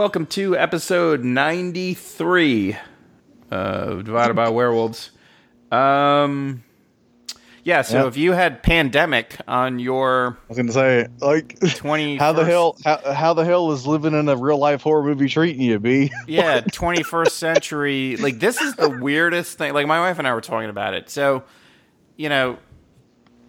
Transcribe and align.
welcome 0.00 0.24
to 0.24 0.56
episode 0.56 1.22
93 1.22 2.74
of 3.50 4.02
Divided 4.02 4.32
by 4.32 4.48
Werewolves. 4.48 5.10
Um, 5.70 6.64
yeah, 7.64 7.82
so 7.82 7.98
Yep. 7.98 8.06
if 8.06 8.16
you 8.16 8.32
had 8.32 8.62
pandemic 8.62 9.36
on 9.46 9.78
your 9.78 10.38
I 10.38 10.48
was 10.48 10.56
gonna 10.56 10.72
say, 10.72 11.06
like, 11.20 11.60
20 11.60 12.16
how 12.16 12.32
the 12.32 12.46
hell, 12.46 12.78
how, 12.82 13.12
how 13.12 13.34
the 13.34 13.44
hell 13.44 13.72
is 13.72 13.86
living 13.86 14.14
in 14.14 14.26
a 14.30 14.36
real 14.38 14.56
life 14.56 14.80
horror 14.80 15.02
movie 15.02 15.28
treating 15.28 15.60
you, 15.60 15.78
B? 15.78 16.10
yeah 16.26 16.62
21st 16.62 17.30
century 17.32 18.16
like 18.16 18.40
this 18.40 18.58
is 18.62 18.74
the 18.76 18.88
weirdest 18.88 19.58
thing 19.58 19.74
like 19.74 19.86
my 19.86 20.00
wife 20.00 20.18
and 20.18 20.26
i 20.26 20.32
were 20.32 20.40
talking 20.40 20.70
about 20.70 20.94
it 20.94 21.10
so 21.10 21.44
you 22.16 22.30
know 22.30 22.56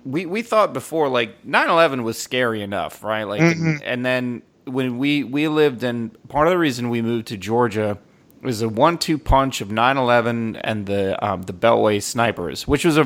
we 0.04 0.26
we 0.26 0.42
thought 0.42 0.74
before 0.74 1.08
like 1.08 1.46
9-11 1.46 2.04
was 2.04 2.18
scary 2.18 2.62
enough 2.62 3.06
right 3.06 3.24
like 3.24 3.40
and, 3.40 3.82
and 3.84 4.06
then 4.06 4.42
when 4.66 4.98
we 4.98 5.24
we 5.24 5.48
lived 5.48 5.84
in 5.84 6.10
part 6.30 6.48
of 6.48 6.52
the 6.52 6.58
reason 6.58 6.90
we 6.90 7.02
moved 7.02 7.28
to 7.28 7.38
georgia 7.38 7.98
was 8.42 8.62
a 8.62 8.70
one-two 8.70 9.18
punch 9.18 9.62
of 9.62 9.70
9-11 9.70 10.60
and 10.64 10.86
the 10.86 11.24
um, 11.26 11.42
the 11.44 11.54
beltway 11.54 12.02
snipers 12.02 12.68
which 12.68 12.86
was 12.86 12.98
a 12.98 13.04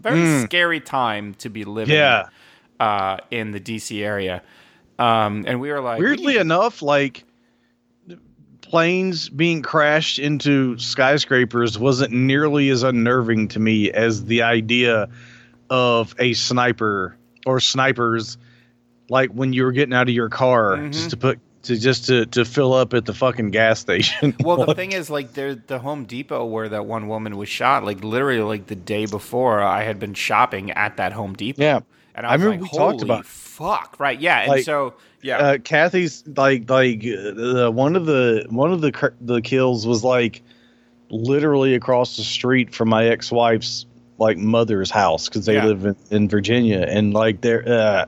very 0.00 0.42
scary 0.44 0.80
time 0.80 1.34
to 1.34 1.48
be 1.48 1.64
living 1.64 1.94
Yeah. 1.94 2.28
uh, 2.80 3.16
in 3.30 3.50
the 3.52 3.60
dc 3.60 3.98
area 4.02 4.42
um, 4.98 5.44
and 5.46 5.60
we 5.60 5.70
were 5.70 5.80
like 5.80 5.98
Weirdly 6.00 6.36
enough, 6.36 6.80
like 6.82 7.24
planes 8.60 9.28
being 9.28 9.62
crashed 9.62 10.18
into 10.18 10.76
skyscrapers 10.78 11.78
wasn't 11.78 12.12
nearly 12.12 12.68
as 12.70 12.82
unnerving 12.82 13.48
to 13.48 13.58
me 13.60 13.90
as 13.92 14.24
the 14.26 14.42
idea 14.42 15.08
of 15.70 16.14
a 16.18 16.32
sniper 16.34 17.16
or 17.46 17.60
snipers, 17.60 18.38
like 19.08 19.30
when 19.30 19.52
you 19.52 19.64
were 19.64 19.72
getting 19.72 19.94
out 19.94 20.08
of 20.08 20.14
your 20.14 20.28
car 20.28 20.76
Mm-hmm. 20.76 20.90
just 20.92 21.10
to 21.10 21.16
put 21.16 21.38
to 21.64 21.78
just 21.78 22.06
to 22.06 22.26
to 22.26 22.44
fill 22.44 22.74
up 22.74 22.92
at 22.94 23.06
the 23.06 23.14
fucking 23.14 23.50
gas 23.50 23.80
station. 23.80 24.34
Well, 24.44 24.66
the 24.66 24.74
thing 24.74 24.92
is, 24.92 25.08
like, 25.08 25.32
there, 25.32 25.54
the 25.54 25.78
Home 25.78 26.04
Depot 26.04 26.44
where 26.44 26.68
that 26.68 26.84
one 26.86 27.08
woman 27.08 27.36
was 27.38 27.48
shot, 27.48 27.84
like, 27.84 28.04
literally, 28.04 28.40
like 28.42 28.66
the 28.66 28.74
day 28.76 29.06
before, 29.06 29.62
I 29.62 29.82
had 29.82 29.98
been 29.98 30.12
shopping 30.14 30.70
at 30.72 30.98
that 30.98 31.12
Home 31.14 31.32
Depot. 31.34 31.62
Yeah. 31.62 31.80
and 32.14 32.26
I, 32.26 32.30
I 32.30 32.32
remember 32.34 32.62
like, 32.64 32.72
we 32.72 32.78
talked 32.78 33.02
about- 33.02 33.24
fuck, 33.24 33.96
right? 33.98 34.20
Yeah, 34.20 34.40
and 34.40 34.50
Like, 34.50 34.64
so 34.64 34.92
yeah, 35.22 35.38
uh, 35.38 35.58
Kathy's 35.58 36.22
like 36.36 36.68
like 36.68 36.98
uh, 36.98 37.30
the 37.32 37.70
one 37.72 37.96
of 37.96 38.04
the 38.04 38.44
one 38.50 38.72
of 38.72 38.80
the 38.82 39.12
the 39.22 39.40
kills 39.40 39.86
was 39.86 40.04
like 40.04 40.42
literally 41.10 41.74
across 41.74 42.16
the 42.16 42.22
street 42.24 42.74
from 42.74 42.88
my 42.88 43.06
ex 43.06 43.30
wife's 43.30 43.86
like 44.18 44.36
mother's 44.38 44.90
house 44.90 45.28
because 45.28 45.46
they 45.46 45.54
Yeah. 45.54 45.66
live 45.66 45.84
in, 45.86 45.96
in 46.10 46.28
Virginia 46.28 46.84
and 46.88 47.14
like 47.14 47.40
there 47.40 47.66
uh, 47.66 48.06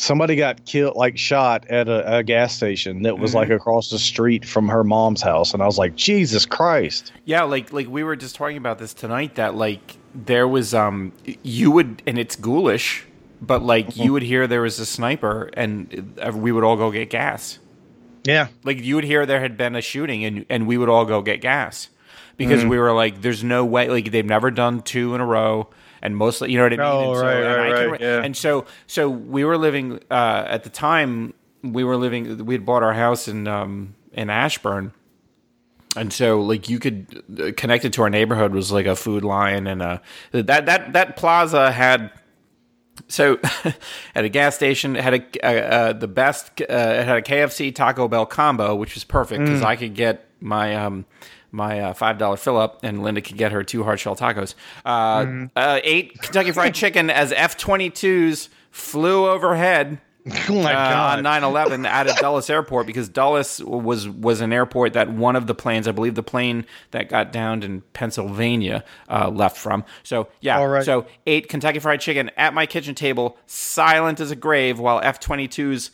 somebody 0.00 0.34
got 0.34 0.64
killed 0.64 0.96
like 0.96 1.18
shot 1.18 1.66
at 1.68 1.88
a, 1.88 2.16
a 2.18 2.22
gas 2.22 2.54
station 2.56 3.02
that 3.02 3.18
was 3.18 3.30
Mm-hmm. 3.32 3.38
like 3.38 3.50
across 3.50 3.90
the 3.90 3.98
street 3.98 4.44
from 4.46 4.68
her 4.68 4.82
mom's 4.82 5.20
house 5.22 5.52
and 5.54 5.62
I 5.62 5.66
was 5.66 5.78
like 5.78 5.94
Jesus 5.96 6.46
Christ 6.46 7.12
yeah, 7.24 7.42
like, 7.42 7.72
like 7.72 7.86
we 7.88 8.02
were 8.02 8.16
just 8.16 8.34
talking 8.34 8.56
about 8.56 8.78
this 8.78 8.94
tonight. 8.94 9.34
That 9.36 9.54
like 9.54 9.96
there 10.14 10.48
was, 10.48 10.74
um, 10.74 11.12
you 11.42 11.70
would, 11.70 12.02
and 12.06 12.18
it's 12.18 12.34
ghoulish, 12.34 13.04
but 13.40 13.62
like 13.62 13.86
Mm-hmm. 13.88 14.02
you 14.02 14.12
would 14.12 14.22
hear 14.24 14.46
there 14.48 14.62
was 14.62 14.80
a 14.80 14.86
sniper, 14.86 15.48
and 15.54 16.18
uh, 16.20 16.32
we 16.34 16.50
would 16.50 16.64
all 16.64 16.76
go 16.76 16.90
get 16.90 17.10
gas. 17.10 17.58
yeah 18.24 18.48
like 18.64 18.78
you 18.82 18.94
would 18.96 19.04
hear 19.04 19.24
there 19.26 19.40
had 19.40 19.56
been 19.56 19.76
a 19.76 19.80
shooting 19.82 20.24
and 20.24 20.44
and 20.50 20.66
we 20.66 20.76
would 20.78 20.88
all 20.88 21.04
go 21.04 21.22
get 21.22 21.40
gas 21.40 21.88
because 22.36 22.60
Mm-hmm. 22.60 22.68
we 22.70 22.78
were 22.78 22.92
like 22.92 23.20
there's 23.22 23.44
no 23.44 23.64
way 23.64 23.88
like 23.88 24.10
they've 24.10 24.24
never 24.26 24.50
done 24.50 24.80
two 24.82 25.14
in 25.14 25.20
a 25.20 25.26
row 25.26 25.68
and 26.02 26.16
mostly 26.16 26.50
you 26.50 26.58
know 26.58 26.64
what 26.64 26.72
I 26.72 26.76
mean? 26.76 26.86
Oh, 26.86 27.10
and 27.10 27.18
so, 27.18 27.24
right, 27.24 27.36
and 27.36 27.46
right, 27.46 27.72
right, 27.72 27.90
re- 27.92 27.98
yeah. 28.00 28.22
and 28.22 28.36
so 28.36 28.66
so 28.86 29.08
we 29.08 29.44
were 29.44 29.58
living 29.58 30.00
uh 30.10 30.44
at 30.46 30.64
the 30.64 30.70
time 30.70 31.34
we 31.62 31.84
were 31.84 31.96
living 31.96 32.44
we 32.44 32.54
had 32.54 32.64
bought 32.64 32.82
our 32.82 32.94
house 32.94 33.28
in 33.28 33.46
um 33.46 33.94
in 34.12 34.30
Ashburn. 34.30 34.92
And 35.96 36.12
so 36.12 36.40
like 36.40 36.68
you 36.68 36.78
could 36.78 37.24
uh, 37.40 37.50
connected 37.56 37.92
to 37.94 38.02
our 38.02 38.10
neighborhood 38.10 38.52
was 38.52 38.70
like 38.70 38.86
a 38.86 38.94
Food 38.94 39.24
Lion 39.24 39.66
and 39.66 39.82
uh 39.82 39.98
that 40.30 40.66
that 40.66 40.92
that 40.92 41.16
plaza 41.16 41.72
had 41.72 42.12
so 43.08 43.38
at 44.14 44.24
a 44.24 44.28
gas 44.28 44.54
station 44.54 44.94
it 44.94 45.02
had 45.02 45.14
a 45.14 45.44
uh, 45.44 45.76
uh, 45.76 45.92
the 45.92 46.08
best 46.08 46.60
uh, 46.60 46.64
it 46.64 47.04
had 47.06 47.16
a 47.16 47.22
KFC 47.22 47.74
Taco 47.74 48.06
Bell 48.08 48.26
combo 48.26 48.74
which 48.76 48.94
was 48.94 49.04
perfect 49.04 49.42
because 49.42 49.62
I 49.62 49.76
could 49.76 49.94
get 49.94 50.26
my 50.40 50.76
um 50.76 51.06
my 51.52 51.80
uh, 51.80 51.94
five 51.94 52.18
dollar 52.18 52.36
fill 52.36 52.58
up 52.58 52.80
and 52.82 53.02
Linda 53.02 53.20
could 53.20 53.36
get 53.36 53.52
her 53.52 53.62
two 53.62 53.84
hard 53.84 54.00
shell 54.00 54.16
tacos. 54.16 54.54
Uh, 54.84 55.46
uh, 55.56 55.80
eight 55.82 56.20
Kentucky 56.20 56.52
Fried 56.52 56.74
Chicken 56.74 57.10
as 57.10 57.32
F 57.32 57.56
twenty 57.56 57.90
twos 57.90 58.48
flew 58.70 59.28
overhead 59.28 60.00
oh 60.50 60.62
my 60.62 60.74
uh, 60.74 60.90
god 60.90 61.26
on 61.26 61.42
9/11 61.42 61.86
out 61.86 62.06
of 62.08 62.16
Dulles 62.16 62.50
Airport 62.50 62.86
because 62.86 63.08
Dulles 63.08 63.62
was 63.64 64.08
was 64.08 64.40
an 64.40 64.52
airport 64.52 64.92
that 64.92 65.10
one 65.10 65.34
of 65.34 65.46
the 65.46 65.54
planes, 65.54 65.88
I 65.88 65.92
believe, 65.92 66.14
the 66.14 66.22
plane 66.22 66.66
that 66.90 67.08
got 67.08 67.32
downed 67.32 67.64
in 67.64 67.80
Pennsylvania 67.94 68.84
uh, 69.08 69.30
left 69.30 69.56
from. 69.56 69.84
So 70.02 70.28
yeah, 70.40 70.58
All 70.58 70.68
right. 70.68 70.84
so 70.84 71.06
ate 71.26 71.48
Kentucky 71.48 71.78
Fried 71.78 72.00
Chicken 72.00 72.30
at 72.36 72.52
my 72.52 72.66
kitchen 72.66 72.94
table, 72.94 73.38
silent 73.46 74.20
as 74.20 74.30
a 74.30 74.36
grave, 74.36 74.78
while 74.78 75.00
F-22s 75.02 75.90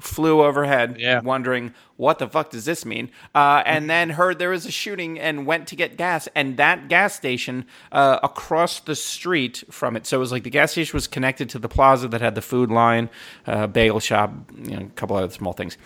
flew 0.00 0.42
overhead, 0.42 0.96
Yeah. 0.98 1.20
wondering 1.20 1.72
what 1.96 2.18
the 2.18 2.26
fuck 2.28 2.50
does 2.50 2.64
this 2.64 2.84
mean? 2.86 3.10
Uh, 3.34 3.62
and 3.66 3.88
then 3.90 4.10
heard 4.10 4.38
there 4.38 4.48
was 4.50 4.64
a 4.66 4.70
shooting 4.70 5.18
and 5.20 5.44
went 5.46 5.66
to 5.68 5.76
get 5.76 5.96
gas, 5.98 6.28
and 6.34 6.56
that 6.56 6.88
gas 6.88 7.14
station 7.14 7.66
uh, 7.92 8.18
across 8.22 8.80
the 8.80 8.94
street 8.94 9.62
from 9.70 9.96
it. 9.96 10.06
So 10.06 10.16
it 10.16 10.20
was 10.20 10.32
like 10.32 10.42
the 10.44 10.50
gas 10.50 10.72
station 10.72 10.96
was 10.96 11.06
connected 11.06 11.50
to 11.50 11.58
the 11.58 11.68
plaza 11.68 12.08
that 12.08 12.20
had 12.22 12.34
the 12.34 12.42
Food 12.42 12.70
Lion, 12.70 13.10
uh, 13.46 13.66
bagel 13.66 14.00
shop, 14.00 14.32
you 14.64 14.76
know, 14.76 14.86
a 14.86 14.90
couple 14.90 15.16
other 15.16 15.30
small 15.30 15.52
things, 15.52 15.76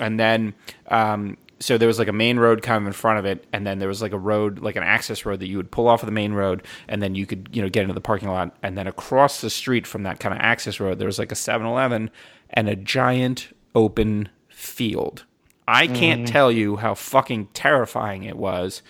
and 0.00 0.18
then. 0.20 0.54
Um, 0.88 1.36
so 1.62 1.76
there 1.76 1.88
was 1.88 1.98
like 1.98 2.08
a 2.08 2.12
main 2.12 2.38
road 2.38 2.62
kind 2.62 2.80
of 2.82 2.86
in 2.86 2.94
front 2.94 3.18
of 3.18 3.26
it, 3.26 3.44
and 3.52 3.66
then 3.66 3.80
there 3.80 3.88
was 3.88 4.00
like 4.00 4.12
a 4.12 4.18
road, 4.18 4.60
like 4.60 4.76
an 4.76 4.82
access 4.82 5.26
road 5.26 5.40
that 5.40 5.46
you 5.46 5.58
would 5.58 5.70
pull 5.70 5.88
off 5.88 6.02
of 6.02 6.06
the 6.06 6.10
main 6.10 6.32
road, 6.32 6.62
and 6.88 7.02
then 7.02 7.14
you 7.14 7.26
could, 7.26 7.50
you 7.52 7.60
know, 7.60 7.68
get 7.68 7.82
into 7.82 7.92
the 7.92 8.00
parking 8.00 8.30
lot. 8.30 8.56
And 8.62 8.78
then 8.78 8.86
across 8.86 9.42
the 9.42 9.50
street 9.50 9.86
from 9.86 10.04
that 10.04 10.20
kind 10.20 10.34
of 10.34 10.40
access 10.40 10.80
road, 10.80 10.98
there 10.98 11.04
was 11.06 11.18
like 11.18 11.30
a 11.30 11.34
7-Eleven 11.34 12.08
and 12.48 12.68
a 12.70 12.76
giant 12.76 13.54
open 13.74 14.28
field. 14.48 15.24
I 15.68 15.86
can't 15.86 16.26
tell 16.26 16.50
you 16.50 16.76
how 16.76 16.94
fucking 16.94 17.48
terrifying 17.54 18.24
it 18.24 18.36
was 18.36 18.82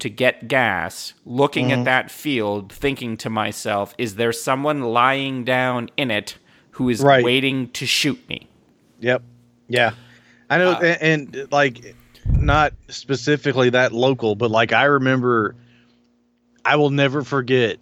to 0.00 0.10
get 0.10 0.48
gas, 0.48 1.14
looking 1.24 1.72
at 1.72 1.86
that 1.86 2.10
field, 2.10 2.70
thinking 2.70 3.16
to 3.18 3.30
myself, 3.30 3.94
is 3.96 4.16
there 4.16 4.32
someone 4.32 4.82
lying 4.82 5.44
down 5.44 5.88
in 5.96 6.10
it 6.10 6.36
who 6.72 6.90
is 6.90 7.00
Right. 7.00 7.24
waiting 7.24 7.70
to 7.70 7.86
shoot 7.86 8.18
me? 8.28 8.48
Yep. 9.00 9.22
Yeah. 9.68 9.92
I 10.50 10.58
know, 10.58 10.72
Uh, 10.72 10.80
and, 11.00 11.34
and 11.34 11.50
like, 11.50 11.94
not 12.28 12.74
specifically 12.88 13.70
that 13.70 13.92
local, 13.92 14.34
but 14.34 14.50
like 14.50 14.72
I 14.74 14.84
remember, 14.84 15.56
I 16.64 16.76
will 16.76 16.90
never 16.90 17.24
forget 17.24 17.78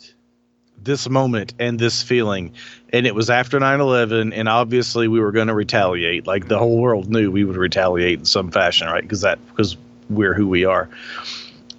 this 0.85 1.09
moment 1.09 1.55
and 1.59 1.79
this 1.79 2.03
feeling. 2.03 2.53
And 2.93 3.07
it 3.07 3.15
was 3.15 3.31
after 3.31 3.59
9 3.59 3.81
11, 3.81 4.33
and 4.33 4.49
obviously 4.49 5.09
we 5.09 5.21
were 5.21 5.33
going 5.33 5.49
to 5.49 5.55
retaliate. 5.55 6.27
Like 6.27 6.49
the 6.49 6.59
whole 6.59 6.79
world 6.79 7.09
knew 7.11 7.31
we 7.31 7.45
would 7.45 7.57
retaliate 7.57 8.21
in 8.21 8.25
some 8.25 8.51
fashion, 8.51 8.89
right? 8.89 9.03
Because 9.03 9.23
that, 9.23 9.39
because 9.49 9.77
we're 10.09 10.35
who 10.35 10.49
we 10.49 10.65
are. 10.65 10.89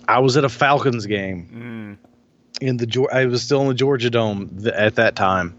I 0.07 0.19
was 0.19 0.37
at 0.37 0.43
a 0.43 0.49
Falcons 0.49 1.05
game 1.05 1.97
mm. 2.01 2.61
in 2.61 2.77
the 2.77 3.07
I 3.11 3.25
was 3.25 3.41
still 3.41 3.61
in 3.61 3.67
the 3.67 3.73
Georgia 3.73 4.09
Dome 4.09 4.49
th- 4.61 4.73
at 4.73 4.95
that 4.95 5.15
time, 5.15 5.55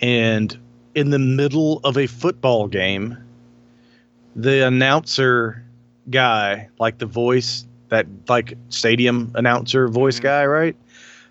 and 0.00 0.56
in 0.94 1.10
the 1.10 1.18
middle 1.18 1.80
of 1.84 1.96
a 1.96 2.06
football 2.06 2.68
game, 2.68 3.16
the 4.36 4.66
announcer 4.66 5.64
guy, 6.08 6.68
like 6.78 6.98
the 6.98 7.06
voice 7.06 7.66
that 7.88 8.06
like 8.28 8.54
stadium 8.68 9.32
announcer 9.34 9.88
voice 9.88 10.16
mm-hmm. 10.16 10.24
guy, 10.24 10.46
right? 10.46 10.76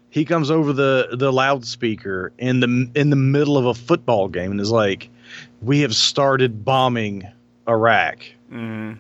He 0.10 0.26
comes 0.26 0.50
over 0.50 0.74
the 0.74 1.10
the 1.12 1.32
loudspeaker 1.32 2.32
in 2.38 2.60
the 2.62 2.90
in 2.96 3.10
the 3.10 3.16
middle 3.16 3.58
of 3.58 3.66
a 3.66 3.74
football 3.74 4.28
game 4.28 4.52
and 4.52 4.60
is 4.60 4.72
like, 4.72 5.10
"We 5.62 5.82
have 5.82 5.96
started 5.96 6.66
bombing 6.66 7.28
Iraq," 7.68 8.20
Mm. 8.52 8.98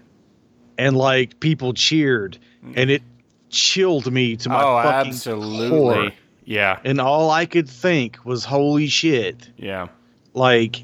and 0.78 0.98
like 0.98 1.40
people 1.40 1.74
cheered, 1.74 2.38
and 2.76 2.90
it 2.92 3.02
chilled 3.50 4.12
me 4.12 4.36
to 4.38 4.50
my 4.50 4.62
oh, 4.64 4.84
fucking 4.84 5.10
absolutely. 5.12 5.70
core. 5.70 6.12
Yeah. 6.46 6.80
And 6.84 7.00
all 7.02 7.32
I 7.32 7.46
could 7.46 7.68
think 7.70 8.18
was, 8.24 8.46
"Holy 8.46 8.88
shit!" 8.88 9.50
Yeah. 9.58 9.88
Like 10.36 10.84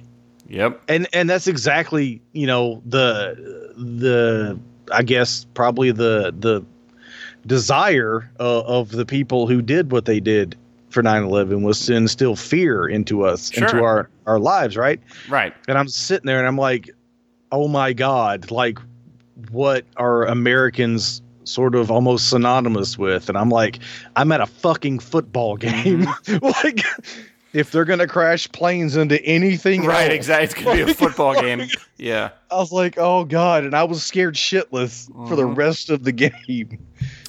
Yep. 0.49 0.81
and 0.87 1.07
and 1.13 1.29
that's 1.29 1.47
exactly 1.47 2.21
you 2.33 2.45
know 2.45 2.81
the 2.85 3.73
the 3.75 4.59
i 4.91 5.01
guess 5.01 5.45
probably 5.55 5.91
the 5.91 6.33
the 6.37 6.63
desire 7.45 8.29
uh, 8.39 8.61
of 8.61 8.91
the 8.91 9.05
people 9.05 9.47
who 9.47 9.61
did 9.61 9.91
what 9.91 10.05
they 10.05 10.19
did 10.19 10.55
for 10.89 11.03
9-11 11.03 11.61
was 11.63 11.85
to 11.85 11.93
instill 11.93 12.35
fear 12.35 12.87
into 12.87 13.23
us 13.25 13.51
into 13.57 13.83
our 13.83 14.09
our 14.25 14.39
lives 14.39 14.77
right 14.77 15.01
Right. 15.27 15.53
and 15.67 15.77
i'm 15.77 15.89
sitting 15.89 16.25
there 16.25 16.39
and 16.39 16.47
i'm 16.47 16.57
like 16.57 16.89
oh 17.51 17.67
my 17.67 17.91
god 17.93 18.49
like 18.49 18.79
what 19.51 19.85
are 19.97 20.25
americans 20.25 21.21
sort 21.43 21.75
of 21.75 21.91
almost 21.91 22.29
synonymous 22.29 22.97
with 22.97 23.27
and 23.29 23.37
i'm 23.37 23.49
like 23.49 23.79
i'm 24.15 24.31
at 24.31 24.39
a 24.41 24.45
fucking 24.45 24.99
football 24.99 25.57
game 25.57 26.07
like 26.41 26.81
if 27.53 27.71
they're 27.71 27.85
gonna 27.85 28.07
crash 28.07 28.51
planes 28.51 28.97
into 28.97 29.21
anything, 29.23 29.85
Right, 29.85 30.07
else. 30.07 30.13
exactly. 30.13 30.43
It's 30.43 30.53
gonna 30.55 30.85
be 30.87 30.91
a 30.91 30.93
football 31.09 31.33
game. 31.41 31.61
Yeah. 31.95 32.31
I 32.51 32.55
was 32.57 32.73
like, 32.73 32.97
oh 32.97 33.23
god, 33.23 33.63
and 33.63 33.73
I 33.73 33.85
was 33.85 34.03
scared 34.03 34.35
shitless 34.35 35.07
for 35.29 35.37
the 35.37 35.43
Mhm. 35.43 35.55
rest 35.55 35.89
of 35.89 36.03
the 36.03 36.11
game. 36.47 36.85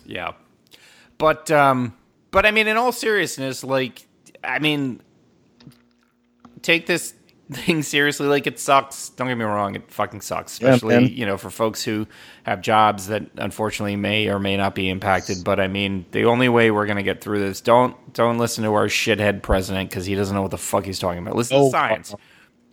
Yeah. 0.06 0.32
But 1.18 1.50
um 1.50 1.94
but 2.30 2.46
I 2.46 2.50
mean 2.50 2.66
in 2.68 2.76
all 2.76 2.92
seriousness, 2.92 3.64
like 3.64 4.06
I 4.44 4.58
mean 4.58 5.00
take 6.62 6.86
this 6.86 7.14
thing 7.52 7.82
seriously 7.82 8.26
like 8.26 8.46
it 8.46 8.58
sucks. 8.58 9.10
Don't 9.10 9.28
get 9.28 9.36
me 9.36 9.44
wrong, 9.44 9.76
it 9.76 9.90
fucking 9.90 10.20
sucks. 10.20 10.52
Especially, 10.54 10.94
man. 10.96 11.06
you 11.06 11.24
know, 11.26 11.36
for 11.36 11.48
folks 11.50 11.82
who 11.84 12.06
have 12.44 12.60
jobs 12.60 13.06
that 13.06 13.22
unfortunately 13.36 13.96
may 13.96 14.28
or 14.28 14.38
may 14.38 14.56
not 14.56 14.74
be 14.74 14.88
impacted. 14.88 15.44
But 15.44 15.60
I 15.60 15.68
mean, 15.68 16.06
the 16.10 16.24
only 16.24 16.48
way 16.48 16.70
we're 16.70 16.86
gonna 16.86 17.02
get 17.04 17.20
through 17.20 17.38
this, 17.40 17.60
don't 17.60 17.94
don't 18.12 18.38
listen 18.38 18.64
to 18.64 18.74
our 18.74 18.88
shithead 18.88 19.42
president 19.42 19.90
because 19.90 20.06
he 20.06 20.14
doesn't 20.14 20.34
know 20.34 20.42
what 20.42 20.50
the 20.50 20.58
fuck 20.58 20.84
he's 20.84 20.98
talking 20.98 21.22
about. 21.22 21.36
Listen 21.36 21.56
Oh, 21.58 21.64
to 21.66 21.70
science. 21.70 22.14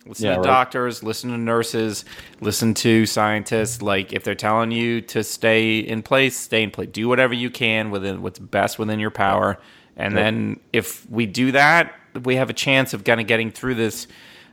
Listen 0.06 0.26
Yeah, 0.26 0.32
to 0.34 0.40
right. 0.40 0.46
doctors, 0.46 1.02
listen 1.02 1.30
to 1.30 1.38
nurses, 1.38 2.04
listen 2.40 2.74
to 2.74 3.06
scientists. 3.06 3.80
Like 3.80 4.12
if 4.12 4.22
they're 4.24 4.34
telling 4.34 4.70
you 4.70 5.00
to 5.02 5.24
stay 5.24 5.78
in 5.78 6.02
place, 6.02 6.36
stay 6.36 6.62
in 6.62 6.70
place. 6.70 6.88
Do 6.92 7.08
whatever 7.08 7.32
you 7.34 7.48
can 7.50 7.90
within 7.90 8.20
what's 8.22 8.38
best 8.38 8.78
within 8.78 8.98
your 9.00 9.10
power. 9.10 9.58
And 9.96 10.16
then 10.16 10.60
if 10.72 11.08
we 11.08 11.24
do 11.26 11.52
that, 11.52 11.94
we 12.24 12.36
have 12.36 12.50
a 12.50 12.52
chance 12.54 12.92
of 12.94 13.04
kind 13.04 13.20
of 13.20 13.26
getting 13.26 13.50
through 13.50 13.76
this 13.76 14.06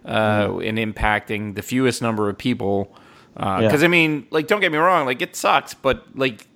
uh, 0.05 0.47
Mm-hmm. 0.47 0.77
and 0.77 0.95
impacting 0.95 1.55
the 1.55 1.61
fewest 1.61 2.01
number 2.01 2.29
of 2.29 2.37
people. 2.37 2.95
Because 3.33 3.81
Yeah. 3.81 3.85
I 3.85 3.87
mean, 3.87 4.27
like, 4.31 4.47
don't 4.47 4.59
get 4.61 4.71
me 4.71 4.77
wrong, 4.77 5.05
like 5.05 5.21
it 5.21 5.35
sucks, 5.35 5.73
but 5.73 6.05
like, 6.15 6.47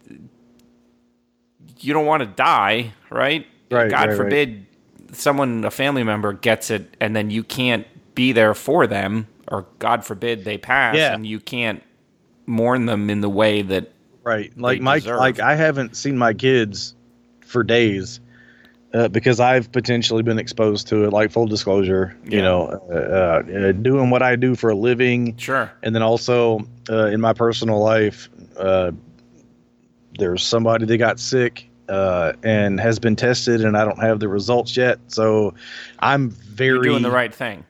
you 1.79 1.93
don't 1.93 2.05
want 2.05 2.21
to 2.21 2.27
die, 2.27 2.93
right? 3.09 3.45
Right, 3.69 3.89
God 3.89 4.09
right. 4.09 4.17
forbid 4.17 4.65
someone, 5.11 5.63
a 5.63 5.71
family 5.71 6.03
member, 6.03 6.33
gets 6.33 6.71
it, 6.71 6.95
and 6.99 7.15
then 7.15 7.29
you 7.29 7.43
can't 7.43 7.85
be 8.15 8.31
there 8.31 8.53
for 8.53 8.87
them, 8.87 9.27
or 9.47 9.65
God 9.79 10.03
forbid 10.05 10.43
they 10.45 10.57
pass, 10.57 10.95
Yeah. 10.95 11.13
and 11.13 11.25
you 11.25 11.39
can't 11.39 11.83
mourn 12.45 12.85
them 12.85 13.09
in 13.09 13.21
the 13.21 13.29
way 13.29 13.61
that 13.61 13.91
Right. 14.23 14.51
Like 14.57 14.81
my 14.81 14.95
deserve. 14.99 15.19
like 15.19 15.39
I 15.39 15.55
haven't 15.55 15.95
seen 15.95 16.17
my 16.17 16.33
kids 16.33 16.95
for 17.45 17.61
days 17.63 18.19
uh, 18.93 19.07
because 19.09 19.39
I've 19.39 19.71
potentially 19.71 20.23
been 20.23 20.39
exposed 20.39 20.87
to 20.87 21.03
it. 21.05 21.11
Like 21.11 21.31
full 21.31 21.45
disclosure, 21.45 22.17
you 22.23 22.41
know, 22.41 22.81
uh, 22.89 22.95
uh, 22.95 23.71
doing 23.73 24.09
what 24.09 24.23
I 24.23 24.35
do 24.35 24.55
for 24.55 24.71
a 24.71 24.75
living, 24.75 25.37
sure, 25.37 25.71
and 25.83 25.93
then 25.93 26.01
also 26.01 26.65
uh, 26.89 27.05
in 27.07 27.21
my 27.21 27.33
personal 27.33 27.79
life, 27.83 28.27
uh, 28.57 28.91
there's 30.17 30.43
somebody 30.43 30.85
that 30.85 30.97
got 30.97 31.19
sick 31.19 31.69
uh, 31.89 32.33
and 32.43 32.79
has 32.79 32.97
been 32.99 33.15
tested, 33.15 33.63
and 33.63 33.77
I 33.77 33.85
don't 33.85 33.99
have 33.99 34.19
the 34.19 34.27
results 34.27 34.75
yet. 34.77 34.97
So 35.07 35.53
I'm 35.99 36.29
very 36.31 36.75
you're 36.75 36.83
doing 36.83 37.03
the 37.03 37.11
right 37.11 37.33
thing. 37.35 37.63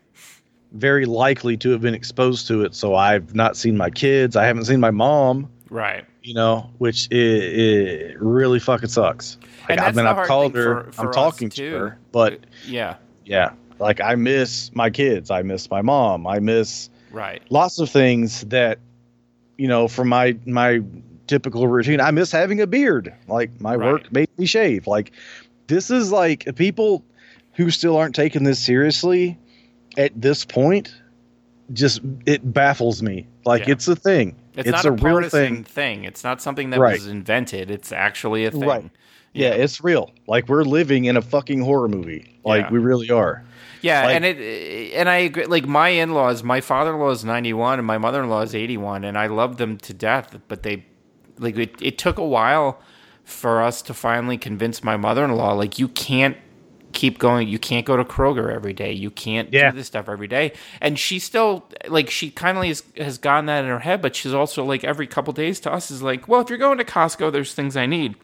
Very 0.75 1.06
likely 1.06 1.57
to 1.57 1.69
have 1.72 1.81
been 1.81 1.94
exposed 1.95 2.48
to 2.48 2.63
it. 2.63 2.75
So 2.75 2.95
I've 2.95 3.33
not 3.33 3.56
seen 3.57 3.77
my 3.77 3.89
kids. 3.89 4.36
I 4.36 4.45
haven't 4.45 4.66
seen 4.66 4.80
my 4.80 4.92
mom 4.92 5.50
Right. 5.69 6.06
you 6.22 6.33
know, 6.33 6.69
which 6.77 7.07
it, 7.12 7.18
it 7.18 8.22
really 8.22 8.60
fucking 8.60 8.89
sucks. 8.89 9.38
And 9.69 9.80
Like, 9.80 9.89
I 9.89 9.92
mean, 9.94 10.06
I've 10.06 10.27
called 10.27 10.54
her, 10.56 10.83
for- 10.86 10.92
for 10.92 11.01
I'm 11.07 11.12
talking 11.13 11.50
too. 11.50 11.72
to 11.72 11.77
her, 11.77 11.98
but 12.12 12.39
Yeah. 12.68 12.95
yeah, 13.25 13.51
like 13.80 14.00
I 14.01 14.16
miss 14.16 14.69
my 14.75 14.89
kids, 14.89 15.31
I 15.31 15.42
miss 15.42 15.69
my 15.72 15.81
mom, 15.81 16.27
I 16.27 16.39
miss 16.39 16.89
Right. 17.12 17.42
lots 17.50 17.80
of 17.80 17.89
things 17.89 18.42
that, 18.50 18.80
you 19.57 19.68
know, 19.68 19.88
from 19.88 20.10
my 20.10 20.36
my 20.45 20.81
typical 21.27 21.68
routine. 21.68 22.00
I 22.01 22.12
miss 22.12 22.31
having 22.31 22.62
a 22.62 22.68
beard. 22.68 23.12
Like 23.27 23.60
my 23.60 23.75
Right. 23.75 23.92
work 23.94 24.12
made 24.13 24.30
me 24.38 24.45
shave. 24.45 24.86
Like 24.88 25.12
this 25.68 25.89
is 25.89 26.12
like 26.12 26.48
people 26.56 27.04
who 27.54 27.72
still 27.72 27.98
aren't 27.98 28.13
taking 28.16 28.44
this 28.44 28.60
seriously 28.60 29.38
at 29.97 30.19
this 30.19 30.45
point. 30.45 30.94
Just 31.74 32.01
it 32.27 32.53
baffles 32.53 33.01
me. 33.01 33.27
Like 33.44 33.65
Yeah. 33.65 33.71
it's 33.74 33.88
a 33.88 33.95
thing. 33.95 34.36
It's, 34.56 34.68
It's, 34.69 34.83
not 34.83 34.86
a, 34.86 34.89
a, 34.89 34.92
real 35.19 35.27
thing. 35.30 35.63
thing. 35.63 36.03
It's 36.03 36.24
not 36.24 36.39
something 36.39 36.69
that 36.69 36.80
Right. 36.80 36.94
was 36.94 37.07
invented. 37.07 37.71
It's 37.71 37.92
actually 37.92 38.45
a 38.45 38.51
thing. 38.51 38.62
Right. 38.62 38.89
Yeah, 39.33 39.50
it's 39.50 39.83
real. 39.83 40.12
Like 40.27 40.47
we're 40.47 40.63
living 40.63 41.06
in 41.06 41.18
a 41.18 41.21
fucking 41.24 41.62
horror 41.62 41.88
movie. 41.88 42.39
Like 42.45 42.65
Yeah. 42.65 42.71
we 42.71 42.77
really 42.80 43.09
are. 43.09 43.44
Yeah, 43.81 44.06
Like- 44.06 44.15
and 44.15 44.25
it 44.25 44.38
eh, 44.38 44.92
and 45.00 45.09
I 45.09 45.18
agree. 45.18 45.45
Like 45.45 45.68
my 45.68 45.89
in 45.89 46.13
laws, 46.13 46.44
my 46.44 46.62
father 46.62 46.94
in 46.94 47.00
law 47.00 47.09
is 47.09 47.25
ninety 47.25 47.51
one, 47.51 47.80
and 47.80 47.88
my 47.88 47.98
mother 47.98 48.21
in 48.24 48.30
law 48.30 48.41
is 48.41 48.53
eighty 48.53 48.77
one, 48.77 49.03
and 49.03 49.18
I 49.18 49.25
love 49.25 49.57
them 49.57 49.77
to 49.80 49.94
death. 49.94 50.38
But 50.48 50.62
they, 50.63 50.86
like, 51.39 51.57
it, 51.57 51.74
it 51.81 51.98
took 51.98 52.18
a 52.19 52.25
while 52.25 52.80
for 53.24 53.62
us 53.63 53.81
to 53.81 53.94
finally 53.95 54.38
convince 54.38 54.83
my 54.83 54.98
mother 54.98 55.25
in 55.25 55.31
law, 55.36 55.53
like, 55.53 55.80
you 55.80 55.88
can't 55.88 56.38
keep 56.95 57.19
going. 57.19 57.47
You 57.47 57.59
can't 57.59 57.86
go 57.86 57.95
to 57.95 58.03
Kroger 58.03 58.51
every 58.51 58.74
day. 58.74 58.92
You 58.92 59.12
can't 59.12 59.53
Yeah. 59.53 59.69
do 59.69 59.77
this 59.77 59.88
stuff 59.88 60.09
every 60.09 60.27
day. 60.27 60.53
And 60.81 60.97
she 60.97 61.19
still, 61.19 61.65
like, 61.88 62.09
she 62.09 62.31
kind 62.31 62.57
of 62.57 62.63
has, 62.63 62.83
has 62.97 63.19
gotten 63.19 63.45
that 63.45 63.63
in 63.63 63.69
her 63.69 63.80
head, 63.80 64.01
but 64.01 64.15
she's 64.15 64.33
also 64.33 64.63
like 64.63 64.83
every 64.83 65.06
couple 65.06 65.33
days 65.33 65.59
to 65.62 65.71
us 65.71 65.92
is 65.92 66.01
like, 66.01 66.27
well, 66.27 66.42
if 66.42 66.50
you're 66.50 66.57
going 66.57 66.80
to 66.80 66.86
Costco, 66.86 67.31
there's 67.31 67.53
things 67.53 67.77
I 67.77 67.86
need. 67.86 68.15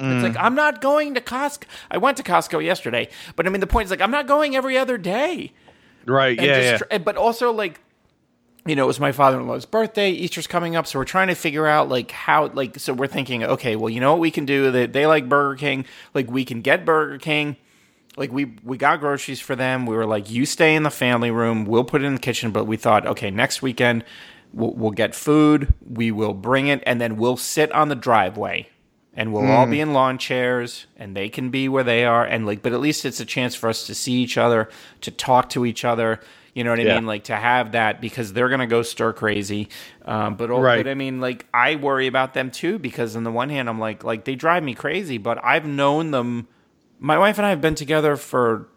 It's 0.00 0.22
like 0.22 0.34
mm. 0.34 0.44
I'm 0.44 0.54
not 0.54 0.80
going 0.80 1.14
to 1.14 1.20
Costco. 1.20 1.64
I 1.90 1.98
went 1.98 2.18
to 2.18 2.22
Costco 2.22 2.62
yesterday, 2.62 3.08
but 3.34 3.48
I 3.48 3.50
mean 3.50 3.60
the 3.60 3.66
point 3.66 3.86
is 3.86 3.90
like 3.90 4.00
I'm 4.00 4.12
not 4.12 4.28
going 4.28 4.54
every 4.54 4.78
other 4.78 4.96
day. 4.96 5.52
Right. 6.06 6.38
And 6.38 6.46
yeah. 6.46 6.70
just 6.70 6.84
yeah. 6.88 6.98
but 6.98 7.16
also 7.16 7.50
like 7.50 7.80
you 8.68 8.76
know, 8.76 8.84
it 8.84 8.86
was 8.86 9.00
my 9.00 9.12
father-in-law's 9.12 9.64
birthday. 9.64 10.10
Easter's 10.10 10.46
coming 10.46 10.76
up, 10.76 10.86
so 10.86 10.98
we're 10.98 11.06
trying 11.06 11.28
to 11.28 11.34
figure 11.34 11.66
out 11.66 11.88
like 11.88 12.10
how 12.10 12.48
like 12.48 12.78
so 12.78 12.92
we're 12.92 13.06
thinking, 13.06 13.42
okay, 13.42 13.76
well, 13.76 13.88
you 13.88 13.98
know 13.98 14.12
what 14.12 14.20
we 14.20 14.30
can 14.30 14.44
do? 14.44 14.70
That 14.70 14.92
they 14.92 15.06
like 15.06 15.28
Burger 15.28 15.56
King, 15.56 15.84
like 16.14 16.30
we 16.30 16.44
can 16.44 16.60
get 16.60 16.84
Burger 16.84 17.18
King. 17.18 17.56
Like 18.16 18.32
we 18.32 18.46
we 18.64 18.76
got 18.76 19.00
groceries 19.00 19.40
for 19.40 19.54
them. 19.54 19.86
We 19.86 19.94
were 19.94 20.06
like, 20.06 20.30
you 20.30 20.44
stay 20.44 20.74
in 20.74 20.82
the 20.82 20.90
family 20.90 21.30
room. 21.30 21.64
We'll 21.64 21.84
put 21.84 22.02
it 22.02 22.04
in 22.06 22.14
the 22.14 22.20
kitchen. 22.20 22.50
But 22.50 22.64
we 22.64 22.76
thought, 22.76 23.06
okay, 23.06 23.30
next 23.30 23.62
weekend 23.62 24.04
we'll, 24.52 24.72
we'll 24.74 24.90
get 24.90 25.14
food. 25.14 25.72
We 25.88 26.10
will 26.10 26.34
bring 26.34 26.66
it, 26.68 26.82
and 26.86 27.00
then 27.00 27.16
we'll 27.16 27.36
sit 27.36 27.70
on 27.72 27.88
the 27.88 27.94
driveway, 27.94 28.68
and 29.14 29.32
we'll 29.32 29.48
all 29.50 29.66
be 29.66 29.80
in 29.80 29.92
lawn 29.92 30.18
chairs, 30.18 30.86
and 30.96 31.16
they 31.16 31.28
can 31.28 31.50
be 31.50 31.68
where 31.68 31.84
they 31.84 32.04
are, 32.04 32.24
and 32.24 32.44
like, 32.44 32.62
but 32.62 32.72
at 32.72 32.80
least 32.80 33.04
it's 33.04 33.20
a 33.20 33.24
chance 33.24 33.54
for 33.54 33.68
us 33.68 33.86
to 33.86 33.94
see 33.94 34.14
each 34.14 34.36
other, 34.36 34.68
to 35.02 35.10
talk 35.12 35.48
to 35.50 35.64
each 35.64 35.84
other. 35.84 36.20
You 36.54 36.64
know 36.64 36.70
what 36.70 36.80
I 36.80 36.84
Yeah. 36.84 36.94
mean? 36.96 37.06
Like 37.06 37.24
to 37.24 37.36
have 37.36 37.70
that 37.72 38.00
because 38.00 38.32
they're 38.32 38.48
gonna 38.48 38.66
go 38.66 38.82
stir 38.82 39.12
crazy. 39.12 39.68
Um, 40.04 40.34
but 40.34 40.48
Right. 40.50 40.84
but 40.84 40.90
I 40.90 40.94
mean, 40.94 41.20
like 41.20 41.46
I 41.54 41.76
worry 41.76 42.08
about 42.08 42.34
them 42.34 42.50
too 42.50 42.80
because 42.80 43.14
on 43.14 43.22
the 43.22 43.30
one 43.30 43.48
hand, 43.48 43.68
I'm 43.68 43.78
like, 43.78 44.02
like 44.02 44.24
they 44.24 44.34
drive 44.34 44.64
me 44.64 44.74
crazy, 44.74 45.18
but 45.18 45.38
I've 45.44 45.66
known 45.66 46.10
them. 46.10 46.48
My 46.98 47.18
wife 47.18 47.38
and 47.38 47.46
I 47.46 47.50
have 47.50 47.60
been 47.60 47.74
together 47.74 48.16
for 48.16 48.68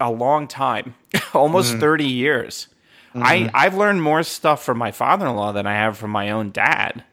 a 0.00 0.10
long 0.10 0.46
time, 0.48 0.94
almost 1.34 1.72
Mm-hmm. 1.72 1.80
30 1.80 2.04
years. 2.06 2.68
I, 3.16 3.48
I've 3.54 3.76
learned 3.76 4.02
more 4.02 4.24
stuff 4.24 4.64
from 4.64 4.76
my 4.76 4.90
father 4.90 5.26
in 5.28 5.36
law 5.36 5.52
than 5.52 5.66
I 5.68 5.74
have 5.74 5.96
from 5.96 6.10
my 6.10 6.32
own 6.32 6.50
dad. 6.50 7.04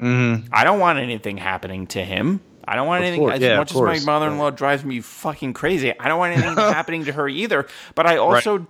Mm-hmm. 0.00 0.48
I 0.52 0.64
don't 0.64 0.80
want 0.80 0.98
anything 0.98 1.36
happening 1.36 1.86
to 1.88 2.04
him. 2.04 2.40
I 2.66 2.74
don't 2.74 2.88
want 2.88 3.04
anything, 3.04 3.20
course, 3.20 3.34
as 3.36 3.40
yeah, 3.42 3.56
much 3.56 3.70
as 3.72 3.80
my 3.80 4.00
mother 4.00 4.26
in 4.26 4.38
law 4.38 4.50
drives 4.50 4.84
me 4.84 5.00
fucking 5.00 5.52
crazy. 5.52 5.96
I 6.00 6.08
don't 6.08 6.18
want 6.18 6.36
anything 6.36 6.56
happening 6.56 7.04
to 7.04 7.12
her 7.12 7.28
either. 7.28 7.68
But 7.94 8.06
I 8.06 8.16
also, 8.16 8.66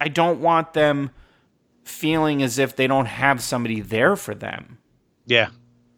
I 0.00 0.06
don't 0.06 0.40
want 0.40 0.72
them 0.72 1.10
feeling 1.82 2.44
as 2.44 2.60
if 2.60 2.76
they 2.76 2.86
don't 2.86 3.06
have 3.06 3.42
somebody 3.42 3.80
there 3.80 4.14
for 4.16 4.34
them 4.36 4.78
Yeah. 5.26 5.48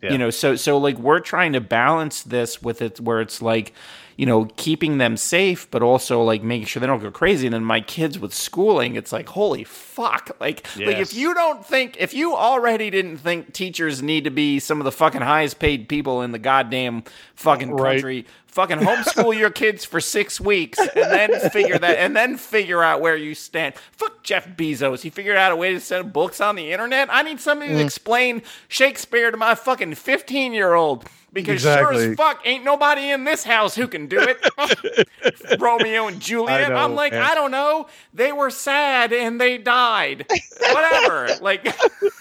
Yeah. 0.02 0.12
you 0.12 0.18
know 0.18 0.30
so 0.30 0.56
so 0.56 0.78
like 0.78 0.98
we're 0.98 1.20
trying 1.20 1.54
to 1.54 1.60
balance 1.60 2.22
this 2.22 2.62
with 2.62 2.82
it 2.82 3.00
where 3.00 3.20
it's 3.20 3.40
like 3.40 3.72
you 4.16 4.24
know 4.26 4.46
keeping 4.56 4.98
them 4.98 5.16
safe 5.16 5.70
but 5.70 5.82
also 5.82 6.22
like 6.22 6.42
making 6.42 6.66
sure 6.66 6.80
they 6.80 6.86
don't 6.86 7.02
go 7.02 7.10
crazy. 7.10 7.46
And 7.46 7.54
then 7.54 7.64
my 7.64 7.80
kids 7.80 8.18
with 8.18 8.32
schooling 8.34 8.96
it's 8.96 9.12
like 9.12 9.28
holy 9.28 9.64
fuck. 9.64 10.30
Like 10.40 10.66
like 10.78 10.96
if 10.98 11.14
you 11.14 11.34
don't 11.34 11.64
think 11.64 11.96
if 11.98 12.14
you 12.14 12.34
already 12.34 12.90
didn't 12.90 13.18
think 13.18 13.52
teachers 13.52 14.02
need 14.02 14.24
to 14.24 14.30
be 14.30 14.58
some 14.58 14.80
of 14.80 14.84
the 14.84 14.92
fucking 14.92 15.20
highest 15.22 15.58
paid 15.58 15.88
people 15.88 16.22
in 16.22 16.32
the 16.32 16.38
goddamn 16.38 17.04
fucking 17.34 17.70
Right. 17.72 17.94
country 17.94 18.26
fucking 18.46 18.78
homeschool 18.78 19.36
your 19.38 19.50
kids 19.50 19.84
for 19.84 20.00
six 20.00 20.40
weeks 20.40 20.78
and 20.78 20.88
then 20.94 21.50
figure 21.50 21.78
that 21.78 21.98
and 21.98 22.16
then 22.16 22.38
figure 22.38 22.82
out 22.82 23.02
where 23.02 23.14
you 23.16 23.34
stand. 23.34 23.74
Fuck 23.92 24.22
jeff 24.22 24.48
bezos. 24.56 25.02
He 25.02 25.10
figured 25.10 25.36
out 25.36 25.52
a 25.52 25.56
way 25.56 25.74
to 25.74 25.80
send 25.80 26.10
books 26.14 26.40
on 26.40 26.56
the 26.56 26.72
internet? 26.72 27.08
I 27.12 27.20
need 27.20 27.38
somebody 27.38 27.72
Mm. 27.72 27.74
to 27.76 27.84
explain 27.84 28.40
shakespeare 28.68 29.30
to 29.30 29.36
my 29.36 29.54
fucking 29.54 29.94
15 29.96 30.54
year 30.54 30.72
old 30.72 31.04
because 31.36 31.62
sure 31.62 31.92
as 31.92 32.14
fuck 32.16 32.40
ain't 32.44 32.64
nobody 32.64 33.10
in 33.10 33.24
this 33.24 33.44
house 33.44 33.74
who 33.74 33.86
can 33.86 34.06
do 34.06 34.18
it 34.20 35.58
romeo 35.60 36.06
and 36.08 36.20
juliet 36.20 36.70
know, 36.70 36.76
i'm 36.76 36.94
like 36.94 37.12
man. 37.12 37.22
i 37.22 37.34
don't 37.34 37.50
know 37.50 37.86
they 38.14 38.32
were 38.32 38.50
sad 38.50 39.12
and 39.12 39.40
they 39.40 39.58
died 39.58 40.26
whatever 40.72 41.28
like 41.40 41.66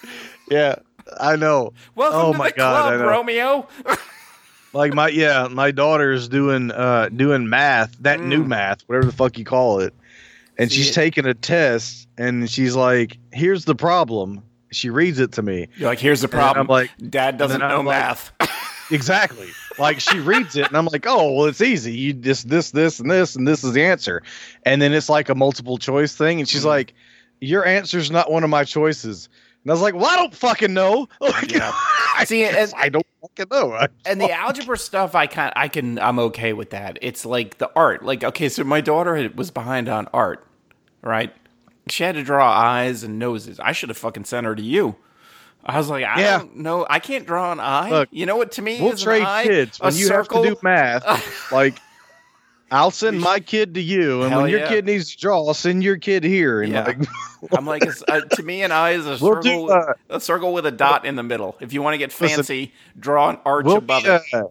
yeah. 0.50 0.76
I 1.20 1.36
know. 1.36 1.72
welcome 1.96 2.20
oh 2.20 2.32
to 2.32 2.38
my 2.38 2.50
the 2.50 2.56
god. 2.58 2.98
Club 2.98 3.08
romeo 3.10 3.68
Like 4.74 4.94
my 4.94 5.08
yeah, 5.08 5.48
my 5.50 5.72
daughter's 5.72 6.28
doing 6.28 6.72
uh 6.72 7.10
doing 7.10 7.48
math, 7.48 7.96
that 8.02 8.20
new 8.20 8.44
math, 8.44 8.82
whatever 8.88 9.06
the 9.06 9.14
fuck 9.14 9.38
you 9.38 9.46
call 9.46 9.80
it. 9.80 9.94
And 10.58 10.70
Mm. 10.70 10.74
See 10.74 10.78
she's 10.80 10.90
it- 10.90 10.94
taking 10.96 11.26
a 11.26 11.34
test 11.34 12.08
and 12.18 12.50
she's 12.50 12.76
like, 12.76 13.18
"Here's 13.32 13.64
the 13.66 13.76
problem." 13.76 14.42
She 14.72 14.90
reads 14.90 15.20
it 15.20 15.32
to 15.34 15.42
me. 15.42 15.68
you're 15.78 15.88
like 15.88 16.00
here's 16.00 16.20
the 16.22 16.28
problem 16.28 16.64
I'm 16.66 16.68
like- 16.68 16.90
dad 17.10 17.38
doesn't 17.38 17.60
know 17.62 17.68
I'm 17.80 17.86
like- 17.86 17.98
math 18.02 18.32
exactly. 18.92 19.50
Like 19.78 20.00
she 20.00 20.20
reads 20.20 20.56
it, 20.56 20.68
and 20.68 20.78
I'm 20.78 20.86
like, 20.86 21.06
oh, 21.08 21.32
well, 21.34 21.46
it's 21.46 21.62
easy. 21.62 21.94
You 21.96 22.14
just 22.14 22.48
this, 22.50 22.72
this, 22.72 23.00
and 23.00 23.10
this, 23.12 23.36
and 23.36 23.48
this 23.48 23.64
is 23.64 23.74
the 23.74 23.84
answer. 23.84 24.24
And 24.64 24.82
then 24.82 24.94
it's 24.94 25.10
like 25.10 25.30
a 25.30 25.36
multiple 25.36 25.78
choice 25.78 26.16
thing, 26.16 26.40
and 26.40 26.48
she's 26.48 26.64
Mhm. 26.64 26.68
like, 26.68 26.94
your 27.42 27.66
answer's 27.66 28.10
not 28.12 28.32
one 28.32 28.44
of 28.44 28.50
my 28.50 28.64
choices. 28.64 29.28
And 29.64 29.72
I 29.72 29.74
was 29.74 29.82
like, 29.82 29.96
well, 29.96 30.06
I 30.06 30.16
don't 30.16 30.34
fucking 30.34 30.74
know. 30.74 31.10
Like, 31.20 31.52
Yeah. 31.52 31.72
I, 32.18 32.24
See, 32.26 32.46
and- 32.46 32.72
I 32.78 32.88
don't 32.90 33.06
fucking 33.22 33.48
know. 33.52 33.74
I- 33.74 33.88
and 34.06 34.22
the 34.22 34.32
algebra 34.32 34.78
stuff 34.78 35.16
i 35.16 35.28
can 35.28 35.52
i 35.58 35.68
can 35.68 36.00
i'm 36.00 36.18
okay 36.20 36.54
with 36.54 36.70
that 36.70 36.98
it's 37.02 37.26
like 37.26 37.58
the 37.58 37.70
art 37.76 38.06
like 38.06 38.24
okay 38.24 38.48
so 38.48 38.64
my 38.64 38.80
daughter 38.80 39.16
had- 39.18 39.36
was 39.38 39.52
behind 39.52 39.90
on 39.90 40.08
art 40.14 40.48
right 41.02 41.34
she 41.90 42.04
had 42.04 42.16
to 42.16 42.24
draw 42.24 42.50
eyes 42.50 43.04
and 43.04 43.20
noses 43.20 43.60
i 43.60 43.72
should 43.74 43.90
have 43.90 43.98
fucking 43.98 44.24
sent 44.24 44.46
her 44.46 44.56
to 44.56 44.62
you 44.64 44.96
i 45.66 45.78
was 45.78 45.90
like 45.90 46.04
i 46.06 46.20
Yeah. 46.22 46.38
don't 46.40 46.58
know 46.58 46.86
i 46.90 47.00
can't 47.00 47.26
draw 47.26 47.52
an 47.52 47.60
eye 47.60 47.90
Look, 47.90 48.10
you 48.12 48.26
know 48.26 48.36
what 48.38 48.52
to 48.54 48.62
me 48.62 48.80
We'll 48.82 48.94
is 48.94 49.02
trade 49.02 49.22
an 49.22 49.28
eye 49.28 49.44
kids 49.44 49.80
when 49.80 49.96
you 49.96 50.06
circle 50.06 50.44
have 50.44 50.54
to 50.54 50.56
do 50.56 50.60
math. 50.64 51.52
like, 51.52 51.80
I'll 52.72 52.92
send 52.92 53.22
my 53.22 53.40
kid 53.40 53.76
to 53.76 53.82
you, 53.82 54.24
and 54.24 54.32
Hell 54.32 54.42
when 54.42 54.50
your 54.52 54.62
yeah. 54.62 54.68
kid 54.70 54.86
needs 54.86 55.12
to 55.16 55.22
draw, 55.22 55.38
I'll 55.48 55.54
send 55.54 55.84
your 55.84 55.98
kid 55.98 56.24
here. 56.24 56.62
And 56.64 56.74
Yeah. 56.74 56.84
like, 56.86 56.98
i'm 57.52 57.66
like 57.68 57.84
uh, 58.08 58.22
to 58.22 58.42
me 58.44 58.64
an 58.64 58.72
eye 58.72 58.92
is 58.92 59.06
a 59.06 59.10
We'll 59.22 59.36
circle 59.42 59.68
do, 59.68 59.70
uh, 59.72 59.94
a 60.10 60.20
circle 60.20 60.52
with 60.52 60.66
a 60.66 60.72
dot 60.72 61.06
in 61.06 61.16
the 61.16 61.22
middle 61.24 61.56
if 61.60 61.74
you 61.74 61.84
want 61.84 61.94
to 61.94 62.00
get 62.00 62.10
Listen, 62.20 62.38
fancy 62.38 62.74
draw 63.00 63.30
an 63.30 63.38
arch 63.46 63.66
we'll 63.66 63.78
above 63.78 64.04
be, 64.04 64.10
it 64.10 64.22
uh, 64.34 64.44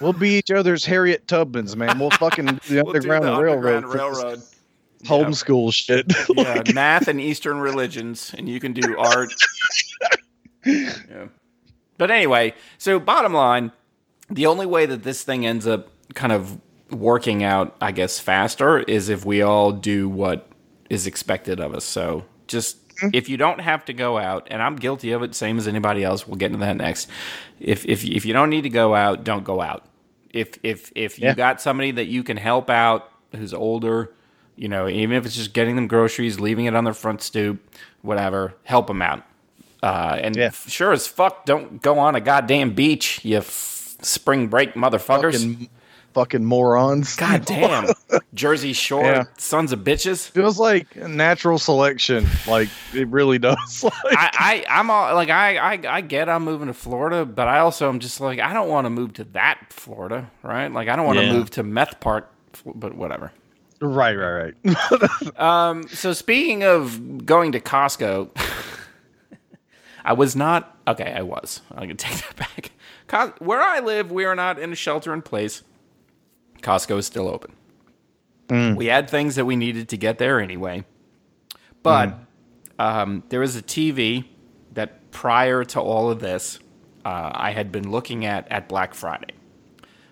we'll 0.00 0.14
be 0.14 0.30
each 0.38 0.50
other's 0.50 0.84
Harriet 0.86 1.26
Tubmans, 1.26 1.76
man. 1.76 1.98
We'll 1.98 2.10
fucking 2.10 2.46
do 2.46 2.52
the 2.76 2.82
We'll 2.82 2.92
do 2.94 2.98
underground 2.98 3.24
the 3.24 3.42
railroad, 3.42 3.74
Underground 3.84 3.84
this 3.84 3.94
railroad 4.22 4.42
homeschool 5.04 5.72
shit. 5.72 6.06
yeah, 6.34 6.54
Like, 6.54 6.74
math 6.74 7.08
and 7.08 7.20
Eastern 7.20 7.58
religions, 7.60 8.34
and 8.36 8.48
you 8.48 8.58
can 8.58 8.72
do 8.72 8.96
art. 8.98 9.32
yeah. 10.66 11.26
But 11.98 12.10
anyway, 12.10 12.54
so 12.78 12.98
bottom 12.98 13.34
line, 13.34 13.72
the 14.30 14.46
only 14.46 14.66
way 14.66 14.86
that 14.86 15.02
this 15.02 15.22
thing 15.22 15.44
ends 15.46 15.66
up 15.66 15.88
kind 16.14 16.32
of 16.32 16.58
working 16.90 17.44
out, 17.44 17.76
I 17.80 17.92
guess, 17.92 18.18
faster 18.18 18.78
is 18.80 19.08
if 19.08 19.24
we 19.24 19.42
all 19.42 19.72
do 19.72 20.08
what 20.08 20.48
is 20.88 21.06
expected 21.06 21.60
of 21.60 21.74
us. 21.74 21.84
So 21.84 22.24
just 22.46 22.88
mm-hmm. 22.88 23.08
if 23.12 23.28
you 23.28 23.36
don't 23.36 23.60
have 23.60 23.84
to 23.86 23.92
go 23.92 24.18
out, 24.18 24.48
and 24.50 24.62
I'm 24.62 24.76
guilty 24.76 25.12
of 25.12 25.22
it, 25.22 25.34
same 25.34 25.58
as 25.58 25.68
anybody 25.68 26.02
else. 26.04 26.26
We'll 26.26 26.36
get 26.36 26.52
into 26.52 26.64
that 26.64 26.76
next. 26.76 27.08
If 27.58 27.84
if 27.86 28.04
if 28.04 28.24
you 28.24 28.32
don't 28.32 28.50
need 28.50 28.62
to 28.62 28.70
go 28.70 28.94
out, 28.94 29.24
don't 29.24 29.44
go 29.44 29.60
out. 29.60 29.84
If 30.30 30.58
if 30.62 30.92
if 30.94 31.18
you 31.18 31.26
Yeah. 31.26 31.34
got 31.34 31.60
somebody 31.60 31.90
that 31.92 32.06
you 32.06 32.22
can 32.22 32.36
help 32.36 32.70
out 32.70 33.10
who's 33.34 33.54
older, 33.54 34.12
you 34.56 34.68
know, 34.68 34.88
even 34.88 35.16
if 35.16 35.26
it's 35.26 35.36
just 35.36 35.52
getting 35.52 35.76
them 35.76 35.86
groceries, 35.86 36.40
leaving 36.40 36.64
it 36.66 36.74
on 36.74 36.84
their 36.84 36.94
front 36.94 37.22
stoop, 37.22 37.60
whatever, 38.02 38.54
help 38.64 38.88
them 38.88 39.02
out. 39.02 39.24
Uh, 39.82 40.18
and 40.20 40.36
Yeah. 40.36 40.50
sure 40.50 40.92
as 40.92 41.06
fuck, 41.06 41.46
don't 41.46 41.80
go 41.82 41.98
on 41.98 42.14
a 42.14 42.20
goddamn 42.20 42.74
beach, 42.74 43.24
you 43.24 43.38
f- 43.38 43.96
spring 44.02 44.48
break 44.48 44.74
motherfuckers. 44.74 45.32
fucking, 45.34 45.68
fucking 46.12 46.44
morons. 46.44 47.16
God 47.16 47.44
damn. 47.46 47.86
Jersey 48.34 48.72
Shore, 48.72 49.04
Yeah. 49.04 49.24
sons 49.38 49.72
of 49.72 49.80
bitches. 49.80 50.28
It 50.28 50.32
feels 50.32 50.58
like 50.58 50.94
natural 50.96 51.58
selection. 51.58 52.26
Like 52.46 52.68
it 52.94 53.08
really 53.08 53.38
does. 53.38 53.84
Like, 53.84 53.94
I, 54.18 54.64
I, 54.68 54.80
I'm 54.80 54.90
all 54.90 55.14
like, 55.14 55.30
I, 55.30 55.56
I, 55.56 55.80
I 55.88 56.00
get 56.02 56.28
I'm 56.28 56.44
moving 56.44 56.66
to 56.66 56.74
Florida, 56.74 57.24
but 57.24 57.48
I 57.48 57.60
also 57.60 57.88
am 57.88 58.00
just 58.00 58.20
like, 58.20 58.38
I 58.40 58.52
don't 58.52 58.68
want 58.68 58.84
to 58.86 58.90
move 58.90 59.14
to 59.14 59.24
that 59.32 59.66
Florida, 59.70 60.30
right? 60.42 60.68
Like, 60.72 60.88
I 60.88 60.96
don't 60.96 61.06
want 61.06 61.18
to 61.20 61.24
Yeah. 61.26 61.32
move 61.32 61.50
to 61.50 61.62
Meth 61.62 62.00
Park, 62.00 62.30
but 62.66 62.94
whatever. 62.94 63.32
right, 63.80 64.14
right, 64.14 64.52
right. 64.64 65.38
Um, 65.40 65.88
so 65.88 66.12
speaking 66.12 66.64
of 66.64 67.24
going 67.24 67.52
to 67.52 67.60
Costco, 67.60 68.28
I 70.10 70.12
was 70.12 70.34
not 70.34 70.76
okay. 70.88 71.12
I 71.12 71.22
was. 71.22 71.62
I'm 71.70 71.82
gonna 71.82 71.94
take 72.08 72.16
that 72.16 72.34
back. 72.36 72.72
Cos- 73.06 73.32
where 73.38 73.60
I 73.60 73.78
live, 73.78 74.10
we 74.10 74.24
are 74.24 74.34
not 74.34 74.58
in 74.58 74.72
a 74.72 74.74
shelter 74.74 75.14
in 75.14 75.22
place. 75.22 75.62
Costco 76.62 76.98
is 76.98 77.06
still 77.06 77.28
open. 77.28 77.52
We 78.76 78.86
had 78.86 79.08
things 79.08 79.36
that 79.36 79.44
we 79.44 79.54
needed 79.54 79.88
to 79.90 79.96
get 79.96 80.18
there 80.18 80.40
anyway, 80.40 80.84
but 81.84 82.18
um, 82.80 83.22
there 83.28 83.38
was 83.38 83.54
a 83.54 83.62
TV 83.62 84.24
that 84.72 85.12
prior 85.12 85.62
to 85.66 85.80
all 85.80 86.10
of 86.10 86.18
this, 86.18 86.58
uh, 87.04 87.30
I 87.32 87.52
had 87.52 87.70
been 87.70 87.88
looking 87.92 88.24
at 88.26 88.50
at 88.50 88.68
Black 88.68 88.92
Friday. 88.94 89.34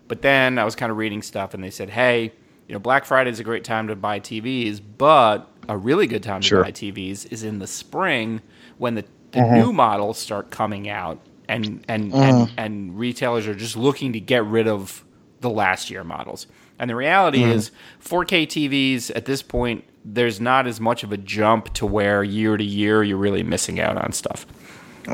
But 0.07 0.23
then 0.23 0.57
I 0.57 0.65
was 0.65 0.77
kind 0.77 0.93
of 0.93 0.99
reading 0.99 1.21
stuff, 1.23 1.53
and 1.53 1.65
they 1.65 1.71
said, 1.71 1.91
"Hey, 1.91 2.33
you 2.69 2.75
know, 2.75 2.79
Black 2.79 3.05
Friday 3.05 3.31
is 3.31 3.41
a 3.41 3.45
great 3.45 3.65
time 3.65 3.89
to 3.89 3.97
buy 3.97 4.21
TVs, 4.21 4.81
but 4.99 5.51
a 5.69 5.77
really 5.77 6.07
good 6.07 6.23
time 6.23 6.41
to 6.41 6.47
Sure. 6.47 6.63
buy 6.63 6.71
TVs 6.71 7.31
is 7.33 7.43
in 7.43 7.59
the 7.59 7.67
spring 7.67 8.41
when 8.79 8.95
the, 8.95 9.05
the 9.33 9.43
new 9.43 9.73
models 9.73 10.19
start 10.19 10.51
coming 10.51 10.89
out, 10.89 11.19
and 11.49 11.85
and, 11.89 12.15
and 12.15 12.53
and 12.57 12.99
retailers 12.99 13.47
are 13.47 13.55
just 13.55 13.77
looking 13.77 14.13
to 14.13 14.21
get 14.21 14.45
rid 14.45 14.69
of 14.69 15.05
the 15.41 15.51
last 15.51 15.91
year 15.91 16.05
models. 16.05 16.47
And 16.79 16.89
the 16.89 16.95
reality 16.97 17.43
is, 17.43 17.73
4K 18.05 18.47
TVs 18.47 19.11
at 19.17 19.25
this 19.25 19.43
point, 19.43 19.85
there's 20.05 20.41
not 20.41 20.67
as 20.67 20.81
much 20.81 21.03
of 21.03 21.13
a 21.13 21.17
jump 21.17 21.73
to 21.75 21.87
where 21.87 22.23
year 22.23 22.57
to 22.57 22.65
year 22.65 23.03
you're 23.03 23.19
really 23.19 23.43
missing 23.43 23.81
out 23.81 23.97
on 23.97 24.13
stuff. 24.13 24.47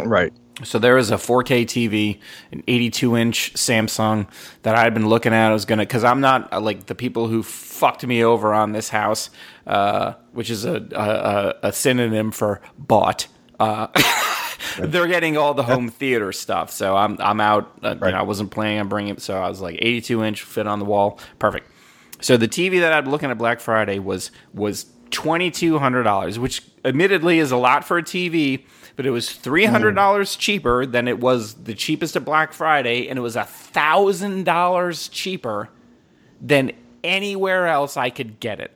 right. 0.04 0.32
So 0.62 0.78
there 0.78 0.96
is 0.98 1.10
a 1.10 1.16
4K 1.16 1.64
TV, 1.64 2.20
an 2.52 2.62
82 2.68 3.16
inch 3.16 3.54
Samsung 3.54 4.28
that 4.62 4.76
I 4.76 4.84
had 4.84 4.94
been 4.94 5.08
looking 5.08 5.32
at. 5.32 5.50
I 5.50 5.52
was 5.52 5.64
gonna 5.64 5.82
because 5.82 6.04
I'm 6.04 6.20
not 6.20 6.52
uh, 6.52 6.60
like 6.60 6.86
the 6.86 6.94
people 6.94 7.26
who 7.26 7.42
fucked 7.42 8.06
me 8.06 8.22
over 8.22 8.54
on 8.54 8.70
this 8.70 8.90
house, 8.90 9.30
uh, 9.66 10.12
which 10.32 10.50
is 10.50 10.64
a, 10.64 10.86
a, 10.92 11.68
a 11.68 11.72
synonym 11.72 12.30
for 12.30 12.60
bought. 12.78 13.26
Uh, 13.58 13.88
they're 14.78 15.06
getting 15.06 15.36
all 15.36 15.54
the 15.54 15.62
home 15.62 15.88
theater 15.88 16.32
stuff, 16.32 16.70
so 16.70 16.96
I'm 16.96 17.16
I'm 17.20 17.40
out. 17.40 17.72
Uh, 17.82 17.94
you 18.02 18.10
know, 18.10 18.18
I 18.18 18.22
wasn't 18.22 18.50
planning 18.50 18.80
on 18.80 18.88
bringing 18.88 19.14
it, 19.14 19.22
so 19.22 19.36
I 19.36 19.48
was 19.48 19.60
like 19.60 19.78
82 19.80 20.24
inch 20.24 20.42
fit 20.42 20.66
on 20.66 20.78
the 20.78 20.84
wall, 20.84 21.18
perfect. 21.38 21.70
So 22.20 22.36
the 22.36 22.48
TV 22.48 22.80
that 22.80 22.92
I'm 22.92 23.10
looking 23.10 23.30
at 23.30 23.38
Black 23.38 23.60
Friday 23.60 23.98
was 23.98 24.30
was 24.52 24.86
twenty 25.10 25.50
two 25.50 25.78
hundred 25.78 26.04
dollars, 26.04 26.38
which 26.38 26.62
admittedly 26.84 27.38
is 27.38 27.52
a 27.52 27.56
lot 27.56 27.84
for 27.84 27.98
a 27.98 28.02
TV, 28.02 28.64
but 28.96 29.06
it 29.06 29.10
was 29.10 29.30
three 29.30 29.66
hundred 29.66 29.94
dollars 29.94 30.36
cheaper 30.36 30.86
than 30.86 31.06
it 31.08 31.20
was 31.20 31.54
the 31.54 31.74
cheapest 31.74 32.16
at 32.16 32.24
Black 32.24 32.52
Friday, 32.52 33.08
and 33.08 33.18
it 33.18 33.22
was 33.22 33.36
a 33.36 33.44
thousand 33.44 34.44
dollars 34.44 35.08
cheaper 35.08 35.68
than 36.40 36.72
anywhere 37.02 37.66
else 37.66 37.96
I 37.96 38.10
could 38.10 38.40
get 38.40 38.58
it. 38.60 38.72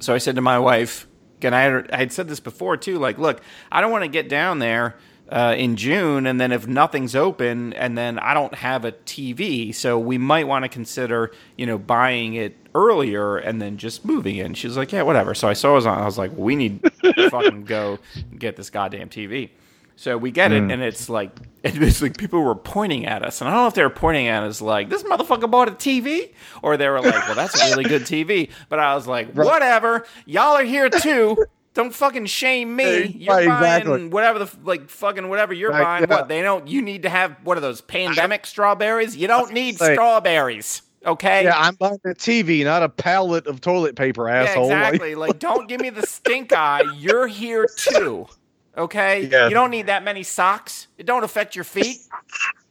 So 0.00 0.14
I 0.14 0.18
said 0.18 0.36
to 0.36 0.42
my 0.42 0.58
wife, 0.58 1.06
and 1.42 1.54
I 1.54 1.62
had, 1.62 1.90
I 1.90 1.96
had 1.96 2.12
said 2.12 2.28
this 2.28 2.40
before 2.40 2.76
too, 2.76 2.98
like, 2.98 3.18
look, 3.18 3.40
I 3.70 3.80
don't 3.80 3.90
want 3.90 4.04
to 4.04 4.08
get 4.08 4.28
down 4.28 4.58
there 4.58 4.96
uh, 5.28 5.54
in 5.56 5.76
June, 5.76 6.26
and 6.26 6.40
then 6.40 6.52
if 6.52 6.66
nothing's 6.66 7.16
open, 7.16 7.72
and 7.72 7.96
then 7.96 8.18
I 8.18 8.34
don't 8.34 8.54
have 8.54 8.84
a 8.84 8.92
TV, 8.92 9.74
so 9.74 9.98
we 9.98 10.18
might 10.18 10.46
want 10.46 10.64
to 10.64 10.68
consider, 10.68 11.32
you 11.56 11.66
know, 11.66 11.78
buying 11.78 12.34
it 12.34 12.56
earlier 12.74 13.36
and 13.36 13.62
then 13.62 13.78
just 13.78 14.04
moving 14.04 14.36
in. 14.36 14.54
She's 14.54 14.76
like, 14.76 14.92
yeah, 14.92 15.02
whatever. 15.02 15.34
So 15.34 15.48
I 15.48 15.52
saw 15.52 15.76
it 15.76 15.86
on. 15.86 15.98
I 15.98 16.04
was 16.04 16.18
like, 16.18 16.32
we 16.36 16.56
need 16.56 16.82
to 17.02 17.30
fucking 17.30 17.64
go 17.64 17.98
get 18.36 18.56
this 18.56 18.70
goddamn 18.70 19.08
TV. 19.08 19.50
So 19.96 20.18
we 20.18 20.30
get 20.30 20.52
it, 20.52 20.62
mm. 20.62 20.72
and 20.72 20.82
it's 20.82 21.08
like 21.08 21.30
it's 21.64 22.02
like 22.02 22.16
people 22.16 22.42
were 22.42 22.54
pointing 22.54 23.06
at 23.06 23.22
us, 23.22 23.40
and 23.40 23.48
I 23.48 23.52
don't 23.52 23.62
know 23.62 23.68
if 23.68 23.74
they 23.74 23.82
were 23.82 23.90
pointing 23.90 24.28
at 24.28 24.42
us 24.42 24.60
like 24.60 24.90
this 24.90 25.02
motherfucker 25.04 25.50
bought 25.50 25.68
a 25.68 25.72
TV, 25.72 26.32
or 26.62 26.76
they 26.76 26.88
were 26.88 27.00
like, 27.00 27.14
well, 27.26 27.34
that's 27.34 27.60
a 27.60 27.70
really 27.70 27.84
good 27.84 28.02
TV. 28.02 28.50
But 28.68 28.80
I 28.80 28.94
was 28.94 29.06
like, 29.06 29.32
whatever, 29.32 30.04
y'all 30.26 30.56
are 30.56 30.64
here 30.64 30.90
too. 30.90 31.36
Don't 31.74 31.92
fucking 31.92 32.26
shame 32.26 32.76
me. 32.76 33.06
You're 33.06 33.34
buying 33.34 33.48
exactly. 33.48 34.08
whatever 34.08 34.38
the 34.38 34.56
like 34.62 34.88
fucking 34.88 35.28
whatever 35.28 35.52
you're 35.52 35.70
Right, 35.70 35.82
buying. 35.82 36.06
yeah. 36.08 36.16
What 36.16 36.28
they 36.28 36.40
don't? 36.40 36.68
You 36.68 36.82
need 36.82 37.02
to 37.02 37.08
have 37.08 37.36
what 37.42 37.58
are 37.58 37.60
those 37.60 37.80
pandemic 37.80 38.46
strawberries? 38.46 39.16
You 39.16 39.26
don't 39.26 39.52
need 39.52 39.76
strawberries. 39.76 40.82
Okay. 41.04 41.44
Yeah, 41.44 41.58
I'm 41.58 41.74
buying 41.74 41.98
a 42.04 42.10
TV, 42.10 42.64
not 42.64 42.82
a 42.82 42.88
pallet 42.88 43.46
of 43.46 43.60
toilet 43.60 43.96
paper, 43.96 44.28
Yeah, 44.28 44.44
asshole. 44.44 44.68
Like- 44.68 44.94
exactly. 44.94 45.14
Like, 45.14 45.38
don't 45.38 45.68
give 45.68 45.80
me 45.80 45.90
the 45.90 46.06
stink 46.06 46.52
eye. 46.52 46.82
You're 46.96 47.26
here 47.26 47.66
too. 47.76 48.26
Okay? 48.76 49.26
Yeah. 49.26 49.48
You 49.48 49.54
don't 49.54 49.70
need 49.70 49.86
that 49.86 50.02
many 50.02 50.22
socks. 50.22 50.88
It 50.98 51.06
don't 51.06 51.24
affect 51.24 51.54
your 51.54 51.64
feet. 51.64 51.98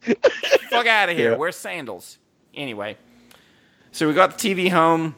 Fuck 0.70 0.86
out 0.86 1.08
of 1.08 1.16
here. 1.16 1.32
Yeah. 1.32 1.36
Wear 1.36 1.52
sandals. 1.52 2.18
Anyway. 2.54 2.96
So 3.92 4.08
we 4.08 4.14
got 4.14 4.36
the 4.36 4.54
TV 4.54 4.70
home, 4.70 5.14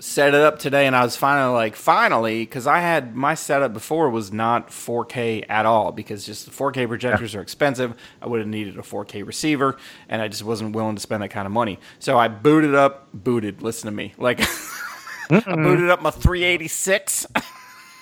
set 0.00 0.34
it 0.34 0.40
up 0.40 0.58
today, 0.58 0.86
and 0.86 0.94
I 0.94 1.02
was 1.02 1.16
finally 1.16 1.54
like, 1.54 1.76
finally, 1.76 2.42
because 2.42 2.66
I 2.66 2.80
had 2.80 3.16
my 3.16 3.34
setup 3.34 3.72
before 3.72 4.10
was 4.10 4.30
not 4.30 4.68
4K 4.68 5.46
at 5.48 5.64
all 5.64 5.90
because 5.90 6.26
just 6.26 6.44
the 6.44 6.50
4K 6.50 6.88
projectors 6.88 7.34
are 7.34 7.40
expensive. 7.40 7.96
I 8.20 8.26
would 8.26 8.40
have 8.40 8.48
needed 8.48 8.76
a 8.76 8.82
4K 8.82 9.26
receiver, 9.26 9.78
and 10.10 10.20
I 10.20 10.28
just 10.28 10.44
wasn't 10.44 10.76
willing 10.76 10.94
to 10.94 11.00
spend 11.00 11.22
that 11.22 11.30
kind 11.30 11.46
of 11.46 11.52
money. 11.52 11.78
So 12.00 12.18
I 12.18 12.28
booted 12.28 12.74
up, 12.74 13.08
booted, 13.14 13.62
listen 13.62 13.86
to 13.86 13.96
me. 13.96 14.12
Like, 14.18 14.40
I 15.30 15.40
booted 15.40 15.88
up 15.88 16.02
my 16.02 16.10
386 16.10 17.26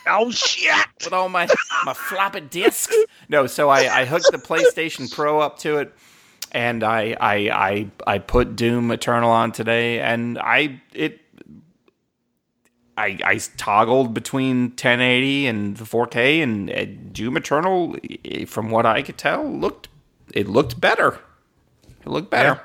oh 0.08 0.30
shit! 0.30 0.86
with 1.04 1.12
all 1.12 1.28
my 1.28 1.48
my 1.84 1.94
floppy 1.94 2.40
disks. 2.40 2.96
No, 3.28 3.46
so 3.46 3.68
I, 3.68 4.00
I 4.00 4.04
hooked 4.04 4.30
the 4.30 4.38
PlayStation 4.38 5.12
Pro 5.12 5.40
up 5.40 5.58
to 5.60 5.78
it, 5.78 5.94
and 6.52 6.82
I 6.82 7.16
I 7.20 7.34
I 7.50 7.90
I 8.06 8.18
put 8.18 8.56
Doom 8.56 8.90
Eternal 8.90 9.30
on 9.30 9.52
today, 9.52 10.00
and 10.00 10.38
I 10.38 10.80
it. 10.92 11.20
I, 12.96 13.16
I 13.24 13.38
toggled 13.56 14.12
between 14.12 14.70
1080 14.70 15.46
and 15.46 15.76
the 15.76 15.84
4K, 15.84 16.42
and 16.42 16.68
uh, 16.68 16.84
Doom 17.12 17.36
Eternal, 17.36 17.94
eh, 18.24 18.44
from 18.44 18.70
what 18.70 18.86
I 18.86 19.02
could 19.02 19.16
tell, 19.16 19.48
looked 19.48 19.88
it 20.34 20.48
looked 20.48 20.80
better. 20.80 21.20
It 22.00 22.08
looked 22.08 22.28
better. 22.28 22.52
Uh, 22.52 22.58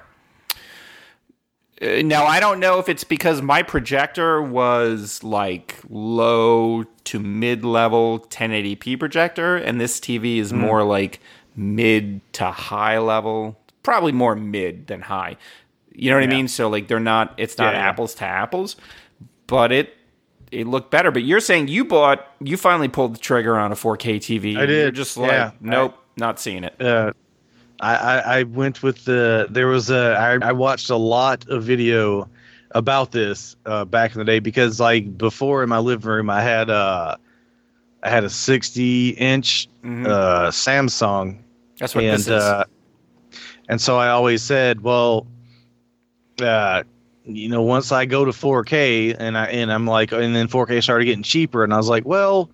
now 2.03 2.25
I 2.25 2.39
don't 2.39 2.59
know 2.59 2.79
if 2.79 2.89
it's 2.89 3.03
because 3.03 3.41
my 3.41 3.63
projector 3.63 4.41
was 4.41 5.23
like 5.23 5.77
low 5.89 6.83
to 7.05 7.19
mid 7.19 7.63
level 7.65 8.19
1080p 8.29 8.99
projector, 8.99 9.55
and 9.55 9.79
this 9.79 9.99
TV 9.99 10.37
is 10.37 10.53
more 10.53 10.83
like 10.83 11.19
mid 11.55 12.21
to 12.33 12.45
high 12.51 12.99
level, 12.99 13.59
probably 13.83 14.11
more 14.11 14.35
mid 14.35 14.87
than 14.87 15.01
high. 15.01 15.37
You 15.93 16.09
know 16.09 16.17
what 16.17 16.23
I 16.23 16.27
mean? 16.27 16.47
So 16.47 16.69
like 16.69 16.87
they're 16.87 16.99
not, 16.99 17.33
it's 17.37 17.57
not 17.57 17.73
Yeah, 17.73 17.79
yeah. 17.79 17.89
apples 17.89 18.15
to 18.15 18.25
apples, 18.25 18.75
but 19.47 19.71
it 19.71 19.95
it 20.51 20.67
looked 20.67 20.91
better. 20.91 21.11
But 21.11 21.23
you're 21.23 21.39
saying 21.39 21.67
you 21.67 21.83
bought, 21.85 22.27
you 22.39 22.57
finally 22.57 22.87
pulled 22.87 23.15
the 23.15 23.19
trigger 23.19 23.57
on 23.57 23.71
a 23.71 23.75
4K 23.75 24.17
TV. 24.17 24.57
I 24.57 24.65
did, 24.65 24.95
just 24.95 25.17
like, 25.17 25.31
yeah. 25.31 25.51
nope, 25.59 25.95
not 26.15 26.39
seeing 26.39 26.63
it. 26.63 26.79
uh, 26.81 27.11
I, 27.83 27.95
I 27.95 28.39
I 28.39 28.43
went 28.43 28.81
with 28.81 29.03
the 29.05 29.47
there 29.49 29.67
was 29.67 29.89
a 29.89 30.15
I, 30.15 30.49
I 30.49 30.51
watched 30.53 30.89
a 30.89 30.95
lot 30.95 31.47
of 31.49 31.63
video 31.63 32.29
about 32.71 33.11
this 33.11 33.55
uh, 33.65 33.85
back 33.85 34.13
in 34.13 34.19
the 34.19 34.25
day 34.25 34.39
because 34.39 34.79
like 34.79 35.17
before 35.17 35.61
in 35.63 35.69
my 35.69 35.79
living 35.79 36.09
room 36.09 36.29
I 36.29 36.41
had 36.41 36.69
a 36.69 37.17
I 38.01 38.09
had 38.09 38.23
a 38.23 38.29
60 38.29 39.09
inch 39.09 39.67
Mhm. 39.83 40.07
uh 40.07 40.49
Samsung 40.49 41.37
That's 41.77 41.93
what 41.95 42.03
and 42.05 42.19
this 42.19 42.27
is. 42.27 42.33
uh 42.33 42.63
and 43.69 43.79
so 43.81 43.97
I 43.97 44.09
always 44.09 44.41
said 44.41 44.81
well 44.81 45.27
uh 46.41 46.83
you 47.25 47.47
know 47.49 47.61
once 47.61 47.91
I 47.91 48.05
go 48.05 48.25
to 48.25 48.31
4K 48.31 49.15
and 49.17 49.37
I 49.37 49.45
and 49.47 49.71
I'm 49.71 49.85
like 49.85 50.11
and 50.11 50.35
then 50.35 50.47
4K 50.47 50.81
started 50.81 51.05
getting 51.05 51.23
cheaper 51.23 51.63
and 51.63 51.73
I 51.73 51.77
was 51.77 51.89
like 51.89 52.05
well 52.05 52.49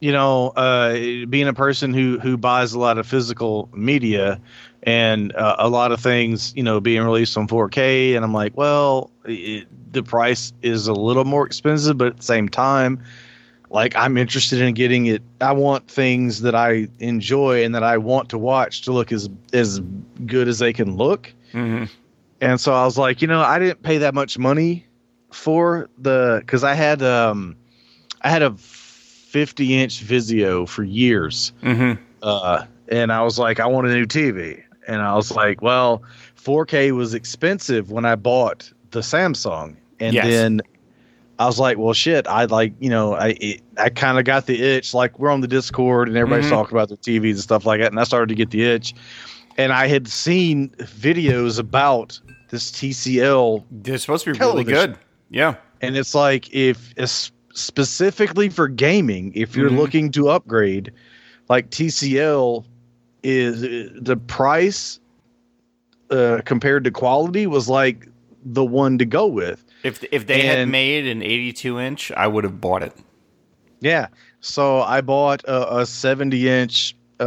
you 0.00 0.12
know, 0.12 0.48
uh, 0.50 0.92
being 1.26 1.46
a 1.46 1.54
person 1.54 1.92
who 1.94 2.18
who 2.18 2.36
buys 2.36 2.72
a 2.72 2.78
lot 2.78 2.98
of 2.98 3.06
physical 3.06 3.68
media 3.74 4.40
and 4.82 5.34
uh, 5.36 5.56
a 5.58 5.68
lot 5.68 5.92
of 5.92 6.00
things, 6.00 6.54
you 6.56 6.62
know, 6.62 6.80
being 6.80 7.02
released 7.02 7.36
on 7.36 7.46
4K, 7.46 8.16
and 8.16 8.24
I'm 8.24 8.32
like, 8.32 8.56
well, 8.56 9.10
it, 9.26 9.68
the 9.92 10.02
price 10.02 10.52
is 10.62 10.86
a 10.88 10.94
little 10.94 11.24
more 11.24 11.44
expensive, 11.46 11.98
but 11.98 12.06
at 12.08 12.16
the 12.16 12.22
same 12.22 12.48
time, 12.48 13.02
like 13.68 13.94
I'm 13.94 14.16
interested 14.16 14.60
in 14.60 14.72
getting 14.74 15.06
it. 15.06 15.22
I 15.40 15.52
want 15.52 15.86
things 15.88 16.40
that 16.42 16.54
I 16.54 16.88
enjoy 16.98 17.62
and 17.64 17.74
that 17.74 17.82
I 17.82 17.98
want 17.98 18.30
to 18.30 18.38
watch 18.38 18.82
to 18.82 18.92
look 18.92 19.12
as 19.12 19.28
as 19.52 19.80
good 20.26 20.48
as 20.48 20.58
they 20.58 20.72
can 20.72 20.96
look. 20.96 21.32
Mhm. 21.52 21.90
And 22.40 22.58
so 22.58 22.72
I 22.72 22.84
was 22.86 22.96
like, 22.96 23.20
you 23.20 23.28
know, 23.28 23.42
I 23.42 23.58
didn't 23.58 23.82
pay 23.82 23.98
that 23.98 24.14
much 24.14 24.38
money 24.38 24.86
for 25.30 25.90
the 25.98 26.38
because 26.40 26.64
I 26.64 26.72
had 26.72 27.02
um 27.02 27.54
I 28.22 28.30
had 28.30 28.42
a 28.42 28.54
50 29.30 29.80
inch 29.80 30.04
Vizio 30.04 30.68
for 30.68 30.82
years, 30.82 31.52
Mhm. 31.62 31.98
uh, 32.22 32.64
and 32.88 33.12
I 33.12 33.22
was 33.22 33.38
like, 33.38 33.60
I 33.60 33.66
want 33.66 33.86
a 33.86 33.94
new 33.94 34.06
TV, 34.06 34.60
and 34.88 35.00
I 35.00 35.14
was 35.14 35.30
like, 35.30 35.62
well, 35.62 36.02
4K 36.34 36.90
was 36.92 37.14
expensive 37.14 37.90
when 37.92 38.04
I 38.04 38.16
bought 38.16 38.72
the 38.90 39.00
Samsung, 39.00 39.76
and 40.00 40.14
Yes. 40.14 40.26
then 40.26 40.60
I 41.38 41.46
was 41.46 41.58
like, 41.60 41.78
well, 41.78 41.92
shit, 41.92 42.26
I 42.26 42.46
like, 42.46 42.72
you 42.80 42.90
know, 42.90 43.14
I 43.14 43.28
it, 43.40 43.60
I 43.78 43.88
kind 43.88 44.18
of 44.18 44.24
got 44.24 44.46
the 44.46 44.60
itch. 44.60 44.92
Like 44.94 45.18
we're 45.18 45.30
on 45.30 45.40
the 45.40 45.48
Discord 45.48 46.08
and 46.08 46.16
everybody's 46.16 46.46
Mhm. 46.46 46.50
talking 46.50 46.76
about 46.76 46.88
their 46.88 46.98
TVs 46.98 47.30
and 47.30 47.40
stuff 47.40 47.64
like 47.64 47.80
that, 47.80 47.92
and 47.92 48.00
I 48.00 48.04
started 48.04 48.28
to 48.30 48.34
get 48.34 48.50
the 48.50 48.62
itch, 48.64 48.94
and 49.56 49.72
I 49.72 49.86
had 49.86 50.08
seen 50.08 50.70
videos 50.80 51.58
about 51.58 52.18
this 52.50 52.70
TCL 52.72 53.64
They're 53.70 53.96
supposed 53.98 54.24
to 54.24 54.32
be 54.32 54.38
Television. 54.38 54.72
really 54.72 54.86
good. 54.88 54.96
Yeah. 55.30 55.54
and 55.82 55.96
it's 55.96 56.14
like 56.14 56.52
if 56.52 56.92
specifically 57.52 58.48
for 58.48 58.68
gaming 58.68 59.32
if 59.34 59.54
you're 59.56 59.70
Mhm. 59.70 59.76
looking 59.76 60.10
to 60.12 60.28
upgrade 60.28 60.92
like 61.48 61.70
tcl 61.70 62.64
is 63.22 63.60
the 63.60 64.16
price 64.16 65.00
uh, 66.10 66.40
compared 66.44 66.84
to 66.84 66.90
quality 66.90 67.46
was 67.46 67.68
like 67.68 68.08
the 68.44 68.64
one 68.64 68.98
to 68.98 69.04
go 69.04 69.26
with 69.26 69.64
If 69.82 70.02
if 70.12 70.26
they 70.26 70.42
had 70.42 70.68
made 70.68 71.06
an 71.06 71.22
82 71.22 71.78
inch, 71.78 72.10
I 72.16 72.26
would 72.26 72.44
have 72.44 72.60
bought 72.60 72.82
it. 72.82 72.92
yeah 73.80 74.06
so 74.40 74.80
i 74.82 75.00
bought 75.00 75.42
a, 75.44 75.78
a 75.80 75.86
70 75.86 76.48
inch 76.48 76.94
uh, 77.20 77.24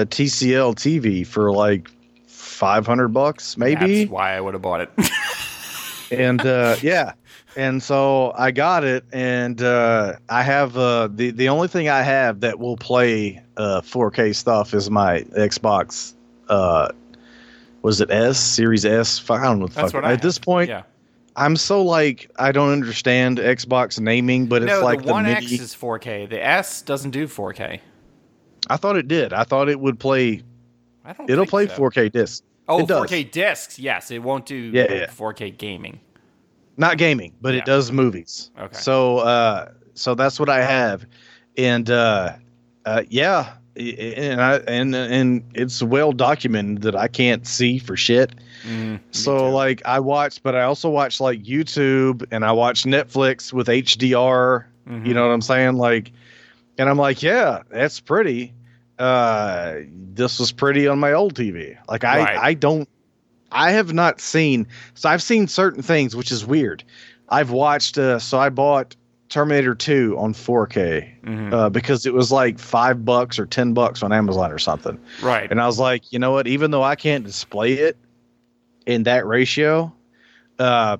a 0.00 0.06
tcl 0.06 0.74
tv 0.74 1.26
for 1.26 1.52
like 1.52 1.90
500 2.26 3.08
bucks 3.08 3.56
maybe 3.58 4.00
That's 4.04 4.10
why 4.10 4.34
I 4.36 4.40
would 4.40 4.54
have 4.54 4.62
bought 4.62 4.80
it. 4.80 4.90
and 6.10 6.44
uh, 6.46 6.76
yeah, 6.82 7.12
and 7.56 7.82
so 7.82 8.32
I 8.36 8.50
got 8.50 8.84
it, 8.84 9.04
and 9.12 9.60
uh, 9.62 10.14
I 10.28 10.42
have 10.42 10.76
uh, 10.76 11.08
the 11.12 11.30
the 11.30 11.48
only 11.48 11.68
thing 11.68 11.88
I 11.88 12.02
have 12.02 12.40
that 12.40 12.58
will 12.58 12.76
play 12.76 13.42
uh, 13.56 13.80
4K 13.80 14.34
stuff 14.34 14.74
is 14.74 14.90
my 14.90 15.22
Xbox. 15.36 16.14
Uh, 16.48 16.88
was 17.82 18.00
it 18.00 18.10
S 18.10 18.38
Series 18.38 18.84
S? 18.84 19.28
I 19.30 19.42
don't 19.42 19.58
know. 19.58 19.62
What 19.64 19.70
the 19.70 19.76
That's 19.80 19.92
fuck. 19.92 20.02
what 20.02 20.10
I 20.10 20.12
At 20.12 20.22
this 20.22 20.38
point, 20.38 20.68
yeah. 20.68 20.82
I'm 21.36 21.56
so 21.56 21.82
like 21.82 22.30
I 22.38 22.52
don't 22.52 22.70
understand 22.72 23.38
Xbox 23.38 23.98
naming, 24.00 24.46
but 24.46 24.62
it's 24.62 24.70
No, 24.70 24.82
like 24.84 25.02
the 25.04 25.12
One 25.12 25.24
mini. 25.24 25.36
X 25.36 25.52
is 25.52 25.74
4K. 25.74 26.28
The 26.28 26.44
S 26.44 26.82
doesn't 26.82 27.10
do 27.10 27.26
4K. 27.26 27.80
I 28.68 28.76
thought 28.76 28.96
it 28.96 29.06
did. 29.08 29.32
I 29.32 29.44
thought 29.44 29.68
it 29.68 29.78
would 29.78 29.98
play. 29.98 30.42
I 31.04 31.12
don't. 31.12 31.30
It'll 31.30 31.46
play 31.46 31.68
so. 31.68 31.74
4K 31.78 32.10
discs. 32.12 32.42
Oh, 32.68 32.80
it 32.80 32.88
does. 32.88 33.08
4K 33.08 33.30
discs. 33.30 33.78
Yes, 33.78 34.10
it 34.10 34.22
won't 34.22 34.44
do 34.46 34.56
Yeah, 34.56 34.92
yeah. 34.92 35.06
4K 35.06 35.56
gaming. 35.56 36.00
Not 36.76 36.98
gaming, 36.98 37.32
but 37.40 37.54
Yeah. 37.54 37.60
it 37.60 37.64
does 37.66 37.90
movies. 37.92 38.50
Okay. 38.58 38.76
So 38.76 39.18
uh 39.18 39.68
so 39.94 40.14
that's 40.14 40.38
what 40.38 40.48
I 40.48 40.62
have. 40.62 41.06
And 41.56 41.90
uh 41.90 42.32
uh 42.84 43.02
yeah, 43.08 43.54
and 43.76 44.40
I 44.40 44.56
and 44.68 44.94
and 44.94 45.42
it's 45.54 45.82
well 45.82 46.12
documented 46.12 46.82
that 46.82 46.94
I 46.96 47.08
can't 47.08 47.46
see 47.46 47.78
for 47.78 47.96
shit. 47.96 48.32
Mm, 48.66 49.00
So 49.10 49.50
like 49.50 49.82
I 49.84 50.00
watch 50.00 50.42
but 50.42 50.54
I 50.54 50.62
also 50.62 50.88
watch 50.90 51.20
like 51.20 51.42
YouTube 51.42 52.24
and 52.30 52.44
I 52.44 52.52
watch 52.52 52.84
Netflix 52.84 53.52
with 53.52 53.68
HDR, 53.68 54.66
Mhm. 54.88 55.06
you 55.06 55.14
know 55.14 55.26
what 55.26 55.32
I'm 55.32 55.42
saying? 55.42 55.76
Like 55.76 56.12
and 56.78 56.88
I'm 56.90 56.98
like, 56.98 57.22
yeah, 57.22 57.62
that's 57.70 58.00
pretty. 58.00 58.52
Uh 58.98 59.76
this 60.14 60.38
was 60.38 60.52
pretty 60.52 60.88
on 60.88 60.98
my 60.98 61.12
old 61.12 61.34
TV. 61.34 61.76
Like 61.88 62.04
I 62.04 62.18
Right. 62.18 62.38
I 62.38 62.54
don't 62.54 62.88
I 63.52 63.70
have 63.72 63.92
not 63.92 64.20
seen 64.20 64.66
so 64.94 65.08
I've 65.08 65.22
seen 65.22 65.46
certain 65.48 65.82
things 65.82 66.14
which 66.16 66.30
is 66.32 66.44
weird. 66.46 66.82
I've 67.28 67.50
watched 67.50 67.98
uh 67.98 68.18
so 68.18 68.38
I 68.38 68.48
bought 68.48 68.94
Terminator 69.28 69.74
2 69.74 70.16
on 70.18 70.32
4K 70.34 71.08
Mhm. 71.24 71.52
uh, 71.52 71.68
because 71.68 72.06
it 72.06 72.14
was 72.14 72.30
like 72.30 72.58
5 72.60 73.04
bucks 73.04 73.38
or 73.40 73.46
10 73.46 73.74
bucks 73.74 74.02
on 74.04 74.12
Amazon 74.12 74.52
or 74.52 74.58
something. 74.58 74.98
right. 75.20 75.50
And 75.50 75.60
I 75.60 75.66
was 75.66 75.80
like, 75.80 76.12
you 76.12 76.18
know 76.20 76.30
what, 76.30 76.46
even 76.46 76.70
though 76.70 76.84
I 76.84 76.94
can't 76.94 77.24
display 77.24 77.72
it 77.74 77.96
in 78.86 79.02
that 79.04 79.26
ratio 79.26 79.92
uh 80.58 80.96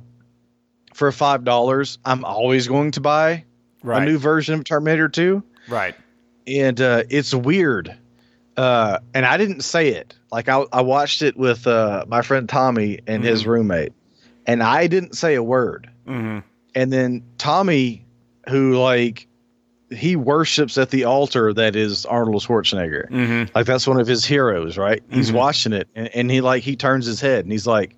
for 0.94 1.10
$5, 1.10 1.98
I'm 2.06 2.24
always 2.24 2.66
going 2.68 2.90
to 2.92 3.00
buy 3.02 3.44
right. 3.82 4.02
a 4.02 4.04
new 4.06 4.16
version 4.18 4.54
of 4.54 4.64
Terminator 4.64 5.08
2 5.08 5.42
right. 5.68 5.94
and 6.46 6.80
uh, 6.80 7.02
it's 7.10 7.34
weird. 7.34 7.94
Uh, 8.56 8.98
and 9.12 9.26
I 9.26 9.36
didn't 9.36 9.60
say 9.60 9.88
it. 9.88 10.14
Like 10.36 10.50
I, 10.50 10.64
I 10.70 10.82
watched 10.82 11.22
it 11.22 11.34
with 11.38 11.66
uh, 11.66 12.04
my 12.08 12.20
friend 12.20 12.46
Tommy 12.46 12.98
and 13.06 13.24
his 13.24 13.44
Mhm. 13.44 13.46
roommate, 13.46 13.92
and 14.46 14.62
I 14.62 14.86
didn't 14.86 15.16
say 15.16 15.34
a 15.34 15.42
word. 15.42 15.88
hmm 16.06 16.40
And 16.74 16.92
then 16.92 17.22
Tommy, 17.38 18.04
who 18.50 18.76
like 18.76 19.26
he 19.90 20.14
worships 20.14 20.76
at 20.76 20.90
the 20.90 21.04
altar 21.04 21.54
that 21.54 21.74
is 21.74 22.04
Arnold 22.04 22.42
Schwarzenegger. 22.42 23.08
hmm 23.08 23.44
Like 23.54 23.64
that's 23.64 23.86
one 23.86 23.98
of 23.98 24.06
his 24.06 24.26
heroes, 24.26 24.76
right? 24.76 25.02
He's 25.10 25.30
Mhm. 25.30 25.36
watching 25.36 25.72
it, 25.72 25.88
and, 25.94 26.08
and 26.14 26.30
he 26.30 26.42
like 26.42 26.62
he 26.62 26.76
turns 26.76 27.06
his 27.06 27.18
head 27.18 27.46
and 27.46 27.50
he's 27.52 27.66
like, 27.66 27.96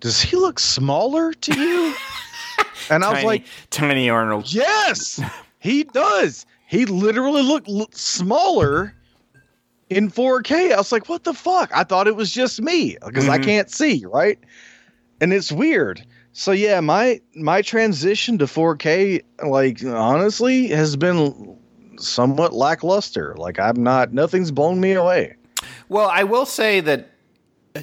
"Does 0.00 0.20
he 0.20 0.36
look 0.36 0.58
smaller 0.60 1.32
to 1.32 1.58
you?" 1.58 1.94
and 2.90 3.02
I 3.04 3.10
was 3.14 3.24
like, 3.24 3.44
tiny 3.70 4.10
Arnold. 4.10 4.52
Yes, 4.52 5.18
he 5.60 5.84
does. 5.84 6.44
He 6.66 6.84
literally 6.84 7.42
looked 7.42 7.70
l- 7.70 7.88
smaller 7.92 8.92
in 9.90 10.10
4K. 10.10 10.72
I 10.72 10.76
was 10.76 10.92
like, 10.92 11.08
what 11.08 11.24
the 11.24 11.34
fuck? 11.34 11.70
I 11.74 11.84
thought 11.84 12.06
it 12.08 12.16
was 12.16 12.32
just 12.32 12.60
me 12.60 12.96
because 13.04 13.28
I 13.28 13.38
Mhm. 13.38 13.44
can't 13.44 13.70
see, 13.70 14.04
right? 14.06 14.38
And 15.20 15.32
it's 15.32 15.52
weird. 15.52 16.04
So 16.32 16.50
yeah, 16.52 16.80
my 16.80 17.20
my 17.36 17.62
transition 17.62 18.38
to 18.38 18.46
4K, 18.46 19.22
like 19.46 19.84
honestly, 19.84 20.68
has 20.68 20.96
been 20.96 21.56
somewhat 21.98 22.52
lackluster. 22.52 23.34
Like 23.36 23.60
I'm 23.60 23.82
not, 23.82 24.12
nothing's 24.12 24.50
blown 24.50 24.80
me 24.80 24.92
away. 24.92 25.34
Well, 25.88 26.08
I 26.08 26.24
will 26.24 26.46
say 26.46 26.80
that. 26.80 27.10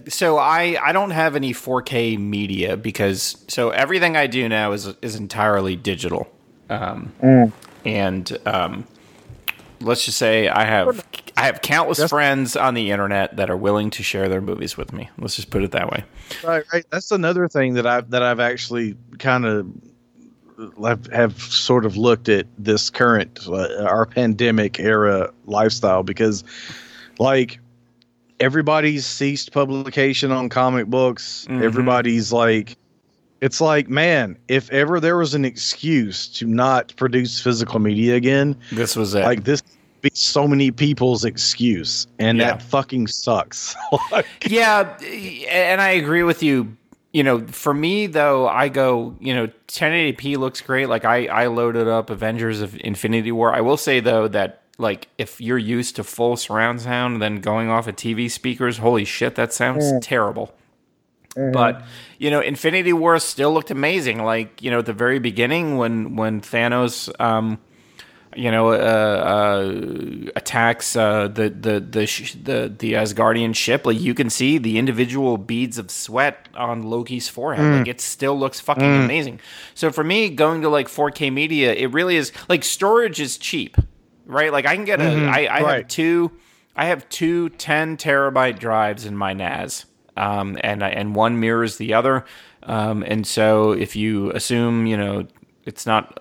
So 0.09 0.37
I 0.37 0.77
I 0.83 0.91
don't 0.93 1.11
have 1.11 1.35
any 1.35 1.53
4K 1.53 2.17
media 2.17 2.75
because 2.77 3.37
so 3.47 3.69
everything 3.71 4.15
I 4.17 4.27
do 4.27 4.47
now 4.49 4.71
is 4.73 4.87
is 5.01 5.15
entirely 5.15 5.75
digital. 5.75 6.27
Um, 6.69 7.11
and 7.85 8.37
um, 8.45 8.85
let's 9.81 10.05
just 10.05 10.17
say 10.17 10.47
I 10.47 10.65
have 10.65 11.03
I 11.37 11.43
have 11.43 11.61
countless 11.61 11.97
That's- 11.97 12.09
friends 12.09 12.55
on 12.55 12.73
the 12.73 12.91
internet 12.91 13.37
that 13.37 13.49
are 13.49 13.57
willing 13.57 13.89
to 13.91 14.03
share 14.03 14.29
their 14.29 14.41
movies 14.41 14.77
with 14.77 14.93
me. 14.93 15.09
Let's 15.17 15.35
just 15.35 15.49
put 15.49 15.63
it 15.63 15.71
that 15.71 15.89
way. 15.89 16.03
Right, 16.43 16.63
right. 16.73 16.85
That's 16.89 17.11
another 17.11 17.47
thing 17.47 17.73
that 17.75 17.87
I've 17.87 18.09
that 18.11 18.23
I've 18.23 18.39
actually 18.39 18.95
kind 19.19 19.45
of 19.45 19.67
have, 20.83 21.07
have 21.07 21.41
sort 21.41 21.85
of 21.85 21.97
looked 21.97 22.29
at 22.29 22.47
this 22.57 22.89
current 22.89 23.39
uh, 23.47 23.83
our 23.83 24.05
pandemic 24.05 24.79
era 24.79 25.31
lifestyle 25.45 26.03
because, 26.03 26.43
like, 27.17 27.59
everybody's 28.39 29.05
ceased 29.05 29.51
publication 29.51 30.31
on 30.31 30.49
comic 30.49 30.87
books. 30.87 31.47
Everybody's 31.49 32.31
like, 32.31 32.77
it's 33.41 33.59
like, 33.59 33.89
man, 33.89 34.37
if 34.47 34.71
ever 34.71 34.99
there 34.99 35.17
was 35.17 35.33
an 35.33 35.43
excuse 35.45 36.27
to 36.27 36.45
not 36.45 36.95
produce 36.95 37.41
physical 37.41 37.79
media 37.79 38.15
again, 38.15 38.55
This 38.71 38.95
was 38.95 39.15
it. 39.15 39.23
like 39.23 39.43
this 39.43 39.61
be 40.01 40.11
so 40.13 40.47
many 40.47 40.71
people's 40.71 41.23
excuse, 41.25 42.07
and 42.17 42.37
Yeah. 42.39 42.51
that 42.51 42.61
fucking 42.63 43.07
sucks. 43.07 43.75
Like, 44.11 44.25
yeah, 44.47 44.97
and 45.49 45.79
I 45.81 45.89
agree 45.89 46.23
with 46.23 46.41
you. 46.43 46.75
You 47.13 47.23
know, 47.23 47.45
for 47.47 47.73
me 47.73 48.07
though, 48.07 48.47
I 48.47 48.69
go, 48.69 49.15
you 49.19 49.33
know, 49.33 49.47
1080p 49.67 50.37
looks 50.37 50.61
great. 50.61 50.87
Like 50.87 51.03
I, 51.03 51.25
I 51.25 51.47
loaded 51.47 51.87
up 51.87 52.09
Avengers 52.09 52.61
of 52.61 52.75
Infinity 52.79 53.31
War. 53.31 53.53
I 53.53 53.61
will 53.61 53.77
say 53.77 53.99
though 53.99 54.27
that 54.29 54.61
like 54.77 55.07
if 55.17 55.39
you're 55.41 55.57
used 55.57 55.97
to 55.97 56.03
full 56.03 56.37
surround 56.37 56.81
sound, 56.81 57.21
then 57.21 57.41
going 57.41 57.69
off 57.69 57.87
of 57.87 57.95
TV 57.95 58.31
speakers, 58.31 58.77
holy 58.77 59.05
shit, 59.05 59.35
that 59.35 59.53
sounds 59.53 59.83
mm. 59.91 59.99
terrible. 60.01 60.53
But 61.35 61.83
you 62.17 62.29
know, 62.29 62.41
Infinity 62.41 62.93
War 62.93 63.19
still 63.19 63.53
looked 63.53 63.71
amazing. 63.71 64.23
Like 64.23 64.61
you 64.61 64.71
know, 64.71 64.79
at 64.79 64.85
the 64.85 64.93
very 64.93 65.19
beginning 65.19 65.77
when 65.77 66.15
when 66.15 66.41
Thanos, 66.41 67.09
um, 67.21 67.59
you 68.35 68.51
know, 68.51 68.69
uh, 68.69 68.75
uh, 68.75 70.31
attacks 70.35 70.95
uh, 70.95 71.29
the 71.29 71.49
the 71.49 71.79
the 71.79 72.05
sh- 72.05 72.33
the 72.33 72.73
the 72.77 72.93
Asgardian 72.93 73.55
ship, 73.55 73.85
like 73.85 73.99
you 73.99 74.13
can 74.13 74.29
see 74.29 74.57
the 74.57 74.77
individual 74.77 75.37
beads 75.37 75.77
of 75.77 75.89
sweat 75.89 76.49
on 76.53 76.83
Loki's 76.83 77.29
forehead. 77.29 77.79
Like 77.79 77.87
it 77.87 78.01
still 78.01 78.37
looks 78.37 78.59
fucking 78.59 78.83
amazing. 79.03 79.39
So 79.73 79.91
for 79.91 80.03
me, 80.03 80.29
going 80.29 80.61
to 80.61 80.69
like 80.69 80.87
4K 80.87 81.31
media, 81.31 81.73
it 81.73 81.93
really 81.93 82.17
is 82.17 82.33
like 82.49 82.63
storage 82.63 83.21
is 83.21 83.37
cheap, 83.37 83.77
right? 84.25 84.51
Like 84.51 84.65
I 84.65 84.75
can 84.75 84.85
get 84.85 84.99
a 84.99 85.27
I, 85.27 85.47
I 85.49 85.57
have 85.59 85.65
right. 85.65 85.89
two 85.89 86.31
I 86.75 86.85
have 86.85 87.07
two 87.09 87.49
10 87.49 87.97
terabyte 87.97 88.59
drives 88.59 89.05
in 89.05 89.15
my 89.15 89.33
NAS, 89.33 89.85
um, 90.17 90.57
and 90.61 90.83
and 90.83 91.15
one 91.15 91.39
mirrors 91.39 91.77
the 91.77 91.93
other. 91.93 92.25
Um, 92.63 93.03
and 93.03 93.25
so 93.25 93.71
if 93.71 93.95
you 93.95 94.31
assume 94.31 94.85
you 94.85 94.97
know 94.97 95.27
it's 95.65 95.85
not 95.85 96.20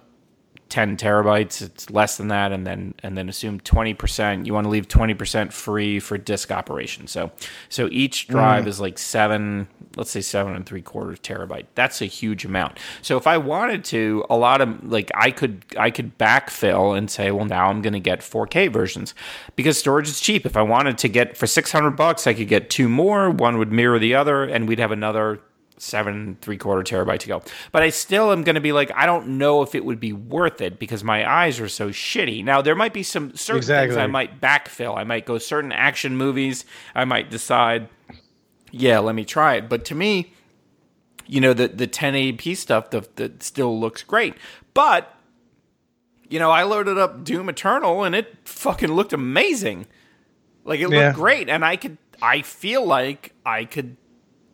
10 0.71 0.97
terabytes 0.97 1.61
it's 1.61 1.91
less 1.91 2.17
than 2.17 2.29
that 2.29 2.53
and 2.53 2.67
then 2.67 2.95
and 3.03 3.19
then 3.19 3.29
assume 3.29 3.61
20% 3.61 4.47
you 4.47 4.55
want 4.55 4.65
to 4.65 4.71
leave 4.71 4.89
20% 4.89 5.53
free 5.53 6.01
for 6.01 6.17
disk 6.17 6.51
operation. 6.51 7.07
So 7.07 7.33
so 7.69 7.89
each 7.91 8.29
drive 8.29 8.65
mm. 8.65 8.69
is 8.69 8.81
like 8.81 8.99
seven 8.99 9.69
let's 9.97 10.11
say 10.11 10.21
seven 10.21 10.55
and 10.55 10.65
three 10.65 10.81
quarters 10.81 11.19
terabyte. 11.19 11.67
That's 11.75 12.01
a 12.01 12.07
huge 12.07 12.45
amount. 12.45 12.79
So 13.03 13.17
if 13.17 13.27
i 13.27 13.37
wanted 13.37 13.85
to 13.87 14.25
a 14.31 14.37
lot 14.37 14.61
of 14.61 14.85
like 14.85 15.11
i 15.15 15.31
could 15.31 15.65
i 15.77 15.91
could 15.91 16.17
backfill 16.17 16.97
and 16.97 17.11
say 17.11 17.31
well 17.31 17.47
now 17.47 17.69
i'm 17.69 17.83
going 17.83 17.93
to 17.93 18.01
get 18.01 18.21
4k 18.21 18.73
versions 18.73 19.15
because 19.57 19.79
storage 19.79 20.09
is 20.09 20.21
cheap. 20.21 20.47
If 20.47 20.57
i 20.57 20.63
wanted 20.63 20.97
to 20.99 21.09
get 21.09 21.37
for 21.37 21.47
600 21.47 21.91
bucks 21.91 22.27
i 22.27 22.33
could 22.33 22.49
get 22.49 22.71
two 22.71 22.89
more 22.89 23.29
one 23.31 23.59
would 23.59 23.73
mirror 23.73 23.99
the 23.99 24.15
other 24.15 24.45
and 24.45 24.69
we'd 24.69 24.79
have 24.79 24.93
another 24.93 25.41
seven 25.81 26.37
three 26.41 26.57
quarter 26.57 26.83
terabyte 26.83 27.21
to 27.21 27.29
go. 27.29 27.43
But 27.73 27.83
I 27.83 27.91
still 27.91 28.33
am 28.33 28.43
going 28.45 28.55
to 28.55 28.61
be 28.61 28.73
like, 28.73 28.91
I 28.95 29.07
don't 29.07 29.39
know 29.39 29.63
if 29.63 29.75
it 29.75 29.85
would 29.85 29.99
be 30.01 30.13
worth 30.13 30.61
it 30.61 30.79
because 30.79 31.03
my 31.03 31.29
eyes 31.31 31.59
are 31.61 31.69
so 31.69 31.89
shitty. 31.89 32.45
Now 32.45 32.61
there 32.63 32.75
might 32.75 32.93
be 32.93 33.03
some 33.03 33.35
certain 33.35 33.63
things 33.63 33.97
I 33.97 34.07
might 34.07 34.41
backfill. 34.41 34.97
I 34.97 35.05
might 35.05 35.27
go 35.27 35.39
certain 35.39 35.73
action 35.73 36.17
movies. 36.17 36.65
I 36.95 37.05
might 37.05 37.31
decide, 37.31 37.89
yeah, 38.71 38.99
let 38.99 39.15
me 39.15 39.25
try 39.25 39.55
it. 39.57 39.69
But 39.69 39.85
to 39.87 39.95
me, 39.95 40.33
you 41.27 41.41
know, 41.41 41.53
the 41.55 41.69
the 41.69 41.87
1080p 41.87 42.57
stuff 42.57 42.91
the, 42.91 43.09
that 43.17 43.43
still 43.43 43.79
looks 43.79 44.03
great. 44.03 44.35
But 44.75 45.15
you 46.29 46.39
know, 46.39 46.51
I 46.51 46.63
loaded 46.63 46.97
up 46.99 47.25
Doom 47.25 47.49
Eternal 47.49 48.05
and 48.05 48.15
it 48.15 48.37
fucking 48.45 48.93
looked 48.93 49.13
amazing. 49.13 49.87
Like 50.65 50.79
it 50.81 50.85
looked 50.89 50.95
Yeah. 51.01 51.13
great, 51.13 51.49
and 51.49 51.65
I 51.65 51.77
could. 51.77 51.97
I 52.23 52.43
feel 52.43 52.85
like 52.87 53.33
I 53.47 53.65
could 53.65 53.97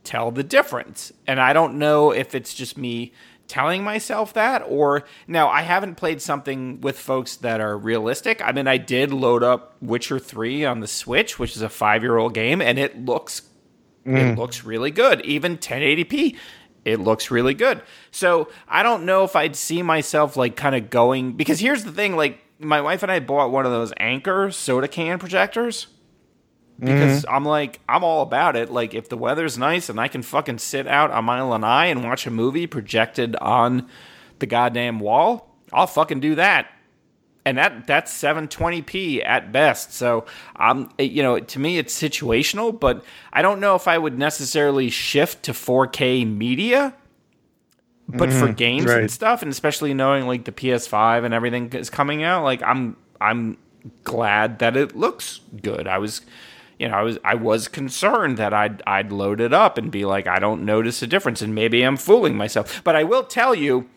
tell 0.07 0.31
the 0.31 0.42
difference. 0.42 1.12
And 1.27 1.40
I 1.40 1.53
don't 1.53 1.79
know 1.79 2.11
if 2.11 2.35
it's 2.35 2.55
just 2.55 2.79
me 2.79 3.12
telling 3.49 3.85
myself 3.85 4.33
that 4.33 4.62
or 4.66 5.05
now 5.29 5.49
I 5.49 5.62
haven't 5.62 5.97
played 5.97 6.21
something 6.21 6.81
with 6.81 6.99
folks 6.99 7.37
that 7.37 7.61
are 7.61 7.77
realistic. 7.77 8.42
I 8.42 8.53
mean, 8.53 8.66
I 8.66 8.77
did 8.77 9.12
load 9.12 9.42
up 9.42 9.77
Witcher 9.81 10.19
3 10.19 10.64
on 10.64 10.81
the 10.81 10.87
Switch, 10.87 11.38
which 11.38 11.55
is 11.55 11.62
a 11.62 11.69
5-year-old 11.69 12.35
game 12.35 12.61
and 12.61 12.79
it 12.79 13.05
looks 13.05 13.42
it 14.05 14.11
mm. 14.11 14.37
looks 14.37 14.62
really 14.62 14.92
good. 14.92 15.21
Even 15.25 15.59
1080p 15.59 16.37
it 16.85 17.01
looks 17.01 17.33
really 17.33 17.55
good. 17.55 17.83
So, 18.12 18.49
I 18.69 18.85
don't 18.85 19.05
know 19.05 19.25
if 19.25 19.35
I'd 19.35 19.57
see 19.57 19.83
myself 19.83 20.37
like 20.37 20.55
kind 20.55 20.77
of 20.77 20.88
going 20.88 21.33
because 21.33 21.59
here's 21.59 21.83
the 21.83 21.90
thing 21.90 22.16
like 22.16 22.40
my 22.61 22.81
wife 22.81 23.03
and 23.03 23.11
I 23.11 23.19
bought 23.19 23.51
one 23.51 23.66
of 23.66 23.73
those 23.73 23.92
Anker 23.99 24.51
soda 24.53 24.87
can 24.88 25.19
projectors 25.19 25.88
because 26.79 27.25
I'm 27.29 27.45
like 27.45 27.81
I'm 27.89 28.05
all 28.05 28.23
about 28.23 28.57
it. 28.57 28.71
Like 28.71 28.95
if 28.95 29.09
the 29.09 29.17
weather's 29.17 29.57
nice 29.57 29.89
and 29.89 30.01
I 30.01 30.09
can 30.09 30.23
fucking 30.23 30.59
sit 30.59 30.87
out 30.87 31.11
on 31.11 31.25
my 31.25 31.41
lanai 31.41 31.87
and 31.87 32.05
watch 32.05 32.27
a 32.27 32.31
movie 32.31 32.67
projected 32.67 33.37
on 33.37 33.89
the 34.39 34.47
goddamn 34.47 35.01
wall, 35.01 35.55
I'll 35.73 35.87
fucking 35.87 36.21
do 36.21 36.35
that. 36.35 36.71
And 37.45 37.59
that 37.59 37.87
that's 37.87 38.12
720p 38.12 39.25
at 39.25 39.53
best. 39.53 39.93
So 39.95 40.27
I'm 40.57 40.85
um 40.85 40.93
you 40.99 41.23
know, 41.23 41.39
to 41.39 41.59
me 41.59 41.79
it's 41.79 41.99
situational, 42.01 42.79
but 42.79 43.05
I 43.33 43.41
don't 43.43 43.61
know 43.61 43.75
if 43.75 43.89
I 43.89 43.97
would 43.97 44.19
necessarily 44.19 44.91
shift 44.91 45.45
to 45.45 45.53
4K 45.53 46.27
media. 46.27 46.95
But 48.09 48.33
for 48.33 48.53
games 48.53 48.85
and 49.01 49.11
stuff, 49.11 49.43
and 49.43 49.51
especially 49.51 49.93
knowing 49.93 50.29
like 50.29 50.45
the 50.45 50.53
PS5 50.53 51.25
and 51.25 51.35
everything 51.35 51.73
is 51.73 51.91
coming 51.91 52.23
out, 52.23 52.45
like 52.45 52.62
I'm 52.62 52.97
I'm 53.21 53.59
glad 54.05 54.61
that 54.61 54.77
it 54.77 54.97
looks 54.97 55.41
good. 55.62 55.89
I 55.89 55.99
was 55.99 56.21
you 56.79 56.89
know, 56.89 56.95
I 56.95 57.03
was 57.03 57.19
I 57.25 57.35
was 57.35 57.69
concerned 57.69 58.37
that 58.37 58.53
I'd 58.53 58.83
I'd 58.87 59.12
load 59.12 59.41
it 59.41 59.53
up 59.53 59.79
and 59.79 59.91
be 59.91 60.05
like, 60.05 60.27
I 60.27 60.39
don't 60.39 60.65
notice 60.65 61.03
a 61.03 61.07
difference, 61.07 61.43
and 61.43 61.55
maybe 61.55 61.83
I'm 61.83 61.97
fooling 61.97 62.37
myself. 62.37 62.83
But 62.85 62.97
I 62.97 63.05
will 63.05 63.25
tell 63.25 63.55
you, 63.55 63.89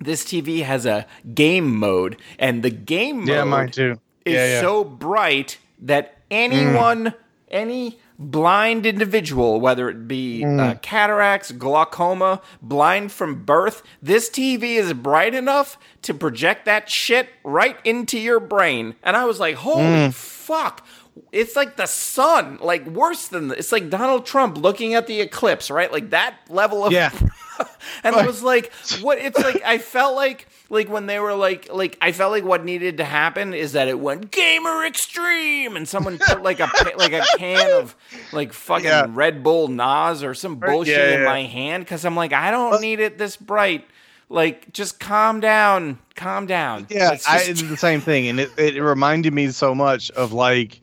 this 0.00 0.24
TV 0.24 0.62
has 0.62 0.86
a 0.86 1.06
game 1.34 1.74
mode, 1.76 2.16
and 2.38 2.62
the 2.62 2.70
game 2.70 3.20
mode 3.20 3.28
Yeah, 3.28 3.44
mine 3.44 3.70
too. 3.70 4.00
is 4.24 4.34
Yeah, 4.34 4.46
yeah. 4.46 4.60
so 4.60 4.84
bright 4.84 5.58
that 5.80 6.18
anyone, 6.30 7.14
any 7.50 7.98
blind 8.18 8.86
individual, 8.86 9.60
whether 9.60 9.88
it 9.90 10.08
be 10.08 10.44
uh, 10.44 10.74
cataracts, 10.80 11.52
glaucoma, 11.52 12.40
blind 12.62 13.12
from 13.12 13.44
birth, 13.44 13.82
this 14.00 14.30
TV 14.30 14.76
is 14.76 14.92
bright 14.94 15.34
enough 15.34 15.78
to 16.02 16.14
project 16.14 16.64
that 16.64 16.88
shit 16.88 17.28
right 17.44 17.76
into 17.84 18.18
your 18.18 18.40
brain. 18.40 18.94
And 19.02 19.16
I 19.16 19.24
was 19.26 19.38
like, 19.38 19.56
holy 19.56 20.10
fuck. 20.12 20.86
It's 21.32 21.56
like 21.56 21.76
the 21.76 21.86
sun, 21.86 22.58
like 22.60 22.86
worse 22.86 23.28
than 23.28 23.48
the, 23.48 23.58
it's 23.58 23.72
like 23.72 23.90
Donald 23.90 24.26
Trump 24.26 24.58
looking 24.58 24.94
at 24.94 25.06
the 25.06 25.20
eclipse, 25.20 25.70
right? 25.70 25.90
Like 25.90 26.10
that 26.10 26.36
level 26.48 26.84
of 26.84 26.92
Yeah. 26.92 27.10
and 28.04 28.14
I 28.14 28.26
was 28.26 28.42
like, 28.42 28.70
what? 29.00 29.18
It's 29.18 29.38
like 29.38 29.62
I 29.64 29.78
felt 29.78 30.14
like 30.14 30.46
like 30.68 30.88
when 30.90 31.06
they 31.06 31.18
were 31.18 31.34
like 31.34 31.72
like 31.72 31.96
I 32.02 32.12
felt 32.12 32.32
like 32.32 32.44
what 32.44 32.64
needed 32.64 32.98
to 32.98 33.04
happen 33.04 33.54
is 33.54 33.72
that 33.72 33.88
it 33.88 33.98
went 33.98 34.30
gamer 34.30 34.84
extreme 34.84 35.74
and 35.76 35.88
someone 35.88 36.18
put 36.18 36.42
like 36.42 36.60
a 36.60 36.68
like 36.98 37.12
a 37.12 37.24
can 37.38 37.72
of 37.72 37.96
like 38.32 38.52
fucking 38.52 38.84
Yeah. 38.86 39.06
Red 39.08 39.42
Bull 39.42 39.68
NOS 39.68 40.22
or 40.22 40.34
some 40.34 40.56
bullshit 40.56 40.96
yeah, 40.96 41.14
in 41.14 41.20
yeah. 41.20 41.24
my 41.26 41.42
hand 41.44 41.84
because 41.84 42.04
I'm 42.04 42.14
like 42.16 42.32
I 42.34 42.50
don't 42.50 42.80
need 42.82 43.00
it 43.00 43.16
this 43.18 43.36
bright. 43.36 43.86
Like 44.28 44.72
just 44.72 44.98
calm 44.98 45.38
down, 45.40 45.98
calm 46.16 46.46
down. 46.46 46.88
Yeah, 46.90 47.10
Let's 47.10 47.28
I 47.28 47.44
just- 47.44 47.60
did 47.62 47.70
the 47.70 47.76
same 47.76 48.00
thing, 48.00 48.26
and 48.26 48.40
it, 48.40 48.50
it 48.58 48.82
reminded 48.82 49.32
me 49.32 49.48
so 49.50 49.72
much 49.72 50.10
of 50.10 50.32
like 50.32 50.80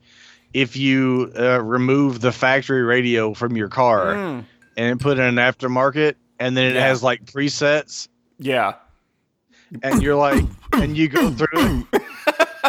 if 0.53 0.75
you 0.75 1.31
uh, 1.37 1.61
remove 1.61 2.21
the 2.21 2.31
factory 2.31 2.83
radio 2.83 3.33
from 3.33 3.55
your 3.57 3.69
car 3.69 4.13
Mm. 4.13 4.45
and 4.77 4.99
put 4.99 5.17
in 5.17 5.23
an 5.25 5.35
aftermarket, 5.35 6.15
and 6.39 6.55
then 6.55 6.67
it 6.71 6.75
Yeah. 6.75 6.87
has 6.87 7.01
like 7.03 7.25
presets, 7.25 8.07
yeah. 8.39 8.73
and 9.81 10.01
you're 10.03 10.15
like, 10.15 10.43
and 10.73 10.95
you 10.97 11.07
go 11.07 11.31
through 11.31 11.87
it. 11.93 12.01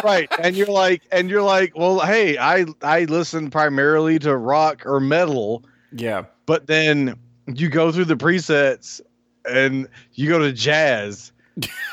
Right, 0.03 0.27
and 0.39 0.55
you're 0.55 0.67
like, 0.67 1.03
and 1.11 1.29
you're 1.29 1.41
like, 1.41 1.73
well, 1.75 1.99
hey, 2.01 2.37
I 2.37 2.65
I 2.81 3.05
listen 3.05 3.49
primarily 3.49 4.19
to 4.19 4.35
rock 4.35 4.83
or 4.85 4.99
metal, 4.99 5.63
Yeah. 5.91 6.25
but 6.45 6.67
then 6.67 7.15
you 7.47 7.69
go 7.69 7.91
through 7.91 8.05
the 8.05 8.15
presets 8.17 8.99
and 9.49 9.87
you 10.13 10.27
go 10.29 10.39
to 10.39 10.51
jazz 10.51 11.31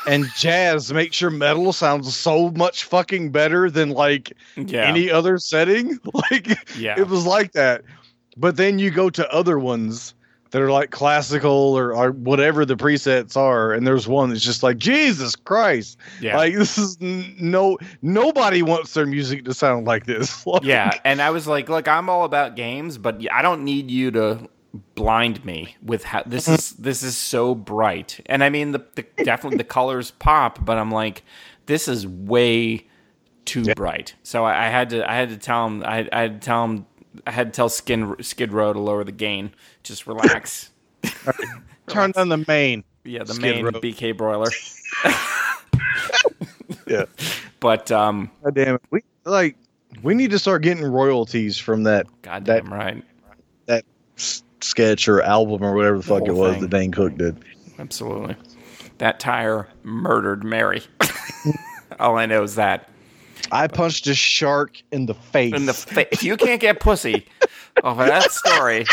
and 0.07 0.25
jazz 0.35 0.91
makes 0.91 1.21
your 1.21 1.29
metal 1.31 1.71
sound 1.71 2.05
so 2.05 2.51
much 2.51 2.83
fucking 2.83 3.31
better 3.31 3.69
than 3.69 3.89
like 3.91 4.33
Yeah. 4.57 4.85
any 4.87 5.09
other 5.09 5.37
setting 5.37 5.99
like 6.31 6.47
Yeah. 6.77 6.99
it 6.99 7.07
was 7.07 7.25
like 7.25 7.53
that 7.53 7.83
but 8.37 8.57
then 8.57 8.79
you 8.79 8.91
go 8.91 9.09
to 9.09 9.31
other 9.33 9.57
ones 9.59 10.13
that 10.51 10.61
are 10.61 10.69
like 10.71 10.91
classical 10.91 11.51
or, 11.75 11.95
or 11.95 12.11
whatever 12.11 12.63
the 12.65 12.75
presets 12.75 13.35
are 13.37 13.71
and 13.73 13.87
there's 13.87 14.07
one 14.07 14.29
that's 14.29 14.41
just 14.43 14.61
like 14.63 14.77
jesus 14.77 15.35
christ 15.35 15.97
yeah. 16.21 16.35
like 16.37 16.53
this 16.57 16.77
is 16.77 16.97
n- 17.01 17.33
no 17.39 17.77
nobody 18.01 18.61
wants 18.61 18.93
their 18.93 19.05
music 19.05 19.45
to 19.45 19.53
sound 19.53 19.87
like 19.87 20.05
this 20.05 20.45
Like, 20.53 20.63
yeah, 20.63 20.91
and 21.05 21.21
I 21.21 21.29
was 21.31 21.47
like, 21.47 21.69
look, 21.69 21.87
I'm 21.87 22.09
all 22.09 22.25
about 22.25 22.55
games, 22.55 22.97
but 22.97 23.21
I 23.31 23.41
don't 23.41 23.63
need 23.63 23.89
you 23.89 24.11
to 24.11 24.47
blind 24.95 25.45
me 25.45 25.75
with 25.83 26.03
how 26.03 26.23
this 26.25 26.47
is 26.47 26.71
this 26.71 27.03
is 27.03 27.15
so 27.15 27.55
bright. 27.55 28.19
And 28.25 28.43
I 28.43 28.49
mean 28.49 28.71
the, 28.71 28.85
the 28.95 29.05
definitely 29.23 29.57
the 29.57 29.63
colors 29.63 30.11
pop, 30.11 30.63
but 30.65 30.77
I'm 30.77 30.91
like, 30.91 31.23
this 31.65 31.87
is 31.87 32.07
way 32.07 32.87
too 33.45 33.73
bright. 33.75 34.15
So 34.23 34.45
I, 34.45 34.67
I 34.67 34.69
had 34.69 34.89
to 34.91 35.09
I 35.09 35.15
had 35.15 35.29
to 35.29 35.37
tell 35.37 35.67
him 35.67 35.83
I, 35.85 36.07
I 36.11 36.21
had 36.21 36.41
to 36.41 36.45
tell 36.45 36.65
him 36.65 36.85
I 37.27 37.31
had 37.31 37.53
to 37.53 37.55
tell 37.55 37.69
Skin 37.69 38.15
Skid 38.21 38.53
Row 38.53 38.73
to 38.73 38.79
lower 38.79 39.03
the 39.03 39.11
gain. 39.11 39.53
Just 39.83 40.07
relax. 40.07 40.71
Turn 41.87 42.13
on 42.15 42.29
the 42.29 42.43
main. 42.47 42.83
yeah, 43.03 43.23
the 43.23 43.33
Skid 43.33 43.55
main 43.55 43.65
Row. 43.65 43.71
BK 43.71 44.17
broiler. 44.17 44.49
Yeah. 46.87 47.05
But 47.59 47.91
um, 47.91 48.29
God 48.43 48.55
damn 48.55 48.75
it. 48.75 48.81
We 48.91 49.01
like 49.25 49.55
we 50.01 50.13
need 50.13 50.31
to 50.31 50.39
start 50.39 50.63
getting 50.63 50.83
royalties 50.83 51.57
from 51.57 51.83
that 51.83 52.07
God 52.21 52.45
goddamn 52.45 52.73
right, 52.73 53.03
that 53.67 53.85
sketch 54.63 55.07
or 55.07 55.21
album 55.21 55.63
or 55.63 55.73
whatever 55.75 55.97
the 55.97 56.03
fuck 56.03 56.23
it 56.27 56.31
was 56.33 56.53
thing. 56.53 56.61
that 56.61 56.69
Dane 56.69 56.91
Cook 56.91 57.17
did. 57.17 57.37
absolutely. 57.79 58.35
That 58.99 59.19
tire 59.19 59.67
murdered 59.83 60.43
Mary. 60.43 60.83
All 61.99 62.17
I 62.17 62.25
know 62.25 62.43
is 62.43 62.55
that. 62.55 62.89
I 63.51 63.67
punched 63.67 64.07
a 64.07 64.15
shark 64.15 64.81
in 64.91 65.05
the 65.05 65.13
face. 65.13 65.53
In 65.53 65.65
the 65.65 65.73
fa- 65.73 66.07
you 66.21 66.37
can't 66.37 66.61
get 66.61 66.79
pussy 66.79 67.25
off 67.83 67.99
of 67.99 68.07
that 68.07 68.31
story, 68.31 68.85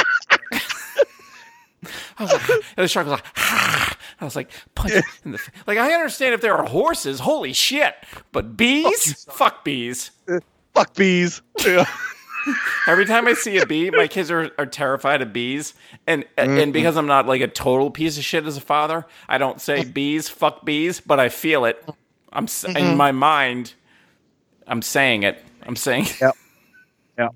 I 2.18 2.22
was 2.22 2.32
like, 2.32 2.48
and 2.50 2.62
the 2.84 2.88
shark 2.88 3.06
was 3.06 3.12
like, 3.12 3.24
ah. 3.36 3.96
I 4.20 4.24
was 4.24 4.36
like, 4.36 4.50
punch 4.74 4.92
it 4.92 5.04
in 5.24 5.32
the 5.32 5.38
face. 5.38 5.54
like. 5.66 5.78
I 5.78 5.94
understand 5.94 6.34
if 6.34 6.42
there 6.42 6.54
are 6.54 6.66
horses, 6.66 7.20
holy 7.20 7.54
shit, 7.54 7.94
but 8.32 8.54
bees, 8.56 9.24
fuck 9.30 9.64
bees. 9.64 10.10
Fuck 10.74 10.94
bees. 10.94 11.40
Yeah. 11.64 11.86
Every 12.86 13.04
time 13.06 13.26
I 13.28 13.34
see 13.34 13.58
a 13.58 13.66
bee, 13.66 13.90
my 13.90 14.06
kids 14.08 14.30
are, 14.30 14.50
are 14.58 14.66
terrified 14.66 15.22
of 15.22 15.32
bees, 15.32 15.74
and 16.06 16.24
Mm-hmm. 16.36 16.58
and 16.58 16.72
because 16.72 16.96
I'm 16.96 17.06
not 17.06 17.26
like 17.26 17.40
a 17.42 17.48
total 17.48 17.90
piece 17.90 18.16
of 18.18 18.24
shit 18.24 18.46
as 18.46 18.56
a 18.56 18.60
father, 18.60 19.06
I 19.28 19.38
don't 19.38 19.60
say 19.60 19.84
bees, 19.84 20.28
fuck 20.28 20.64
bees, 20.64 21.00
but 21.00 21.20
I 21.20 21.28
feel 21.28 21.64
it. 21.66 21.84
I'm 22.32 22.46
Mm-hmm. 22.46 22.76
in 22.76 22.96
my 22.96 23.12
mind. 23.12 23.74
I'm 24.66 24.82
saying 24.82 25.22
it. 25.24 25.42
I'm 25.64 25.76
saying. 25.76 26.06
Yep. 26.20 26.34
Yep. 27.18 27.34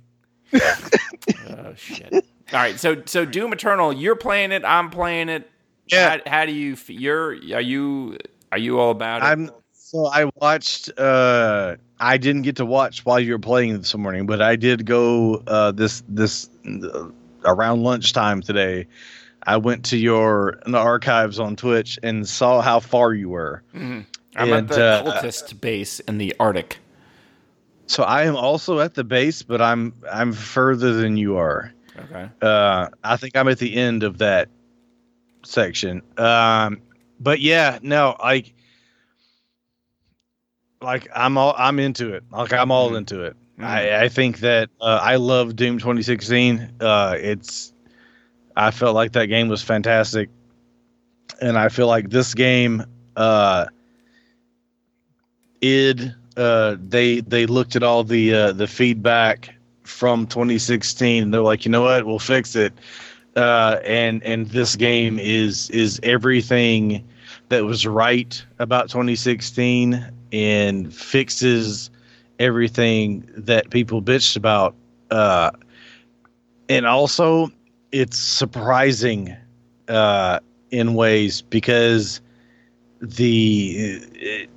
Oh 1.49 1.75
shit! 1.77 2.13
All 2.13 2.21
right, 2.53 2.79
so 2.79 3.03
so 3.07 3.25
Doom 3.25 3.53
Eternal, 3.53 3.93
you're 3.93 4.15
playing 4.17 4.53
it. 4.53 4.65
I'm 4.65 4.91
playing 4.91 5.29
it. 5.29 5.51
Yeah. 5.89 6.19
How, 6.25 6.31
how 6.31 6.47
do 6.47 6.53
you? 6.53 6.77
You're 6.87 7.31
are 7.31 7.61
you 7.61 8.19
are 8.53 8.59
you 8.59 8.79
all 8.79 8.91
about 8.91 9.23
it? 9.23 9.27
I'm 9.27 9.51
so 9.85 10.07
I 10.07 10.31
watched 10.37 10.99
uh 10.99 11.77
I 12.01 12.17
didn't 12.17 12.43
get 12.43 12.57
to 12.57 12.65
watch 12.65 13.05
while 13.05 13.21
you 13.21 13.33
were 13.33 13.39
playing 13.39 13.77
this 13.77 13.95
morning, 13.95 14.25
but 14.25 14.41
I 14.41 14.57
did 14.57 14.87
go 14.87 15.43
uh 15.47 15.73
this 15.73 16.03
this 16.09 16.49
uh, 16.67 17.09
around 17.45 17.83
lunchtime 17.83 18.41
today. 18.41 18.87
I 19.43 19.59
went 19.59 19.85
to 19.87 19.99
your 19.99 20.59
the 20.65 20.79
archives 20.79 21.39
on 21.39 21.55
Twitch 21.55 21.99
and 22.03 22.27
saw 22.27 22.63
how 22.63 22.81
far 22.81 23.13
you 23.13 23.29
were. 23.29 23.63
I'm 24.37 24.53
and, 24.53 24.53
at 24.53 24.69
the 24.69 24.85
uh, 24.85 25.03
cultist 25.05 25.61
base 25.61 26.01
in 26.01 26.17
the 26.17 26.35
Arctic. 26.41 26.79
So 27.87 28.05
I 28.05 28.23
am 28.25 28.37
also 28.37 28.81
at 28.81 28.95
the 28.95 29.05
base, 29.05 29.43
but 29.43 29.61
I'm 29.61 29.93
I'm 30.11 30.33
further 30.33 30.95
than 30.95 31.19
you 31.19 31.37
are. 31.37 31.75
Okay. 31.99 32.31
Uh, 32.41 32.89
I 33.05 33.17
think 33.19 33.37
I'm 33.37 33.49
at 33.49 33.59
the 33.59 33.77
end 33.77 34.03
of 34.03 34.17
that 34.19 34.49
section. 35.45 36.01
Um, 36.17 36.81
but 37.21 37.41
yeah, 37.41 37.79
no, 37.83 38.17
like, 38.19 38.55
like 40.85 41.09
I'm 41.15 41.37
all 41.39 41.55
I'm 41.59 41.79
into 41.79 42.13
it. 42.15 42.25
Like 42.31 42.53
I'm 42.53 42.71
all 42.71 42.93
Mhm. 42.93 42.99
into 42.99 43.23
it. 43.25 43.37
Mhm. 43.59 43.65
I, 43.65 44.05
I 44.05 44.09
think 44.09 44.41
that 44.41 44.69
uh, 44.81 45.01
I 45.03 45.17
love 45.17 45.57
Doom 45.57 45.79
2016. 45.79 46.71
Uh, 46.81 47.17
it's 47.19 47.73
I 48.57 48.71
felt 48.71 48.95
like 48.95 49.13
that 49.13 49.27
game 49.27 49.49
was 49.49 49.63
fantastic, 49.63 50.29
and 51.41 51.59
I 51.59 51.69
feel 51.69 51.87
like 51.87 52.11
this 52.11 52.35
game, 52.35 52.85
uh, 53.17 53.67
id 55.63 56.15
uh, 56.37 56.77
they 56.81 57.21
they 57.21 57.47
looked 57.47 57.77
at 57.77 57.83
all 57.83 58.05
the 58.05 58.35
uh, 58.35 58.53
the 58.53 58.67
feedback 58.67 59.55
from 59.85 60.27
2016 60.27 61.23
and 61.25 61.35
they're 61.35 61.41
like, 61.43 61.65
you 61.65 61.71
know 61.71 61.83
what, 61.83 62.05
we'll 62.07 62.19
fix 62.19 62.57
it. 62.57 62.73
Uh, 63.37 63.79
and 63.85 64.23
and 64.25 64.47
this 64.49 64.77
game 64.77 65.19
is 65.19 65.71
is 65.71 66.01
everything 66.03 67.05
that 67.49 67.65
was 67.65 67.87
right 67.87 68.45
about 68.59 68.89
2016 68.91 70.05
and 70.35 70.93
fixes 70.93 71.91
everything 72.41 73.29
that 73.37 73.71
people 73.71 74.03
bitched 74.03 74.37
about. 74.37 74.75
Uh, 75.11 75.53
and 76.69 76.87
also, 76.87 77.51
it's 77.93 78.19
surprising 78.19 79.35
uh, 79.89 80.41
in 80.71 80.95
ways 80.95 81.41
because 81.43 82.21
the 83.01 84.03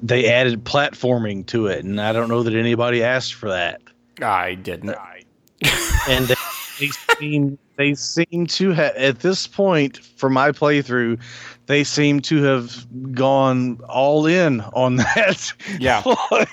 they 0.02 0.32
added 0.32 0.64
platforming 0.64 1.46
to 1.48 1.68
it, 1.68 1.86
and 1.86 2.02
I 2.02 2.12
don't 2.14 2.30
know 2.30 2.44
that 2.44 2.56
anybody 2.56 3.04
asked 3.04 3.36
for 3.36 3.50
that 3.50 3.82
I 4.22 4.56
didn't. 4.56 4.96
and 6.10 6.26
they, 6.28 6.36
they 6.80 6.88
seem 6.88 7.60
they 7.76 7.94
seem 7.94 8.48
to 8.48 8.72
have 8.72 8.96
at 8.96 9.20
this 9.20 9.48
point 9.48 9.98
for 9.98 10.30
my 10.30 10.52
playthrough 10.52 11.20
they 11.68 11.84
seem 11.84 12.22
to 12.22 12.42
have 12.44 12.88
gone 13.14 13.80
all 13.88 14.26
in 14.26 14.62
on 14.74 14.96
that 14.98 15.54
Yeah. 15.80 16.02
Like, 16.32 16.50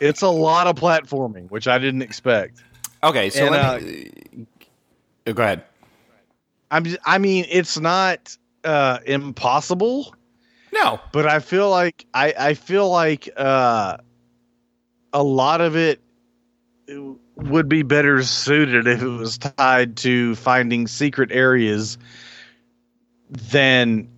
it's 0.00 0.22
a 0.22 0.28
lot 0.28 0.66
of 0.68 0.76
platforming 0.76 1.50
which 1.50 1.66
i 1.66 1.76
didn't 1.78 2.02
expect 2.02 2.62
Okay, 3.02 3.30
so 3.30 3.46
And, 3.46 3.50
let 3.52 3.82
me. 3.82 4.46
Uh, 5.26 5.32
go 5.32 5.42
ahead. 5.42 5.64
i'm 6.70 6.84
just, 6.84 6.98
i 7.04 7.18
mean 7.18 7.46
it's 7.48 7.78
not 7.78 8.36
uh 8.64 8.98
impossible 9.06 10.14
No. 10.72 11.00
but 11.12 11.26
i 11.26 11.38
feel 11.40 11.68
like 11.70 12.06
i 12.14 12.32
i 12.38 12.54
feel 12.54 12.88
like 12.90 13.28
uh 13.36 13.96
a 15.12 15.22
lot 15.22 15.60
of 15.60 15.74
it 15.76 16.00
would 17.36 17.68
be 17.68 17.82
better 17.82 18.22
suited 18.22 18.86
if 18.86 19.02
it 19.02 19.08
was 19.08 19.38
tied 19.38 19.96
to 19.98 20.34
finding 20.36 20.86
secret 20.86 21.30
areas 21.32 21.98
than 23.30 24.08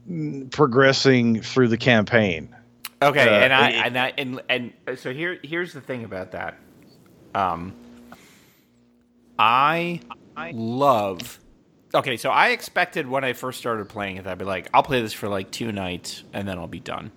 progressing 0.50 1.40
through 1.42 1.68
the 1.68 1.76
campaign. 1.78 2.54
Okay, 3.02 3.26
Uh, 3.28 3.40
and 3.40 3.52
I 3.52 3.68
it- 3.70 3.74
and 3.86 3.98
I 3.98 4.12
and 4.18 4.42
and 4.48 4.72
uh, 4.86 4.94
so 4.96 5.12
here 5.12 5.38
here's 5.42 5.72
the 5.72 5.80
thing 5.80 6.04
about 6.04 6.32
that. 6.32 6.58
Um, 7.34 7.72
I 9.38 10.00
love. 10.52 11.38
Okay, 11.94 12.16
so 12.16 12.30
I 12.30 12.48
expected 12.50 13.08
when 13.08 13.24
I 13.24 13.32
first 13.32 13.58
started 13.58 13.88
playing 13.88 14.16
it, 14.18 14.26
I'd 14.26 14.38
be 14.38 14.44
like, 14.44 14.68
I'll 14.72 14.82
play 14.82 15.00
this 15.02 15.12
for 15.12 15.28
like 15.28 15.50
two 15.50 15.72
nights 15.72 16.22
and 16.32 16.46
then 16.46 16.56
I'll 16.58 16.68
be 16.68 16.78
done, 16.78 17.10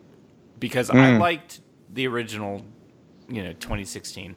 because 0.60 0.89
I 0.89 1.17
liked 1.17 1.60
the 1.91 2.08
original, 2.08 2.65
you 3.29 3.43
know, 3.43 3.53
2016 3.53 4.36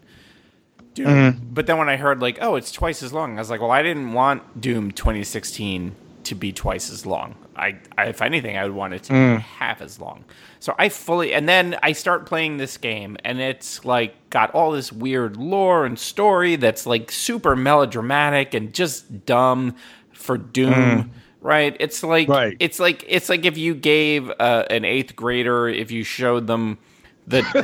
Doom. 0.92 1.40
But 1.53 1.66
then 1.66 1.79
when 1.79 1.88
I 1.88 1.97
heard 1.97 2.21
like, 2.21 2.38
oh, 2.42 2.57
it's 2.57 2.71
twice 2.73 3.03
as 3.03 3.12
long, 3.14 3.37
I 3.38 3.40
was 3.40 3.49
like, 3.49 3.61
well, 3.61 3.71
I 3.71 3.83
didn't 3.83 4.12
want 4.12 4.61
Doom 4.61 4.90
2016 4.92 5.95
to 6.27 6.35
be 6.35 6.53
twice 6.53 6.91
as 6.91 7.05
long. 7.07 7.35
I, 7.57 7.79
I 7.99 8.07
if 8.07 8.23
anything, 8.23 8.57
I 8.57 8.65
would 8.65 8.75
want 8.75 8.95
it 8.95 9.03
to 9.05 9.12
be 9.12 9.43
half 9.43 9.81
as 9.81 9.99
long. 9.99 10.25
So 10.61 10.75
I 10.79 10.89
fully, 10.89 11.33
and 11.33 11.49
then 11.49 11.77
I 11.83 11.93
start 11.93 12.27
playing 12.27 12.59
this 12.59 12.77
game, 12.77 13.17
and 13.25 13.41
it's 13.41 13.85
like 13.85 14.15
got 14.31 14.51
all 14.55 14.73
this 14.73 14.93
weird 14.93 15.37
lore 15.37 15.87
and 15.87 15.99
story 15.99 16.57
that's 16.57 16.87
like 16.87 17.11
super 17.11 17.57
melodramatic 17.57 18.55
and 18.55 18.73
just 18.75 19.25
dumb 19.27 19.75
for 20.12 20.39
Doom. 20.39 21.11
Right? 21.41 21.77
It's 21.79 22.03
like 22.03 22.29
Right. 22.29 22.57
it's 22.59 22.81
like 22.81 23.05
it's 23.07 23.29
like 23.29 23.45
if 23.45 23.57
you 23.57 23.75
gave 23.75 24.31
uh, 24.41 24.65
an 24.69 24.85
eighth 24.85 25.15
grader 25.15 25.69
if 25.69 25.91
you 25.93 26.03
showed 26.03 26.47
them 26.49 26.79
the 27.27 27.43
the 27.43 27.62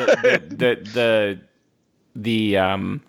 the, 0.48 0.56
the, 0.56 0.90
the 0.92 1.40
the 2.14 2.56
um 2.58 3.00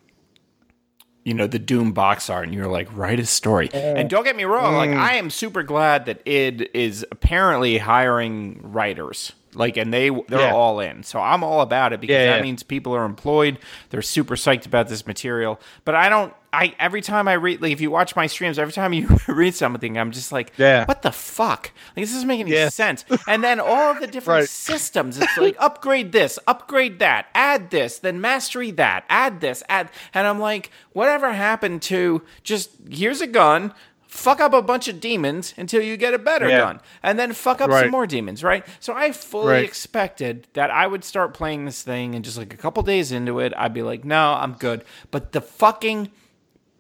you 1.24 1.34
know 1.34 1.48
the 1.48 1.60
doom 1.60 1.92
box 1.94 2.30
art 2.30 2.46
and 2.46 2.54
you're 2.54 2.68
like 2.68 2.88
write 2.96 3.20
a 3.20 3.26
story. 3.26 3.70
And 3.74 4.10
don't 4.10 4.24
get 4.24 4.36
me 4.36 4.44
wrong 4.44 4.76
like 4.76 4.90
mm. 4.90 4.98
i 4.98 5.16
am 5.16 5.30
super 5.30 5.64
glad 5.64 6.06
that 6.06 6.22
id 6.26 6.70
is 6.74 7.06
apparently 7.12 7.78
hiring 7.78 8.60
writers 8.64 9.34
like 9.56 9.78
and 9.78 9.94
they 9.94 10.10
they're 10.28 10.40
Yeah. 10.40 10.54
all 10.54 10.80
in 10.80 11.04
so 11.04 11.20
i'm 11.20 11.44
all 11.44 11.62
about 11.62 11.94
it 11.94 12.02
because 12.02 12.14
Yeah, 12.16 12.36
that 12.36 12.42
means 12.42 12.64
people 12.64 12.96
are 12.96 13.06
employed 13.06 13.58
they're 13.90 14.02
super 14.02 14.36
psyched 14.36 14.66
about 14.66 14.88
this 14.90 15.06
material 15.08 15.60
but 15.86 15.96
i 15.96 16.10
don't 16.10 16.34
i 16.52 16.74
every 16.80 17.02
time 17.02 17.28
i 17.28 17.34
read 17.34 17.62
like 17.62 17.72
if 17.72 17.82
you 17.82 17.90
watch 17.92 18.16
my 18.16 18.28
streams 18.28 18.58
every 18.60 18.74
time 18.74 18.94
you 18.94 19.08
read 19.28 19.54
something 19.56 19.98
i'm 19.98 20.12
just 20.12 20.32
like 20.32 20.54
Yeah. 20.58 20.86
what 20.86 21.02
the 21.02 21.12
fuck 21.12 21.72
like 21.96 22.04
this 22.04 22.14
doesn't 22.14 22.28
make 22.28 22.40
any 22.40 22.70
sense 22.70 23.06
and 23.28 23.44
then 23.44 23.60
all 23.60 23.92
of 23.92 24.00
the 24.00 24.08
different 24.16 24.42
Right. 24.42 24.50
systems. 24.50 25.18
It's 25.20 25.38
like 25.38 25.56
upgrade 25.60 26.12
this, 26.12 26.40
upgrade 26.48 27.00
that, 27.00 27.28
add 27.36 27.70
this, 27.70 28.00
then 28.00 28.20
mastery 28.22 28.72
that, 28.72 29.04
add 29.10 29.42
this, 29.42 29.62
add. 29.70 29.90
And 30.14 30.26
I'm 30.26 30.40
like, 30.40 30.72
whatever 30.94 31.32
happened 31.34 31.82
to 31.84 32.22
just 32.44 32.72
here's 32.90 33.22
a 33.22 33.28
gun, 33.28 33.74
fuck 34.14 34.40
up 34.40 34.54
a 34.54 34.62
bunch 34.62 34.88
of 34.88 35.00
demons 35.00 35.56
until 35.58 35.82
you 35.82 35.98
get 35.98 36.14
a 36.14 36.20
better 36.20 36.48
Yeah. 36.48 36.60
gun, 36.60 36.82
and 37.02 37.18
then 37.18 37.34
fuck 37.34 37.60
up 37.60 37.70
Right. 37.72 37.82
some 37.82 37.92
more 37.92 38.06
demons, 38.06 38.44
right? 38.44 38.64
So 38.80 38.94
I 38.94 39.12
fully 39.12 39.54
Right. 39.54 39.66
expected 39.66 40.46
that 40.54 40.70
I 40.70 40.86
would 40.86 41.04
start 41.04 41.34
playing 41.34 41.66
this 41.66 41.82
thing, 41.82 42.14
and 42.14 42.24
just 42.24 42.38
like 42.38 42.54
a 42.54 42.58
couple 42.58 42.84
days 42.84 43.12
into 43.12 43.40
it, 43.40 43.54
I'd 43.58 43.74
be 43.74 43.82
like, 43.82 44.06
no, 44.06 44.34
I'm 44.34 44.54
good. 44.54 44.86
But 45.10 45.32
the 45.32 45.42
fucking 45.42 46.12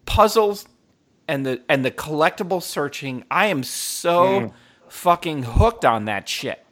puzzles 0.05 0.67
and 1.27 1.45
the 1.45 1.61
and 1.67 1.83
the 1.83 1.91
collectible 1.91 2.61
searching, 2.61 3.23
I 3.31 3.47
am 3.47 3.63
so 3.63 4.23
Mm. 4.41 4.51
fucking 4.89 5.43
hooked 5.43 5.85
on 5.85 6.05
that 6.05 6.29
shit. 6.29 6.63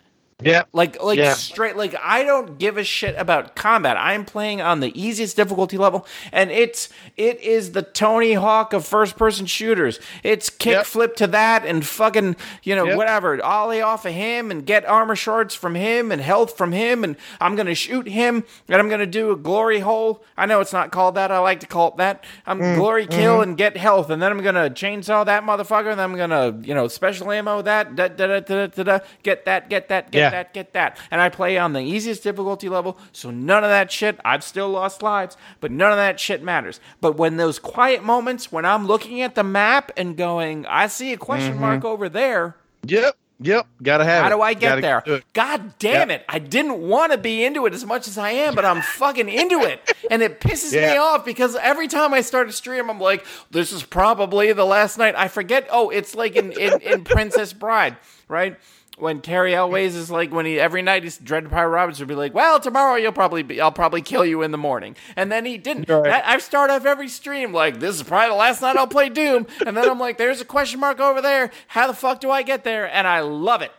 Yeah. 0.41 0.63
Like 0.73 1.01
like 1.01 1.17
Yeah. 1.17 1.33
straight 1.33 1.77
like 1.77 1.95
I 2.01 2.23
don't 2.23 2.57
give 2.57 2.77
a 2.77 2.83
shit 2.83 3.15
about 3.17 3.55
combat. 3.55 3.97
I'm 3.97 4.25
playing 4.25 4.61
on 4.61 4.79
the 4.79 4.91
easiest 4.99 5.35
difficulty 5.35 5.77
level 5.77 6.05
and 6.31 6.51
it's 6.51 6.89
it 7.17 7.39
is 7.41 7.71
the 7.73 7.81
Tony 7.81 8.33
Hawk 8.33 8.73
of 8.73 8.85
first 8.85 9.17
person 9.17 9.45
shooters. 9.45 9.99
It's 10.23 10.49
kick 10.49 10.71
Yep. 10.73 10.85
flip 10.85 11.15
to 11.17 11.27
that 11.27 11.65
and 11.65 11.85
fucking, 11.85 12.35
you 12.63 12.75
know, 12.75 12.85
Yep. 12.85 12.97
whatever, 12.97 13.43
ollie 13.43 13.81
off 13.81 14.05
of 14.05 14.13
him 14.13 14.51
and 14.51 14.65
get 14.65 14.85
armor 14.85 15.15
shards 15.15 15.53
from 15.53 15.75
him 15.75 16.11
and 16.11 16.21
health 16.21 16.57
from 16.57 16.71
him 16.71 17.03
and 17.03 17.15
I'm 17.39 17.55
going 17.55 17.67
to 17.67 17.75
shoot 17.75 18.07
him 18.07 18.43
and 18.67 18.77
I'm 18.81 18.87
going 18.87 18.99
to 18.99 19.05
do 19.05 19.31
a 19.31 19.35
glory 19.35 19.79
hole. 19.79 20.23
I 20.37 20.45
know 20.45 20.59
it's 20.61 20.73
not 20.73 20.91
called 20.91 21.15
that. 21.15 21.31
I 21.31 21.39
like 21.39 21.59
to 21.61 21.67
call 21.67 21.89
it 21.89 21.97
that. 21.97 22.23
I'm 22.45 22.59
Mm, 22.61 22.75
glory 22.75 23.05
kill 23.07 23.33
mm-hmm. 23.35 23.43
and 23.49 23.57
get 23.57 23.75
health 23.77 24.09
and 24.09 24.21
then 24.21 24.31
I'm 24.31 24.41
going 24.41 24.55
to 24.55 24.69
chainsaw 24.69 25.25
that 25.25 25.43
motherfucker 25.43 25.91
and 25.91 25.99
then 25.99 26.11
I'm 26.11 26.15
going 26.15 26.29
to, 26.29 26.67
you 26.67 26.73
know, 26.75 26.87
special 26.87 27.31
ammo 27.31 27.61
that 27.63 27.95
da, 27.95 28.07
da, 28.07 28.27
da, 28.27 28.39
da, 28.39 28.67
da, 28.67 28.83
da, 28.83 28.99
get 29.23 29.45
that, 29.45 29.69
get 29.69 29.87
that, 29.89 30.11
get 30.11 30.19
Yeah. 30.19 30.30
That, 30.31 30.53
get 30.53 30.73
that. 30.73 30.97
And 31.11 31.21
I 31.21 31.29
play 31.29 31.57
on 31.57 31.73
the 31.73 31.81
easiest 31.81 32.23
difficulty 32.23 32.67
level, 32.69 32.97
so 33.11 33.29
none 33.31 33.63
of 33.63 33.69
that 33.69 33.91
shit. 33.91 34.19
I've 34.25 34.43
still 34.43 34.69
lost 34.69 35.01
lives, 35.03 35.37
but 35.59 35.71
none 35.71 35.91
of 35.91 35.97
that 35.97 36.19
shit 36.19 36.41
matters. 36.43 36.79
But 36.99 37.17
when 37.17 37.37
those 37.37 37.59
quiet 37.59 38.03
moments, 38.03 38.51
when 38.51 38.65
I'm 38.65 38.87
looking 38.87 39.21
at 39.21 39.35
the 39.35 39.43
map 39.43 39.91
and 39.97 40.17
going, 40.17 40.65
I 40.65 40.87
see 40.87 41.13
a 41.13 41.17
question 41.17 41.53
Mm-hmm. 41.53 41.61
mark 41.61 41.85
over 41.85 42.09
there. 42.09 42.55
Yep. 42.87 43.15
Yep. 43.43 43.65
Gotta 43.81 44.03
have 44.05 44.21
How 44.21 44.27
it. 44.27 44.31
do 44.37 44.41
I 44.43 44.53
get 44.53 44.81
Gotta 44.81 45.03
there? 45.07 45.21
God 45.33 45.73
damn 45.79 46.09
Yeah. 46.09 46.17
it. 46.17 46.25
I 46.29 46.37
didn't 46.37 46.79
want 46.79 47.11
to 47.11 47.17
be 47.17 47.43
into 47.43 47.65
it 47.65 47.73
as 47.73 47.83
much 47.83 48.07
as 48.07 48.15
I 48.15 48.29
am, 48.29 48.53
but 48.53 48.65
I'm 48.65 48.83
fucking 48.83 49.27
into 49.29 49.61
it. 49.61 49.81
And 50.11 50.21
it 50.21 50.39
pisses 50.39 50.73
me 50.73 50.95
off 50.97 51.25
because 51.25 51.55
every 51.55 51.87
time 51.87 52.13
I 52.13 52.21
start 52.21 52.47
a 52.49 52.51
stream, 52.51 52.87
I'm 52.87 52.99
like, 52.99 53.25
this 53.49 53.71
is 53.73 53.81
probably 53.81 54.53
the 54.53 54.63
last 54.65 54.99
night. 54.99 55.15
I 55.17 55.27
forget. 55.27 55.67
Oh, 55.71 55.89
it's 55.89 56.13
like 56.13 56.35
in, 56.35 56.51
in, 56.51 56.79
in 56.81 57.03
Princess 57.03 57.51
Bride, 57.51 57.97
right? 58.27 58.57
When 59.01 59.19
Cary 59.19 59.55
Elwes 59.55 59.95
is 59.95 60.11
like, 60.11 60.31
when 60.31 60.45
he 60.45 60.59
every 60.59 60.81
night 60.81 61.03
he's 61.03 61.17
Dread 61.17 61.49
Pirate 61.49 61.69
Roberts 61.69 61.99
would 61.99 62.07
be 62.07 62.15
like, 62.15 62.33
well, 62.33 62.59
tomorrow 62.59 62.95
you'll 62.95 63.11
probably 63.11 63.41
be, 63.43 63.59
I'll 63.59 63.71
probably 63.71 64.01
kill 64.01 64.25
you 64.25 64.43
in 64.43 64.51
the 64.51 64.57
morning. 64.57 64.95
And 65.15 65.31
then 65.31 65.45
he 65.45 65.57
didn't. 65.57 65.89
Right. 65.89 66.03
That- 66.03 66.27
I 66.27 66.37
start 66.37 66.69
off 66.69 66.85
every 66.85 67.07
stream 67.07 67.51
like, 67.51 67.79
this 67.79 67.95
is 67.95 68.03
probably 68.03 68.29
the 68.29 68.35
last 68.35 68.61
night 68.61 68.77
I'll 68.77 68.87
play 68.87 69.09
Doom. 69.09 69.47
And 69.65 69.75
then 69.75 69.89
I'm 69.89 69.99
like, 69.99 70.17
there's 70.17 70.39
a 70.39 70.45
question 70.45 70.79
mark 70.79 70.99
over 70.99 71.21
there. 71.21 71.51
How 71.67 71.87
the 71.87 71.93
fuck 71.93 72.19
do 72.21 72.29
I 72.29 72.43
get 72.43 72.63
there? 72.63 72.89
And 72.93 73.07
I 73.07 73.21
love 73.21 73.61
it. 73.61 73.71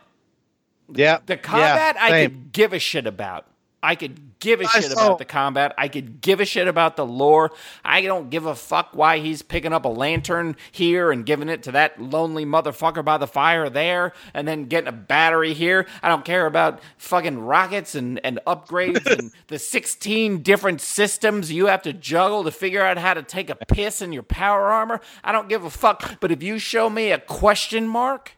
Yeah. 0.89 1.19
The 1.25 1.37
combat 1.37 1.95
yeah, 1.95 2.03
I 2.03 2.23
could 2.23 2.51
give 2.51 2.73
a 2.73 2.79
shit 2.79 3.07
about. 3.07 3.47
I 3.81 3.95
could 3.95 4.32
give 4.43 4.61
a 4.61 4.65
I 4.65 4.67
shit 4.67 4.91
saw- 4.91 5.05
about 5.07 5.17
the 5.17 5.25
combat. 5.25 5.73
I 5.77 5.87
could 5.87 6.21
give 6.21 6.39
a 6.39 6.45
shit 6.45 6.67
about 6.67 6.95
the 6.97 7.05
lore. 7.05 7.51
I 7.83 8.01
don't 8.01 8.29
give 8.29 8.45
a 8.45 8.53
fuck 8.55 8.89
why 8.93 9.19
he's 9.19 9.41
picking 9.41 9.73
up 9.73 9.85
a 9.85 9.89
lantern 9.89 10.55
here 10.71 11.11
and 11.11 11.25
giving 11.25 11.49
it 11.49 11.63
to 11.63 11.71
that 11.71 12.01
lonely 12.01 12.45
motherfucker 12.45 13.03
by 13.03 13.17
the 13.17 13.27
fire 13.27 13.69
there 13.69 14.13
and 14.33 14.47
then 14.47 14.65
getting 14.65 14.87
a 14.89 14.91
battery 14.91 15.53
here. 15.53 15.87
I 16.01 16.09
don't 16.09 16.25
care 16.25 16.45
about 16.45 16.79
fucking 16.97 17.39
rockets 17.39 17.95
and, 17.95 18.19
and 18.25 18.39
upgrades 18.45 19.05
and 19.05 19.31
the 19.47 19.57
16 19.59 20.41
different 20.43 20.81
systems 20.81 21.51
you 21.51 21.67
have 21.67 21.81
to 21.83 21.93
juggle 21.93 22.43
to 22.43 22.51
figure 22.51 22.83
out 22.83 22.97
how 22.97 23.13
to 23.13 23.23
take 23.23 23.49
a 23.49 23.55
piss 23.55 24.01
in 24.01 24.11
your 24.13 24.23
power 24.23 24.71
armor. 24.71 24.99
I 25.23 25.31
don't 25.31 25.49
give 25.49 25.63
a 25.63 25.69
fuck. 25.69 26.19
But 26.19 26.31
if 26.31 26.43
you 26.43 26.59
show 26.59 26.89
me 26.89 27.11
a 27.11 27.19
question 27.19 27.87
mark, 27.87 28.33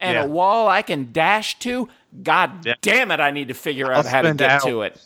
and 0.00 0.14
Yeah. 0.16 0.24
a 0.24 0.28
wall 0.28 0.68
I 0.68 0.82
can 0.82 1.12
dash 1.12 1.58
to, 1.60 1.88
god 2.22 2.64
Yeah. 2.64 2.74
damn 2.80 3.10
it, 3.10 3.20
I 3.20 3.30
need 3.30 3.48
to 3.48 3.54
figure 3.54 3.92
out 3.92 4.06
I'll 4.06 4.10
how 4.10 4.22
to 4.22 4.34
get 4.34 4.62
to 4.62 4.82
it. 4.82 5.00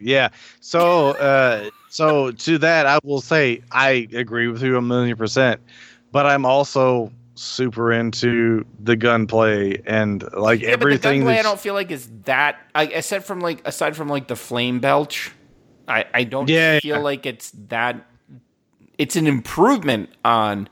Yeah. 0.00 0.28
So, 0.60 1.10
uh, 1.10 1.70
so 1.88 2.32
to 2.32 2.58
that, 2.58 2.86
I 2.86 2.98
will 3.04 3.20
say 3.20 3.62
I 3.70 4.08
agree 4.14 4.48
with 4.48 4.62
you 4.62 4.76
a 4.76 4.82
million 4.82 5.16
percent, 5.16 5.60
but 6.10 6.26
I'm 6.26 6.44
also 6.46 7.12
super 7.34 7.92
into 7.92 8.64
the 8.82 8.94
gunplay 8.96 9.80
and 9.86 10.22
like 10.34 10.60
Yeah, 10.60 10.70
everything. 10.70 10.78
but 10.78 11.02
the 11.02 11.18
gunplay 11.18 11.38
I 11.38 11.42
don't 11.42 11.60
feel 11.60 11.74
like 11.74 11.90
is 11.90 12.08
that. 12.24 12.56
I, 12.74 13.00
said 13.00 13.24
from 13.24 13.40
like 13.40 13.66
aside 13.66 13.96
from 13.96 14.08
like 14.08 14.28
the 14.28 14.36
flame 14.36 14.80
belch, 14.80 15.32
I 15.88 16.04
I 16.12 16.24
don't 16.24 16.48
Yeah, 16.48 16.80
feel 16.80 16.96
yeah. 16.96 17.02
like 17.02 17.26
it's 17.26 17.52
that. 17.68 18.06
It's 18.98 19.16
an 19.16 19.26
improvement 19.26 20.10
on 20.24 20.68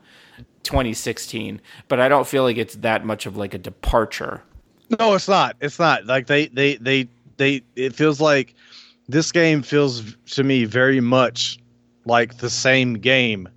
2016, 0.63 1.59
but 1.87 1.99
I 1.99 2.07
don't 2.07 2.27
feel 2.27 2.43
like 2.43 2.57
it's 2.57 2.75
that 2.75 3.05
much 3.05 3.25
of 3.25 3.35
like 3.37 3.53
a 3.53 3.57
departure. 3.57 4.43
No, 4.99 5.13
it's 5.15 5.27
not. 5.27 5.55
It's 5.61 5.79
not. 5.79 6.05
Like 6.05 6.27
they 6.27 6.47
they 6.47 6.75
they 6.75 7.07
they 7.37 7.61
it 7.75 7.95
feels 7.95 8.19
like 8.21 8.53
this 9.07 9.31
game 9.31 9.61
feels 9.61 10.15
to 10.27 10.43
me 10.43 10.65
very 10.65 10.99
much 11.01 11.59
like 12.05 12.37
the 12.37 12.49
same 12.49 12.95
game. 12.95 13.47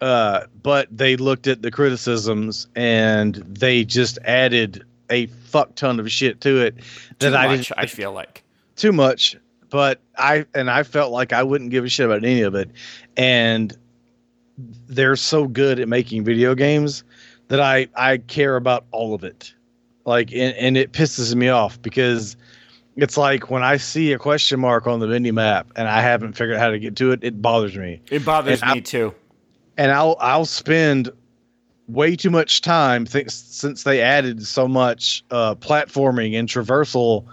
Uh 0.00 0.42
but 0.62 0.88
they 0.96 1.16
looked 1.16 1.46
at 1.46 1.62
the 1.62 1.70
criticisms 1.70 2.66
and 2.76 3.36
they 3.36 3.84
just 3.84 4.18
added 4.24 4.84
a 5.10 5.26
fuck 5.26 5.74
ton 5.76 6.00
of 6.00 6.10
shit 6.10 6.40
to 6.42 6.60
it 6.60 6.76
that 7.18 7.30
Too 7.30 7.36
I 7.36 7.46
much, 7.46 7.68
didn't 7.68 7.78
I 7.78 7.86
feel 7.86 8.12
like. 8.12 8.42
too 8.76 8.90
much 8.92 9.36
but 9.70 10.00
i 10.16 10.44
and 10.54 10.70
i 10.70 10.82
felt 10.82 11.12
like 11.12 11.32
i 11.32 11.42
wouldn't 11.42 11.70
give 11.70 11.84
a 11.84 11.88
shit 11.88 12.06
about 12.06 12.24
any 12.24 12.40
of 12.40 12.54
it 12.54 12.70
and 13.16 13.76
they're 14.88 15.14
so 15.16 15.46
good 15.46 15.78
at 15.78 15.88
making 15.88 16.24
video 16.24 16.54
games 16.54 17.04
that 17.48 17.60
i 17.60 17.86
i 17.96 18.16
care 18.18 18.56
about 18.56 18.84
all 18.92 19.14
of 19.14 19.24
it 19.24 19.53
like 20.04 20.32
and, 20.32 20.54
and 20.56 20.76
it 20.76 20.92
pisses 20.92 21.34
me 21.34 21.48
off 21.48 21.80
because 21.82 22.36
it's 22.96 23.16
like 23.16 23.50
when 23.50 23.62
i 23.62 23.76
see 23.76 24.12
a 24.12 24.18
question 24.18 24.60
mark 24.60 24.86
on 24.86 25.00
the 25.00 25.06
mini 25.06 25.30
map 25.30 25.66
and 25.76 25.88
i 25.88 26.00
haven't 26.00 26.34
figured 26.34 26.56
out 26.56 26.60
how 26.60 26.70
to 26.70 26.78
get 26.78 26.94
to 26.96 27.10
it 27.12 27.20
it 27.22 27.40
bothers 27.42 27.76
me 27.76 28.00
It 28.10 28.24
bothers 28.24 28.60
And 28.62 28.70
I- 28.70 28.74
me 28.74 28.80
too. 28.80 29.14
and 29.76 29.90
I'll 29.92 30.16
I'll 30.20 30.44
spend 30.46 31.10
way 31.88 32.16
too 32.16 32.30
much 32.30 32.60
time 32.62 33.04
th- 33.04 33.28
since 33.30 33.82
they 33.82 34.00
added 34.00 34.46
so 34.46 34.66
much 34.68 35.22
uh, 35.30 35.54
platforming 35.56 36.38
and 36.38 36.48
traversal 36.48 37.26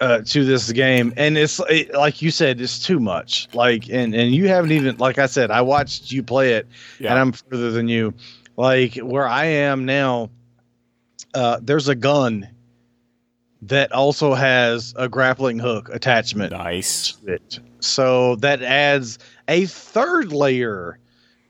uh, 0.00 0.20
to 0.26 0.44
this 0.44 0.70
game, 0.72 1.12
and 1.16 1.38
it's 1.38 1.60
it, 1.70 1.92
like 1.94 2.20
you 2.20 2.30
said, 2.30 2.60
it's 2.60 2.78
too 2.84 2.98
much. 3.00 3.48
Like, 3.54 3.88
and 3.90 4.14
and 4.14 4.34
you 4.34 4.48
haven't 4.48 4.72
even 4.72 4.96
like 4.98 5.18
I 5.18 5.26
said, 5.26 5.50
I 5.50 5.60
watched 5.62 6.12
you 6.12 6.22
play 6.22 6.52
it, 6.54 6.66
Yeah. 7.00 7.10
and 7.10 7.18
I'm 7.18 7.32
further 7.32 7.70
than 7.70 7.88
you. 7.88 8.12
Like 8.56 8.96
where 8.96 9.26
I 9.26 9.44
am 9.46 9.84
now, 9.86 10.30
uh, 11.34 11.58
there's 11.62 11.88
a 11.88 11.94
gun 11.94 12.48
that 13.62 13.92
also 13.92 14.34
has 14.34 14.94
a 14.96 15.08
grappling 15.08 15.58
hook 15.58 15.88
attachment 15.92 16.52
Nice. 16.52 17.16
So 17.80 18.36
that 18.36 18.62
adds 18.62 19.18
a 19.48 19.66
third 19.66 20.32
layer 20.32 20.98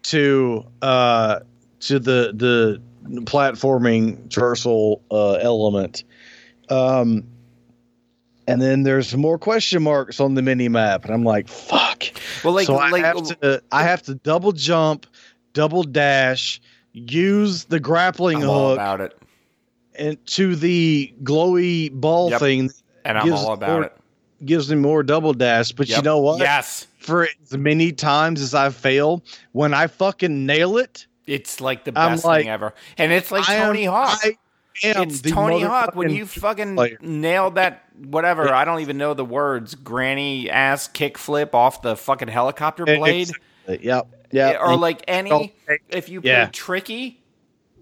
to 0.05 0.65
uh 0.83 1.41
to 1.81 1.99
the 1.99 2.33
the 2.35 2.81
platforming 3.23 4.29
traversal 4.29 5.01
uh 5.11 5.35
element. 5.35 6.05
Um 6.69 7.25
and 8.47 8.61
then 8.61 8.83
there's 8.83 9.17
more 9.17 9.39
question 9.39 9.83
marks 9.83 10.21
on 10.21 10.35
the 10.35 10.43
mini 10.43 10.69
map 10.69 11.05
and 11.05 11.13
I'm 11.13 11.25
like 11.25 11.49
fuck. 11.49 12.05
Well, 12.45 12.55
like, 12.55 12.67
so 12.67 12.77
I 12.77 12.91
like 12.91 13.05
have 13.05 13.23
to 13.41 13.63
I 13.73 13.83
have 13.83 14.03
to 14.03 14.15
double 14.15 14.53
jump, 14.53 15.07
double 15.53 15.83
dash, 15.83 16.61
use 16.93 17.65
the 17.65 17.81
grappling 17.81 18.43
I'm 18.43 18.49
hook 18.49 18.75
about 18.75 19.01
it, 19.01 19.17
and 19.97 20.25
to 20.27 20.57
the 20.57 21.13
glowy 21.23 21.91
ball 21.93 22.31
Yep. 22.31 22.41
thing 22.41 22.71
and 23.05 23.19
I'm 23.19 23.33
all 23.33 23.53
about 23.53 23.71
more- 23.71 23.83
it. 23.85 23.93
gives 24.45 24.69
me 24.71 24.77
more 24.77 25.03
double 25.03 25.33
dash. 25.33 25.73
But 25.73 25.89
you 25.89 26.03
know 26.03 26.19
what? 26.19 26.41
Yes, 26.41 26.87
for 26.99 27.29
as 27.43 27.57
many 27.57 27.93
times 27.93 28.41
as 28.41 28.55
I 28.55 28.71
fail, 28.71 29.23
when 29.53 29.73
I 29.75 29.87
fucking 29.87 30.47
nail 30.47 30.77
it, 30.79 31.07
it's 31.27 31.61
like 31.61 31.85
the 31.85 31.93
best 31.93 32.25
like- 32.25 32.43
thing 32.43 32.51
ever, 32.51 32.75
and 32.99 33.13
it's 33.13 33.31
like 33.31 33.49
I 33.49 33.55
am- 33.55 33.67
Tony 33.69 33.85
Hawk. 33.85 34.19
I 34.25 34.37
am 34.83 35.03
it's 35.05 35.23
Tony 35.23 35.63
Hawk 35.63 35.95
when 35.95 36.11
you 36.11 36.27
fucking 36.27 36.75
player. 36.77 36.99
nailed 37.01 37.55
that 37.55 37.85
whatever. 37.97 38.53
I 38.53 38.65
don't 38.65 38.81
even 38.81 38.99
know 38.99 39.15
the 39.15 39.25
words. 39.25 39.75
Granny 39.77 40.51
ass 40.51 40.89
kickflip 40.89 41.55
off 41.55 41.81
the 41.83 41.97
fucking 41.97 42.29
helicopter 42.29 42.85
blade, 42.85 43.29
Exactly. 43.31 43.79
Yep. 43.83 44.07
Yeah. 44.33 44.57
or 44.61 44.77
like 44.77 45.05
any. 45.07 45.55
If 45.89 46.09
you 46.09 46.21
Yeah. 46.25 46.47
play 46.47 46.51
tricky, 46.53 47.21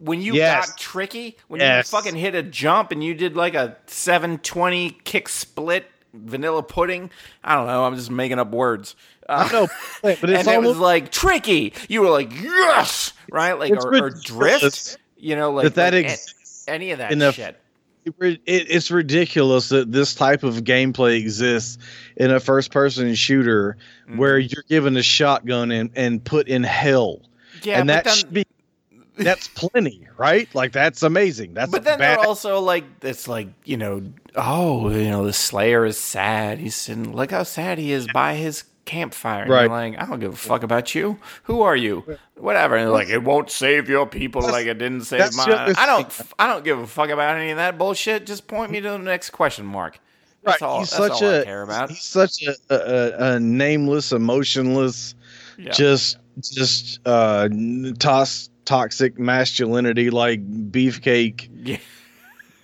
when 0.04 0.20
you 0.20 0.34
Yes. 0.34 0.68
got 0.70 0.78
tricky, 0.78 1.36
when 1.48 1.60
Yes. 1.60 1.90
you 1.92 1.96
fucking 1.98 2.16
hit 2.16 2.34
a 2.34 2.42
jump 2.42 2.90
and 2.92 3.02
you 3.04 3.14
did 3.14 3.36
like 3.36 3.54
a 3.54 3.76
720 3.86 4.90
kick 5.04 5.28
split 5.28 5.86
vanilla 6.12 6.62
pudding. 6.62 7.10
I 7.42 7.54
don't 7.54 7.66
know. 7.66 7.84
I'm 7.84 7.96
just 7.96 8.10
making 8.10 8.38
up 8.38 8.50
words. 8.50 8.94
Uh, 9.28 9.48
I 9.48 9.52
know, 9.52 9.68
but 10.02 10.12
it's 10.14 10.22
and 10.22 10.32
it 10.32 10.36
was 10.38 10.48
almost 10.48 10.78
like 10.80 11.10
tricky. 11.12 11.72
You 11.88 12.00
were 12.02 12.10
like 12.10 12.32
yes, 12.42 13.12
right? 13.30 13.52
Like 13.58 13.72
or, 13.72 13.94
or 14.06 14.10
drift. 14.10 14.98
You 15.16 15.36
know, 15.36 15.52
like 15.52 15.74
that 15.74 15.94
like, 15.94 16.18
any 16.66 16.90
of 16.90 16.98
that 16.98 17.12
a- 17.12 17.32
shit. 17.32 17.56
it, 18.04 18.40
it's 18.46 18.90
ridiculous 18.90 19.68
that 19.68 19.92
this 19.92 20.14
type 20.14 20.42
of 20.42 20.64
gameplay 20.64 21.16
exists 21.20 21.78
in 22.16 22.32
a 22.32 22.40
first-person 22.40 23.14
shooter 23.14 23.76
Mm-hmm. 24.08 24.18
where 24.18 24.38
you're 24.38 24.64
given 24.68 24.96
a 24.96 25.02
shotgun 25.02 25.70
and, 25.70 25.90
and 25.94 26.22
put 26.24 26.48
in 26.48 26.64
hell, 26.64 27.22
Yeah, 27.62 27.78
and 27.78 27.88
that 27.88 28.02
then, 28.04 28.14
should 28.16 28.32
be 28.34 28.44
that's 29.16 29.48
plenty, 29.48 30.06
right? 30.16 30.48
Like 30.54 30.72
that's 30.72 31.02
amazing. 31.02 31.54
That's 31.54 31.70
but 31.70 31.84
then 31.84 31.98
bad. 31.98 32.18
they're 32.18 32.26
also 32.26 32.60
like 32.60 32.84
it's 33.02 33.28
like 33.28 33.48
you 33.64 33.76
know 33.76 34.02
oh 34.36 34.90
you 34.90 35.10
know 35.10 35.24
the 35.24 35.32
Slayer 35.32 35.84
is 35.84 35.98
sad. 35.98 36.58
He's 36.58 36.74
sitting 36.74 37.14
look 37.14 37.30
how 37.30 37.42
sad 37.42 37.78
he 37.78 37.92
is 37.92 38.06
by 38.12 38.34
his 38.34 38.64
campfire. 38.84 39.42
And 39.42 39.50
Right. 39.50 39.70
Like, 39.70 40.00
I 40.00 40.06
don't 40.06 40.18
give 40.18 40.32
a 40.32 40.36
fuck 40.36 40.62
about 40.64 40.94
you. 40.94 41.18
Who 41.44 41.62
are 41.62 41.76
you? 41.76 42.18
Whatever. 42.36 42.74
And 42.76 42.86
they're 42.86 42.92
like, 42.92 43.08
it 43.08 43.22
won't 43.22 43.48
save 43.50 43.88
your 43.88 44.06
people 44.06 44.42
like 44.42 44.66
it 44.66 44.78
didn't 44.78 45.02
save 45.02 45.20
that's 45.20 45.36
mine. 45.36 45.52
other 45.52 45.74
I 45.78 45.86
don't. 45.86 46.20
I 46.38 46.46
don't 46.48 46.64
give 46.64 46.78
a 46.80 46.86
fuck 46.86 47.10
about 47.10 47.36
any 47.36 47.50
of 47.50 47.58
that 47.58 47.78
bullshit. 47.78 48.26
Just 48.26 48.46
point 48.48 48.72
me 48.72 48.80
to 48.80 48.90
the 48.90 48.98
next 48.98 49.30
question 49.30 49.66
mark. 49.66 50.00
That's 50.42 50.60
all. 50.62 50.80
he's 50.80 50.90
that's 50.90 51.18
such 51.18 51.22
all 51.22 51.28
a 51.30 51.40
I 51.42 51.44
care 51.44 51.62
about. 51.62 51.90
he's 51.90 52.02
such 52.02 52.42
a, 52.42 52.56
a, 52.70 53.34
a- 53.36 53.40
nameless, 53.40 54.10
emotionless, 54.10 55.14
Yeah. 55.56 55.70
just 55.70 56.16
just 56.40 56.98
uh 57.06 57.48
toss 58.00 58.48
toxic 58.72 59.18
masculinity 59.18 60.08
like 60.08 60.40
beefcake 60.70 61.46
Yeah. 61.62 61.76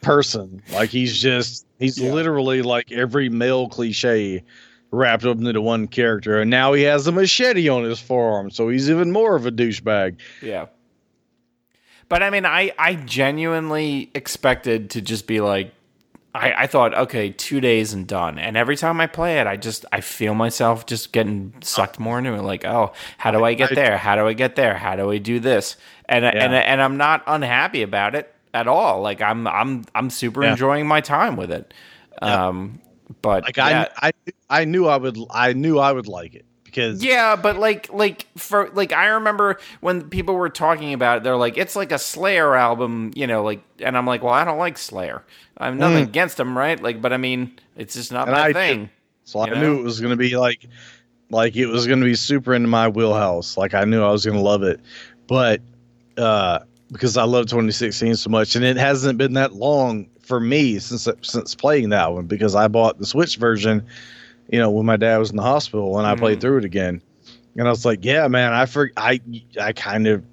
person. 0.00 0.62
Like 0.72 0.88
he's 0.88 1.20
just 1.20 1.66
he's 1.78 1.98
Yeah. 1.98 2.12
literally 2.12 2.62
like 2.62 2.90
every 2.90 3.28
male 3.28 3.68
cliche 3.68 4.42
wrapped 4.90 5.26
up 5.26 5.36
into 5.36 5.60
one 5.60 5.86
character. 5.86 6.40
And 6.40 6.48
now 6.50 6.72
he 6.72 6.82
has 6.84 7.06
a 7.06 7.12
machete 7.12 7.68
on 7.68 7.84
his 7.84 8.00
forearm, 8.00 8.50
so 8.50 8.70
he's 8.70 8.88
even 8.88 9.12
more 9.12 9.36
of 9.36 9.44
a 9.44 9.50
douchebag. 9.52 10.16
Yeah. 10.40 10.66
But 12.08 12.22
I 12.22 12.30
mean, 12.30 12.46
I, 12.46 12.72
I 12.78 12.94
genuinely 12.94 14.10
expected 14.14 14.88
to 14.92 15.02
just 15.02 15.26
be 15.26 15.42
like, 15.42 15.74
I, 16.34 16.52
I 16.64 16.66
thought, 16.66 16.94
okay, 16.94 17.30
two 17.30 17.60
days 17.60 17.92
and 17.92 18.06
done. 18.06 18.38
And 18.38 18.56
every 18.56 18.76
time 18.76 19.00
I 19.00 19.06
play 19.06 19.38
it, 19.40 19.46
I 19.46 19.56
just, 19.56 19.84
I 19.92 20.00
feel 20.02 20.34
myself 20.34 20.86
just 20.86 21.12
getting 21.12 21.54
sucked 21.62 21.98
more 21.98 22.18
into 22.18 22.34
it. 22.34 22.42
Like, 22.42 22.64
oh, 22.64 22.92
how 23.16 23.30
do 23.30 23.44
I 23.44 23.54
get 23.54 23.74
there? 23.74 23.96
How 23.96 24.14
do 24.14 24.26
I 24.26 24.34
get 24.34 24.54
there? 24.54 24.74
How 24.74 24.94
do 24.94 25.10
I 25.10 25.18
do 25.18 25.40
this? 25.40 25.76
And, 26.04 26.24
and, 26.24 26.52
Yeah. 26.52 26.58
and 26.58 26.82
I'm 26.82 26.96
not 26.96 27.22
unhappy 27.26 27.82
about 27.82 28.14
it 28.14 28.32
at 28.54 28.68
all. 28.68 29.00
Like 29.00 29.20
I'm, 29.22 29.46
I'm, 29.46 29.84
I'm 29.94 30.10
super 30.10 30.44
Yeah. 30.44 30.52
enjoying 30.52 30.86
my 30.86 31.00
time 31.00 31.36
with 31.36 31.50
it. 31.50 31.72
Um, 32.22 32.80
but 33.22 33.44
Like 33.44 33.56
yeah. 33.56 33.88
I, 33.96 34.08
I 34.08 34.12
I 34.50 34.64
knew 34.66 34.86
I 34.86 34.96
would 34.98 35.16
I 35.30 35.54
knew 35.54 35.78
I 35.78 35.92
would 35.92 36.08
like 36.08 36.34
it 36.34 36.44
because 36.78 37.02
Yeah, 37.02 37.36
but 37.36 37.58
like 37.58 37.92
like 37.92 38.26
for 38.36 38.70
like 38.70 38.92
I 38.92 39.06
remember 39.08 39.58
when 39.80 40.08
people 40.08 40.34
were 40.34 40.48
talking 40.48 40.92
about 40.92 41.18
it, 41.18 41.24
they're 41.24 41.36
like, 41.36 41.58
it's 41.58 41.74
like 41.76 41.92
a 41.92 41.98
Slayer 41.98 42.54
album, 42.54 43.12
you 43.14 43.26
know, 43.26 43.42
like 43.42 43.62
and 43.80 43.96
I'm 43.96 44.06
like, 44.06 44.22
well, 44.22 44.32
I 44.32 44.44
don't 44.44 44.58
like 44.58 44.78
Slayer. 44.78 45.24
I 45.56 45.66
have 45.66 45.76
nothing 45.76 46.04
against 46.04 46.36
them, 46.36 46.56
right? 46.56 46.80
Like, 46.80 47.02
but 47.02 47.12
I 47.12 47.16
mean, 47.16 47.58
it's 47.76 47.94
just 47.94 48.12
not 48.12 48.28
Mm. 48.28 48.32
And 48.32 48.36
my 48.36 48.46
I 48.46 48.52
thing. 48.52 48.90
So 49.24 49.40
I 49.40 49.46
know? 49.46 49.60
knew 49.60 49.80
it 49.80 49.82
was 49.82 50.00
going 50.00 50.10
to 50.10 50.16
be 50.16 50.36
like, 50.36 50.66
like 51.30 51.56
it 51.56 51.66
was 51.66 51.86
going 51.86 51.98
to 51.98 52.04
be 52.04 52.14
super 52.14 52.54
into 52.54 52.68
my 52.68 52.88
wheelhouse. 52.88 53.56
Like 53.56 53.74
I 53.74 53.84
knew 53.84 54.02
I 54.02 54.10
was 54.10 54.24
going 54.24 54.36
to 54.36 54.42
love 54.42 54.62
it, 54.62 54.80
but 55.26 55.60
uh, 56.16 56.60
because 56.92 57.16
I 57.16 57.24
love 57.24 57.46
2016 57.46 58.16
so 58.16 58.30
much, 58.30 58.54
and 58.54 58.64
it 58.64 58.76
hasn't 58.76 59.18
been 59.18 59.34
that 59.34 59.54
long 59.54 60.08
for 60.22 60.40
me 60.40 60.78
since 60.78 61.08
since 61.22 61.54
playing 61.54 61.88
that 61.88 62.12
one 62.12 62.26
because 62.26 62.54
I 62.54 62.68
bought 62.68 62.98
the 62.98 63.06
Switch 63.06 63.36
version, 63.36 63.84
you 64.48 64.58
know, 64.58 64.70
when 64.70 64.86
my 64.86 64.96
dad 64.96 65.18
was 65.18 65.30
in 65.30 65.36
the 65.36 65.42
hospital, 65.42 65.98
and 65.98 66.06
I 66.06 66.14
Mm-hmm. 66.14 66.18
played 66.18 66.40
through 66.40 66.58
it 66.58 66.64
again, 66.64 67.02
and 67.56 67.66
I 67.66 67.70
was 67.70 67.84
like, 67.84 68.04
yeah, 68.04 68.28
man, 68.28 68.52
I 68.52 68.66
for 68.66 68.90
I 68.96 69.20
I 69.60 69.72
kind 69.72 70.06
of 70.06 70.24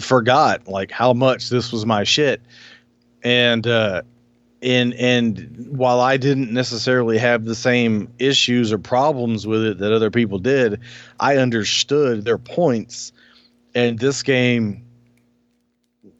forgot 0.00 0.66
like 0.68 0.90
how 0.90 1.12
much 1.12 1.48
this 1.48 1.72
was 1.72 1.86
my 1.86 2.04
shit, 2.04 2.40
and 3.22 3.66
uh, 3.66 4.02
and 4.62 4.94
and 4.94 5.66
while 5.70 6.00
I 6.00 6.16
didn't 6.16 6.52
necessarily 6.52 7.18
have 7.18 7.44
the 7.44 7.54
same 7.54 8.08
issues 8.18 8.72
or 8.72 8.78
problems 8.78 9.46
with 9.46 9.64
it 9.64 9.78
that 9.78 9.92
other 9.92 10.10
people 10.10 10.38
did, 10.38 10.80
I 11.20 11.36
understood 11.36 12.24
their 12.24 12.38
points. 12.38 13.12
And 13.74 13.98
this 13.98 14.22
game, 14.22 14.82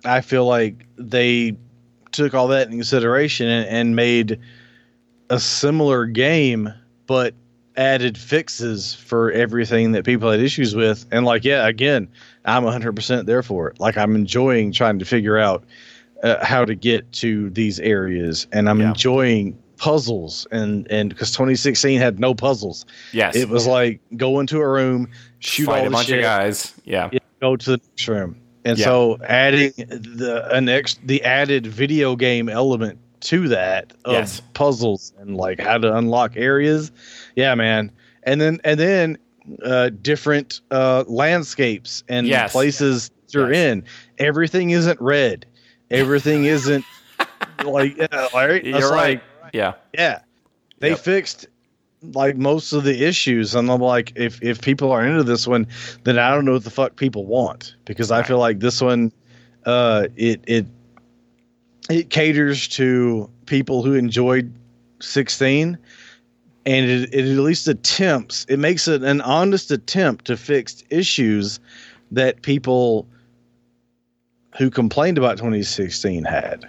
I 0.04 0.20
feel 0.20 0.44
like 0.46 0.86
they 0.96 1.56
took 2.12 2.34
all 2.34 2.48
that 2.48 2.66
in 2.68 2.74
consideration 2.74 3.48
and, 3.48 3.66
and 3.68 3.96
made 3.96 4.38
a 5.30 5.40
similar 5.40 6.06
game, 6.06 6.72
but 7.06 7.34
added 7.76 8.16
fixes 8.16 8.94
for 8.94 9.30
everything 9.32 9.92
that 9.92 10.04
people 10.04 10.30
had 10.30 10.40
issues 10.40 10.74
with. 10.74 11.04
And 11.12 11.26
like, 11.26 11.44
yeah, 11.44 11.66
again, 11.66 12.08
I'm 12.46 12.62
100% 12.64 13.26
there 13.26 13.42
for 13.42 13.68
it. 13.68 13.78
Like, 13.78 13.98
I'm 13.98 14.14
enjoying 14.14 14.72
trying 14.72 14.98
to 14.98 15.04
figure 15.04 15.36
out 15.38 15.64
uh, 16.22 16.42
how 16.44 16.64
to 16.64 16.74
get 16.74 17.10
to 17.12 17.50
these 17.50 17.78
areas, 17.78 18.46
and 18.50 18.70
I'm 18.70 18.80
Yeah. 18.80 18.88
enjoying 18.88 19.58
puzzles. 19.76 20.46
And 20.50 20.90
and 20.90 21.10
because 21.10 21.30
2016 21.32 21.98
had 22.00 22.18
no 22.18 22.34
puzzles, 22.34 22.86
Yes, 23.12 23.36
it 23.36 23.50
was 23.50 23.66
like 23.66 24.00
go 24.16 24.40
into 24.40 24.58
a 24.58 24.66
room, 24.68 25.10
shoot 25.40 25.66
fight 25.66 25.80
all 25.80 25.82
a 25.82 25.84
the 25.84 25.90
bunch 25.90 26.06
shit, 26.08 26.18
of 26.20 26.22
guys. 26.22 26.72
Yeah, 26.86 27.10
yeah, 27.12 27.18
go 27.42 27.54
to 27.56 27.70
the 27.72 27.76
next 27.76 28.08
room. 28.08 28.40
And 28.64 28.78
Yeah. 28.78 28.86
so 28.86 29.18
adding 29.28 29.72
the 29.76 30.48
an 30.50 30.70
ex 30.70 30.98
the 31.04 31.22
added 31.22 31.66
video 31.66 32.16
game 32.16 32.48
element 32.48 32.98
to 33.20 33.48
that 33.48 33.92
of 34.04 34.12
Yes. 34.14 34.40
puzzles 34.54 35.12
and 35.18 35.36
like 35.36 35.58
how 35.60 35.78
to 35.78 35.94
unlock 35.96 36.36
areas. 36.36 36.92
Yeah, 37.34 37.54
man. 37.54 37.90
And 38.22 38.40
then 38.40 38.60
and 38.64 38.78
then 38.78 39.18
uh 39.62 39.90
different 40.02 40.60
uh 40.70 41.04
landscapes 41.06 42.02
and 42.08 42.26
Yes. 42.26 42.52
places 42.52 43.10
you're 43.30 43.52
Yes. 43.52 43.72
in. 43.72 43.84
Everything 44.18 44.70
isn't 44.70 45.00
red. 45.00 45.46
Everything 45.90 46.44
isn't 46.56 46.84
like 47.60 47.96
yeah, 47.96 48.28
right? 48.34 48.64
you're 48.64 48.90
right. 48.90 49.22
like, 49.42 49.54
yeah, 49.54 49.72
yeah. 49.94 50.20
They 50.78 50.90
Yep. 50.90 50.98
fixed 50.98 51.46
like 52.12 52.36
most 52.36 52.72
of 52.72 52.84
the 52.84 53.04
issues 53.04 53.54
and 53.54 53.70
I'm 53.70 53.80
like 53.80 54.12
if 54.16 54.42
if 54.42 54.60
people 54.60 54.92
are 54.92 55.04
into 55.04 55.22
this 55.24 55.46
one 55.46 55.66
then 56.04 56.18
I 56.18 56.30
don't 56.30 56.44
know 56.44 56.52
what 56.52 56.64
the 56.64 56.70
fuck 56.70 56.94
people 56.96 57.24
want 57.24 57.74
because 57.86 58.12
I 58.12 58.22
feel 58.22 58.38
like 58.38 58.60
this 58.60 58.80
one 58.82 59.10
uh 59.64 60.06
it 60.14 60.42
it 60.46 60.66
it 61.90 62.10
caters 62.10 62.68
to 62.68 63.30
people 63.46 63.82
who 63.82 63.94
enjoyed 63.94 64.52
16 65.00 65.78
and 66.66 66.90
it, 66.90 67.14
it 67.14 67.20
at 67.20 67.38
least 67.38 67.68
attempts 67.68 68.44
it 68.48 68.58
makes 68.58 68.88
it 68.88 69.02
an 69.02 69.20
honest 69.20 69.70
attempt 69.70 70.24
to 70.24 70.36
fix 70.36 70.82
issues 70.90 71.60
that 72.10 72.42
people 72.42 73.06
who 74.58 74.70
complained 74.70 75.18
about 75.18 75.36
2016 75.36 76.24
had 76.24 76.64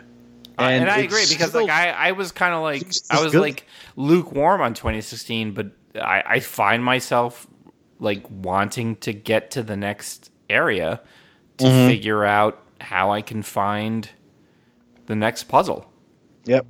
Uh, 0.59 0.63
and, 0.63 0.89
I 0.89 0.99
agree 0.99 1.25
because 1.29 1.49
still- 1.49 1.67
like 1.67 1.71
I, 1.71 2.09
I 2.09 2.11
was 2.11 2.31
kind 2.31 2.53
of 2.53 2.61
like 2.63 2.85
I 3.09 3.23
was 3.23 3.31
good. 3.31 3.41
like 3.41 3.65
lukewarm 3.95 4.59
on 4.61 4.73
2016, 4.73 5.53
but 5.53 5.67
I, 5.95 6.23
I 6.25 6.39
find 6.41 6.83
myself 6.83 7.47
like 7.99 8.23
wanting 8.29 8.95
to 8.97 9.13
get 9.13 9.51
to 9.51 9.63
the 9.63 9.75
next 9.77 10.31
area 10.49 11.01
to 11.57 11.65
Mm-hmm. 11.65 11.87
figure 11.87 12.23
out 12.23 12.61
how 12.81 13.11
I 13.11 13.21
can 13.23 13.41
find 13.41 14.07
the 15.07 15.15
next 15.15 15.45
puzzle. 15.45 15.91
yep 16.45 16.65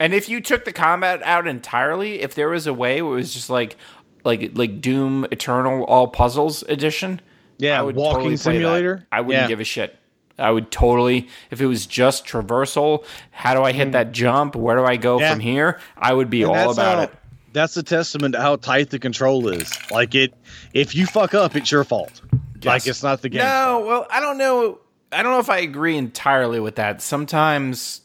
And 0.00 0.14
if 0.14 0.28
you 0.28 0.40
took 0.40 0.64
the 0.64 0.72
combat 0.72 1.22
out 1.22 1.46
entirely, 1.46 2.20
if 2.20 2.34
there 2.34 2.48
was 2.48 2.66
a 2.66 2.72
way 2.74 3.02
where 3.02 3.12
it 3.12 3.16
was 3.16 3.34
just 3.34 3.50
like 3.50 3.76
like 4.24 4.52
like 4.54 4.80
Doom 4.80 5.26
Eternal 5.30 5.84
All 5.84 6.08
Puzzles 6.08 6.62
edition, 6.64 7.20
Yeah, 7.58 7.78
I 7.78 7.82
would 7.82 7.96
walking 7.96 8.14
totally 8.14 8.28
play 8.28 8.36
that. 8.36 8.42
simulator? 8.42 9.06
I 9.12 9.20
wouldn't 9.20 9.42
Yeah. 9.44 9.48
give 9.48 9.60
a 9.60 9.64
shit. 9.64 9.98
I 10.38 10.50
would 10.50 10.70
totally 10.70 11.28
if 11.50 11.60
it 11.60 11.66
was 11.66 11.86
just 11.86 12.26
traversal. 12.26 13.04
How 13.30 13.54
do 13.54 13.62
I 13.62 13.72
hit 13.72 13.88
hmm. 13.88 13.92
that 13.92 14.12
jump? 14.12 14.56
Where 14.56 14.76
do 14.76 14.84
I 14.84 14.96
go. 14.96 15.20
Yeah. 15.20 15.30
from 15.32 15.40
here? 15.40 15.78
I 15.96 16.12
would 16.12 16.30
be 16.30 16.42
And 16.42 16.52
all 16.52 16.70
about 16.72 16.96
how- 16.96 17.02
it. 17.04 17.12
That's 17.52 17.76
a 17.76 17.84
testament 17.84 18.34
to 18.34 18.40
how 18.40 18.56
tight 18.56 18.90
the 18.90 18.98
control 18.98 19.46
is. 19.48 19.70
Like 19.92 20.16
it, 20.16 20.34
if 20.72 20.92
you 20.96 21.06
fuck 21.06 21.34
up, 21.34 21.54
it's 21.54 21.70
your 21.70 21.84
fault. 21.84 22.20
Like 22.64 22.84
it's 22.88 23.02
not 23.02 23.22
the 23.22 23.28
game. 23.28 23.42
No, 23.42 23.84
well, 23.86 24.06
I 24.10 24.18
don't 24.18 24.38
know. 24.38 24.80
I 25.14 25.22
don't 25.22 25.32
know 25.32 25.38
if 25.38 25.50
I 25.50 25.58
agree 25.58 25.96
entirely 25.96 26.60
with 26.60 26.76
that. 26.76 27.00
Sometimes 27.02 28.00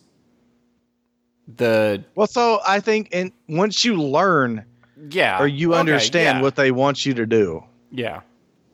the 1.48 2.04
Well, 2.16 2.28
so 2.28 2.60
I 2.68 2.80
think, 2.80 3.10
and 3.12 3.32
once 3.48 3.84
you 3.84 4.02
learn 4.02 4.66
yeah, 5.10 5.42
or 5.42 5.48
you 5.48 5.72
okay, 5.74 5.80
understand 5.80 6.38
yeah, 6.40 6.42
what 6.42 6.56
they 6.56 6.72
want 6.72 7.06
you 7.06 7.14
to 7.16 7.26
do, 7.26 7.64
yeah, 7.92 8.22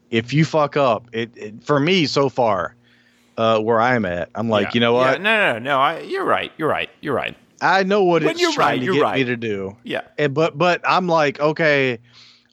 if 0.10 0.34
you 0.34 0.46
fuck 0.46 0.76
up, 0.78 1.08
it, 1.14 1.32
it 1.36 1.64
for 1.64 1.80
me 1.80 2.06
so 2.06 2.30
far, 2.30 2.76
uh, 3.38 3.60
where 3.60 3.80
I'm 3.80 4.06
at, 4.06 4.30
I'm 4.36 4.50
like, 4.50 4.68
yeah. 4.68 4.72
you 4.74 4.80
know 4.82 5.00
Yeah, 5.00 5.12
what? 5.12 5.22
no, 5.22 5.54
no, 5.54 5.60
no. 5.60 5.80
I, 5.80 6.00
you're 6.02 6.26
right. 6.26 6.52
You're 6.58 6.70
right. 6.70 6.90
You're 7.02 7.16
right. 7.16 7.36
I 7.62 7.84
know 7.84 8.04
what 8.04 8.22
When 8.22 8.32
it's 8.32 8.42
you're 8.42 8.52
trying 8.52 8.80
right, 8.82 8.86
to 8.86 8.94
get 8.94 9.02
right. 9.02 9.16
me 9.16 9.24
to 9.26 9.38
do. 9.38 9.78
Yeah. 9.84 10.02
And 10.18 10.34
but 10.34 10.58
but 10.58 10.82
I'm 10.86 11.08
like, 11.08 11.40
okay, 11.40 12.00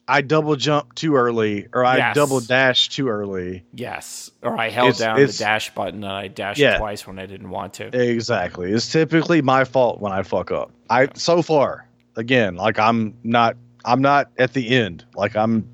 I 0.08 0.20
double 0.20 0.56
jump 0.56 0.94
too 0.94 1.14
early, 1.16 1.68
or 1.72 1.84
I 1.84 1.96
Yes. 1.98 2.14
double 2.16 2.40
dash 2.40 2.88
too 2.88 3.08
early. 3.08 3.64
Yes. 3.72 4.30
Or 4.42 4.58
I 4.58 4.68
held 4.68 4.88
It's- 4.90 5.00
down 5.00 5.16
it's- 5.18 5.38
the 5.38 5.44
dash 5.44 5.72
button 5.74 6.02
and 6.04 6.12
I 6.12 6.28
dashed 6.28 6.58
Yeah. 6.58 6.78
twice 6.78 7.06
when 7.06 7.18
I 7.18 7.26
didn't 7.26 7.50
want 7.50 7.74
to. 7.74 7.96
Exactly. 7.96 8.72
It's 8.72 8.90
typically 8.90 9.42
my 9.42 9.64
fault 9.64 10.00
when 10.00 10.12
I 10.12 10.22
fuck 10.22 10.50
up. 10.50 10.70
I 10.90 11.08
so 11.14 11.40
far, 11.40 11.86
again, 12.16 12.56
like 12.56 12.78
I'm 12.78 13.14
not 13.24 13.56
I'm 13.84 14.00
not 14.02 14.28
at 14.38 14.52
the 14.54 14.68
end. 14.70 15.04
Like 15.14 15.36
I'm 15.36 15.68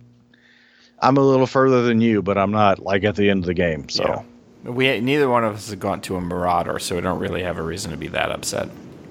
I'm 1.00 1.16
a 1.16 1.20
little 1.22 1.46
further 1.46 1.82
than 1.82 2.00
you, 2.00 2.22
but 2.22 2.36
I'm 2.38 2.50
not 2.50 2.78
like 2.80 3.04
at 3.04 3.16
the 3.16 3.30
end 3.30 3.40
of 3.44 3.46
the 3.46 3.54
game. 3.54 3.88
So 3.88 4.04
Yeah. 4.64 4.70
We 4.70 5.00
neither 5.00 5.28
one 5.28 5.44
of 5.44 5.54
us 5.54 5.68
has 5.68 5.74
gone 5.76 6.00
to 6.02 6.16
a 6.16 6.20
Marauder, 6.20 6.78
so 6.78 6.96
we 6.96 7.00
don't 7.00 7.18
really 7.18 7.42
have 7.44 7.56
a 7.58 7.62
reason 7.62 7.90
to 7.92 7.96
be 7.96 8.08
that 8.08 8.30
upset. 8.30 8.68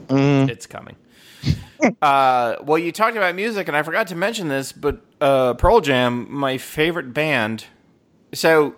Mm-hmm. 0.09 0.49
It's 0.49 0.68
coming. 0.68 0.95
uh, 2.01 2.55
well, 2.63 2.78
you 2.78 2.91
talked 2.91 3.15
about 3.18 3.34
music, 3.36 3.68
and 3.68 3.76
I 3.78 3.82
forgot 3.84 4.07
to 4.07 4.15
mention 4.15 4.47
this, 4.49 4.72
but 4.72 4.99
uh, 5.22 5.53
Pearl 5.55 5.82
Jam, 5.82 6.28
my 6.30 6.57
favorite 6.57 7.13
band. 7.13 7.65
So, 8.34 8.76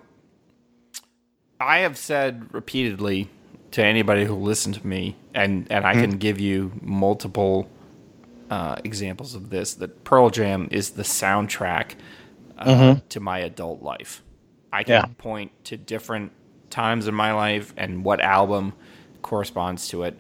I 1.60 1.80
have 1.80 1.98
said 1.98 2.54
repeatedly 2.54 3.30
to 3.72 3.84
anybody 3.84 4.26
who 4.26 4.36
listened 4.36 4.76
to 4.76 4.88
me, 4.88 5.16
and 5.34 5.68
and 5.70 5.86
I 5.86 5.94
Mm-hmm. 5.94 6.02
can 6.02 6.18
give 6.18 6.40
you 6.40 6.72
multiple 6.82 7.70
uh, 8.50 8.78
examples 8.84 9.36
of 9.36 9.50
this 9.50 9.74
that 9.76 10.04
Pearl 10.04 10.30
Jam 10.30 10.68
is 10.72 10.92
the 10.92 11.04
soundtrack 11.04 11.92
uh, 12.58 12.66
Mm-hmm. 12.66 13.00
to 13.10 13.20
my 13.20 13.40
adult 13.40 13.82
life. 13.84 14.24
I 14.72 14.84
can 14.84 14.94
Yeah. 14.94 15.06
point 15.18 15.52
to 15.66 15.78
different 15.78 16.32
times 16.70 17.08
in 17.08 17.16
my 17.16 17.32
life 17.34 17.74
and 17.78 18.04
what 18.04 18.22
album 18.22 18.74
corresponds 19.22 19.88
to 19.90 20.04
it. 20.04 20.18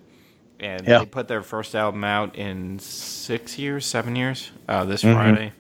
And 0.59 0.87
Yeah. 0.87 0.99
they 0.99 1.05
put 1.05 1.27
their 1.27 1.41
first 1.41 1.73
album 1.75 2.03
out 2.03 2.35
in 2.35 2.79
six 2.79 3.57
years, 3.57 3.85
seven 3.85 4.15
years. 4.15 4.51
Uh, 4.67 4.83
this 4.85 5.03
Mm-hmm. 5.03 5.15
Friday, 5.15 5.53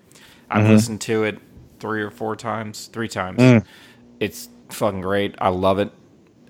I've 0.49 0.67
listened 0.69 1.01
to 1.01 1.23
it 1.23 1.39
three 1.79 2.01
or 2.01 2.09
four 2.11 2.35
times, 2.35 2.87
three 2.87 3.07
times. 3.07 3.39
Mm. 3.39 3.65
It's 4.19 4.49
fucking 4.69 5.01
great. 5.01 5.35
I 5.39 5.49
love 5.49 5.79
it. 5.79 5.91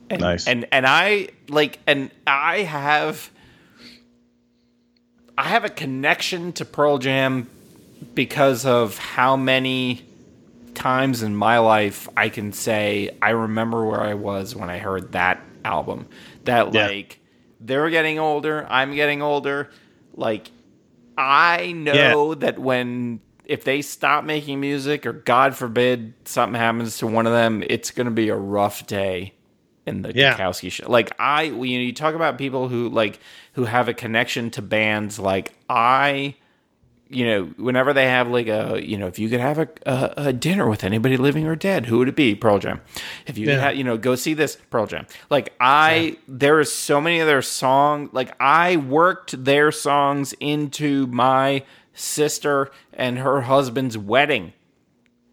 And, 0.10 0.22
Nice. 0.22 0.48
And 0.48 0.68
and 0.72 0.88
I 0.88 1.30
like 1.50 1.80
and 1.86 2.10
I 2.26 2.60
have 2.62 3.30
I 5.38 5.44
have 5.44 5.66
a 5.66 5.70
connection 5.70 6.52
to 6.54 6.66
Pearl 6.66 6.98
Jam 6.98 7.50
because 8.16 8.66
of 8.66 8.98
how 8.98 9.36
many 9.36 10.04
times 10.74 11.22
in 11.24 11.36
my 11.36 11.60
life 11.60 12.08
I 12.18 12.30
can 12.30 12.54
say 12.54 13.16
I 13.22 13.32
remember 13.32 13.86
where 13.86 14.02
I 14.02 14.14
was 14.16 14.56
when 14.56 14.70
I 14.70 14.80
heard 14.80 15.12
that 15.12 15.42
album. 15.64 16.08
That 16.46 16.74
Yeah. 16.74 16.88
like 16.88 17.20
they're 17.60 17.90
getting 17.90 18.18
older, 18.20 18.66
I'm 18.70 18.96
getting 18.96 19.22
older. 19.22 19.70
Like 20.16 20.50
I 21.18 21.74
know 21.74 22.34
that 22.34 22.58
when 22.58 23.20
if 23.50 23.64
they 23.64 23.82
stop 23.82 24.24
making 24.24 24.60
music 24.62 25.06
or 25.06 25.12
God 25.14 25.56
forbid 25.56 26.14
something 26.26 26.60
happens 26.60 27.00
to 27.00 27.08
one 27.08 27.26
of 27.28 27.34
them, 27.34 27.64
it's 27.68 27.92
going 27.92 28.06
to 28.06 28.12
be 28.12 28.30
a 28.30 28.36
rough 28.36 28.86
day 28.88 29.34
in 29.86 30.04
the 30.04 30.14
Yeah. 30.16 30.38
Kukowski 30.38 30.72
show. 30.72 30.90
Like 30.90 31.12
I, 31.20 31.44
you 31.44 31.54
know, 31.56 31.84
you 31.84 31.94
talk 31.94 32.14
about 32.16 32.38
people 32.38 32.68
who 32.70 32.90
like 32.90 33.20
who 33.54 33.66
have 33.66 33.88
a 33.90 33.94
connection 33.94 34.52
to 34.52 34.62
bands. 34.62 35.18
Like 35.18 35.54
I, 35.68 36.36
you 37.12 37.26
know, 37.26 37.46
whenever 37.58 37.92
they 37.92 38.06
have 38.06 38.28
like 38.28 38.46
a, 38.48 38.80
you 38.86 38.96
know, 38.96 39.08
if 39.08 39.18
you 39.18 39.30
could 39.30 39.40
have 39.40 39.58
a, 39.58 39.68
a, 39.88 40.14
a 40.28 40.34
dinner 40.34 40.70
with 40.70 40.84
anybody 40.84 41.18
living 41.18 41.48
or 41.48 41.56
dead, 41.56 41.88
who 41.88 41.98
would 41.98 42.08
it 42.08 42.16
be? 42.16 42.36
Pearl 42.36 42.60
Jam. 42.60 42.82
If 43.26 43.36
you, 43.40 43.48
Yeah. 43.48 43.60
ha- 43.60 43.70
you 43.70 43.84
know, 43.84 43.98
go 43.98 44.14
see 44.14 44.36
this 44.36 44.58
Pearl 44.70 44.86
Jam. 44.86 45.08
Like 45.32 45.52
I, 45.60 46.18
there 46.28 46.60
is 46.60 46.72
so 46.72 47.02
many 47.02 47.20
of 47.20 47.26
their 47.26 47.42
songs. 47.42 48.12
Like 48.14 48.36
I 48.40 48.78
worked 48.78 49.44
their 49.44 49.72
songs 49.72 50.34
into 50.40 51.08
my 51.08 51.64
sister 52.00 52.72
and 52.94 53.20
her 53.20 53.42
husband's 53.42 53.98
wedding 53.98 54.54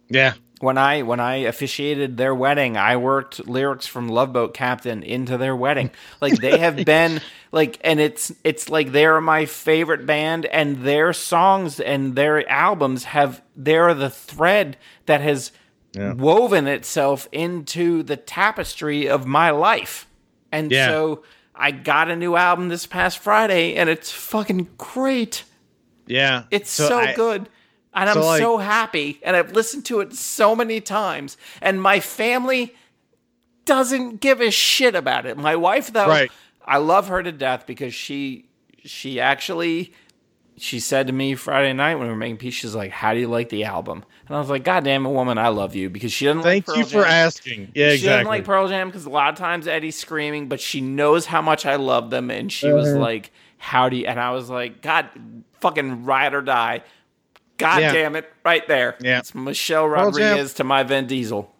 Yeah. 0.08 0.34
when 0.60 0.78
I 0.78 1.02
when 1.02 1.20
I 1.20 1.36
officiated 1.36 2.16
their 2.16 2.34
wedding, 2.34 2.76
I 2.76 2.96
worked 2.96 3.46
lyrics 3.46 3.86
from 3.86 4.08
Love 4.08 4.32
Boat 4.32 4.54
Captain 4.54 5.02
into 5.02 5.36
their 5.38 5.54
wedding. 5.56 5.90
Like 6.20 6.38
they 6.40 6.58
have 6.58 6.76
been 6.84 7.20
like 7.52 7.78
and 7.84 8.00
it's 8.00 8.32
it's 8.44 8.68
like 8.68 8.92
they're 8.92 9.20
my 9.20 9.44
favorite 9.46 10.06
band 10.06 10.46
and 10.46 10.82
their 10.82 11.12
songs 11.12 11.78
and 11.80 12.14
their 12.16 12.48
albums 12.48 13.04
have 13.04 13.42
they're 13.54 13.94
the 13.94 14.10
thread 14.10 14.76
that 15.06 15.20
has 15.20 15.52
woven 15.94 16.66
itself 16.66 17.26
into 17.32 18.02
the 18.02 18.16
tapestry 18.16 19.08
of 19.08 19.26
my 19.26 19.50
life. 19.50 20.06
And 20.52 20.70
Yeah. 20.70 20.88
so 20.88 21.22
I 21.54 21.70
got 21.70 22.10
a 22.10 22.16
new 22.16 22.36
album 22.36 22.68
this 22.68 22.86
past 22.86 23.18
Friday 23.18 23.76
and 23.76 23.88
it's 23.88 24.10
fucking 24.10 24.68
great. 24.76 25.44
Yeah. 26.06 26.44
It's 26.50 26.70
so, 26.70 26.98
I- 26.98 27.14
good. 27.14 27.48
And 27.94 28.10
I'm 28.10 28.14
so, 28.16 28.26
like- 28.26 28.40
so 28.42 28.58
happy. 28.58 29.18
And 29.22 29.34
I've 29.36 29.52
listened 29.52 29.84
to 29.86 30.00
it 30.00 30.12
so 30.14 30.54
many 30.54 30.80
times. 30.80 31.36
And 31.62 31.80
my 31.80 32.00
family 32.00 32.74
doesn't 33.64 34.20
give 34.20 34.40
a 34.40 34.50
shit 34.50 34.94
about 34.94 35.26
it. 35.26 35.36
My 35.36 35.56
wife, 35.56 35.92
though, 35.92 36.06
Right. 36.08 36.30
I 36.64 36.78
love 36.78 37.08
her 37.08 37.22
to 37.22 37.32
death 37.32 37.64
because 37.66 37.94
she 37.94 38.44
she 38.84 39.18
actually 39.20 39.92
she 40.58 40.78
said 40.80 41.06
to 41.08 41.12
me 41.12 41.34
Friday 41.34 41.72
night 41.74 41.96
when 41.96 42.04
we 42.06 42.10
were 42.12 42.16
making 42.18 42.36
peace, 42.38 42.54
she's 42.54 42.74
like, 42.74 42.90
How 42.90 43.12
do 43.12 43.20
you 43.20 43.28
like 43.28 43.48
the 43.50 43.64
album? 43.64 44.04
And 44.26 44.36
I 44.36 44.38
was 44.40 44.48
like, 44.48 44.64
God 44.64 44.84
damn 44.84 45.04
it, 45.04 45.10
woman, 45.10 45.36
I 45.38 45.48
love 45.48 45.74
you 45.74 45.90
because 45.90 46.12
she 46.12 46.24
doesn't 46.26 46.42
Thank 46.42 46.66
like 46.68 46.76
you 46.78 46.82
Pearl 46.84 46.90
for 47.02 47.02
Jam. 47.08 47.12
asking. 47.26 47.72
Yeah, 47.74 47.94
She 47.96 48.04
doesn't 48.04 48.26
like 48.26 48.44
Pearl 48.44 48.66
Jam 48.68 48.88
because 48.88 49.04
a 49.06 49.10
lot 49.10 49.30
of 49.30 49.38
times 49.38 49.66
Eddie's 49.68 49.96
screaming, 49.98 50.48
but 50.48 50.60
she 50.60 50.80
knows 50.80 51.26
how 51.26 51.42
much 51.42 51.66
I 51.66 51.76
love 51.76 52.10
them, 52.10 52.30
and 52.30 52.50
she 52.52 52.72
was 52.72 52.88
Uh-huh. 52.88 52.98
like, 53.00 53.32
"How 53.58 53.88
do 53.88 53.96
you?" 53.96 54.06
And 54.06 54.18
I 54.18 54.30
was 54.30 54.48
like, 54.48 54.80
"God, 54.82 55.06
fucking 55.60 56.04
ride 56.04 56.34
or 56.34 56.42
die." 56.42 56.82
God 57.58 57.80
Yeah. 57.80 57.92
damn 57.92 58.16
it, 58.16 58.30
right 58.44 58.66
there. 58.68 58.96
Yeah. 59.00 59.18
it's 59.20 59.34
Michelle 59.34 59.88
Rodriguez 59.88 60.52
to 60.54 60.64
my 60.64 60.82
Vin 60.82 61.06
Diesel. 61.06 61.50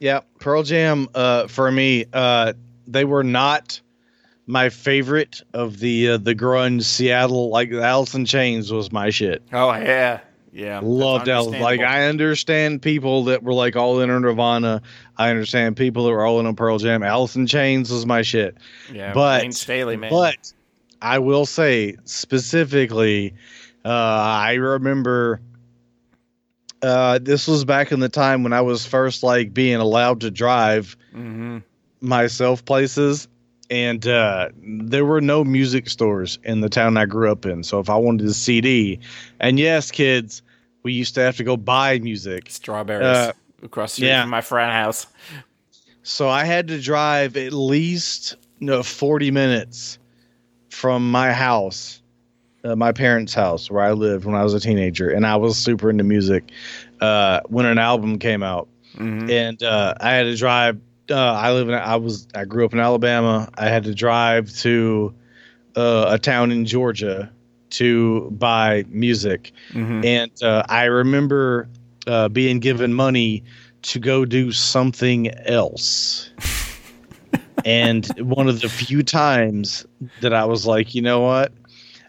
Yeah, 0.00 0.20
Pearl 0.40 0.64
Jam 0.64 1.08
uh, 1.14 1.46
for 1.46 1.70
me, 1.70 2.06
uh, 2.12 2.54
they 2.86 3.04
were 3.04 3.22
not 3.24 3.80
my 4.46 4.68
favorite 4.68 5.42
of 5.54 5.78
the 5.78 6.10
uh, 6.10 6.16
the 6.18 6.34
grunge 6.34 6.82
Seattle. 6.82 7.48
Like 7.50 7.70
Alice 7.72 8.14
in 8.14 8.26
Chains 8.26 8.72
was 8.72 8.90
my 8.92 9.10
shit. 9.10 9.42
Oh 9.52 9.72
yeah, 9.72 10.20
yeah. 10.52 10.80
Loved 10.82 11.28
Alice. 11.28 11.58
Like. 11.60 11.80
I 11.80 12.06
understand 12.08 12.82
people 12.82 13.24
that 13.24 13.42
were 13.44 13.54
like 13.54 13.76
all 13.76 14.00
in 14.00 14.10
on 14.10 14.22
Nirvana. 14.22 14.82
I 15.16 15.30
understand 15.30 15.76
people 15.76 16.04
that 16.04 16.10
were 16.10 16.24
all 16.26 16.40
in 16.40 16.46
on 16.46 16.56
Pearl 16.56 16.78
Jam. 16.78 17.02
Alice 17.04 17.36
in 17.36 17.46
Chains 17.46 17.90
was 17.92 18.04
my 18.04 18.22
shit. 18.22 18.56
yeah, 18.92 19.12
but- 19.14 19.40
Layne 19.42 19.52
Staley, 19.52 19.96
man. 19.96 20.10
But 20.10 20.52
I 21.04 21.18
will 21.18 21.44
say 21.44 21.96
specifically, 22.04 23.34
uh, 23.84 23.88
I 23.90 24.54
remember 24.54 25.38
uh, 26.82 27.18
this 27.20 27.46
was 27.46 27.66
back 27.66 27.92
in 27.92 28.00
the 28.00 28.08
time 28.08 28.42
when 28.42 28.54
I 28.54 28.62
was 28.62 28.86
first 28.86 29.22
like 29.22 29.52
being 29.52 29.76
allowed 29.76 30.22
to 30.22 30.30
drive 30.30 30.96
hmm 31.12 31.58
myself 32.00 32.64
places. 32.64 33.28
And 33.70 34.06
uh, 34.06 34.50
there 34.62 35.06
were 35.06 35.22
no 35.22 35.42
music 35.42 35.88
stores 35.88 36.38
in 36.44 36.60
the 36.60 36.68
town 36.68 36.98
I 36.98 37.06
grew 37.06 37.32
up 37.32 37.46
in. 37.46 37.64
So 37.64 37.80
if 37.80 37.88
I 37.88 37.96
wanted 37.96 38.26
a 38.26 38.34
CD, 38.34 39.00
and 39.40 39.58
yes, 39.58 39.90
kids, 39.90 40.42
we 40.82 40.92
used 40.92 41.14
to 41.14 41.22
have 41.22 41.38
to 41.38 41.44
go 41.44 41.56
buy 41.56 41.98
music. 42.00 42.50
strawberries 42.50 43.06
uh, 43.06 43.32
across 43.62 43.96
the 43.96 44.04
yeah. 44.04 44.22
from 44.22 44.30
my 44.30 44.42
frat 44.42 44.70
house. 44.70 45.06
So 46.02 46.28
I 46.28 46.44
had 46.44 46.68
to 46.68 46.78
drive 46.78 47.38
at 47.38 47.54
least 47.54 48.36
no, 48.60 48.82
40 48.82 49.30
minutes 49.30 49.98
from 50.74 51.08
my 51.10 51.32
house, 51.32 52.02
uh, 52.64 52.74
my 52.74 52.90
parents' 52.90 53.32
house 53.32 53.70
where 53.70 53.82
I 53.84 53.92
lived 53.92 54.24
when 54.24 54.34
I 54.34 54.42
was 54.42 54.54
a 54.54 54.60
teenager. 54.60 55.08
And 55.08 55.24
I 55.26 55.36
was 55.36 55.56
super 55.56 55.88
into 55.88 56.02
music 56.04 56.50
uh, 57.00 57.40
when 57.46 57.64
an 57.64 57.78
album 57.78 58.18
came 58.18 58.42
out. 58.42 58.68
Mhm. 58.96 59.30
And 59.30 59.62
uh, 59.62 59.94
I 60.00 60.10
had 60.12 60.24
to 60.24 60.36
drive. 60.36 60.78
Uh, 61.10 61.14
I 61.16 61.52
live 61.52 61.68
in, 61.68 61.74
I 61.74 61.96
was, 61.96 62.26
I 62.34 62.44
grew 62.44 62.64
up 62.64 62.72
in 62.72 62.80
Alabama. 62.80 63.48
I 63.54 63.68
had 63.68 63.84
to 63.84 63.94
drive 63.94 64.52
to 64.58 65.14
uh, 65.76 66.06
a 66.08 66.18
town 66.18 66.50
in 66.50 66.64
Georgia 66.64 67.30
to 67.70 68.30
buy 68.32 68.84
music. 68.88 69.52
Mhm. 69.72 70.04
And 70.04 70.42
uh, 70.42 70.64
I 70.68 70.84
remember 70.84 71.68
uh, 72.06 72.28
being 72.28 72.58
given 72.58 72.94
money 72.94 73.42
to 73.82 73.98
go 73.98 74.24
do 74.24 74.50
something 74.50 75.28
else. 75.46 76.30
and 77.64 78.06
one 78.18 78.48
of 78.48 78.60
the 78.60 78.68
few 78.68 79.02
times 79.02 79.86
that 80.20 80.32
I 80.34 80.44
was 80.44 80.66
like, 80.66 80.94
you 80.94 81.02
know 81.02 81.20
what? 81.20 81.52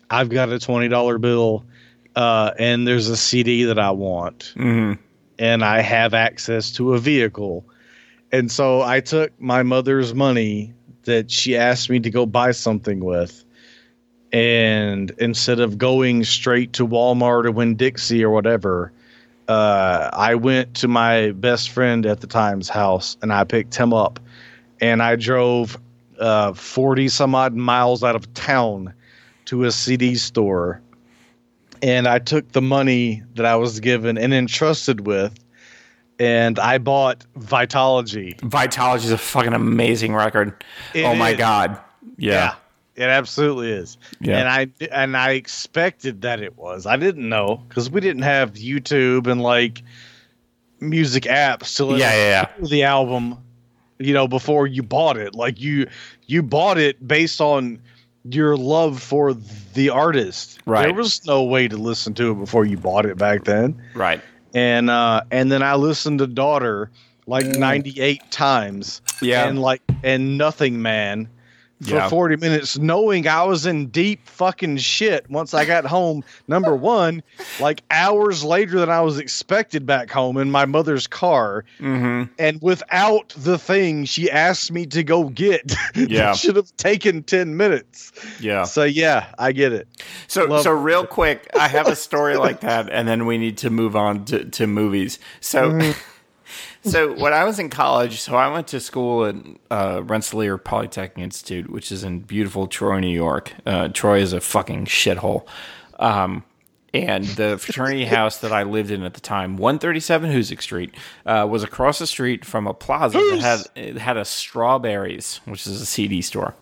I've 0.10 0.30
got 0.30 0.49
a 0.49 0.56
$20 0.56 1.20
bill 1.22 1.66
uh, 2.16 2.51
and 2.60 2.88
there's 2.88 3.10
a 3.10 3.18
CD 3.18 3.64
that 3.66 3.80
I 3.80 3.91
want 3.91 4.53
Mhm. 4.56 4.97
and 5.39 5.64
I 5.66 5.82
have 5.82 6.14
access 6.14 6.72
to 6.74 6.93
a 6.93 6.99
vehicle. 6.99 7.66
And 8.32 8.51
so 8.51 8.82
I 8.82 8.99
took 8.99 9.32
my 9.39 9.64
mother's 9.64 10.14
money 10.14 10.74
that 11.03 11.30
she 11.32 11.56
asked 11.58 11.89
me 11.89 11.99
to 12.01 12.10
go 12.10 12.26
buy 12.26 12.51
something 12.51 13.03
with. 13.03 13.43
And 14.32 15.12
instead 15.18 15.60
of 15.60 15.78
going 15.78 16.24
straight 16.26 16.74
to 16.74 16.86
Walmart 16.88 17.45
or 17.45 17.51
Winn 17.51 17.76
Dixie 17.76 18.24
or 18.24 18.30
whatever, 18.32 18.91
uh, 19.47 20.10
I 20.12 20.36
went 20.36 20.74
to 20.76 20.88
my 20.88 21.32
best 21.32 21.70
friend 21.70 22.06
at 22.06 22.22
the 22.22 22.28
time's 22.28 22.68
house 22.68 23.16
and 23.22 23.32
I 23.32 23.43
picked 23.43 23.76
him 23.76 23.93
up. 23.93 24.20
And 24.86 25.02
I 25.02 25.16
drove 25.16 25.78
uh, 26.20 26.54
40 26.54 27.08
some 27.08 27.34
odd 27.34 27.56
miles 27.56 28.04
out 28.04 28.16
of 28.16 28.32
town 28.36 28.94
to 29.46 29.64
a 29.64 29.72
CD 29.72 30.16
store. 30.16 30.80
And 31.82 32.08
I 32.08 32.20
took 32.20 32.52
the 32.52 32.62
money 32.62 33.24
that 33.34 33.46
I 33.46 33.56
was 33.56 33.80
given 33.80 34.18
and 34.18 34.34
entrusted 34.34 35.08
with, 35.08 35.34
and 36.20 36.60
I 36.60 36.78
bought 36.78 37.26
Vitalogy. 37.38 38.40
Vitalogy 38.42 39.06
is 39.06 39.12
a 39.12 39.18
fucking 39.18 39.54
amazing 39.54 40.14
record. 40.14 40.64
It 40.94 41.04
oh 41.04 41.16
my 41.16 41.32
is. 41.32 41.38
god. 41.38 41.80
Yeah. 42.18 42.56
it 42.96 43.04
absolutely 43.10 43.72
is. 43.72 43.98
Yeah. 44.22 44.38
And 44.38 44.48
I 44.48 44.88
and 44.92 45.18
I 45.18 45.32
expected 45.32 46.22
that 46.22 46.42
it 46.42 46.58
was. 46.58 46.86
I 46.86 46.96
didn't 46.98 47.28
know 47.28 47.64
because 47.68 47.90
we 47.90 48.02
didn't 48.02 48.22
have 48.24 48.54
YouTube 48.54 49.28
and 49.28 49.42
like 49.42 49.82
music 50.80 51.24
apps 51.24 51.76
to 51.78 51.98
Yeah, 51.98 51.98
yeah, 51.98 52.16
yeah. 52.16 52.48
yeah. 52.60 52.68
the 52.68 52.84
album. 52.84 53.38
You 54.00 54.14
know, 54.14 54.28
before 54.28 54.68
you 54.68 54.84
bought 54.84 55.18
it, 55.18 55.36
like 55.36 55.60
you 55.60 55.88
you 56.28 56.43
bought 56.43 56.78
it 56.78 57.06
based 57.08 57.39
on 57.41 57.80
your 58.30 58.58
love 58.58 59.02
for 59.02 59.34
the 59.74 59.89
artist. 59.89 60.60
Right. 60.66 60.84
There 60.84 60.93
was 60.93 61.26
no 61.26 61.43
way 61.43 61.68
to 61.68 61.78
listen 61.78 62.14
to 62.16 62.32
it 62.32 62.36
before 62.36 62.66
you 62.66 62.76
bought 62.78 63.06
it 63.06 63.18
back 63.18 63.43
then. 63.46 63.80
Right. 63.93 64.20
and 64.54 64.89
uh 64.89 65.22
and 65.32 65.52
then 65.52 65.62
I 65.64 65.76
listened 65.76 66.20
to 66.20 66.28
Daughter 66.28 66.89
like 67.28 67.46
98 67.46 68.22
times 68.32 69.02
Yeah. 69.22 69.48
and 69.48 69.62
like 69.62 69.82
and 70.04 70.38
Nothing 70.38 70.82
Man 70.82 71.30
for 71.82 71.95
Yeah. 71.95 72.09
40 72.09 72.38
minutes 72.38 72.78
knowing 72.78 73.28
I 73.28 73.43
was 73.43 73.65
in 73.65 73.88
deep 73.88 74.26
fucking 74.28 74.78
shit 74.78 75.30
once 75.30 75.53
I 75.53 75.65
got 75.65 75.86
home. 75.86 76.23
Number 76.47 76.76
one, 76.76 77.21
like 77.59 77.82
hours 77.91 78.43
later 78.43 78.80
than 78.80 78.89
I 78.89 79.01
was 79.01 79.19
expected 79.19 79.86
back 79.86 80.09
home 80.09 80.38
in 80.38 80.49
my 80.51 80.65
mother's 80.65 81.05
car. 81.07 81.65
Mm-hmm. 81.80 82.32
And 82.39 82.61
without 82.61 83.30
the 83.38 83.57
thing 83.57 84.05
she 84.05 84.32
asked 84.32 84.71
me 84.71 84.86
to 84.88 85.03
go 85.03 85.30
get, 85.30 85.76
Yeah. 85.95 86.34
should 86.34 86.55
have 86.55 86.76
taken 86.78 87.23
10 87.23 87.57
minutes. 87.57 88.11
Yeah. 88.39 88.63
So, 88.63 88.84
yeah, 88.84 89.28
I 89.38 89.51
get 89.51 89.73
it. 89.73 89.88
So, 90.28 90.45
Love- 90.45 90.63
so 90.63 90.71
real 90.71 91.05
quick, 91.05 91.47
I 91.59 91.67
have 91.67 91.88
a 91.88 91.95
story 91.95 92.38
like 92.45 92.61
that, 92.61 92.89
and 92.89 93.07
then 93.07 93.26
we 93.26 93.38
need 93.38 93.57
to 93.59 93.69
move 93.69 93.95
on 93.95 94.26
to, 94.26 94.45
to 94.45 94.67
movies. 94.67 95.19
So, 95.41 95.71
Mm-hmm. 95.71 95.99
So 96.86 97.14
when 97.14 97.34
I 97.34 97.44
was 97.44 97.60
in 97.60 97.70
college, 97.70 98.22
so 98.22 98.36
I 98.36 98.52
went 98.52 98.68
to 98.68 98.80
school 98.80 99.26
at 99.26 99.36
uh, 99.72 100.04
Rensselaer 100.04 100.58
Polytechnic 100.58 101.24
Institute, 101.24 101.70
which 101.70 101.92
is 101.92 102.04
in 102.04 102.20
beautiful 102.20 102.68
Troy, 102.68 103.00
New 103.00 103.08
York. 103.08 103.54
Uh, 103.66 103.90
Troy 103.90 104.20
is 104.20 104.34
a 104.34 104.42
fucking 104.42 104.86
shithole. 104.86 105.46
Um, 106.00 106.44
and 106.94 107.26
the 107.26 107.58
fraternity 107.58 108.06
house 108.18 108.38
that 108.38 108.52
I 108.52 108.64
lived 108.64 108.92
in 108.92 109.04
at 109.04 109.14
the 109.14 109.22
time, 109.22 109.58
137 109.58 110.32
Hoosick 110.32 110.62
Street, 110.62 110.96
uh, 111.26 111.46
was 111.50 111.64
across 111.64 112.00
the 112.00 112.08
street 112.08 112.46
from 112.46 112.68
a 112.68 112.74
plaza 112.74 113.18
that 113.18 113.40
had 113.40 113.60
it 113.76 113.98
had 113.98 114.18
a 114.18 114.26
Strawberries, 114.26 115.42
which 115.46 115.68
is 115.68 115.82
a 115.82 115.86
CD 115.86 116.22
store. 116.22 116.56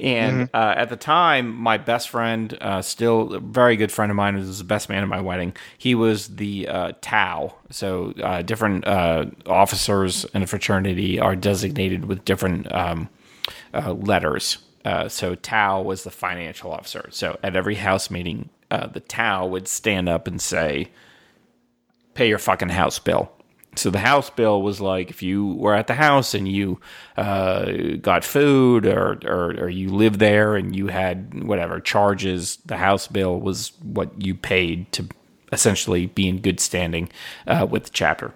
And 0.00 0.48
uh, 0.54 0.74
at 0.76 0.88
the 0.88 0.96
time, 0.96 1.54
my 1.54 1.76
best 1.76 2.08
friend, 2.08 2.56
uh, 2.60 2.82
still 2.82 3.34
a 3.34 3.40
very 3.40 3.76
good 3.76 3.92
friend 3.92 4.10
of 4.10 4.16
mine, 4.16 4.36
was 4.36 4.58
the 4.58 4.64
best 4.64 4.88
man 4.88 5.02
at 5.02 5.08
my 5.08 5.20
wedding. 5.20 5.54
He 5.76 5.94
was 5.94 6.28
the 6.36 6.68
uh, 6.68 6.92
Tau. 7.00 7.54
So 7.70 8.12
uh, 8.22 8.42
different 8.42 8.86
uh, 8.86 9.26
officers 9.46 10.24
in 10.34 10.42
a 10.42 10.46
fraternity 10.46 11.20
are 11.20 11.36
designated 11.36 12.06
with 12.06 12.24
different 12.24 12.72
um, 12.72 13.08
uh, 13.74 13.92
letters. 13.92 14.58
Uh, 14.84 15.08
so 15.08 15.34
Tau 15.34 15.82
was 15.82 16.04
the 16.04 16.10
financial 16.10 16.72
officer. 16.72 17.08
So 17.10 17.38
at 17.42 17.54
every 17.54 17.74
house 17.74 18.10
meeting, 18.10 18.48
uh, 18.70 18.86
the 18.86 19.00
Tau 19.00 19.46
would 19.46 19.68
stand 19.68 20.08
up 20.08 20.26
and 20.26 20.40
say, 20.40 20.88
"Pay 22.14 22.28
your 22.28 22.38
fucking 22.38 22.70
house 22.70 22.98
bill." 22.98 23.30
So 23.76 23.88
the 23.90 24.00
house 24.00 24.30
bill 24.30 24.62
was 24.62 24.80
like 24.80 25.10
if 25.10 25.22
you 25.22 25.54
were 25.54 25.74
at 25.74 25.86
the 25.86 25.94
house 25.94 26.34
and 26.34 26.48
you 26.48 26.80
uh, 27.16 27.70
got 28.02 28.24
food 28.24 28.84
or, 28.84 29.20
or 29.24 29.64
or 29.64 29.68
you 29.68 29.90
lived 29.90 30.18
there 30.18 30.56
and 30.56 30.74
you 30.74 30.88
had 30.88 31.44
whatever 31.44 31.78
charges, 31.80 32.58
the 32.66 32.76
house 32.76 33.06
bill 33.06 33.38
was 33.38 33.72
what 33.80 34.10
you 34.20 34.34
paid 34.34 34.90
to 34.92 35.06
essentially 35.52 36.06
be 36.06 36.28
in 36.28 36.40
good 36.40 36.58
standing 36.58 37.10
uh, 37.46 37.66
with 37.70 37.84
the 37.84 37.90
chapter. 37.90 38.34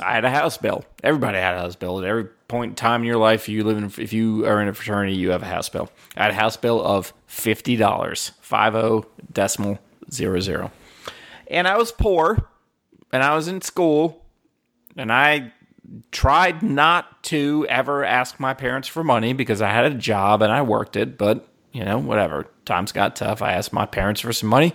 I 0.00 0.14
had 0.14 0.24
a 0.24 0.30
house 0.30 0.58
bill. 0.58 0.84
Everybody 1.02 1.38
had 1.38 1.54
a 1.54 1.58
house 1.58 1.76
bill. 1.76 1.98
At 1.98 2.04
every 2.04 2.24
point 2.48 2.70
in 2.70 2.76
time 2.76 3.00
in 3.02 3.06
your 3.06 3.16
life, 3.18 3.48
you 3.48 3.64
live 3.64 3.78
in, 3.78 3.84
if 4.02 4.12
you 4.12 4.46
are 4.46 4.60
in 4.60 4.68
a 4.68 4.74
fraternity, 4.74 5.14
you 5.14 5.30
have 5.30 5.42
a 5.42 5.46
house 5.46 5.68
bill. 5.68 5.90
I 6.16 6.24
had 6.24 6.32
a 6.32 6.34
house 6.34 6.56
bill 6.56 6.82
of 6.84 7.12
fifty 7.26 7.76
dollars, 7.76 8.32
five 8.40 8.72
zero 8.72 9.06
decimal 9.32 9.78
zero 10.10 10.40
zero, 10.40 10.70
and 11.48 11.66
I 11.68 11.76
was 11.76 11.92
poor, 11.92 12.48
and 13.12 13.22
I 13.22 13.34
was 13.34 13.48
in 13.48 13.60
school, 13.60 14.24
and 14.96 15.12
I 15.12 15.52
tried 16.10 16.62
not 16.62 17.22
to 17.24 17.66
ever 17.68 18.04
ask 18.04 18.40
my 18.40 18.54
parents 18.54 18.88
for 18.88 19.04
money 19.04 19.32
because 19.32 19.62
I 19.62 19.70
had 19.70 19.84
a 19.84 19.94
job 19.94 20.42
and 20.42 20.52
I 20.52 20.62
worked 20.62 20.96
it. 20.96 21.16
But 21.16 21.46
you 21.72 21.84
know, 21.84 21.98
whatever. 21.98 22.46
Times 22.64 22.90
got 22.90 23.16
tough. 23.16 23.42
I 23.42 23.52
asked 23.52 23.72
my 23.72 23.84
parents 23.84 24.22
for 24.22 24.32
some 24.32 24.48
money. 24.48 24.74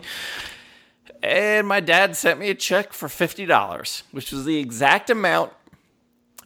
And 1.23 1.67
my 1.67 1.79
dad 1.79 2.15
sent 2.15 2.39
me 2.39 2.49
a 2.49 2.55
check 2.55 2.93
for 2.93 3.07
$50, 3.07 4.03
which 4.11 4.31
was 4.31 4.45
the 4.45 4.59
exact 4.59 5.09
amount 5.09 5.51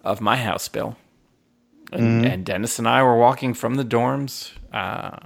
of 0.03 0.21
my 0.21 0.37
house 0.37 0.67
bill. 0.69 0.95
And, 1.91 2.25
and 2.25 2.45
Dennis 2.45 2.79
and 2.79 2.87
I 2.87 3.03
were 3.03 3.17
walking 3.17 3.53
from 3.53 3.75
the 3.75 3.83
dorms 3.83 4.51
uh, 4.73 5.17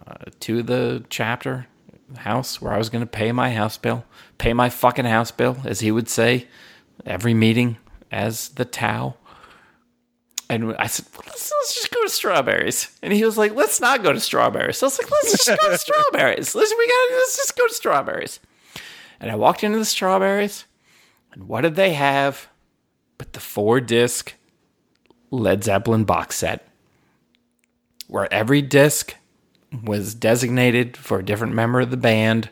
to 0.41 0.63
the 0.63 1.03
chapter 1.09 1.67
house 2.17 2.61
where 2.61 2.73
I 2.73 2.77
was 2.77 2.89
going 2.89 3.03
to 3.03 3.07
pay 3.07 3.31
my 3.31 3.51
house 3.51 3.77
bill, 3.77 4.05
pay 4.37 4.53
my 4.53 4.69
fucking 4.69 5.05
house 5.05 5.31
bill, 5.31 5.57
as 5.65 5.79
he 5.79 5.91
would 5.91 6.09
say, 6.09 6.47
every 7.05 7.33
meeting 7.33 7.77
as 8.11 8.49
the 8.49 8.65
Tau. 8.65 9.15
And 10.49 10.75
I 10.77 10.87
said, 10.87 11.05
well, 11.13 11.23
let's, 11.27 11.51
let's 11.61 11.75
just 11.75 11.91
go 11.91 12.01
to 12.03 12.09
strawberries. 12.09 12.97
And 13.03 13.13
he 13.13 13.23
was 13.23 13.37
like, 13.37 13.53
let's 13.53 13.79
not 13.79 14.01
go 14.01 14.11
to 14.11 14.19
strawberries. 14.19 14.77
So 14.77 14.85
I 14.85 14.87
was 14.87 14.99
like, 14.99 15.11
let's 15.11 15.31
just 15.31 15.61
go 15.61 15.69
to 15.69 15.77
strawberries. 15.77 16.55
Let's, 16.55 16.71
we 16.71 16.87
gotta, 16.87 17.13
let's 17.13 17.37
just 17.37 17.57
go 17.57 17.67
to 17.67 17.73
strawberries. 17.73 18.39
And 19.19 19.29
I 19.29 19.35
walked 19.35 19.63
into 19.63 19.77
the 19.77 19.85
strawberries, 19.85 20.65
and 21.33 21.47
what 21.47 21.61
did 21.61 21.75
they 21.75 21.93
have 21.93 22.47
but 23.19 23.33
the 23.33 23.39
four 23.39 23.81
disc 23.81 24.33
Led 25.29 25.63
Zeppelin 25.63 26.05
box 26.05 26.37
set, 26.37 26.67
where 28.07 28.33
every 28.33 28.63
disc 28.63 29.15
was 29.83 30.15
designated 30.15 30.97
for 30.97 31.19
a 31.19 31.25
different 31.25 31.53
member 31.53 31.79
of 31.79 31.91
the 31.91 31.97
band 31.97 32.49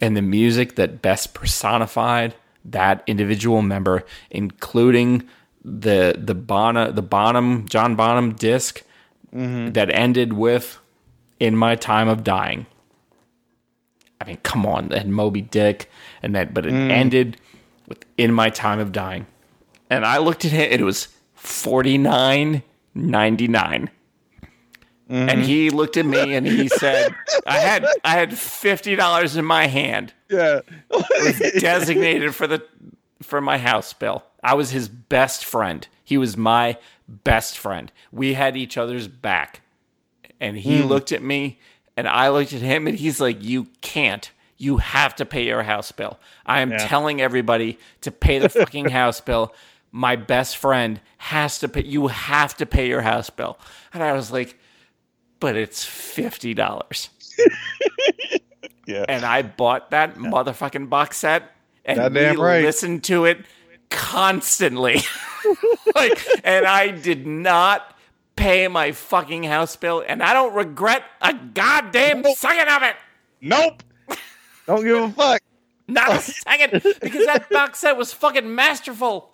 and 0.00 0.16
the 0.16 0.22
music 0.22 0.76
that 0.76 1.00
best 1.00 1.34
personified 1.34 2.34
that 2.64 3.02
individual 3.06 3.62
member, 3.62 4.04
including 4.30 5.28
the 5.64 6.14
the 6.18 6.34
Bonham, 6.34 6.94
the 6.94 7.02
Bonham 7.02 7.68
John 7.68 7.96
Bonham 7.96 8.34
disc 8.34 8.82
mm-hmm. 9.34 9.72
that 9.72 9.90
ended 9.90 10.32
with 10.32 10.78
"In 11.40 11.56
My 11.56 11.74
Time 11.74 12.08
of 12.08 12.24
Dying." 12.24 12.66
I 14.20 14.26
mean, 14.26 14.38
come 14.42 14.64
on, 14.64 14.92
and 14.92 15.12
Moby 15.12 15.42
Dick, 15.42 15.90
and 16.22 16.34
that, 16.34 16.54
but 16.54 16.64
it 16.64 16.72
mm. 16.72 16.90
ended 16.90 17.38
with 17.86 18.04
"In 18.16 18.32
My 18.32 18.50
Time 18.50 18.78
of 18.78 18.92
Dying," 18.92 19.26
and 19.90 20.04
I 20.04 20.18
looked 20.18 20.44
at 20.44 20.52
it, 20.52 20.72
and 20.72 20.80
it 20.80 20.84
was 20.84 21.08
forty 21.34 21.98
nine 21.98 22.62
ninety 22.94 23.48
nine. 23.48 23.90
And 25.08 25.28
mm-hmm. 25.28 25.42
he 25.42 25.70
looked 25.70 25.98
at 25.98 26.06
me 26.06 26.34
and 26.34 26.46
he 26.46 26.68
said, 26.68 27.14
"I 27.46 27.58
had 27.58 27.86
I 28.04 28.12
had 28.12 28.36
fifty 28.36 28.96
dollars 28.96 29.36
in 29.36 29.44
my 29.44 29.66
hand, 29.66 30.14
Yeah. 30.30 30.60
It 30.90 31.42
was 31.42 31.62
designated 31.62 32.34
for 32.34 32.46
the 32.46 32.64
for 33.22 33.40
my 33.40 33.58
house 33.58 33.92
bill. 33.92 34.24
I 34.42 34.54
was 34.54 34.70
his 34.70 34.88
best 34.88 35.44
friend. 35.44 35.86
He 36.02 36.16
was 36.16 36.36
my 36.36 36.78
best 37.06 37.58
friend. 37.58 37.92
We 38.12 38.34
had 38.34 38.56
each 38.56 38.78
other's 38.78 39.08
back. 39.08 39.60
And 40.40 40.56
he 40.56 40.80
mm. 40.80 40.88
looked 40.88 41.12
at 41.12 41.22
me 41.22 41.58
and 41.96 42.08
I 42.08 42.28
looked 42.30 42.52
at 42.52 42.60
him 42.60 42.86
and 42.86 42.98
he's 42.98 43.20
like, 43.20 43.42
"You 43.42 43.68
can't. 43.82 44.30
You 44.56 44.78
have 44.78 45.14
to 45.16 45.26
pay 45.26 45.44
your 45.44 45.64
house 45.64 45.92
bill. 45.92 46.18
I 46.46 46.60
am 46.60 46.70
telling 46.70 47.20
everybody 47.20 47.78
to 48.00 48.10
pay 48.10 48.38
the 48.38 48.48
fucking 48.48 48.88
house 48.90 49.20
bill. 49.20 49.54
My 49.92 50.16
best 50.16 50.56
friend 50.56 51.00
has 51.18 51.58
to 51.58 51.68
pay 51.68 51.84
you 51.84 52.08
have 52.08 52.56
to 52.56 52.64
pay 52.66 52.88
your 52.88 53.02
house 53.02 53.28
bill." 53.28 53.58
And 53.92 54.02
I 54.02 54.12
was 54.12 54.32
like, 54.32 54.58
"But 55.44 55.56
it's 55.56 55.84
$50." 55.84 57.08
Yeah. 58.86 59.04
and 59.08 59.24
I 59.24 59.40
bought 59.40 59.92
that 59.92 60.16
motherfucking 60.16 60.90
box 60.90 61.16
set 61.16 61.50
and 61.86 61.96
Goddamn 61.98 62.34
we 62.36 62.42
right. 62.42 62.62
listened 62.64 63.02
to 63.04 63.24
it 63.24 63.38
constantly. 63.90 65.00
like, 65.94 66.18
and 66.44 66.66
I 66.66 66.88
did 66.88 67.26
not 67.26 67.96
pay 68.36 68.68
my 68.68 68.92
fucking 68.92 69.44
house 69.44 69.74
bill, 69.76 70.04
and 70.06 70.22
I 70.22 70.34
don't 70.34 70.54
regret 70.54 71.02
a 71.22 71.32
goddamn 71.32 72.24
second 72.34 72.68
of 72.68 72.82
it. 72.82 72.96
Nope. 73.40 73.82
Don't 74.66 74.84
give 74.84 75.02
a 75.02 75.10
fuck. 75.10 75.42
Not 75.88 76.12
a 76.12 76.18
second, 76.20 76.82
because 77.00 77.24
that 77.26 77.48
box 77.50 77.78
set 77.78 77.96
was 77.96 78.12
fucking 78.12 78.54
masterful. 78.54 79.30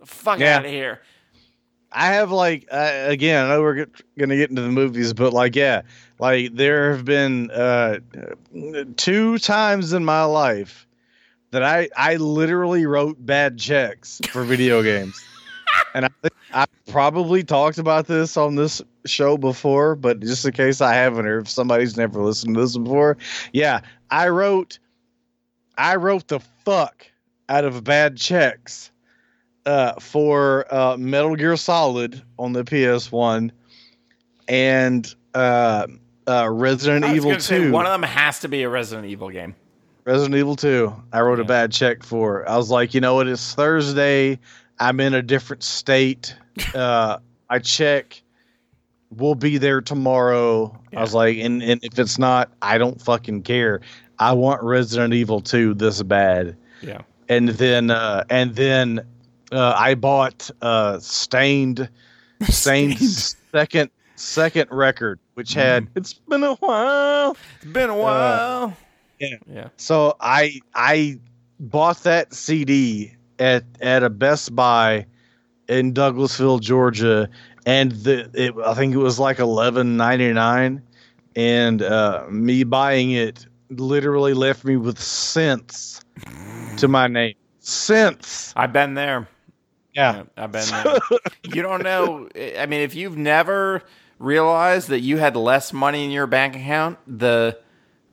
The 0.00 0.06
fuck 0.06 0.38
Yeah. 0.38 0.56
out 0.58 0.64
of 0.64 0.70
here. 0.70 1.02
I 1.96 2.08
have 2.08 2.30
like 2.30 2.68
uh, 2.70 3.04
again. 3.06 3.46
I 3.46 3.48
know 3.48 3.62
we're 3.62 3.74
get, 3.74 4.18
gonna 4.18 4.36
get 4.36 4.50
into 4.50 4.60
the 4.60 4.68
movies, 4.68 5.14
but 5.14 5.32
like 5.32 5.56
yeah, 5.56 5.80
like 6.18 6.54
there 6.54 6.92
have 6.92 7.06
been 7.06 7.50
uh, 7.50 8.00
two 8.96 9.38
times 9.38 9.94
in 9.94 10.04
my 10.04 10.24
life 10.24 10.86
that 11.52 11.62
I 11.62 11.88
I 11.96 12.16
literally 12.16 12.84
wrote 12.84 13.24
bad 13.24 13.58
checks 13.58 14.20
for 14.28 14.44
video 14.44 14.82
games, 14.84 15.18
and 15.94 16.04
I 16.04 16.28
I 16.52 16.66
probably 16.86 17.42
talked 17.42 17.78
about 17.78 18.06
this 18.06 18.36
on 18.36 18.56
this 18.56 18.82
show 19.06 19.38
before, 19.38 19.96
but 19.96 20.20
just 20.20 20.44
in 20.44 20.52
case 20.52 20.82
I 20.82 20.92
haven't, 20.92 21.26
or 21.26 21.38
if 21.38 21.48
somebody's 21.48 21.96
never 21.96 22.20
listened 22.20 22.56
to 22.56 22.60
this 22.60 22.76
before, 22.76 23.16
yeah, 23.54 23.80
I 24.10 24.28
wrote 24.28 24.78
I 25.78 25.96
wrote 25.96 26.28
the 26.28 26.40
fuck 26.66 27.06
out 27.48 27.64
of 27.64 27.84
bad 27.84 28.18
checks 28.18 28.90
uh, 29.66 29.94
for 30.00 30.72
uh, 30.72 30.96
Metal 30.96 31.34
Gear 31.36 31.56
Solid 31.56 32.22
on 32.38 32.52
the 32.52 32.64
PS1 32.64 33.50
and 34.48 35.14
uh, 35.34 35.86
uh, 36.26 36.48
Resident 36.50 37.04
Evil 37.14 37.30
gonna 37.32 37.40
say, 37.40 37.58
2. 37.58 37.72
one 37.72 37.84
of 37.84 37.92
them 37.92 38.04
has 38.04 38.40
to 38.40 38.48
be 38.48 38.62
a 38.62 38.68
Resident 38.68 39.06
Evil 39.08 39.28
game. 39.30 39.54
Resident 40.04 40.36
Evil 40.36 40.54
2. 40.54 40.94
I 41.12 41.20
wrote 41.20 41.40
a 41.40 41.44
bad 41.44 41.72
check 41.72 42.04
for. 42.04 42.48
I 42.48 42.56
was 42.56 42.70
like, 42.70 42.94
you 42.94 43.00
know 43.00 43.14
what? 43.16 43.26
It's 43.26 43.54
Thursday. 43.54 44.38
I'm 44.78 45.00
in 45.00 45.14
a 45.14 45.22
different 45.22 45.62
state. 45.62 46.34
Uh, 46.74 47.18
I 47.50 47.58
check. 47.58 48.22
We'll 49.10 49.34
be 49.34 49.58
there 49.58 49.82
tomorrow. 49.82 50.74
I 50.96 51.02
was 51.02 51.12
like, 51.12 51.36
and, 51.36 51.62
and 51.62 51.84
if 51.84 51.98
it's 51.98 52.18
not, 52.18 52.50
I 52.62 52.78
don't 52.78 52.98
fucking 52.98 53.42
care. 53.42 53.82
I 54.18 54.32
want 54.32 54.62
Resident 54.62 55.12
Evil 55.12 55.42
2 55.42 55.74
this 55.74 56.02
bad. 56.02 56.56
Yeah. 56.80 57.02
and 57.28 57.50
then 57.50 57.90
uh, 57.90 58.24
and 58.30 58.54
then 58.54 59.06
uh, 59.52 59.74
I 59.76 59.94
bought 59.94 60.50
uh, 60.62 60.98
Staind 61.00 61.88
Staind 62.42 62.98
second 63.00 63.90
second 64.16 64.68
record, 64.70 65.18
which 65.34 65.54
had 65.54 65.88
"It's 65.94 66.14
Been 66.14 66.42
a 66.42 66.54
While." 66.56 67.36
It's 67.62 67.72
been 67.72 67.90
a 67.90 67.96
while. 67.96 68.76
yeah. 69.18 69.36
Yeah. 69.50 69.68
So 69.76 70.16
I 70.20 70.60
I 70.74 71.18
bought 71.60 72.02
that 72.02 72.34
CD 72.34 73.14
at 73.38 73.64
at 73.80 74.02
a 74.02 74.10
Best 74.10 74.54
Buy 74.54 75.06
in 75.68 75.94
Douglasville, 75.94 76.60
Georgia, 76.60 77.28
and 77.64 77.92
the 77.92 78.30
it, 78.34 78.54
I 78.64 78.74
think 78.74 78.94
it 78.94 78.98
was 78.98 79.18
like 79.18 79.38
eleven 79.38 79.96
ninety 79.96 80.32
nine, 80.32 80.82
and 81.34 81.82
uh, 81.82 82.24
me 82.28 82.64
buying 82.64 83.12
it 83.12 83.46
literally 83.70 84.34
left 84.34 84.64
me 84.64 84.76
with 84.76 84.98
cents 84.98 86.00
to 86.76 86.88
my 86.88 87.06
name. 87.06 87.34
Cents. 87.60 88.52
I've 88.54 88.72
been 88.72 88.94
there. 88.94 89.28
Yeah. 89.96 90.24
I've 90.36 90.52
been 90.52 90.68
there. 90.68 90.98
you 91.54 91.62
don't 91.62 91.82
know. 91.82 92.28
I 92.36 92.66
mean, 92.66 92.82
if 92.82 92.94
you've 92.94 93.16
never 93.16 93.82
realized 94.18 94.88
that 94.88 95.00
you 95.00 95.16
had 95.16 95.34
less 95.36 95.72
money 95.72 96.04
in 96.04 96.10
your 96.10 96.26
bank 96.26 96.54
account, 96.54 96.98
the 97.06 97.58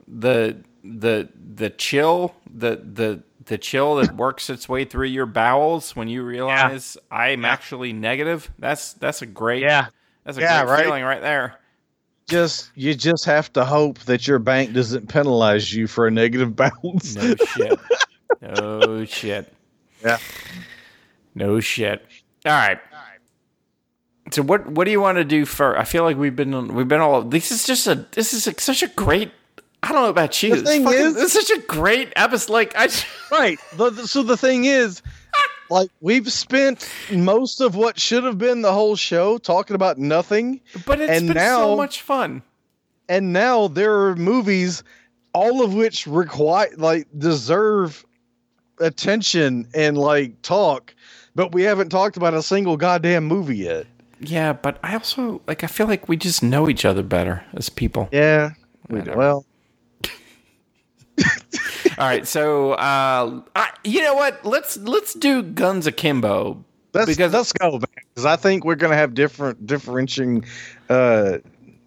the 0.08 0.56
the 0.82 1.28
the 1.56 1.70
chill, 1.70 2.34
the 2.52 2.76
the 2.76 3.22
the 3.44 3.58
chill 3.58 3.96
that 3.96 4.16
works 4.16 4.48
its 4.48 4.68
way 4.68 4.84
through 4.86 5.08
your 5.08 5.26
bowels 5.26 5.94
when 5.94 6.08
you 6.08 6.22
realize 6.22 6.96
I'm 7.10 7.44
actually 7.44 7.92
negative. 7.92 8.50
That's 8.58 8.94
that's 8.94 9.20
a 9.22 9.26
great 9.26 9.62
Yeah. 9.62 9.88
That's 10.24 10.38
a 10.38 10.40
Yeah, 10.40 10.64
great 10.64 10.72
right? 10.72 10.84
feeling 10.86 11.04
right 11.04 11.20
there. 11.20 11.58
Just 12.30 12.70
you 12.74 12.94
just 12.94 13.26
have 13.26 13.52
to 13.52 13.66
hope 13.66 13.98
that 14.00 14.26
your 14.26 14.38
bank 14.38 14.72
doesn't 14.72 15.08
penalize 15.10 15.74
you 15.74 15.86
for 15.86 16.06
a 16.06 16.10
negative 16.10 16.56
balance. 16.56 17.14
No 17.14 17.34
shit. 17.36 17.78
No 18.40 19.04
shit. 19.04 19.52
Yeah. 20.02 20.16
No 21.34 21.60
shit. 21.60 22.04
All 22.46 22.52
right. 22.52 22.78
So 24.32 24.42
what 24.42 24.66
what 24.70 24.84
do 24.84 24.90
you 24.90 25.00
want 25.00 25.16
to 25.16 25.24
do 25.24 25.44
first? 25.44 25.78
I 25.78 25.84
feel 25.84 26.02
like 26.02 26.16
we've 26.16 26.34
been 26.34 26.74
we've 26.74 26.88
been 26.88 27.00
all 27.00 27.22
this 27.22 27.52
is 27.52 27.66
just 27.66 27.86
a 27.86 28.06
this 28.12 28.32
is 28.32 28.46
like 28.46 28.60
such 28.60 28.82
a 28.82 28.88
great 28.88 29.30
I 29.82 29.92
don't 29.92 30.02
know 30.02 30.08
about 30.08 30.42
you. 30.42 30.50
The 30.54 30.60
It's 30.60 30.70
thing 30.70 30.84
fucking- 30.84 30.98
is- 31.00 31.14
this 31.14 31.34
is 31.34 31.46
such 31.46 31.58
a 31.58 31.60
great 31.62 32.12
episode. 32.16 32.52
Like 32.52 32.74
I, 32.76 32.86
just- 32.86 33.06
Right. 33.30 33.58
The, 33.76 33.90
the- 33.90 34.08
so 34.08 34.22
the 34.22 34.36
thing 34.36 34.64
is, 34.64 35.02
like 35.70 35.90
we've 36.00 36.30
spent 36.32 36.88
most 37.12 37.60
of 37.60 37.76
what 37.76 38.00
should 38.00 38.24
have 38.24 38.38
been 38.38 38.62
the 38.62 38.72
whole 38.72 38.96
show 38.96 39.36
talking 39.36 39.74
about 39.74 39.98
nothing, 39.98 40.60
but 40.86 41.00
it's 41.02 41.12
And 41.12 41.28
been 41.28 41.36
now- 41.36 41.58
so 41.64 41.76
much 41.76 42.00
fun. 42.00 42.42
and 43.10 43.32
now 43.34 43.68
there 43.68 44.06
are 44.06 44.16
movies, 44.16 44.82
all 45.34 45.62
of 45.62 45.74
which 45.74 46.06
require 46.06 46.70
like 46.78 47.06
deserve 47.18 48.06
attention 48.80 49.68
and 49.74 49.98
like 49.98 50.40
talk, 50.40 50.94
but 51.34 51.52
we 51.52 51.62
haven't 51.62 51.88
talked 51.90 52.16
about 52.16 52.34
a 52.34 52.42
single 52.42 52.76
goddamn 52.76 53.24
movie 53.24 53.56
yet. 53.58 53.86
Yeah, 54.20 54.52
but 54.52 54.78
I 54.82 54.94
also 54.94 55.42
like 55.46 55.64
I 55.64 55.66
feel 55.66 55.86
like 55.86 56.08
we 56.08 56.16
just 56.16 56.42
know 56.42 56.68
each 56.68 56.84
other 56.84 57.02
better 57.02 57.44
as 57.54 57.68
people. 57.68 58.08
Yeah. 58.12 58.50
We, 58.88 59.00
do. 59.00 59.12
well, 59.16 59.44
All 61.98 62.06
right, 62.08 62.26
so 62.26 62.72
uh, 62.72 63.40
I, 63.54 63.70
you 63.84 64.02
know 64.02 64.14
what? 64.14 64.44
Let's 64.44 64.76
let's 64.78 65.14
do 65.14 65.42
Guns 65.42 65.86
Akimbo. 65.86 66.64
let's 66.92 67.06
Because- 67.06 67.32
let's 67.32 67.52
go, 67.52 67.72
man. 67.72 67.82
Because 68.14 68.26
I 68.26 68.36
think 68.36 68.64
we're 68.64 68.74
gonna 68.76 68.96
have 68.96 69.14
different 69.14 69.66
differentiating. 69.66 70.44
Uh, 70.88 71.38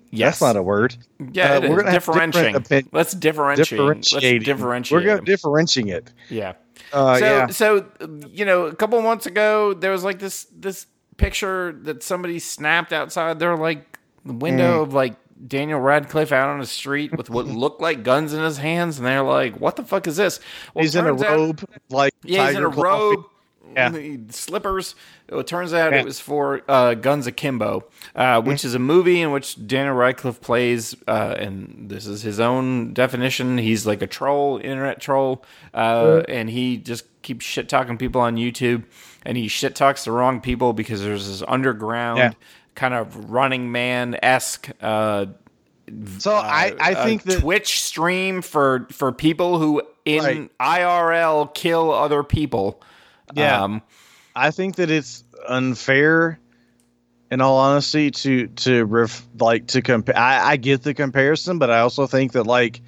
Yes, 0.09 0.39
That's 0.39 0.53
not 0.53 0.55
a 0.57 0.63
word. 0.63 0.95
yeah. 1.33 1.55
uh, 1.55 1.61
we're 1.69 1.75
gonna 1.81 1.91
have 1.91 2.05
differentiating. 2.05 2.89
let's 2.93 3.13
differentiate. 3.13 3.57
Let's 3.77 4.09
differentiating. 4.09 4.41
differentiate. 4.43 4.91
We're 5.03 5.05
gonna 5.05 5.25
differentiate 5.25 5.87
it. 5.89 6.13
yeah. 6.29 6.53
Uh, 6.93 7.17
so 7.19 7.25
yeah. 7.25 7.47
so 7.47 7.85
you 8.31 8.45
know 8.45 8.65
a 8.65 8.75
couple 8.75 9.01
months 9.01 9.25
ago 9.25 9.73
there 9.73 9.91
was 9.91 10.03
like 10.03 10.19
this 10.19 10.45
this 10.55 10.87
picture 11.17 11.73
that 11.83 12.03
somebody 12.03 12.39
snapped 12.39 12.93
outside 12.93 13.39
their 13.39 13.55
like 13.57 13.97
the 14.25 14.33
window 14.33 14.79
Mm. 14.79 14.83
of 14.83 14.93
like 14.93 15.15
Daniel 15.47 15.79
Radcliffe 15.79 16.31
out 16.31 16.49
on 16.49 16.59
the 16.59 16.65
street 16.65 17.15
with 17.15 17.29
what 17.29 17.45
looked 17.63 17.81
like 17.81 18.03
guns 18.03 18.33
in 18.33 18.41
his 18.43 18.57
hands 18.57 18.97
and 18.97 19.05
they're 19.07 19.21
like 19.23 19.59
what 19.59 19.75
the 19.75 19.83
fuck 19.83 20.07
is 20.07 20.15
this 20.17 20.39
well, 20.73 20.83
He's 20.83 20.95
in 20.95 21.05
a 21.05 21.09
turns 21.09 21.23
out- 21.23 21.37
robe, 21.37 21.69
like 21.89 22.13
yeah 22.23 22.47
he's 22.47 22.57
in 22.57 22.63
a 22.63 22.67
robe. 22.69 23.15
Claw. 23.23 23.29
Yeah. 23.75 23.91
slippers 24.29 24.95
it 25.27 25.45
turns 25.47 25.73
out 25.73 25.91
Yeah. 25.93 25.99
it 25.99 26.05
was 26.05 26.19
for 26.19 26.61
uh, 26.67 26.93
Guns 26.95 27.27
Akimbo 27.27 27.83
uh, 28.15 28.41
which 28.41 28.63
is 28.65 28.73
a 28.73 28.79
movie 28.79 29.21
in 29.21 29.31
which 29.31 29.67
Daniel 29.67 29.95
Radcliffe 29.95 30.41
plays 30.41 30.95
uh, 31.07 31.35
and 31.37 31.89
this 31.89 32.07
is 32.07 32.21
his 32.21 32.39
own 32.39 32.93
definition 32.93 33.57
he's 33.57 33.85
like 33.85 34.01
a 34.01 34.07
troll 34.07 34.57
internet 34.57 34.99
troll 35.01 35.43
uh, 35.73 36.23
and 36.27 36.49
he 36.49 36.77
just 36.77 37.05
keeps 37.21 37.45
shit 37.45 37.67
talking 37.69 37.97
people 37.97 38.21
on 38.21 38.35
YouTube 38.37 38.83
and 39.25 39.37
he 39.37 39.47
shit 39.47 39.75
talks 39.75 40.05
the 40.05 40.11
wrong 40.11 40.39
people 40.41 40.73
because 40.73 41.01
there's 41.03 41.27
this 41.27 41.43
underground 41.47 42.17
Yeah. 42.19 42.31
kind 42.75 42.93
of 42.93 43.29
running 43.29 43.71
man 43.71 44.17
esque 44.23 44.69
uh, 44.81 45.25
So 46.19 46.33
I 46.35 46.93
think 47.05 47.23
that 47.23 47.41
Twitch 47.41 47.81
stream 47.81 48.41
for 48.41 48.87
for 48.91 49.11
people 49.11 49.59
who 49.59 49.81
in 50.05 50.23
Right. 50.23 50.51
IRL 50.59 51.53
kill 51.53 51.91
other 51.93 52.23
people. 52.23 52.81
Yeah. 53.33 53.61
Um, 53.63 53.81
I 54.35 54.51
think 54.51 54.75
that 54.75 54.89
it's 54.91 55.23
unfair, 55.47 56.39
in 57.31 57.41
all 57.41 57.57
honesty, 57.57 58.11
to 58.11 58.47
to 58.47 58.85
ref, 58.85 59.25
like 59.39 59.67
to 59.67 59.81
compare. 59.81 60.17
I, 60.17 60.51
I 60.51 60.55
get 60.57 60.83
the 60.83 60.93
comparison, 60.93 61.59
but 61.59 61.69
I 61.69 61.79
also 61.79 62.07
think 62.07 62.33
that 62.33 62.43
like 62.45 62.81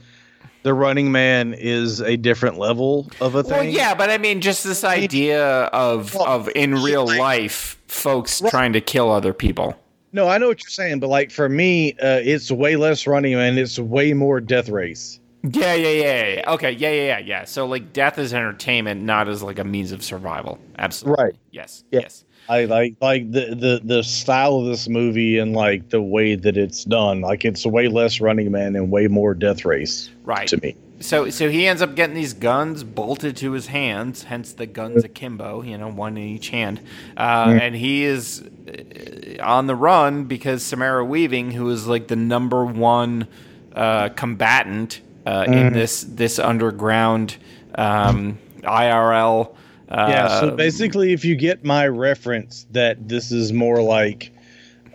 the 0.64 0.74
Running 0.74 1.12
Man 1.12 1.54
is 1.54 2.02
a 2.02 2.18
different 2.18 2.58
level 2.58 3.10
of 3.22 3.36
a 3.36 3.44
thing 3.44 3.52
well, 3.52 3.60
thing. 3.62 3.72
yeah, 3.76 3.96
but 3.96 4.10
I 4.10 4.18
mean, 4.18 4.42
just 4.42 4.64
this 4.64 4.84
idea 4.84 5.66
of 5.66 6.14
Well, 6.16 6.26
of 6.28 6.50
in 6.56 6.76
real 6.76 7.06
like- 7.08 7.20
life, 7.20 7.78
folks 7.88 8.42
trying 8.50 8.74
to 8.74 8.82
kill 8.82 9.10
other 9.12 9.34
people. 9.34 9.78
No, 10.12 10.28
I 10.28 10.38
know 10.40 10.48
what 10.48 10.64
you're 10.64 10.70
saying, 10.72 11.00
but 11.00 11.08
like 11.10 11.30
for 11.32 11.48
me, 11.50 11.94
uh, 11.94 12.20
it's 12.24 12.50
way 12.52 12.76
less 12.76 13.06
Running 13.08 13.36
Man. 13.36 13.58
It's 13.58 13.78
way 13.78 14.14
more 14.14 14.42
Death 14.42 14.68
Race. 14.70 15.20
Yeah, 15.44 15.74
yeah, 15.74 15.90
yeah, 15.90 16.28
yeah. 16.36 16.52
Okay, 16.54 16.72
yeah, 16.72 16.92
yeah, 16.92 17.04
yeah, 17.06 17.20
yeah. 17.20 17.44
So 17.46 17.66
like, 17.66 17.94
death 17.94 18.18
is 18.20 18.34
entertainment, 18.34 19.02
not 19.02 19.30
as 19.30 19.42
like 19.42 19.58
a 19.60 19.64
means 19.64 19.92
of 19.92 20.04
survival. 20.04 20.60
Absolutely. 20.78 21.24
Right. 21.24 21.36
Yes. 21.52 21.84
Yeah. 21.92 22.02
Yes. 22.02 22.26
I 22.50 22.66
like 22.66 22.96
like 23.00 23.32
the, 23.32 23.54
the 23.56 23.82
the 23.84 24.04
style 24.04 24.56
of 24.56 24.66
this 24.66 24.90
movie 24.90 25.38
and 25.38 25.54
like 25.54 25.90
the 25.90 26.02
way 26.02 26.34
that 26.34 26.58
it's 26.58 26.84
done. 26.84 27.22
Like 27.22 27.46
it's 27.46 27.64
way 27.64 27.88
less 27.88 28.20
Running 28.20 28.52
Man 28.52 28.76
and 28.76 28.90
way 28.92 29.08
more 29.08 29.36
Death 29.36 29.66
Race 29.66 30.10
Right. 30.24 30.48
to 30.48 30.58
me. 30.58 30.76
So 31.00 31.30
so 31.30 31.48
he 31.50 31.68
ends 31.68 31.82
up 31.84 31.94
getting 31.96 32.16
these 32.16 32.34
guns 32.34 32.84
bolted 32.84 33.38
to 33.38 33.52
his 33.52 33.68
hands, 33.68 34.24
hence 34.24 34.54
the 34.54 34.66
guns 34.66 35.04
akimbo, 35.04 35.62
you 35.62 35.78
know, 35.78 35.90
one 35.90 36.18
in 36.18 36.24
each 36.24 36.50
hand. 36.50 36.82
Uh, 37.16 37.56
And 37.62 37.76
he 37.76 38.04
is 38.04 38.42
uh, 38.68 39.44
on 39.44 39.68
the 39.68 39.76
run 39.76 40.24
because 40.24 40.64
Samara 40.64 41.06
Weaving, 41.06 41.52
who 41.52 41.70
is 41.70 41.86
like 41.86 42.08
the 42.08 42.16
number 42.16 42.66
one 42.66 43.28
uh, 43.76 44.10
combatant 44.10 45.02
uh, 45.26 45.46
in 45.48 45.74
this 45.74 46.04
this 46.04 46.40
underground 46.40 47.38
um, 47.76 48.38
IRL. 48.62 49.56
Uh, 49.90 50.06
Yeah, 50.10 50.40
so 50.40 50.52
basically, 50.52 51.14
if 51.14 51.26
you 51.26 51.36
get 51.36 51.64
my 51.64 51.88
reference 51.88 52.68
that 52.72 53.08
this 53.10 53.32
is 53.32 53.52
more 53.52 53.82
like 53.82 54.32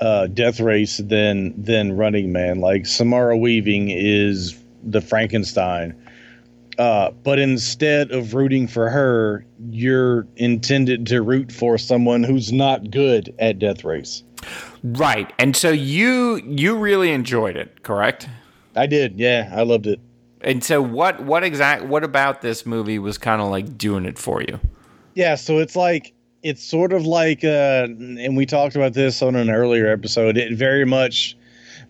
uh, 0.00 0.26
Death 0.28 0.60
Race 0.60 0.98
than 0.98 1.60
than 1.60 1.96
Running 1.96 2.32
Man, 2.32 2.60
like 2.60 2.86
Samara 2.86 3.36
Weaving 3.36 3.90
is 3.90 4.56
the 4.82 5.00
Frankenstein, 5.00 5.94
uh, 6.78 7.10
but 7.10 7.38
instead 7.38 8.12
of 8.12 8.34
rooting 8.34 8.68
for 8.68 8.88
her, 8.88 9.44
you're 9.70 10.26
intended 10.36 11.06
to 11.06 11.22
root 11.22 11.50
for 11.50 11.78
someone 11.78 12.22
who's 12.22 12.52
not 12.52 12.90
good 12.90 13.34
at 13.38 13.58
Death 13.58 13.84
Race. 13.84 14.22
right, 14.82 15.32
and 15.38 15.56
so 15.56 15.70
you 15.70 16.36
you 16.44 16.76
really 16.76 17.10
enjoyed 17.10 17.56
it, 17.56 17.82
correct? 17.82 18.28
I 18.76 18.86
did, 18.86 19.18
yeah, 19.18 19.50
I 19.54 19.62
loved 19.62 19.86
it. 19.86 20.00
And 20.44 20.62
so 20.62 20.80
what 20.82 21.22
what 21.24 21.42
exact 21.42 21.84
what 21.84 22.04
about 22.04 22.42
this 22.42 22.64
movie 22.66 22.98
was 22.98 23.18
kind 23.18 23.40
of 23.40 23.48
like 23.48 23.76
doing 23.78 24.04
it 24.04 24.18
for 24.18 24.42
you? 24.42 24.60
Yeah, 25.14 25.34
so 25.36 25.58
it's 25.58 25.74
like 25.76 26.12
it's 26.42 26.62
sort 26.62 26.92
of 26.92 27.06
like 27.06 27.42
uh 27.44 27.86
and 27.88 28.36
we 28.36 28.44
talked 28.46 28.76
about 28.76 28.92
this 28.92 29.22
on 29.22 29.34
an 29.36 29.50
earlier 29.50 29.90
episode. 29.90 30.36
It 30.36 30.52
very 30.56 30.84
much 30.84 31.36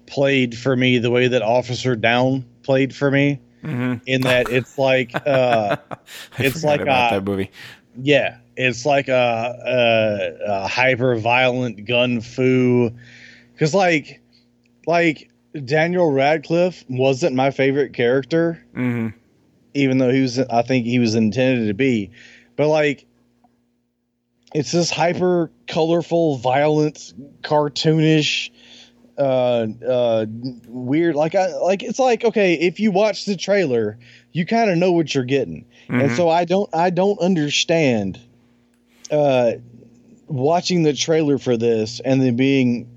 played 0.07 0.57
for 0.57 0.77
me 0.77 0.99
the 0.99 1.11
way 1.11 1.27
that 1.29 1.43
Officer 1.43 1.97
Down 1.97 2.45
played 2.63 2.95
for 2.95 3.11
me. 3.11 3.41
In 3.63 4.21
that 4.21 4.51
it's 4.51 4.77
like 4.77 5.13
uh 5.27 5.77
I 5.91 5.97
It's 6.45 6.63
like 6.63 6.81
about 6.83 7.13
a- 7.13 7.17
that 7.17 7.25
movie. 7.25 7.51
yeah, 7.97 8.37
it's 8.57 8.85
like 8.85 9.09
a, 9.09 9.57
a, 10.47 10.53
a 10.65 10.69
hyper 10.69 11.17
violent 11.17 11.87
gun 11.87 12.21
fu 12.21 12.91
cuz 13.59 13.75
like 13.75 14.21
like 14.87 15.31
Daniel 15.65 16.11
Radcliffe 16.11 16.85
wasn't 16.89 17.37
my 17.37 17.51
favorite 17.51 17.93
character 17.93 18.63
hmm 18.75 19.09
even 19.77 19.99
though 19.99 20.11
he 20.11 20.21
was 20.21 20.39
I 20.39 20.63
think 20.63 20.87
he 20.87 21.01
was 21.01 21.17
intended 21.17 21.67
to 21.67 21.75
be. 21.75 22.13
But 22.55 22.69
like 22.69 23.07
it's 24.55 24.71
this 24.71 24.89
hyper 24.89 25.51
colorful, 25.67 26.37
violent, 26.37 27.13
cartoonish 27.43 28.51
uh 29.19 29.67
uh 29.89 30.27
weird 30.67 31.15
like 31.17 31.35
I 31.35 31.55
like 31.57 31.83
it's 31.83 31.99
like 31.99 32.25
okay, 32.25 32.55
if 32.55 32.79
you 32.81 32.91
watch 32.93 33.25
the 33.25 33.37
trailer, 33.37 33.99
you 34.33 34.47
kind 34.47 34.71
of 34.71 34.79
know 34.79 34.93
what 34.93 35.15
you're 35.15 35.25
getting. 35.25 35.67
And 35.89 36.11
Mhm. 36.11 36.17
so 36.17 36.29
I 36.29 36.45
don't 36.45 36.73
I 36.75 36.91
don't 36.91 37.19
understand 37.21 38.21
uh 39.11 39.53
watching 40.29 40.85
the 40.85 40.93
trailer 40.95 41.39
for 41.39 41.57
this 41.57 42.01
and 42.05 42.23
then 42.23 42.37
being 42.37 42.89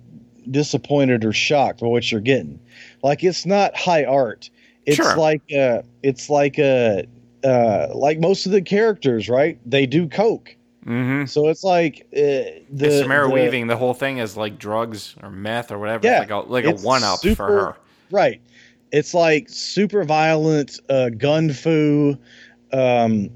disappointed 0.52 1.24
or 1.26 1.34
shocked 1.34 1.82
by 1.82 1.88
what 1.88 2.12
you're 2.12 2.22
getting. 2.22 2.60
Like 3.04 3.24
it's 3.24 3.45
not 3.45 3.76
high 3.78 4.04
art. 4.06 4.50
It's 4.86 4.95
Sure. 4.98 5.18
like 5.18 5.41
uh 5.54 5.82
it's 6.04 6.30
like 6.30 6.58
uh 6.60 7.04
uh 7.43 7.88
like 7.93 8.20
most 8.20 8.45
of 8.45 8.52
the 8.52 8.62
characters, 8.62 9.30
right? 9.30 9.60
They 9.66 9.86
do 9.86 10.08
coke. 10.08 10.56
Mm-hmm. 10.86 11.26
So 11.26 11.50
it's 11.50 11.66
like 11.66 12.08
uh, 12.16 12.64
the 12.72 13.00
Samara 13.02 13.28
the- 13.28 13.34
Weaving, 13.34 13.68
the 13.68 13.76
whole 13.76 13.93
thing 13.93 14.20
is 14.20 14.38
like 14.38 14.58
drugs 14.58 15.16
or 15.22 15.30
meth 15.30 15.72
or 15.72 15.80
whatever. 15.80 16.08
Yeah, 16.08 16.22
it's 16.22 16.32
like 16.32 16.45
a, 16.45 16.50
like 16.50 16.66
a 16.66 16.76
one 16.82 17.04
up 17.04 17.20
for 17.20 17.45
her. 17.48 17.76
Right. 18.10 18.39
It's 18.93 19.14
like 19.14 19.50
super 19.50 20.06
violent, 20.06 20.80
uh, 20.89 21.10
gun 21.10 21.52
fu. 21.52 22.18
Um, 22.72 23.30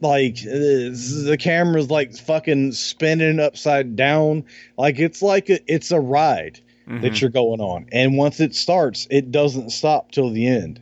like 0.00 0.38
uh, 0.46 0.94
the 1.24 1.36
camera's 1.38 1.90
like 1.90 2.14
fucking 2.16 2.72
spinning 2.72 3.40
upside 3.40 3.96
down. 3.96 4.44
Like 4.76 4.98
it's 4.98 5.22
like 5.22 5.48
a, 5.50 5.58
it's 5.72 5.90
a 5.90 6.00
ride 6.00 6.60
Mhm. 6.88 7.02
that 7.02 7.20
you're 7.20 7.28
going 7.30 7.60
on, 7.60 7.84
and 7.92 8.16
once 8.16 8.40
it 8.40 8.54
starts, 8.54 9.06
it 9.10 9.30
doesn't 9.30 9.70
stop 9.70 10.10
till 10.12 10.30
the 10.30 10.46
end. 10.46 10.80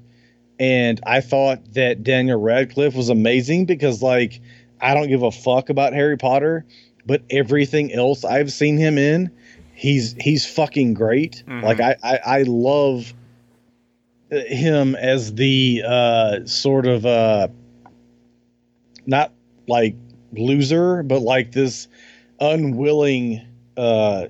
And 0.61 1.01
I 1.05 1.21
thought 1.21 1.75
that 1.75 2.03
Daniel 2.05 2.41
Radcliffe 2.41 2.95
was 2.95 3.09
amazing 3.09 3.65
because, 3.67 4.03
like, 4.03 4.41
I 4.81 4.95
don't 4.95 5.09
give 5.09 5.23
a 5.23 5.31
fuck 5.33 5.69
about 5.69 5.93
Harry 5.95 6.17
Potter, 6.17 6.65
but 7.07 7.23
everything 7.31 7.93
else 7.93 8.25
I've 8.25 8.53
seen 8.53 8.77
him 8.79 8.99
in, 8.99 9.31
he's 9.75 10.15
he's 10.21 10.47
fucking 10.47 10.95
great. 10.95 11.43
Mhm. 11.49 11.63
Like 11.63 11.81
I, 11.81 11.97
I 12.05 12.19
I 12.25 12.43
love 12.43 13.13
him 14.31 14.95
as 14.97 15.35
the 15.35 15.83
uh 15.87 16.45
sort 16.47 16.87
of 16.87 17.07
uh 17.07 17.49
not 19.07 19.33
like 19.69 19.97
loser, 20.33 21.03
but 21.03 21.21
like 21.23 21.53
this 21.53 21.89
unwilling 22.41 23.41
uh 23.77 24.27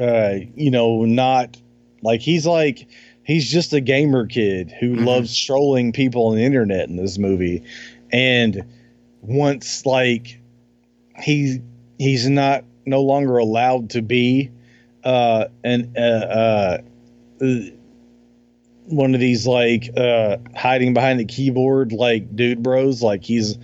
uh 0.00 0.34
you 0.56 0.70
know 0.70 1.04
not 1.04 1.60
like 2.02 2.20
he's 2.20 2.46
like 2.46 2.86
he's 3.24 3.50
just 3.50 3.72
a 3.74 3.80
gamer 3.80 4.26
kid 4.26 4.72
who 4.80 4.94
Mhm. 4.96 5.04
loves 5.04 5.36
trolling 5.36 5.92
people 5.92 6.28
on 6.28 6.36
the 6.36 6.44
internet 6.44 6.88
in 6.88 6.96
this 6.96 7.18
movie 7.18 7.62
and 8.12 8.64
once 9.20 9.84
like 9.84 10.40
he 11.20 11.60
he's 11.98 12.28
not 12.28 12.64
no 12.86 13.02
longer 13.02 13.36
allowed 13.38 13.90
to 13.90 14.02
be 14.02 14.50
uh 15.04 15.46
an 15.64 15.92
uh 15.96 16.78
uh, 17.40 17.48
one 18.86 19.14
of 19.14 19.20
these 19.20 19.46
like 19.46 19.90
uh 19.96 20.38
hiding 20.56 20.94
behind 20.94 21.20
the 21.20 21.24
keyboard 21.24 21.92
like 21.92 22.34
dude 22.34 22.62
bros 22.62 23.02
like 23.02 23.22
he's 23.22 23.58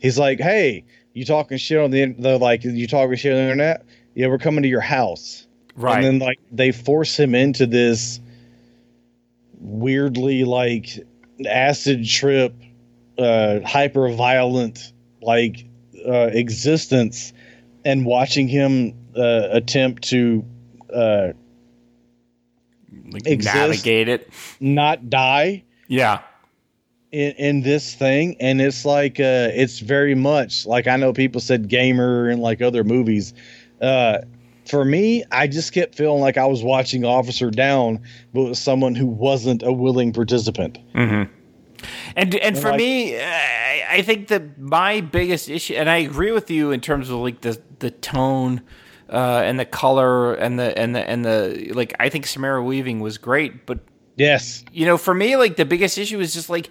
he's 0.00 0.18
like 0.18 0.38
hey 0.40 0.84
you 1.14 1.24
talking 1.24 1.58
shit 1.58 1.78
on 1.78 1.90
the, 1.90 2.12
the 2.18 2.38
like 2.38 2.64
you 2.64 2.86
talking 2.86 3.16
shit 3.16 3.32
on 3.32 3.38
the 3.38 3.42
internet 3.42 3.84
yeah 4.14 4.26
we're 4.28 4.38
coming 4.38 4.62
to 4.62 4.68
your 4.68 4.80
house 4.80 5.46
Right. 5.74 5.96
and 5.96 6.04
then 6.04 6.18
like 6.18 6.40
they 6.50 6.72
force 6.72 7.16
him 7.16 7.34
into 7.36 7.64
this 7.66 8.18
weirdly 9.60 10.44
like 10.44 10.88
acid 11.48 12.04
trip, 12.04 12.52
uh, 13.16 13.60
hyper 13.64 14.10
violent 14.10 14.92
like 15.22 15.64
uh, 16.06 16.30
existence, 16.32 17.32
and 17.84 18.04
watching 18.04 18.48
him 18.48 18.92
uh, 19.16 19.48
attempt 19.50 20.02
to 20.08 20.44
uh, 20.92 21.28
like 23.10 23.26
exist. 23.26 23.54
navigate 23.54 24.08
it. 24.08 24.28
not 24.60 25.08
die 25.10 25.62
Yeah. 25.86 26.22
In, 27.12 27.32
in 27.32 27.60
this 27.62 27.94
thing 27.94 28.36
and 28.40 28.60
it's 28.60 28.84
like 28.84 29.18
uh 29.18 29.48
it's 29.52 29.80
very 29.80 30.14
much 30.14 30.66
like 30.66 30.86
i 30.86 30.96
know 30.96 31.12
people 31.12 31.40
said 31.40 31.68
gamer 31.68 32.28
and 32.28 32.40
like 32.42 32.60
other 32.60 32.84
movies 32.84 33.32
uh 33.80 34.18
for 34.66 34.84
me 34.84 35.24
i 35.32 35.46
just 35.46 35.72
kept 35.72 35.94
feeling 35.94 36.20
like 36.20 36.36
i 36.36 36.44
was 36.44 36.62
watching 36.62 37.04
officer 37.04 37.50
down 37.50 38.00
but 38.34 38.42
with 38.42 38.58
someone 38.58 38.94
who 38.94 39.06
wasn't 39.06 39.62
a 39.62 39.72
willing 39.72 40.12
participant 40.12 40.78
Mm-hmm. 40.94 41.32
And 42.16 42.34
and 42.36 42.58
for 42.58 42.70
like- 42.70 42.78
me, 42.78 43.20
I, 43.20 43.84
I 43.88 44.02
think 44.02 44.28
that 44.28 44.58
my 44.58 45.00
biggest 45.00 45.48
issue, 45.48 45.74
and 45.74 45.88
I 45.88 45.98
agree 45.98 46.32
with 46.32 46.50
you 46.50 46.72
in 46.72 46.80
terms 46.80 47.08
of 47.08 47.16
like 47.20 47.42
the 47.42 47.60
the 47.78 47.92
tone 47.92 48.62
uh, 49.08 49.42
and 49.44 49.60
the 49.60 49.64
color 49.64 50.34
and 50.34 50.58
the 50.58 50.76
and 50.76 50.96
the 50.96 51.08
and 51.08 51.24
the 51.24 51.70
like. 51.74 51.94
I 52.00 52.08
think 52.08 52.26
Samara 52.26 52.64
Weaving 52.64 52.98
was 52.98 53.16
great, 53.16 53.64
but 53.64 53.78
yes 54.16 54.64
you 54.72 54.84
know, 54.86 54.98
for 54.98 55.14
me, 55.14 55.36
like 55.36 55.54
the 55.54 55.64
biggest 55.64 55.98
issue 55.98 56.18
is 56.18 56.34
just 56.34 56.50
like, 56.50 56.68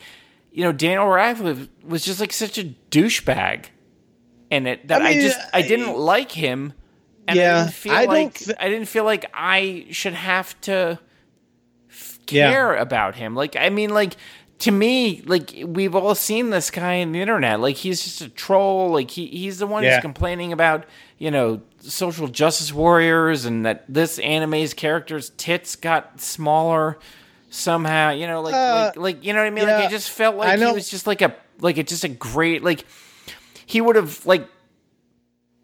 you 0.57 0.63
know, 0.63 0.71
Daniel 0.71 1.05
Radcliffe 1.07 1.69
was 1.83 2.03
just 2.03 2.19
like 2.19 2.33
such 2.33 2.57
a 2.57 2.63
douchebag 2.89 3.65
in 4.49 4.65
it 4.65 4.87
that 4.87 5.03
I, 5.03 5.09
I 5.09 5.13
just 5.13 5.37
I 5.53 5.59
I- 5.59 5.61
didn't 5.61 5.95
like 5.95 6.31
him. 6.31 6.73
And 7.27 7.37
I 7.37 7.41
Yeah, 7.43 7.59
didn't 7.65 7.73
feel 7.75 7.93
I 7.93 8.05
don't 8.05 8.13
like 8.15 8.33
thi- 8.33 8.53
I 8.59 8.69
didn't 8.69 8.87
feel 8.87 9.03
like 9.03 9.29
I 9.35 9.85
should 9.91 10.13
have 10.15 10.59
to 10.61 10.97
f- 11.91 12.17
Yeah. 12.29 12.49
care 12.51 12.75
about 12.75 13.13
him. 13.15 13.35
Like 13.35 13.55
I 13.55 13.69
mean, 13.69 13.91
like 13.91 14.15
to 14.59 14.71
me, 14.71 15.21
like 15.27 15.53
we've 15.63 15.93
all 15.93 16.15
seen 16.15 16.49
this 16.49 16.71
guy 16.71 17.01
on 17.03 17.11
the 17.11 17.21
internet. 17.21 17.59
Like 17.59 17.75
he's 17.75 18.03
just 18.03 18.21
a 18.21 18.29
troll. 18.29 18.89
Like 18.89 19.11
he 19.11 19.27
he's 19.27 19.59
the 19.59 19.67
one 19.67 19.83
Yeah. 19.83 19.93
who's 19.95 20.01
complaining 20.01 20.51
about 20.53 20.85
you 21.19 21.29
know 21.29 21.61
social 21.81 22.27
justice 22.27 22.73
warriors 22.73 23.45
and 23.45 23.63
that 23.65 23.85
this 23.87 24.17
anime's 24.19 24.73
character's 24.73 25.29
tits 25.37 25.75
got 25.75 26.19
smaller 26.19 26.97
somehow. 27.49 28.11
You 28.11 28.27
know, 28.27 28.41
like 28.41 28.53
Uh, 28.53 28.83
like 28.95 28.97
like 28.97 29.25
you 29.25 29.33
know 29.33 29.39
what 29.39 29.47
I 29.47 29.51
mean. 29.51 29.65
Like 29.65 29.85
I 29.85 29.89
just 29.89 30.09
felt 30.09 30.35
like 30.35 30.59
he 30.59 30.65
was 30.71 30.89
just 30.89 31.07
like 31.07 31.21
a 31.21 31.35
like 31.59 31.77
a 31.77 31.83
just 31.83 32.03
a 32.03 32.09
great 32.09 32.63
like 32.63 32.85
he 33.65 33.81
would 33.81 33.95
have 33.95 34.25
like 34.25 34.47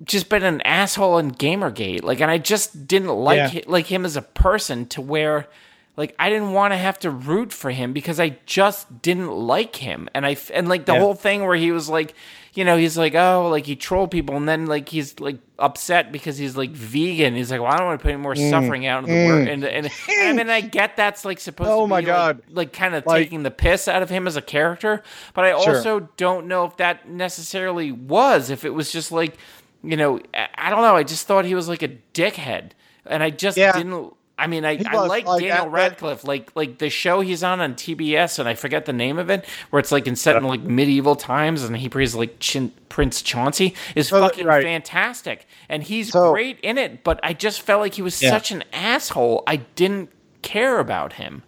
just 0.04 0.28
been 0.30 0.44
an 0.44 0.62
asshole 0.62 1.18
in 1.18 1.32
Gamergate. 1.32 2.04
Like, 2.04 2.20
and 2.20 2.30
I 2.30 2.38
just 2.38 2.88
didn't 2.88 3.10
like 3.10 3.38
Yeah. 3.38 3.48
hi- 3.50 3.64
like 3.68 3.86
him 3.88 4.06
as 4.06 4.18
a 4.18 4.22
person 4.22 4.86
to 4.88 5.02
where 5.02 5.48
like 5.96 6.16
I 6.20 6.30
didn't 6.30 6.52
want 6.54 6.74
to 6.74 6.78
have 6.78 7.00
to 7.00 7.10
root 7.12 7.54
for 7.54 7.72
him 7.72 7.94
because 7.94 8.20
I 8.20 8.38
just 8.46 9.02
didn't 9.02 9.32
like 9.32 9.76
him. 9.78 10.10
And 10.14 10.26
I 10.26 10.36
and 10.54 10.68
like 10.68 10.86
the 10.86 10.94
Yeah. 10.94 11.00
whole 11.00 11.14
thing 11.14 11.46
where 11.46 11.56
he 11.56 11.72
was 11.72 11.88
like, 11.88 12.14
you 12.54 12.64
know, 12.64 12.78
he's 12.78 12.97
like, 12.97 13.16
oh, 13.16 13.49
like 13.49 13.66
he 13.66 13.76
trolled 13.76 14.12
people, 14.12 14.36
and 14.38 14.47
then 14.47 14.68
like 14.68 14.88
he's 14.89 15.20
like 15.20 15.39
upset 15.58 16.12
because 16.12 16.38
he's 16.38 16.56
like 16.56 16.70
vegan. 16.72 17.36
He's 17.36 17.49
like, 17.51 17.60
well, 17.62 17.72
I 17.72 17.78
don't 17.78 17.88
want 17.88 17.99
to 17.99 18.04
put 18.04 18.12
any 18.14 18.22
more 18.22 18.36
Mm. 18.36 18.49
suffering 18.49 18.86
out 18.86 19.04
in 19.04 19.10
the 19.10 19.28
world. 19.28 19.47
And 19.47 19.64
and 19.64 19.89
I 20.10 20.34
mean, 20.34 20.49
I 20.49 20.62
get 20.62 20.95
that's 20.95 21.26
like 21.26 21.39
supposed 21.39 21.70
Oh 21.72 21.82
to 21.82 21.86
be 21.86 21.89
my 21.89 22.01
God. 22.04 22.41
like, 22.49 22.72
kind 22.72 22.93
of 22.95 23.06
Like- 23.06 23.24
taking 23.24 23.43
the 23.43 23.51
piss 23.51 23.88
out 23.88 24.04
of 24.04 24.10
him 24.10 24.28
as 24.28 24.36
a 24.36 24.41
character, 24.41 25.01
but 25.34 25.45
I 25.45 25.49
Sure. 25.64 25.76
also 25.78 26.10
don't 26.18 26.47
know 26.47 26.66
if 26.66 26.78
that 26.78 27.10
necessarily 27.10 27.91
was. 27.91 28.49
If 28.49 28.66
it 28.66 28.74
was 28.74 28.91
just 28.91 29.12
like, 29.12 29.38
you 29.84 29.97
know, 29.97 30.20
I 30.34 30.47
I 30.56 30.70
don't 30.70 30.82
know. 30.82 30.95
I 30.95 31.04
just 31.04 31.26
thought 31.28 31.45
he 31.45 31.56
was 31.56 31.68
like 31.68 31.82
a 31.82 31.89
dickhead, 32.14 32.72
and 33.06 33.24
I 33.24 33.30
just 33.32 33.58
Yeah. 33.58 33.72
didn't. 33.74 34.14
I 34.38 34.48
mean, 34.48 34.66
I, 34.66 34.82
I 34.88 34.98
like 35.06 35.26
like, 35.28 35.42
Daniel 35.44 35.66
that- 35.66 35.72
Radcliffe, 35.72 36.24
like 36.24 36.52
like 36.56 36.80
the 36.80 36.90
show 36.90 37.22
he's 37.22 37.44
on 37.44 37.62
on 37.62 37.76
TBS, 37.76 38.40
and 38.40 38.50
I 38.50 38.56
forget 38.56 38.86
the 38.86 38.94
name 38.94 39.20
of 39.20 39.30
it, 39.30 39.46
where 39.70 39.80
it's 39.80 39.92
like 39.92 40.08
in 40.08 40.16
set 40.16 40.36
in 40.36 40.44
like 40.44 40.62
medieval 40.62 41.16
times, 41.16 41.64
and 41.64 41.78
he 41.78 41.88
plays 41.88 42.16
like 42.16 42.40
Chin, 42.40 42.72
Prince 42.90 43.22
Chauncley, 43.22 43.76
is 43.96 44.12
Oh, 44.12 44.20
fucking 44.22 44.46
right. 44.48 44.64
fantastic, 44.64 45.46
and 45.70 45.84
he's 45.84 46.12
So- 46.12 46.32
great 46.32 46.60
in 46.62 46.78
it. 46.80 47.04
But 47.04 47.20
I 47.22 47.34
just 47.34 47.62
felt 47.62 47.82
like 47.82 47.94
he 47.94 48.02
was 48.02 48.20
Yeah. 48.22 48.32
such 48.32 48.52
an 48.52 48.64
asshole. 48.74 49.44
I 49.46 49.58
didn't 49.58 50.10
care 50.42 50.80
about 50.80 51.14
him. 51.14 51.44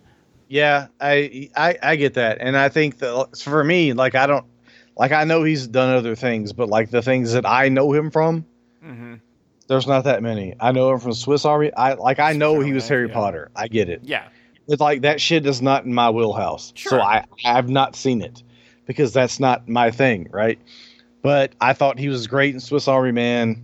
Yeah, 0.48 0.88
I, 1.02 1.50
I 1.58 1.78
I 1.82 1.96
get 1.96 2.14
that, 2.14 2.38
and 2.40 2.56
I 2.56 2.70
think 2.70 3.00
that 3.00 3.36
for 3.44 3.64
me, 3.64 3.94
like 3.94 4.14
I 4.14 4.28
don't, 4.28 4.46
like 4.96 5.12
I 5.12 5.24
know 5.24 5.42
he's 5.44 5.66
done 5.66 5.90
other 5.96 6.16
things, 6.16 6.54
but 6.54 6.70
like 6.70 6.92
the 6.92 7.02
things 7.02 7.34
that 7.34 7.48
I 7.48 7.68
know 7.70 7.92
him 7.94 8.12
from, 8.12 8.46
Mm-hmm. 8.86 9.16
There's 9.68 9.88
not 9.88 10.04
that 10.04 10.22
many. 10.24 10.56
I 10.60 10.72
know 10.72 10.92
him 10.94 11.00
from 11.00 11.14
Swiss 11.14 11.46
Army. 11.46 11.72
I 11.74 11.94
like 11.94 12.20
I 12.20 12.34
know 12.34 12.60
he 12.60 12.74
was 12.74 12.88
Harry 12.88 13.08
yeah. 13.08 13.14
Potter. 13.14 13.52
I 13.56 13.68
get 13.68 13.90
it. 13.90 14.02
Yeah, 14.04 14.28
It's 14.68 14.82
like 14.82 15.02
that 15.02 15.20
shit 15.20 15.46
is 15.46 15.62
not 15.62 15.86
in 15.86 15.94
my 15.94 16.10
wheelhouse, 16.10 16.72
Sure. 16.76 16.92
so 16.92 17.02
I 17.02 17.26
I 17.44 17.54
have 17.54 17.70
not 17.70 17.96
seen 17.96 18.22
it 18.22 18.44
because 18.86 19.12
that's 19.14 19.40
not 19.40 19.68
my 19.68 19.92
thing, 19.92 20.28
right? 20.32 20.60
But 21.22 21.54
I 21.60 21.74
thought 21.74 21.98
he 21.98 22.08
was 22.10 22.28
great 22.28 22.54
in 22.54 22.60
Swiss 22.60 22.88
Army 22.88 23.12
Man. 23.12 23.64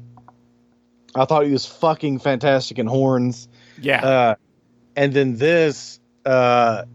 I 1.13 1.25
thought 1.25 1.45
he 1.45 1.51
was 1.51 1.65
fucking 1.65 2.19
fantastic 2.19 2.79
in 2.79 2.87
Horns. 2.87 3.47
yeah, 3.81 4.05
Uh, 4.05 4.35
and 4.95 5.13
then 5.13 5.35
this, 5.37 5.99
uh, 6.25 6.85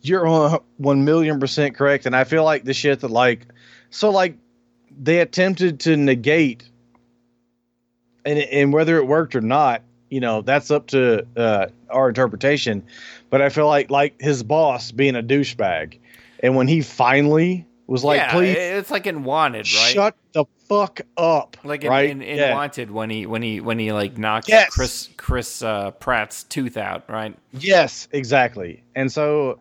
you're 0.00 0.26
on 0.26 0.60
one 0.76 1.04
million 1.04 1.40
percent 1.40 1.74
correct. 1.74 2.06
And 2.06 2.14
I 2.16 2.24
feel 2.24 2.44
like 2.44 2.64
the 2.64 2.72
shit 2.72 3.00
that 3.00 3.10
like, 3.10 3.46
so 3.90 4.10
like 4.10 4.36
they 4.96 5.18
attempted 5.20 5.80
to 5.80 5.96
negate, 5.96 6.68
and 8.24 8.38
and 8.38 8.72
whether 8.72 8.96
it 8.96 9.06
worked 9.06 9.34
or 9.34 9.40
not, 9.40 9.82
you 10.10 10.20
know, 10.20 10.42
that's 10.42 10.70
up 10.70 10.88
to 10.88 11.26
uh, 11.36 11.66
our 11.90 12.08
interpretation. 12.08 12.82
But 13.30 13.42
I 13.42 13.48
feel 13.48 13.66
like 13.66 13.90
like 13.90 14.20
his 14.20 14.42
boss 14.42 14.92
being 14.92 15.16
a 15.16 15.22
douchebag, 15.22 15.98
and 16.40 16.56
when 16.56 16.68
he 16.68 16.82
finally 16.82 17.66
was 17.86 18.04
like, 18.04 18.18
yeah. 18.18 18.32
please 18.32 18.56
It's 18.56 18.90
like 18.90 19.06
in 19.06 19.24
Wanted, 19.24 19.58
right? 19.58 19.66
shut 19.66 20.16
the 20.32 20.44
fuck 20.68 21.00
up, 21.16 21.56
like 21.64 21.84
in, 21.84 21.90
right? 21.90 22.10
in, 22.10 22.22
in 22.22 22.38
yeah. 22.38 22.54
Wanted 22.54 22.90
when 22.90 23.10
he 23.10 23.26
when 23.26 23.42
he 23.42 23.60
when 23.60 23.78
he 23.78 23.92
like 23.92 24.16
knocks 24.18 24.48
Yes. 24.48 24.70
Chris 24.70 25.08
Chris 25.16 25.62
uh, 25.62 25.90
Pratt's 25.92 26.44
tooth 26.44 26.76
out, 26.76 27.08
right? 27.08 27.36
Yes, 27.52 28.08
exactly. 28.12 28.82
And 28.94 29.10
so 29.10 29.58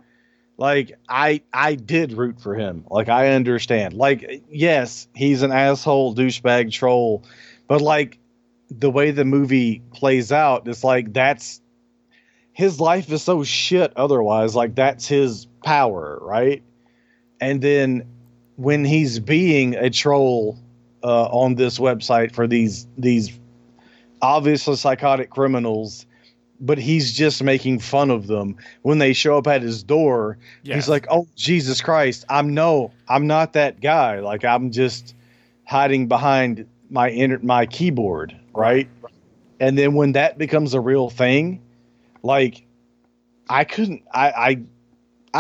like 0.58 0.98
I 1.10 1.42
I 1.52 1.76
did 1.76 2.14
root 2.14 2.40
for 2.40 2.56
him. 2.56 2.86
Like 2.90 3.10
I 3.10 3.30
understand. 3.30 3.94
Like 3.94 4.44
yes, 4.50 5.08
he's 5.16 5.42
an 5.42 5.52
asshole 5.52 6.16
douchebag 6.16 6.72
troll, 6.72 7.24
but 7.68 7.82
like 7.82 8.20
the 8.80 8.90
way 8.90 9.12
the 9.12 9.26
movie 9.26 9.82
plays 9.94 10.32
out, 10.32 10.68
it's 10.68 10.84
like 10.84 11.14
that's 11.14 11.62
his 12.54 12.80
life 12.80 13.12
is 13.12 13.22
so 13.22 13.44
shit 13.44 13.94
otherwise. 13.96 14.56
Like 14.56 14.76
that's 14.76 15.08
his 15.08 15.48
power, 15.64 16.20
right? 16.22 16.64
And 17.40 17.62
then 17.62 18.06
when 18.56 18.86
he's 18.86 19.20
being 19.20 19.76
a 19.76 19.90
troll 19.90 20.58
uh, 21.04 21.26
on 21.26 21.56
this 21.56 21.80
website 21.80 22.34
for 22.34 22.48
these 22.48 22.88
these 22.98 23.38
obviously 24.22 24.76
psychotic 24.76 25.30
criminals, 25.30 26.06
but 26.60 26.78
he's 26.78 27.12
just 27.12 27.44
making 27.44 27.80
fun 27.80 28.12
of 28.12 28.28
them 28.28 28.56
when 28.84 29.00
they 29.00 29.14
show 29.14 29.38
up 29.38 29.48
at 29.48 29.64
his 29.64 29.84
door. 29.84 30.38
Yes. 30.64 30.76
He's 30.76 30.90
like, 30.90 31.08
"Oh 31.10 31.28
Jesus 31.36 31.82
Christ, 31.82 32.24
I'm 32.30 32.54
no, 32.54 32.92
I'm 33.10 33.28
not 33.28 33.54
that 33.54 33.82
guy. 33.82 34.20
Like 34.20 34.46
I'm 34.46 34.72
just 34.72 35.16
hiding 35.66 36.08
behind 36.08 36.68
my 36.90 37.10
inter- 37.10 37.40
my 37.42 37.66
keyboard, 37.66 38.38
right?" 38.54 38.90
And 39.60 39.78
then 39.78 39.94
when 39.94 40.14
that 40.14 40.38
becomes 40.38 40.74
a 40.74 40.80
real 40.80 41.10
thing, 41.10 41.62
like 42.24 42.66
I 43.50 43.64
couldn't, 43.64 44.04
I, 44.14 44.32
I, 44.32 44.62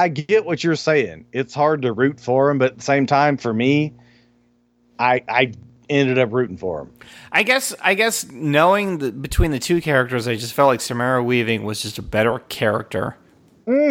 I 0.05 0.07
get 0.09 0.45
what 0.45 0.63
you're 0.63 0.75
saying. 0.75 1.25
It's 1.31 1.53
hard 1.53 1.81
to 1.83 1.93
root 1.93 2.19
for 2.19 2.49
him, 2.51 2.57
but 2.59 2.71
at 2.71 2.77
the 2.77 2.83
same 2.83 3.05
time, 3.07 3.37
for 3.37 3.53
me, 3.53 3.93
I, 4.99 5.23
I 5.27 5.53
ended 5.89 6.17
up 6.19 6.31
rooting 6.31 6.57
for 6.57 6.81
him. 6.81 6.91
I 7.31 7.43
guess 7.43 7.73
I 7.81 7.93
guess 7.95 8.29
knowing 8.31 8.99
the, 8.99 9.11
between 9.11 9.51
the 9.51 9.59
two 9.59 9.81
characters, 9.81 10.27
I 10.27 10.35
just 10.35 10.53
felt 10.53 10.67
like 10.67 10.81
Samara 10.81 11.23
Weaving 11.23 11.63
was 11.63 11.81
just 11.81 11.97
a 11.97 12.01
better 12.03 12.39
character. 12.49 13.17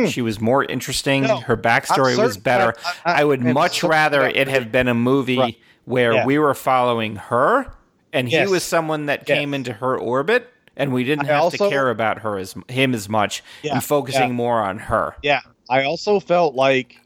She 0.09 0.21
was 0.21 0.41
more 0.41 0.65
interesting. 0.65 1.23
Mm. 1.25 1.29
No, 1.29 1.37
Her 1.39 1.57
backstory 1.57 2.19
was 2.19 2.37
better. 2.37 2.75
I- 3.05 3.13
I- 3.15 3.21
I, 3.23 3.25
would 3.25 3.41
much 3.41 3.83
rather 3.83 4.27
it 4.27 4.47
have 4.49 4.71
been 4.71 4.89
a 4.89 4.95
movie 4.95 5.39
Right. 5.39 5.59
where 5.87 6.13
Yeah. 6.13 6.27
we 6.27 6.39
were 6.39 6.53
following 6.55 7.17
her 7.17 7.73
and 8.13 8.29
he 8.29 8.47
was 8.47 8.63
someone 8.65 9.07
that 9.07 9.27
came 9.27 9.55
into 9.55 9.73
her 9.73 9.99
orbit 9.99 10.49
and 10.77 10.93
we 10.93 11.05
didn't 11.05 11.27
I 11.29 11.33
have 11.35 11.43
also- 11.45 11.65
to 11.65 11.71
care 11.71 11.91
about 11.91 12.19
her 12.21 12.39
as 12.39 12.55
him 12.69 12.95
as 12.95 13.09
much 13.09 13.43
Yeah, 13.63 13.75
and 13.75 13.85
focusing 13.85 14.29
yeah. 14.29 14.35
more 14.35 14.61
on 14.61 14.79
her. 14.79 15.15
Yeah, 15.23 15.41
I 15.69 15.85
also 15.85 16.21
felt 16.21 16.55
like 16.55 16.97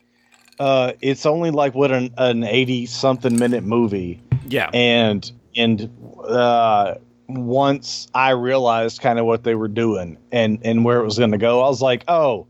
uh, 0.61 0.93
it's 1.01 1.27
only 1.27 1.51
like 1.51 1.75
what 1.75 1.91
an 1.91 2.15
an 2.17 2.45
eighty 2.45 2.87
something 2.87 3.37
minute 3.37 3.65
movie, 3.65 4.21
Yeah. 4.49 4.71
and 4.73 5.31
and 5.57 5.91
uh, 6.29 6.95
once 7.29 8.07
I 8.15 8.31
realized 8.31 9.01
kind 9.01 9.19
of 9.19 9.27
what 9.27 9.43
they 9.45 9.55
were 9.57 9.69
doing 9.69 10.17
and 10.31 10.59
and 10.63 10.85
where 10.85 11.01
it 11.01 11.05
was 11.05 11.19
going 11.19 11.33
to 11.33 11.39
go, 11.39 11.63
I 11.63 11.69
was 11.69 11.83
like, 11.83 12.05
oh, 12.07 12.47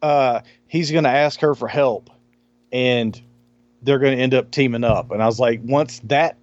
uh, 0.00 0.40
he's 0.66 0.90
going 0.90 1.04
to 1.04 1.10
ask 1.10 1.40
her 1.40 1.54
for 1.54 1.68
help, 1.68 2.08
and 2.72 3.20
they're 3.82 3.98
going 3.98 4.16
to 4.16 4.22
end 4.22 4.32
up 4.32 4.50
teaming 4.50 4.84
up. 4.84 5.10
And 5.10 5.22
I 5.22 5.26
was 5.26 5.38
like, 5.40 5.60
once 5.64 6.00
that. 6.04 6.36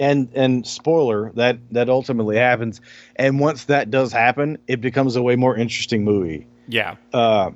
And 0.00 0.28
and 0.34 0.64
spoiler 0.66 1.32
that 1.34 1.58
that 1.72 1.88
ultimately 1.88 2.36
happens, 2.36 2.80
and 3.16 3.40
once 3.40 3.64
that 3.64 3.90
does 3.90 4.12
happen, 4.12 4.58
it 4.68 4.80
becomes 4.80 5.16
a 5.16 5.22
way 5.22 5.34
more 5.34 5.56
interesting 5.56 6.04
movie. 6.04 6.46
yeah. 6.68 6.94
Uh, 7.12 7.50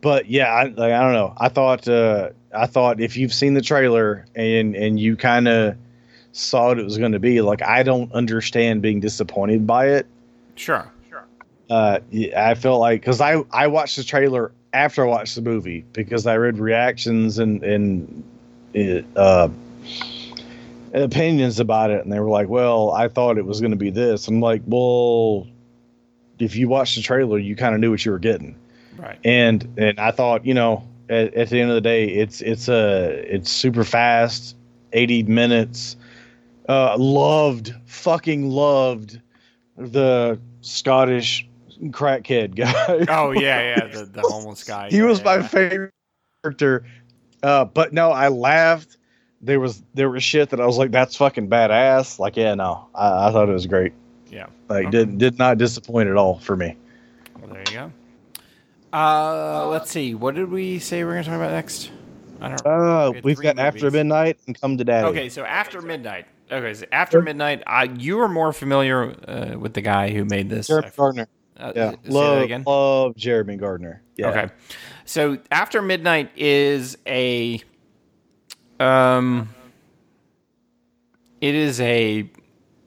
but 0.00 0.28
yeah, 0.30 0.46
I, 0.46 0.64
like, 0.64 0.92
I 0.92 1.00
don't 1.00 1.14
know. 1.14 1.34
I 1.36 1.48
thought 1.48 1.88
uh, 1.88 2.30
I 2.54 2.66
thought 2.66 3.00
if 3.00 3.16
you've 3.16 3.32
seen 3.32 3.54
the 3.54 3.62
trailer 3.62 4.26
and 4.34 4.76
and 4.76 5.00
you 5.00 5.16
kind 5.16 5.48
of 5.48 5.76
saw 6.32 6.68
what 6.68 6.78
it 6.78 6.84
was 6.84 6.98
going 6.98 7.12
to 7.12 7.18
be, 7.18 7.40
like 7.40 7.62
I 7.62 7.82
don't 7.82 8.12
understand 8.12 8.82
being 8.82 9.00
disappointed 9.00 9.66
by 9.66 9.88
it. 9.88 10.06
Sure. 10.54 10.90
Sure. 11.08 11.24
Uh, 11.68 12.00
I 12.36 12.54
felt 12.54 12.80
like 12.80 13.00
because 13.00 13.20
I 13.20 13.42
I 13.50 13.66
watched 13.68 13.96
the 13.96 14.04
trailer 14.04 14.52
after 14.72 15.04
I 15.04 15.08
watched 15.08 15.34
the 15.34 15.42
movie 15.42 15.84
because 15.92 16.26
I 16.26 16.36
read 16.36 16.58
reactions 16.58 17.38
and 17.38 17.62
and 17.64 18.24
uh, 19.16 19.48
opinions 20.92 21.60
about 21.60 21.90
it, 21.90 22.02
and 22.04 22.12
they 22.12 22.20
were 22.20 22.30
like, 22.30 22.48
"Well, 22.48 22.90
I 22.92 23.08
thought 23.08 23.38
it 23.38 23.44
was 23.44 23.60
going 23.60 23.72
to 23.72 23.76
be 23.76 23.90
this." 23.90 24.28
I'm 24.28 24.40
like, 24.40 24.62
"Well, 24.66 25.46
if 26.38 26.56
you 26.56 26.68
watched 26.68 26.96
the 26.96 27.02
trailer, 27.02 27.38
you 27.38 27.56
kind 27.56 27.74
of 27.74 27.80
knew 27.80 27.90
what 27.90 28.04
you 28.04 28.12
were 28.12 28.18
getting." 28.18 28.56
Right. 28.96 29.18
and 29.24 29.66
and 29.78 29.98
I 29.98 30.10
thought, 30.10 30.44
you 30.44 30.52
know, 30.52 30.86
at, 31.08 31.32
at 31.34 31.48
the 31.48 31.60
end 31.60 31.70
of 31.70 31.74
the 31.74 31.80
day, 31.80 32.06
it's 32.06 32.40
it's 32.42 32.68
a 32.68 33.24
it's 33.34 33.50
super 33.50 33.84
fast, 33.84 34.56
eighty 34.92 35.22
minutes. 35.22 35.96
Uh, 36.68 36.96
loved, 36.98 37.74
fucking 37.86 38.48
loved 38.50 39.20
the 39.76 40.38
Scottish 40.60 41.48
crackhead 41.86 42.54
guy. 42.54 43.06
Oh 43.08 43.30
yeah, 43.32 43.76
yeah, 43.78 43.86
the, 43.86 44.04
the 44.04 44.20
homeless 44.22 44.62
guy. 44.64 44.90
he 44.90 44.98
Yeah, 44.98 45.04
was 45.04 45.18
yeah, 45.20 45.24
my 45.24 45.42
favorite 45.42 45.92
character. 46.44 46.84
Uh, 47.42 47.64
but 47.64 47.92
no, 47.94 48.10
I 48.12 48.28
laughed. 48.28 48.98
There 49.42 49.58
was 49.60 49.82
there 49.94 50.10
was 50.10 50.22
shit 50.22 50.50
that 50.50 50.60
I 50.60 50.66
was 50.66 50.76
like, 50.76 50.90
that's 50.90 51.16
fucking 51.16 51.48
badass. 51.48 52.18
Like, 52.18 52.36
yeah, 52.36 52.54
no, 52.54 52.88
I, 52.94 53.28
I 53.28 53.32
thought 53.32 53.48
it 53.48 53.52
was 53.52 53.66
great. 53.66 53.92
Yeah. 54.30 54.46
Like, 54.68 54.86
Okay. 54.86 54.90
did 54.90 55.18
did 55.18 55.38
not 55.38 55.58
disappoint 55.58 56.08
at 56.08 56.16
all 56.16 56.38
for 56.38 56.56
me. 56.56 56.76
Well, 57.40 57.50
there 57.52 57.64
you 57.68 57.72
go. 57.72 57.92
Uh, 58.92 59.68
let's 59.68 59.90
see. 59.90 60.14
What 60.14 60.34
did 60.34 60.50
we 60.50 60.78
say 60.78 61.04
we 61.04 61.10
are 61.10 61.12
going 61.14 61.24
to 61.24 61.30
talk 61.30 61.36
about 61.38 61.52
next? 61.52 61.90
I 62.40 62.48
don't. 62.48 62.66
Uh, 62.66 63.12
we 63.14 63.20
we've 63.22 63.36
three 63.36 63.44
got 63.44 63.58
After. 63.58 63.90
Midnight 63.90 64.38
and 64.46 64.60
Come 64.60 64.76
to 64.78 64.84
Daddy. 64.84 65.06
Okay, 65.08 65.28
so 65.28 65.44
after 65.44 65.80
midnight. 65.80 66.26
Okay, 66.50 66.74
so 66.74 66.86
after 66.90 67.22
midnight. 67.22 67.62
Uh, 67.66 67.86
you 67.96 68.18
are 68.20 68.28
more 68.28 68.52
familiar 68.52 69.14
uh, 69.28 69.56
with 69.58 69.74
the 69.74 69.80
guy 69.80 70.10
who 70.10 70.24
made 70.24 70.48
this. 70.50 70.66
Jeremy 70.66 70.90
Gardner. 70.96 71.28
Uh, 71.56 71.72
Yeah, 71.76 71.94
love, 72.06 72.42
again. 72.42 72.64
love 72.66 73.14
Jeremy 73.16 73.56
Gardner. 73.56 74.02
Yeah. 74.16 74.30
Okay. 74.30 74.48
So 75.04 75.38
after 75.50 75.80
midnight 75.82 76.30
is 76.36 76.96
a 77.06 77.60
um 78.80 79.48
it 81.40 81.54
is 81.54 81.80
a 81.80 82.28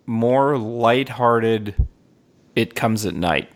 more 0.05 0.57
lighthearted 0.57 1.75
it 2.55 2.75
comes 2.75 3.05
at 3.05 3.15
night. 3.15 3.49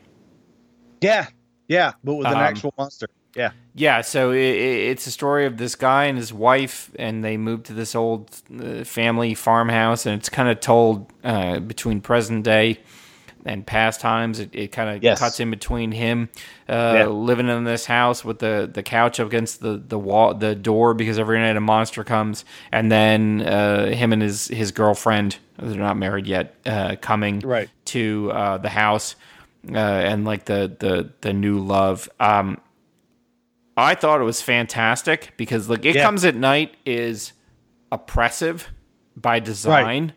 Yeah, 1.01 1.27
yeah, 1.67 1.93
but 2.03 2.15
with 2.15 2.27
an 2.27 2.33
Um, 2.33 2.39
actual 2.39 2.73
monster. 2.77 3.07
Yeah, 3.35 3.51
Yeah, 3.75 4.01
so 4.01 4.31
it, 4.31 4.39
it's 4.39 5.05
a 5.05 5.11
story 5.11 5.45
of 5.45 5.57
this 5.57 5.75
guy 5.75 6.05
and 6.05 6.17
his 6.17 6.33
wife, 6.33 6.89
and 6.97 7.23
they 7.23 7.37
moved 7.37 7.67
to 7.67 7.73
this 7.73 7.93
old 7.93 8.31
uh, 8.59 8.83
family 8.83 9.35
farmhouse, 9.35 10.07
and 10.07 10.15
it's 10.17 10.29
kind 10.29 10.49
of 10.49 10.59
told 10.59 11.11
uh, 11.23 11.59
between 11.59 12.01
present 12.01 12.43
day 12.43 12.79
and 13.47 13.65
past 13.65 13.99
times. 14.01 14.39
It, 14.39 14.49
it 14.53 14.71
kind 14.71 14.95
of 14.95 15.01
Yes. 15.01 15.19
cuts 15.19 15.39
in 15.39 15.49
between 15.49 15.91
him 15.91 16.29
uh, 16.69 16.73
Yeah. 16.95 17.05
living 17.07 17.47
in 17.47 17.63
this 17.63 17.85
house 17.85 18.23
with 18.25 18.39
the, 18.39 18.69
the 18.71 18.83
couch 18.83 19.19
up 19.19 19.27
against 19.27 19.61
the 19.61 19.77
the 19.77 19.97
wall, 19.97 20.33
the 20.33 20.53
door, 20.53 20.93
because 20.93 21.17
every 21.17 21.39
night 21.39 21.55
a 21.55 21.61
monster 21.61 22.03
comes, 22.03 22.45
and 22.71 22.91
then 22.91 23.41
uh, 23.41 23.87
him 23.87 24.13
and 24.13 24.21
his 24.21 24.47
his 24.49 24.71
girlfriend, 24.71 25.37
they're 25.57 25.77
not 25.77 25.97
married 25.97 26.27
yet, 26.27 26.55
uh, 26.65 26.95
coming 27.01 27.39
Right. 27.39 27.69
to 27.85 28.31
uh, 28.33 28.57
the 28.57 28.69
house, 28.69 29.15
uh, 29.73 29.77
and 29.77 30.25
like 30.25 30.45
the 30.45 30.75
the 30.79 31.09
the 31.21 31.33
new 31.33 31.59
love. 31.59 32.09
Um, 32.19 32.59
I 33.79 33.93
thought 33.95 34.19
it 34.21 34.23
was 34.23 34.41
fantastic 34.41 35.33
because 35.37 35.69
like 35.69 35.85
it 35.85 35.95
Yeah. 35.95 36.03
comes 36.03 36.25
at 36.25 36.35
night 36.35 36.75
is 36.85 37.33
oppressive 37.91 38.67
by 39.15 39.39
design 39.39 40.05
right. 40.07 40.13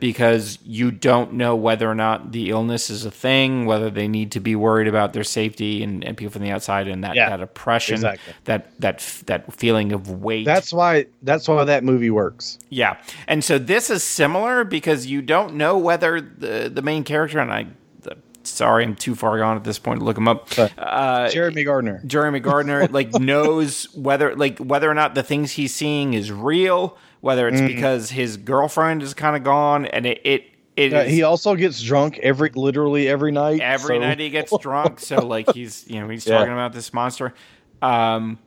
Because 0.00 0.58
you 0.64 0.90
don't 0.90 1.34
know 1.34 1.54
whether 1.54 1.88
or 1.90 1.94
not 1.94 2.32
the 2.32 2.50
illness 2.50 2.90
is 2.90 3.04
a 3.04 3.10
thing, 3.10 3.66
whether 3.66 3.90
they 3.90 4.08
need 4.08 4.32
to 4.32 4.40
be 4.40 4.56
worried 4.56 4.88
about 4.88 5.12
their 5.12 5.24
safety 5.24 5.82
and, 5.82 6.02
and 6.04 6.16
people 6.16 6.32
from 6.32 6.42
the 6.42 6.50
outside 6.50 6.88
and 6.88 7.04
that, 7.04 7.14
Yeah, 7.14 7.28
that 7.30 7.40
oppression, 7.40 7.94
exactly. 7.96 8.32
that 8.44 8.80
that 8.80 9.22
that 9.26 9.52
feeling 9.52 9.92
of 9.92 10.08
weight. 10.10 10.44
that's 10.46 10.72
why. 10.72 11.06
That's 11.22 11.46
why 11.46 11.64
that 11.64 11.84
movie 11.84 12.10
works. 12.10 12.58
Yeah, 12.70 12.96
and 13.28 13.44
so 13.44 13.58
this 13.58 13.90
is 13.90 14.02
similar 14.02 14.64
because 14.64 15.06
you 15.06 15.22
don't 15.22 15.54
know 15.54 15.78
whether 15.78 16.20
the 16.20 16.70
the 16.72 16.82
main 16.82 17.04
character 17.04 17.38
and 17.38 17.52
I. 17.52 17.66
Sorry, 18.44 18.84
I'm 18.84 18.94
too 18.94 19.14
far 19.14 19.38
gone 19.38 19.56
at 19.56 19.64
this 19.64 19.78
point 19.78 20.00
to 20.00 20.04
look 20.04 20.16
him 20.18 20.28
up. 20.28 20.48
Uh, 20.78 21.28
Jeremy 21.30 21.64
Gardner. 21.64 22.00
Jeremy 22.06 22.40
Gardner 22.40 22.86
like 22.90 23.12
knows 23.14 23.84
whether 23.94 24.34
like 24.36 24.58
whether 24.58 24.90
or 24.90 24.94
not 24.94 25.14
the 25.14 25.22
things 25.22 25.52
he's 25.52 25.74
seeing 25.74 26.14
is 26.14 26.30
real, 26.30 26.96
whether 27.20 27.48
it's 27.48 27.60
because 27.60 28.10
his 28.10 28.36
girlfriend 28.36 29.02
is 29.02 29.14
kind 29.14 29.36
of 29.36 29.42
gone, 29.44 29.86
and 29.86 30.06
it 30.06 30.20
it, 30.24 30.44
it 30.76 30.92
Uh, 30.92 30.98
is- 30.98 31.12
he 31.12 31.22
also 31.22 31.54
gets 31.54 31.80
drunk 31.82 32.18
every, 32.22 32.50
literally 32.54 33.08
every 33.08 33.32
night. 33.32 33.60
every 33.60 33.96
so- 33.96 34.00
night 34.00 34.18
he 34.20 34.30
gets 34.30 34.52
drunk. 34.60 35.00
So 35.00 35.24
like 35.26 35.52
he's 35.54 35.84
you 35.88 36.00
know 36.00 36.08
he's 36.08 36.26
Yeah. 36.26 36.38
talking 36.38 36.52
about 36.52 36.72
this 36.72 36.92
monster. 36.92 37.32
Um, 37.82 38.38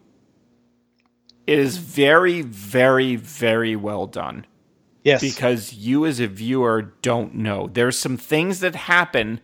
it 1.46 1.60
is 1.60 1.78
very 1.78 2.42
very 2.42 3.16
very 3.16 3.76
well 3.76 4.06
done 4.08 4.46
Yes. 5.04 5.22
because 5.22 5.74
you 5.74 6.06
as 6.06 6.20
a 6.20 6.28
viewer 6.28 6.94
don't 7.02 7.36
know. 7.36 7.70
There's 7.72 7.98
some 7.98 8.18
things 8.18 8.60
that 8.60 8.76
happen 8.76 9.40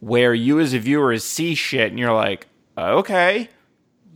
where 0.00 0.34
you 0.34 0.60
as 0.60 0.74
a 0.74 0.78
viewer 0.78 1.16
see 1.18 1.54
shit 1.54 1.90
and 1.90 1.98
you're 1.98 2.12
like, 2.12 2.46
okay, 2.76 3.48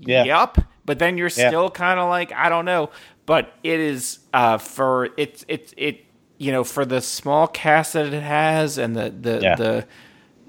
Yeah. 0.01 0.24
yep. 0.24 0.59
But 0.85 0.99
then 0.99 1.16
you're 1.18 1.28
Yeah. 1.35 1.49
still 1.49 1.70
kind 1.70 2.01
of 2.01 2.09
like, 2.09 2.33
I 2.33 2.49
don't 2.49 2.64
know. 2.64 2.91
But 3.26 3.53
it 3.62 3.78
is 3.81 4.18
uh, 4.35 4.59
for 4.59 5.11
it's 5.16 5.45
it's 5.47 5.72
it 5.76 6.05
you 6.39 6.51
know 6.53 6.64
for 6.64 6.85
the 6.85 7.01
small 7.01 7.47
cast 7.47 7.93
that 7.93 8.12
it 8.12 8.22
has 8.22 8.76
and 8.78 8.97
the 8.97 9.11
the 9.11 9.41
Yeah. 9.43 9.55
the 9.55 9.87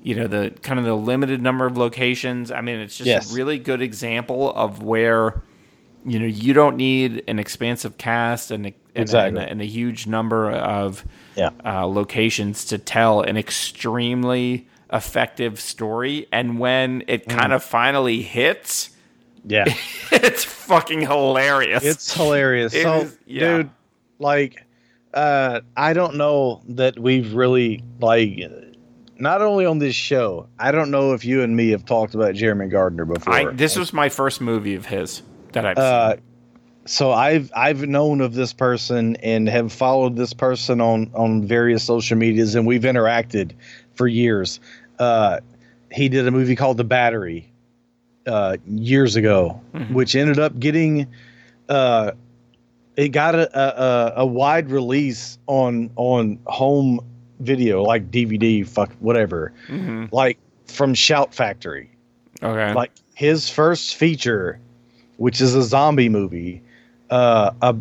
you 0.01 0.15
know 0.15 0.25
the 0.25 0.51
kind 0.63 0.79
of 0.79 0.85
the 0.85 0.95
limited 0.95 1.41
number 1.43 1.65
of 1.67 1.77
locations. 1.77 2.49
I 2.51 2.61
mean, 2.61 2.79
it's 2.79 2.97
just 2.97 3.07
Yes. 3.07 3.31
a 3.31 3.35
really 3.35 3.59
good 3.59 3.81
example 3.81 4.51
of 4.55 4.81
where 4.81 5.43
you 6.03 6.17
know, 6.17 6.25
you 6.25 6.51
don't 6.53 6.77
need 6.77 7.23
an 7.27 7.37
expansive 7.37 7.97
cast 7.99 8.49
and 8.49 8.65
and, 8.65 8.73
Exactly. 8.95 9.39
and, 9.39 9.47
a, 9.47 9.51
and 9.51 9.61
a 9.61 9.65
huge 9.65 10.07
number 10.07 10.49
of 10.51 11.05
Yeah. 11.35 11.51
uh, 11.63 11.85
locations 11.85 12.65
to 12.65 12.79
tell 12.79 13.21
an 13.21 13.37
extremely 13.37 14.67
effective 14.91 15.59
story. 15.59 16.27
And 16.31 16.59
when 16.59 17.03
it 17.07 17.27
Mm. 17.27 17.37
kind 17.37 17.53
of 17.53 17.63
finally 17.63 18.21
hits, 18.21 18.89
Yeah. 19.45 19.65
it's 20.11 20.43
fucking 20.43 21.01
hilarious. 21.01 21.83
It's 21.83 22.13
hilarious. 22.13 22.73
It 22.73 22.83
so, 22.83 23.01
is- 23.01 23.17
yeah. 23.25 23.57
dude, 23.57 23.69
like, 24.19 24.63
uh, 25.13 25.61
I 25.75 25.93
don't 25.93 26.15
know 26.15 26.61
that 26.69 26.99
we've 26.99 27.33
really 27.33 27.83
like, 27.99 28.39
not 29.17 29.41
only 29.41 29.65
on 29.65 29.79
this 29.79 29.95
show. 29.95 30.47
I 30.59 30.71
don't 30.71 30.89
know 30.91 31.13
if 31.13 31.25
you 31.25 31.41
and 31.43 31.55
me 31.55 31.69
have 31.71 31.85
talked 31.85 32.13
about 32.15 32.33
Jeremy 32.35 32.67
Gardner 32.67 33.05
before. 33.05 33.33
I, 33.33 33.45
this 33.51 33.75
was 33.77 33.93
my 33.93 34.09
first 34.09 34.41
movie 34.41 34.75
of 34.75 34.85
his 34.85 35.21
that 35.53 35.65
I've 35.65 35.77
uh, 35.77 36.13
seen. 36.15 36.21
so 36.85 37.11
I've 37.11 37.51
I've 37.55 37.81
known 37.87 38.21
of 38.21 38.33
this 38.35 38.53
person 38.53 39.15
and 39.17 39.47
have 39.49 39.71
followed 39.73 40.15
this 40.15 40.33
person 40.33 40.79
on 40.81 41.11
on 41.13 41.43
various 41.43 41.83
social 41.83 42.17
medias, 42.17 42.55
and 42.55 42.65
we've 42.65 42.81
interacted 42.83 43.51
for 43.95 44.07
years. 44.07 44.59
Uh, 45.01 45.39
he 45.91 46.07
did 46.09 46.27
a 46.27 46.31
movie 46.31 46.55
called 46.55 46.77
The 46.77 46.83
Battery 46.83 47.51
uh, 48.27 48.57
years 48.67 49.15
ago, 49.15 49.59
which 49.89 50.15
ended 50.15 50.37
up 50.37 50.59
getting 50.59 51.07
uh, 51.67 52.11
it 52.95 53.09
got 53.09 53.33
a, 53.33 53.57
a 53.57 54.13
a 54.17 54.25
wide 54.25 54.69
release 54.69 55.39
on 55.47 55.89
on 55.95 56.37
home 56.45 56.99
video 57.39 57.81
like 57.81 58.11
DVD, 58.11 58.63
fuck 58.67 58.91
whatever, 58.99 59.53
Mhm. 59.67 60.09
like 60.11 60.37
from 60.67 60.93
Shout 60.93 61.33
Factory 61.33 61.89
Okay. 62.43 62.73
like 62.75 62.91
his 63.15 63.49
first 63.49 63.95
feature, 63.95 64.59
which 65.17 65.41
is 65.41 65.55
a 65.55 65.63
zombie 65.63 66.09
movie, 66.09 66.61
uh, 67.09 67.51
a, 67.61 67.75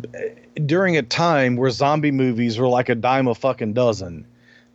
during 0.65 0.97
a 0.97 1.03
time 1.03 1.55
where 1.55 1.69
zombie 1.69 2.11
movies 2.11 2.57
were 2.57 2.67
like 2.67 2.89
a 2.89 2.95
dime 2.95 3.27
a 3.27 3.35
fucking 3.35 3.73
dozen. 3.73 4.25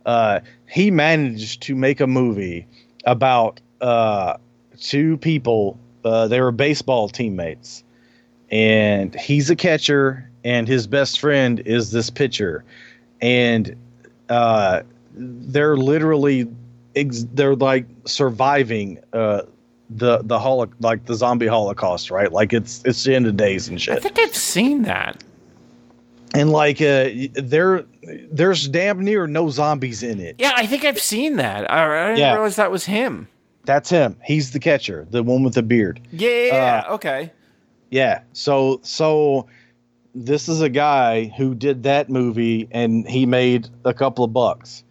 Uh, 0.07 0.39
he 0.69 0.89
managed 0.89 1.61
to 1.63 1.75
make 1.75 1.99
a 1.99 2.07
movie 2.07 2.65
about 3.05 3.59
uh, 3.81 4.37
two 4.79 5.17
people. 5.17 5.77
Uh, 6.03 6.27
they 6.27 6.39
were 6.39 6.53
baseball 6.53 7.09
teammates, 7.09 7.83
and 8.49 9.13
he's 9.19 9.49
a 9.49 9.55
catcher, 9.55 10.29
and 10.45 10.65
his 10.67 10.87
best 10.87 11.19
friend 11.19 11.59
is 11.59 11.91
this 11.91 12.09
pitcher, 12.09 12.63
and 13.21 13.75
uh, 14.29 14.81
they're 15.13 15.75
literally 15.75 16.47
ex- 16.95 17.25
they're 17.33 17.55
like 17.55 17.85
surviving 18.05 18.99
uh, 19.11 19.41
the 19.89 20.19
the 20.23 20.39
holo- 20.39 20.71
like 20.79 21.05
the 21.05 21.15
zombie 21.15 21.47
holocaust, 21.47 22.11
right? 22.11 22.31
Like 22.31 22.53
it's 22.53 22.81
it's 22.85 23.03
the 23.03 23.13
end 23.13 23.27
of 23.27 23.35
days 23.35 23.67
and 23.67 23.81
shit. 23.81 23.97
I 23.97 23.99
think 23.99 24.17
I've 24.19 24.35
seen 24.35 24.83
that. 24.83 25.21
And 26.33 26.51
like 26.51 26.81
uh, 26.81 27.09
there 27.35 27.85
there's 28.31 28.67
damn 28.67 29.03
near 29.03 29.27
no 29.27 29.49
zombies 29.49 30.03
in 30.03 30.19
it. 30.19 30.35
Yeah, 30.39 30.53
I 30.55 30.65
think 30.65 30.83
I've 30.85 30.99
seen 30.99 31.37
that. 31.37 31.69
I, 31.71 31.85
I 31.85 32.05
didn't 32.07 32.19
Yeah. 32.19 32.33
realize 32.33 32.55
that 32.57 32.71
was 32.71 32.85
him. 32.85 33.27
That's 33.65 33.89
him. 33.89 34.15
He's 34.23 34.51
the 34.51 34.59
catcher, 34.59 35.07
the 35.09 35.23
one 35.23 35.43
with 35.43 35.53
the 35.55 35.63
beard. 35.63 35.99
Yeah, 36.11 36.29
yeah, 36.29 36.45
yeah. 36.45 36.83
Uh, 36.87 36.93
okay. 36.95 37.31
Yeah. 37.91 38.21
So 38.33 38.79
so 38.83 39.47
this 40.15 40.47
is 40.49 40.61
a 40.61 40.69
guy 40.69 41.25
who 41.37 41.53
did 41.55 41.83
that 41.83 42.09
movie 42.09 42.67
and 42.71 43.07
he 43.07 43.25
made 43.25 43.69
a 43.85 43.93
couple 43.93 44.23
of 44.25 44.33
bucks. 44.33 44.83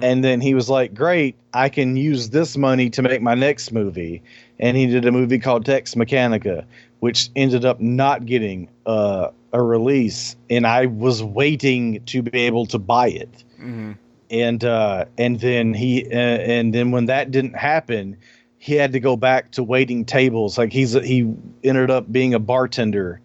And 0.00 0.24
then 0.24 0.40
he 0.40 0.54
was 0.54 0.70
like, 0.70 0.94
"Great, 0.94 1.36
I 1.52 1.68
can 1.68 1.94
use 1.98 2.30
this 2.30 2.56
money 2.56 2.88
to 2.88 3.02
make 3.02 3.20
my 3.20 3.34
next 3.34 3.70
movie." 3.70 4.22
And 4.58 4.78
he 4.78 4.86
did 4.86 5.04
a 5.04 5.12
movie 5.12 5.38
called 5.38 5.66
Tex 5.66 5.94
Mechanica, 5.94 6.64
which 7.00 7.28
ended 7.36 7.66
up 7.66 7.80
not 7.82 8.24
getting 8.24 8.70
uh, 8.86 9.28
a 9.54 9.62
release. 9.62 10.36
And 10.50 10.66
I 10.66 10.86
was 10.86 11.22
waiting 11.22 12.04
to 12.06 12.20
be 12.22 12.40
able 12.40 12.66
to 12.66 12.78
buy 12.78 13.08
it. 13.08 13.44
Mhm. 13.58 13.96
And 14.30 14.64
uh, 14.64 15.06
and 15.16 15.40
then 15.40 15.72
he 15.72 16.04
uh, 16.06 16.16
and 16.16 16.74
then 16.74 16.90
when 16.90 17.06
that 17.06 17.30
didn't 17.30 17.56
happen, 17.56 18.16
he 18.58 18.74
had 18.74 18.92
to 18.92 19.00
go 19.00 19.16
back 19.16 19.52
to 19.52 19.62
waiting 19.62 20.04
tables. 20.04 20.58
Like 20.58 20.72
he's 20.72 20.92
he 20.92 21.32
ended 21.62 21.90
up 21.90 22.10
being 22.12 22.34
a 22.34 22.38
bartender 22.38 23.20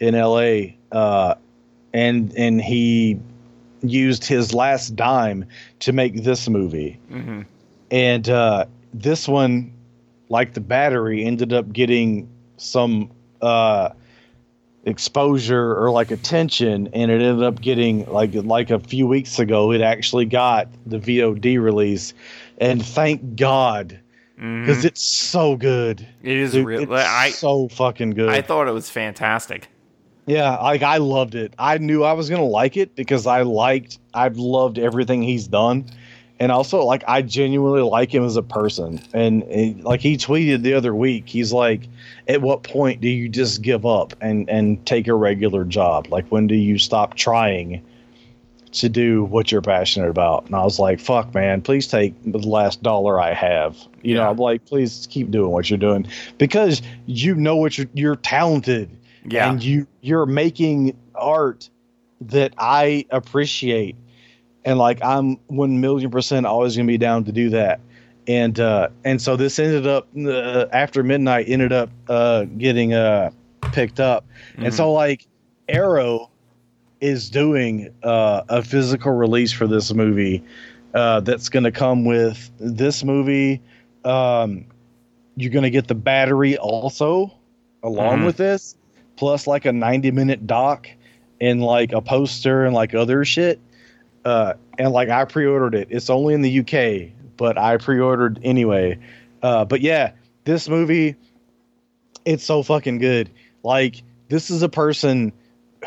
in 0.00 0.14
L.A. 0.14 0.76
Uh, 0.90 1.34
and 1.92 2.32
and 2.36 2.60
he 2.62 3.18
used 3.82 4.24
his 4.24 4.54
last 4.54 4.96
dime 4.96 5.44
to 5.80 5.92
make 5.92 6.24
this 6.24 6.48
movie. 6.48 6.98
Mhm. 7.12 7.44
And 7.90 8.28
uh, 8.28 8.64
this 8.94 9.28
one, 9.28 9.70
like 10.30 10.54
the 10.54 10.60
battery, 10.60 11.24
ended 11.24 11.52
up 11.52 11.72
getting 11.72 12.26
some 12.56 13.10
uh, 13.42 13.90
exposure 14.84 15.76
or 15.76 15.90
like 15.90 16.10
attention, 16.10 16.88
and 16.92 17.10
it 17.10 17.20
ended 17.20 17.42
up 17.42 17.60
getting 17.60 18.06
like 18.06 18.34
like 18.34 18.70
a 18.70 18.78
few 18.78 19.06
weeks 19.06 19.38
ago, 19.38 19.72
it 19.72 19.80
actually 19.80 20.26
got 20.26 20.68
the 20.86 20.98
VOD 20.98 21.62
release, 21.62 22.14
and 22.58 22.84
thank 22.84 23.36
God 23.36 23.98
because 24.36 24.84
it's 24.84 25.02
so 25.02 25.56
good. 25.56 25.98
Mm-hmm. 25.98 26.26
It 26.26 26.36
is 26.36 26.52
Dude, 26.52 26.66
real. 26.66 26.92
I 26.92 27.30
so 27.30 27.68
fucking 27.68 28.10
good. 28.10 28.28
I 28.28 28.42
thought 28.42 28.68
it 28.68 28.72
was 28.72 28.90
fantastic. 28.90 29.68
Yeah, 30.26 30.56
like 30.56 30.82
I 30.82 30.96
loved 30.98 31.34
it. 31.34 31.54
I 31.58 31.78
knew 31.78 32.02
I 32.02 32.12
was 32.12 32.30
gonna 32.30 32.44
like 32.44 32.76
it 32.76 32.96
because 32.96 33.26
I 33.26 33.42
liked 33.42 33.98
I've 34.14 34.36
loved 34.36 34.78
everything 34.78 35.22
he's 35.22 35.46
done. 35.46 35.86
And 36.40 36.50
also 36.50 36.84
like 36.84 37.04
I 37.06 37.22
genuinely 37.22 37.82
like 37.82 38.12
him 38.12 38.24
as 38.24 38.36
a 38.36 38.42
person. 38.42 39.00
And, 39.12 39.44
and, 39.44 39.84
like 39.84 40.00
he 40.00 40.16
tweeted 40.16 40.62
the 40.62 40.74
other 40.74 40.94
week, 40.94 41.28
he's 41.28 41.52
like, 41.52 41.88
At 42.26 42.42
what 42.42 42.62
point 42.64 43.00
do 43.00 43.08
you 43.08 43.28
just 43.28 43.62
give 43.62 43.86
up 43.86 44.14
and, 44.20 44.48
and 44.50 44.84
take 44.84 45.06
a 45.06 45.14
regular 45.14 45.64
job? 45.64 46.08
Like 46.10 46.26
when 46.28 46.46
do 46.46 46.54
you 46.56 46.78
stop 46.78 47.14
trying 47.14 47.84
to 48.72 48.88
do 48.88 49.22
what 49.22 49.52
you're 49.52 49.62
passionate 49.62 50.10
about? 50.10 50.46
And 50.46 50.56
I 50.56 50.64
was 50.64 50.80
like, 50.80 50.98
Fuck 50.98 51.32
man, 51.34 51.62
please 51.62 51.86
take 51.86 52.14
the 52.24 52.38
last 52.38 52.82
dollar 52.82 53.20
I 53.20 53.32
have. 53.32 53.76
You 54.02 54.14
know, 54.16 54.28
I'm 54.28 54.36
like, 54.36 54.66
please 54.66 55.06
keep 55.10 55.30
doing 55.30 55.50
what 55.52 55.70
you're 55.70 55.78
doing. 55.78 56.06
Because 56.38 56.82
you 57.06 57.36
know 57.36 57.56
what 57.56 57.78
you're 57.78 57.86
you're 57.94 58.16
talented 58.16 58.90
Yeah. 59.24 59.50
and 59.50 59.62
you 59.62 59.86
you're 60.00 60.26
making 60.26 60.96
art 61.14 61.70
that 62.22 62.54
I 62.58 63.06
appreciate, 63.10 63.96
and 64.64 64.78
like 64.78 65.02
I'm 65.04 65.36
one 65.48 65.80
million 65.80 66.10
percent 66.10 66.46
always 66.46 66.76
gonna 66.76 66.86
be 66.86 66.98
down 66.98 67.24
to 67.24 67.32
do 67.32 67.50
that. 67.50 67.80
And 68.26 68.58
uh, 68.58 68.88
and 69.04 69.20
so 69.20 69.36
this 69.36 69.58
ended 69.58 69.86
up 69.86 70.08
uh, 70.16 70.66
after 70.72 71.02
midnight 71.02 71.46
ended 71.48 71.72
up 71.72 71.90
uh, 72.08 72.44
getting 72.44 72.94
uh, 72.94 73.30
picked 73.72 74.00
up, 74.00 74.24
and 74.56 74.72
so 74.72 74.92
like 74.92 75.26
Arrow 75.68 76.30
is 77.00 77.28
doing 77.28 77.90
uh, 78.02 78.42
a 78.48 78.62
physical 78.62 79.12
release 79.12 79.52
for 79.52 79.66
this 79.66 79.92
movie 79.92 80.42
uh, 80.94 81.20
that's 81.20 81.50
going 81.50 81.64
to 81.64 81.72
come 81.72 82.06
with 82.06 82.50
this 82.58 83.04
movie. 83.04 83.60
Um, 84.06 84.64
you're 85.36 85.50
going 85.52 85.64
to 85.64 85.70
get 85.70 85.86
the 85.88 85.94
battery 85.94 86.56
also 86.56 87.30
along 87.82 88.20
Mhm. 88.20 88.26
with 88.26 88.36
this, 88.38 88.74
plus 89.16 89.46
like 89.46 89.66
a 89.66 89.72
90 89.72 90.12
minute 90.12 90.46
doc 90.46 90.88
and 91.42 91.62
like 91.62 91.92
a 91.92 92.00
poster 92.00 92.64
and 92.64 92.74
like 92.74 92.94
other 92.94 93.22
shit. 93.24 93.60
Uh, 94.24 94.54
and 94.78 94.92
like 94.92 95.08
I 95.10 95.24
pre-ordered 95.24 95.74
it. 95.74 95.88
It's 95.90 96.08
only 96.08 96.34
in 96.34 96.40
the 96.42 96.60
UK, 96.60 97.12
but 97.36 97.58
I 97.58 97.76
pre-ordered 97.76 98.40
anyway. 98.42 98.98
Uh, 99.42 99.64
but 99.64 99.80
yeah, 99.82 100.12
this 100.44 100.68
movie, 100.68 101.14
it's 102.24 102.42
so 102.44 102.62
fucking 102.62 102.98
good. 102.98 103.30
Like 103.62 104.02
this 104.28 104.48
is 104.50 104.62
a 104.62 104.68
person 104.68 105.32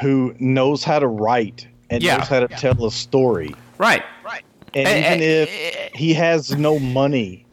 who 0.01 0.35
knows 0.39 0.83
how 0.83 0.99
to 0.99 1.07
write 1.07 1.67
and 1.89 2.03
Yeah. 2.03 2.17
knows 2.17 2.27
how 2.27 2.41
to 2.41 2.47
tell 2.47 2.85
a 2.85 2.91
story. 2.91 3.55
right. 3.79 4.03
Right. 4.23 4.43
And 4.75 4.87
even 4.87 5.21
if 5.21 5.49
he 5.95 6.13
has 6.13 6.55
no 6.55 6.77
money, 6.77 7.46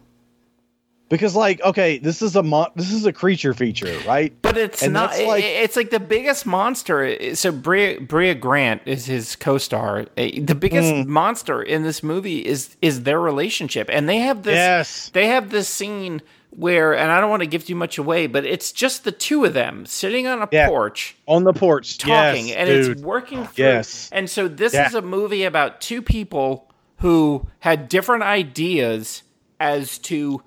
because 1.14 1.36
like 1.36 1.62
okay, 1.62 1.98
this 1.98 2.20
is 2.22 2.34
a 2.34 2.42
mon- 2.42 2.70
this 2.74 2.90
is 2.92 3.06
a 3.06 3.12
creature 3.12 3.54
feature, 3.54 3.96
right? 4.06 4.32
But 4.42 4.56
it's 4.58 4.82
And 4.82 4.92
not. 4.92 5.10
like- 5.10 5.44
it's 5.44 5.76
like 5.76 5.90
the 5.90 6.00
biggest 6.00 6.44
monster. 6.44 7.34
So 7.36 7.52
Brea, 7.52 7.98
Brea 7.98 8.34
Grant 8.34 8.82
is 8.84 9.06
his 9.06 9.36
co-star. 9.36 10.06
The 10.16 10.56
biggest 10.58 10.92
Mm. 10.92 11.06
monster 11.06 11.62
in 11.62 11.82
this 11.84 12.02
movie 12.02 12.40
is 12.44 12.76
is 12.82 13.04
their 13.04 13.20
relationship, 13.20 13.88
and 13.92 14.08
they 14.08 14.18
have 14.18 14.42
this. 14.42 14.56
Yes. 14.56 15.10
They 15.12 15.28
have 15.28 15.50
this 15.50 15.68
scene 15.68 16.20
where, 16.56 16.92
and 16.96 17.10
I 17.10 17.20
don't 17.20 17.30
want 17.30 17.42
to 17.42 17.48
give 17.48 17.64
too 17.66 17.74
much 17.74 17.98
away, 17.98 18.26
but 18.28 18.44
it's 18.44 18.70
just 18.70 19.02
the 19.04 19.10
two 19.12 19.44
of 19.44 19.54
them 19.54 19.86
sitting 19.86 20.26
on 20.28 20.40
a 20.42 20.48
Yeah. 20.52 20.68
porch 20.68 21.16
On 21.26 21.42
the 21.44 21.52
porch, 21.52 21.98
talking, 21.98 22.46
yes, 22.48 22.56
and 22.56 22.68
dude. 22.68 22.90
it's 22.92 23.02
working 23.02 23.44
through. 23.46 23.64
Yes. 23.64 24.08
And 24.12 24.30
so 24.30 24.46
this 24.46 24.72
Yeah. 24.72 24.86
is 24.86 24.94
a 24.94 25.02
movie 25.02 25.42
about 25.44 25.80
two 25.80 26.00
people 26.02 26.70
who 26.98 27.46
had 27.58 27.88
different 27.88 28.22
ideas 28.22 29.22
as 29.58 29.98
to 29.98 30.42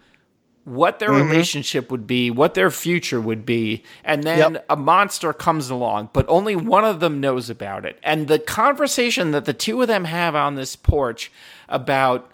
what 0.67 0.99
their 0.99 1.11
Mm-hmm. 1.11 1.29
relationship 1.29 1.89
would 1.89 2.05
be, 2.05 2.29
what 2.29 2.53
their 2.53 2.69
future 2.69 3.21
would 3.21 3.45
be, 3.45 3.83
and 4.03 4.23
then 4.23 4.53
Yep. 4.53 4.65
a 4.69 4.75
monster 4.75 5.31
comes 5.31 5.69
along, 5.69 6.09
but 6.11 6.25
only 6.27 6.57
one 6.57 6.83
of 6.83 6.99
them 6.99 7.21
knows 7.21 7.49
about 7.49 7.85
it. 7.85 7.97
And 8.03 8.27
the 8.27 8.37
conversation 8.37 9.31
that 9.31 9.45
the 9.45 9.53
two 9.53 9.81
of 9.81 9.87
them 9.87 10.03
have 10.03 10.35
on 10.35 10.55
this 10.55 10.75
porch 10.75 11.31
about 11.69 12.29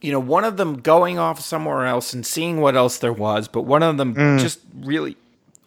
you 0.00 0.10
know, 0.10 0.18
one 0.20 0.42
of 0.44 0.56
them 0.56 0.80
going 0.80 1.16
off 1.18 1.40
somewhere 1.40 1.86
else 1.86 2.12
and 2.12 2.26
seeing 2.26 2.60
what 2.60 2.74
else 2.74 2.98
there 2.98 3.12
was, 3.12 3.46
but 3.46 3.62
one 3.62 3.84
of 3.84 3.96
them 3.98 4.14
Mm. 4.16 4.40
just 4.40 4.58
really 4.80 5.16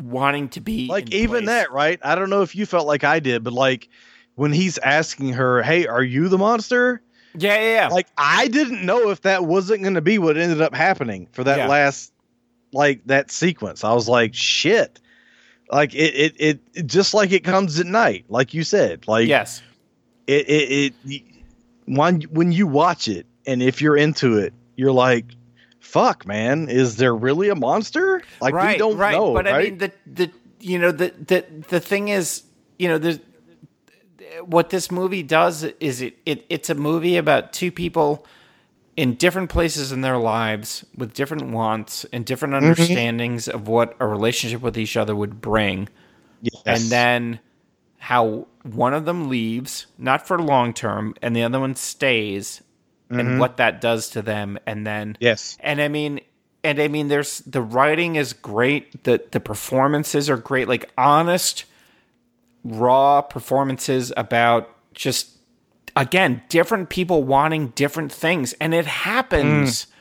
wanting 0.03 0.49
to 0.49 0.60
be 0.60 0.88
like 0.88 1.14
even 1.14 1.44
place. 1.44 1.48
that, 1.48 1.72
right? 1.72 1.99
I 2.03 2.16
don't 2.16 2.30
know 2.30 2.41
if 2.41 2.53
you 2.53 2.66
felt 2.66 2.86
like 2.86 3.06
I 3.06 3.20
did, 3.22 3.45
but 3.45 3.53
like 3.53 3.88
when 4.36 4.52
he's 4.52 4.78
asking 4.78 5.34
her, 5.34 5.64
"Hey, 5.64 5.88
are 5.88 6.03
you 6.03 6.28
the 6.28 6.38
monster?" 6.38 7.02
Yeah, 7.38 7.56
yeah, 7.56 7.74
yeah. 7.74 7.88
Like 7.90 8.07
I 8.18 8.48
didn't 8.48 8.86
know 8.86 9.10
if 9.10 9.22
that 9.22 9.45
wasn't 9.45 9.82
going 9.82 9.95
to 9.95 10.02
be 10.02 10.18
what 10.18 10.38
ended 10.38 10.62
up 10.62 10.74
happening 10.74 11.28
for 11.32 11.44
that 11.44 11.57
Yeah. 11.57 11.68
last 11.68 12.12
like 12.74 13.02
that 13.06 13.32
sequence. 13.32 13.84
I 13.84 13.94
was 13.94 14.07
like, 14.10 14.34
"Shit." 14.34 14.99
Like 15.72 15.95
it 15.95 16.14
it 16.14 16.36
it, 16.40 16.60
it 16.74 16.88
just 16.88 17.14
like 17.14 17.32
it 17.32 17.44
comes 17.44 17.80
at 17.80 17.86
night, 17.88 18.26
like 18.30 18.53
you 18.53 18.64
said. 18.64 19.07
Like 19.07 19.28
yes. 19.28 19.62
it 20.28 20.48
it, 20.49 20.94
it 21.06 21.24
when 21.86 22.22
when 22.24 22.52
you 22.52 22.68
watch 22.68 23.07
it 23.07 23.26
and 23.48 23.64
if 23.64 23.82
you're 23.82 23.98
into 23.98 24.38
it, 24.38 24.53
you're 24.76 24.91
like, 24.91 25.26
"Fuck, 25.80 26.26
man, 26.28 26.70
is 26.70 26.98
there 26.98 27.16
really 27.16 27.49
a 27.49 27.56
monster?" 27.56 28.22
Like 28.41 28.53
right, 28.53 28.74
we 28.74 28.78
don't 28.78 28.98
right. 28.98 29.14
know, 29.14 29.34
but 29.34 29.45
right? 29.45 29.56
I 29.56 29.64
mean, 29.64 29.78
the 29.80 29.91
the 30.06 30.32
you 30.60 30.78
know 30.78 30.91
the 30.91 31.14
the 31.26 31.45
the 31.70 31.80
thing 31.80 32.10
is, 32.10 32.44
you 32.78 32.88
know, 32.88 32.98
there's 32.98 33.20
what 34.43 34.69
this 34.69 34.91
movie 34.91 35.23
does 35.23 35.63
is 35.63 36.01
it, 36.01 36.17
it 36.25 36.45
it's 36.49 36.69
a 36.69 36.75
movie 36.75 37.17
about 37.17 37.51
two 37.53 37.71
people 37.71 38.25
in 38.95 39.15
different 39.15 39.49
places 39.49 39.91
in 39.91 40.01
their 40.01 40.17
lives 40.17 40.85
with 40.95 41.13
different 41.13 41.51
wants 41.51 42.05
and 42.13 42.25
different 42.25 42.53
Mm-hmm. 42.53 42.65
understandings 42.67 43.47
of 43.47 43.67
what 43.67 43.95
a 43.99 44.07
relationship 44.07 44.61
with 44.61 44.77
each 44.77 44.95
other 44.97 45.15
would 45.15 45.41
bring 45.41 45.89
Yes. 46.41 46.61
and 46.65 46.81
then 46.91 47.39
how 47.97 48.47
one 48.63 48.93
of 48.93 49.05
them 49.05 49.29
leaves 49.29 49.87
not 49.97 50.27
for 50.27 50.39
long 50.39 50.73
term 50.73 51.15
and 51.21 51.35
the 51.35 51.43
other 51.43 51.59
one 51.59 51.75
stays 51.75 52.61
and 53.09 53.39
what 53.39 53.57
that 53.57 53.81
does 53.81 54.09
to 54.11 54.21
them 54.21 54.57
and 54.65 54.85
then 54.85 55.13
Mm-hmm. 55.13 55.23
Yes. 55.23 55.57
and 55.61 55.81
i 55.81 55.87
mean 55.87 56.21
and 56.63 56.79
i 56.79 56.87
mean 56.87 57.07
there's 57.07 57.39
the 57.39 57.61
writing 57.61 58.15
is 58.15 58.33
great 58.33 59.03
the 59.03 59.21
the 59.31 59.39
performances 59.39 60.29
are 60.29 60.37
great 60.37 60.67
like 60.67 60.89
honest 60.97 61.65
raw 62.65 63.21
performances 63.21 64.11
about 64.17 64.69
just 64.93 65.37
again 65.95 66.41
different 66.49 66.89
people 66.89 67.23
wanting 67.23 67.67
different 67.69 68.11
things 68.11 68.53
and 68.59 68.73
it 68.73 68.85
happens 68.87 69.85
mm. 69.85 69.91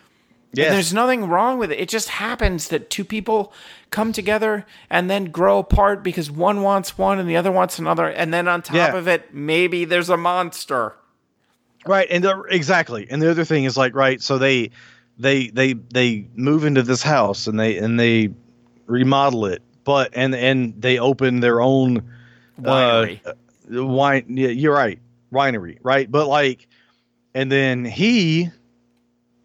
Yes. 0.56 0.66
and 0.66 0.74
there's 0.76 0.94
nothing 0.94 1.28
wrong 1.28 1.58
with 1.58 1.72
it. 1.72 1.80
It 1.80 1.88
just 1.88 2.08
happens 2.08 2.68
that 2.68 2.88
two 2.88 3.04
people 3.04 3.52
come 3.90 4.12
together 4.12 4.64
and 4.88 5.10
then 5.10 5.26
grow 5.26 5.58
apart 5.58 6.04
because 6.04 6.30
one 6.30 6.62
wants 6.62 6.96
one 6.96 7.18
and 7.18 7.28
the 7.28 7.36
other 7.36 7.50
wants 7.50 7.80
another. 7.80 8.06
And 8.06 8.32
then 8.32 8.46
on 8.46 8.62
top 8.62 8.76
Yeah. 8.76 8.96
of 8.96 9.08
it, 9.08 9.34
maybe 9.34 9.84
there's 9.84 10.10
a 10.10 10.16
monster. 10.16 10.94
Right, 11.86 12.06
and 12.08 12.22
the, 12.22 12.40
exactly. 12.50 13.06
And 13.10 13.20
the 13.20 13.32
other 13.32 13.44
thing 13.44 13.64
is 13.64 13.76
like, 13.76 13.96
right, 13.96 14.22
so 14.22 14.38
they 14.38 14.70
they 15.18 15.48
they 15.48 15.72
they 15.72 16.28
move 16.36 16.64
into 16.64 16.84
this 16.84 17.02
house 17.02 17.48
and 17.48 17.58
they 17.58 17.76
and 17.76 17.98
they 17.98 18.30
remodel 18.86 19.46
it, 19.46 19.60
but 19.82 20.10
and 20.14 20.36
and 20.36 20.80
they 20.80 21.00
open 21.00 21.40
their 21.40 21.60
own 21.60 22.08
Winery. 22.60 23.20
uh, 23.26 23.84
wine. 23.84 24.24
Yeah, 24.28 24.48
you're 24.48 24.74
right, 24.74 24.98
winery, 25.32 25.78
right? 25.82 26.10
But 26.10 26.26
like, 26.28 26.68
and 27.34 27.50
then 27.50 27.84
he, 27.84 28.50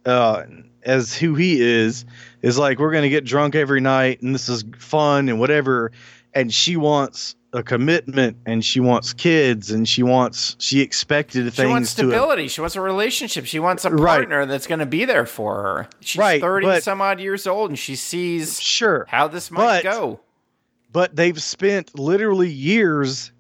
uh, 0.06 0.44
as 0.84 1.16
who 1.16 1.36
he 1.36 1.60
is, 1.62 2.06
is 2.42 2.58
like, 2.58 2.80
we're 2.80 2.94
gonna 2.94 3.10
get 3.10 3.26
drunk 3.26 3.56
every 3.56 3.82
night, 3.82 4.22
and 4.22 4.34
this 4.34 4.50
is 4.50 4.64
fun 4.78 5.30
and 5.30 5.40
whatever. 5.40 5.92
And 6.34 6.54
she 6.54 6.78
wants 6.78 7.36
a 7.54 7.64
commitment, 7.64 8.38
and 8.46 8.64
she 8.64 8.80
wants 8.80 9.12
kids, 9.14 9.72
and 9.72 9.90
she 9.90 10.04
wants 10.04 10.56
she 10.60 10.82
expected 10.82 11.46
things. 11.46 11.56
She 11.56 11.66
wants 11.66 11.90
uh, 11.90 12.04
stability. 12.04 12.48
She 12.48 12.62
wants 12.62 12.76
a 12.76 12.82
relationship. 12.82 13.46
She 13.48 13.58
wants 13.58 13.84
a 13.86 13.90
Right. 13.90 14.18
partner 14.20 14.46
that's 14.46 14.68
going 14.68 14.78
to 14.80 14.86
be 14.86 15.06
there 15.06 15.26
for 15.26 15.56
her. 15.64 15.88
She's 16.02 16.20
Right, 16.20 16.40
30 16.40 16.66
but- 16.68 16.84
some 16.84 17.02
odd 17.02 17.20
years 17.20 17.48
old 17.48 17.72
and 17.72 17.80
she 17.80 17.96
sees 17.96 18.62
Sure. 18.62 19.08
how 19.10 19.28
this 19.28 19.50
might 19.50 19.82
But- 19.82 19.84
go. 19.84 20.20
But 20.92 21.16
they've 21.16 21.42
spent 21.42 21.98
literally 21.98 22.50
years 22.50 23.32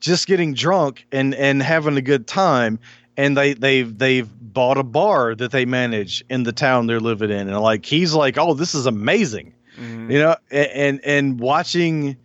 just 0.00 0.26
getting 0.26 0.52
drunk 0.54 1.06
and 1.12 1.34
and 1.34 1.62
having 1.62 1.96
a 1.96 2.02
good 2.02 2.26
time 2.26 2.78
and 3.16 3.36
they 3.36 3.54
they've 3.54 3.96
they've 3.96 4.28
bought 4.52 4.76
a 4.76 4.82
bar 4.82 5.34
that 5.34 5.50
they 5.50 5.64
manage 5.64 6.22
in 6.28 6.42
the 6.42 6.52
town 6.52 6.86
they're 6.86 7.00
living 7.00 7.30
in 7.30 7.48
and 7.48 7.58
like 7.60 7.86
he's 7.86 8.12
like, 8.12 8.36
"Oh, 8.38 8.52
this 8.54 8.74
is 8.74 8.86
amazing." 8.86 9.54
Mhm. 9.80 10.12
You 10.12 10.18
know, 10.18 10.36
a- 10.52 10.76
and 10.76 11.00
and 11.04 11.40
watching 11.40 12.16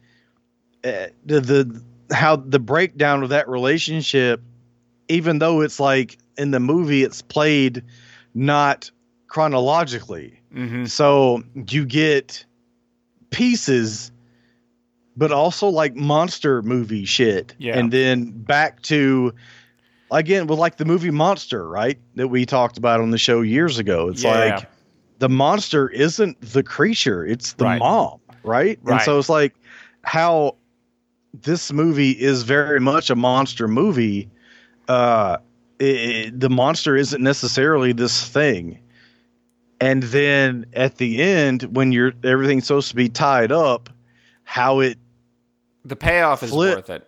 uh, 0.83 1.07
the 1.25 1.39
the 1.41 1.81
how 2.13 2.35
the 2.35 2.59
breakdown 2.59 3.23
of 3.23 3.29
that 3.29 3.47
relationship 3.47 4.41
even 5.07 5.39
though 5.39 5.61
it's 5.61 5.79
like 5.79 6.17
in 6.37 6.51
the 6.51 6.59
movie 6.59 7.03
it's 7.03 7.21
played 7.21 7.83
not 8.35 8.91
chronologically. 9.27 10.39
Mhm. 10.53 10.89
So 10.89 11.43
you 11.69 11.85
get 11.85 12.45
pieces, 13.29 14.11
but 15.19 15.31
also 15.33 15.67
like 15.67 15.95
monster 15.95 16.61
movie 16.63 17.03
shit. 17.05 17.53
Yeah. 17.59 17.77
And 17.77 17.91
then 17.91 18.31
back 18.31 18.81
to 18.83 19.33
again 20.11 20.47
with 20.47 20.57
like 20.57 20.77
the 20.77 20.85
movie 20.85 21.11
Monster, 21.11 21.67
right? 21.67 21.99
That 22.15 22.29
we 22.29 22.45
talked 22.45 22.77
about 22.77 23.01
on 23.01 23.11
the 23.11 23.17
show 23.17 23.41
years 23.41 23.77
ago. 23.77 24.07
It's 24.07 24.23
Yeah. 24.23 24.31
like 24.55 24.69
the 25.19 25.29
monster 25.29 25.89
isn't 25.89 26.39
the 26.41 26.63
creature, 26.63 27.25
it's 27.25 27.53
the 27.53 27.65
Right. 27.65 27.79
mom, 27.79 28.19
right? 28.43 28.79
And 28.87 29.01
so 29.01 29.19
it's 29.19 29.27
like 29.29 29.53
how 30.03 30.55
this 31.33 31.71
movie 31.73 32.11
is 32.11 32.43
very 32.43 32.79
much 32.79 33.09
a 33.09 33.15
monster 33.15 33.67
movie. 33.67 34.29
Uh 34.87 35.37
it- 35.79 36.39
the 36.39 36.49
monster 36.49 36.95
isn't 36.95 37.21
necessarily 37.21 37.91
this 37.93 38.27
thing 38.27 38.79
and 39.79 40.03
then 40.03 40.65
at 40.73 40.97
the 40.97 41.21
end 41.21 41.63
when 41.73 41.91
you're 41.93 42.11
everything's 42.23 42.67
supposed 42.67 42.89
to 42.89 42.95
be 42.97 43.07
tied 43.07 43.49
up 43.51 43.89
how 44.43 44.79
it 44.81 44.97
The 45.89 45.95
payoff 45.95 46.43
is 46.43 46.51
Flip. 46.51 46.77
worth 46.77 46.89
it. 46.89 47.07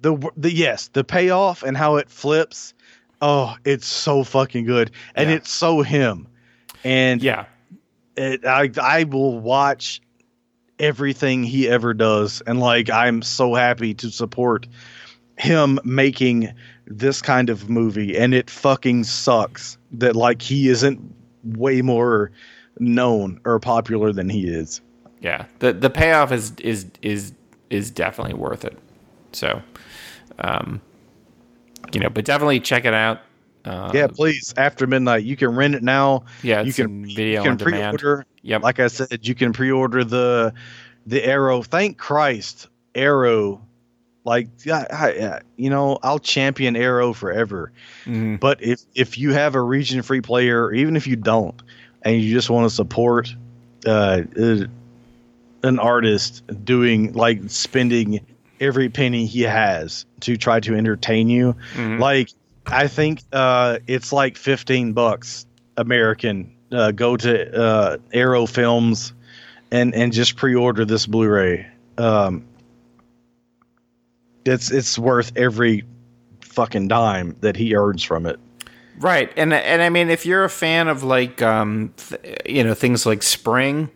the 0.00 0.16
the 0.36 0.50
yes 0.52 0.88
the 0.88 1.04
payoff 1.04 1.62
and 1.62 1.76
how 1.76 1.96
it 1.96 2.08
flips 2.08 2.72
oh 3.20 3.54
it's 3.64 3.86
so 3.86 4.24
fucking 4.24 4.64
good 4.64 4.90
and 5.14 5.28
Yeah. 5.28 5.36
it's 5.36 5.50
so 5.50 5.82
him 5.82 6.26
and 6.84 7.22
Yeah. 7.22 7.44
it, 8.16 8.44
I 8.46 8.70
I 8.80 9.04
will 9.04 9.38
watch 9.40 10.00
everything 10.78 11.42
he 11.44 11.68
ever 11.68 11.92
does 11.92 12.40
and 12.46 12.58
like 12.60 12.88
I'm 12.88 13.20
so 13.22 13.54
happy 13.54 13.92
to 13.94 14.10
support 14.10 14.66
him 15.36 15.78
making 15.84 16.52
this 16.86 17.20
kind 17.22 17.50
of 17.50 17.68
movie 17.68 18.16
and 18.16 18.32
it 18.34 18.48
fucking 18.48 19.04
sucks 19.04 19.76
that 19.92 20.16
like 20.16 20.40
he 20.40 20.68
isn't 20.68 21.00
way 21.44 21.82
more 21.82 22.30
known 22.78 23.40
or 23.44 23.58
popular 23.60 24.12
than 24.12 24.28
he 24.30 24.48
is. 24.48 24.80
Yeah. 25.20 25.44
The 25.58 25.72
the 25.74 25.90
payoff 25.90 26.32
is 26.32 26.52
is 26.60 26.86
is 27.02 27.32
is 27.70 27.90
definitely 27.90 28.34
worth 28.34 28.64
it. 28.64 28.76
So 29.32 29.62
um 30.38 30.80
you 31.92 32.00
know, 32.00 32.10
but 32.10 32.24
definitely 32.24 32.60
check 32.60 32.84
it 32.84 32.94
out. 32.94 33.20
Uh, 33.64 33.90
yeah, 33.94 34.06
please 34.06 34.54
after 34.56 34.86
midnight 34.86 35.24
you 35.24 35.36
can 35.36 35.54
rent 35.54 35.74
it 35.74 35.82
now. 35.82 36.24
Yeah, 36.42 36.62
you 36.62 36.72
can 36.72 37.04
video 37.04 37.40
you 37.40 37.42
can 37.42 37.52
on 37.52 37.56
demand. 37.56 37.98
pre-order. 37.98 38.26
Yep. 38.42 38.62
Like 38.62 38.80
I 38.80 38.86
said, 38.86 39.26
you 39.26 39.34
can 39.34 39.52
pre-order 39.52 40.04
the 40.04 40.52
the 41.06 41.24
Arrow. 41.24 41.62
Thank 41.62 41.98
Christ, 41.98 42.68
Arrow. 42.94 43.60
Like, 44.24 44.48
yeah, 44.64 44.84
I, 44.90 45.40
you 45.56 45.70
know, 45.70 45.98
I'll 46.02 46.18
champion 46.18 46.76
Arrow 46.76 47.12
forever. 47.14 47.72
Mhm. 48.04 48.38
But 48.38 48.62
if 48.62 48.80
if 48.94 49.18
you 49.18 49.32
have 49.32 49.54
a 49.54 49.62
region 49.62 50.02
free 50.02 50.20
player, 50.20 50.72
even 50.72 50.94
if 50.96 51.06
you 51.06 51.16
don't, 51.16 51.60
and 52.02 52.20
you 52.20 52.32
just 52.32 52.50
want 52.50 52.68
to 52.68 52.74
support 52.74 53.34
uh, 53.86 54.22
uh, 54.38 54.56
an 55.62 55.78
artist 55.78 56.42
doing 56.64 57.12
like 57.12 57.40
spending 57.48 58.20
every 58.60 58.88
penny 58.88 59.26
he 59.26 59.42
has 59.42 60.04
to 60.20 60.36
try 60.36 60.60
to 60.60 60.74
entertain 60.74 61.28
you, 61.28 61.54
Mhm. 61.74 61.98
like 61.98 62.30
I 62.66 62.86
think 62.88 63.22
uh, 63.32 63.78
it's 63.86 64.12
like 64.12 64.36
fifteen 64.36 64.92
bucks 64.92 65.46
American. 65.76 66.52
Uh, 66.72 66.92
go 66.92 67.16
to 67.16 67.60
uh, 67.60 67.96
Arrow 68.12 68.46
Films 68.46 69.12
and 69.72 69.94
and 69.94 70.12
just 70.12 70.36
pre-order 70.36 70.84
this 70.84 71.04
Blu-ray. 71.06 71.66
Um, 71.98 72.44
it's 74.44 74.70
it's 74.70 74.98
worth 74.98 75.32
every 75.36 75.84
fucking 76.40 76.88
dime 76.88 77.36
that 77.40 77.56
he 77.56 77.74
earns 77.74 78.02
from 78.02 78.26
it. 78.26 78.38
Right, 78.98 79.32
and 79.36 79.52
and 79.52 79.82
I 79.82 79.88
mean, 79.88 80.10
if 80.10 80.26
you're 80.26 80.44
a 80.44 80.50
fan 80.50 80.88
of 80.88 81.02
like, 81.02 81.40
um, 81.42 81.92
th- 81.96 82.42
you 82.46 82.62
know, 82.64 82.74
things 82.74 83.06
like 83.06 83.22
Spring, 83.22 83.90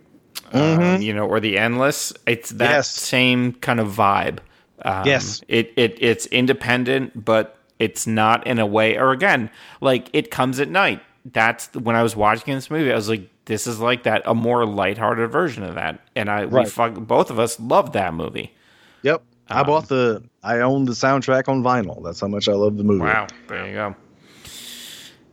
um, 0.54 1.02
you 1.02 1.12
know, 1.12 1.26
or 1.26 1.40
the 1.40 1.58
Endless, 1.58 2.12
it's 2.26 2.50
that 2.50 2.64
Mm-hmm. 2.64 2.72
Yes. 2.74 2.90
same 2.90 3.52
kind 3.54 3.80
of 3.80 3.88
vibe. 3.88 4.38
Um, 4.82 5.06
Yes. 5.06 5.42
it 5.48 5.72
it 5.76 5.96
it's 6.00 6.26
independent, 6.26 7.24
but 7.24 7.56
it's 7.78 8.06
not 8.06 8.46
in 8.46 8.58
a 8.58 8.66
way. 8.66 8.96
Or 8.98 9.12
again, 9.12 9.50
like 9.80 10.08
it 10.12 10.30
comes 10.30 10.60
at 10.60 10.68
night. 10.68 11.00
That's 11.32 11.68
when 11.74 11.96
I 11.96 12.02
was 12.02 12.14
watching 12.14 12.54
this 12.54 12.70
movie. 12.70 12.92
I 12.92 12.94
was 12.96 13.08
like, 13.08 13.28
this 13.46 13.66
is 13.66 13.80
like 13.80 14.02
that, 14.02 14.22
a 14.26 14.34
more 14.34 14.64
lighthearted 14.66 15.30
version 15.30 15.62
of 15.62 15.74
that, 15.74 16.00
and 16.14 16.30
I 16.30 16.44
we 16.46 16.64
fuck, 16.66 16.94
both 16.94 17.30
of 17.30 17.38
us 17.38 17.58
loved 17.58 17.94
that 17.94 18.12
movie. 18.14 18.52
Yep. 19.02 19.22
I 19.48 19.60
Um, 19.60 19.66
bought 19.66 19.88
the 19.88 20.22
I 20.42 20.60
own 20.60 20.84
the 20.84 20.92
soundtrack 20.92 21.48
on 21.48 21.62
vinyl. 21.62 22.02
That's 22.04 22.20
how 22.20 22.28
much 22.28 22.48
I 22.48 22.52
love 22.52 22.76
the 22.76 22.84
movie. 22.84 23.04
Wow, 23.04 23.26
there 23.48 23.66
you 23.66 23.72
go. 23.74 23.96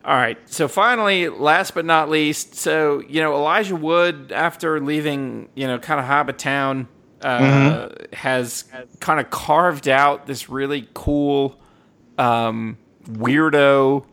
All 0.04 0.16
right, 0.16 0.38
so 0.50 0.68
finally, 0.68 1.30
last 1.30 1.76
but 1.76 1.86
not 1.86 2.10
least, 2.10 2.56
so 2.56 3.02
you 3.08 3.22
know 3.22 3.36
Elijah 3.36 3.76
Wood, 3.76 4.32
after 4.32 4.80
leaving, 4.80 5.50
you 5.54 5.68
know, 5.68 5.78
kind 5.78 6.00
of 6.00 6.08
Hobbit 6.08 6.40
Town, 6.40 6.88
uh, 7.22 7.90
has 8.14 8.66
kind 9.00 9.20
of 9.20 9.30
carved 9.30 9.88
out 9.88 10.26
this 10.26 10.50
really 10.50 10.88
cool, 10.96 11.60
um, 12.18 12.78
weirdo, 13.08 14.06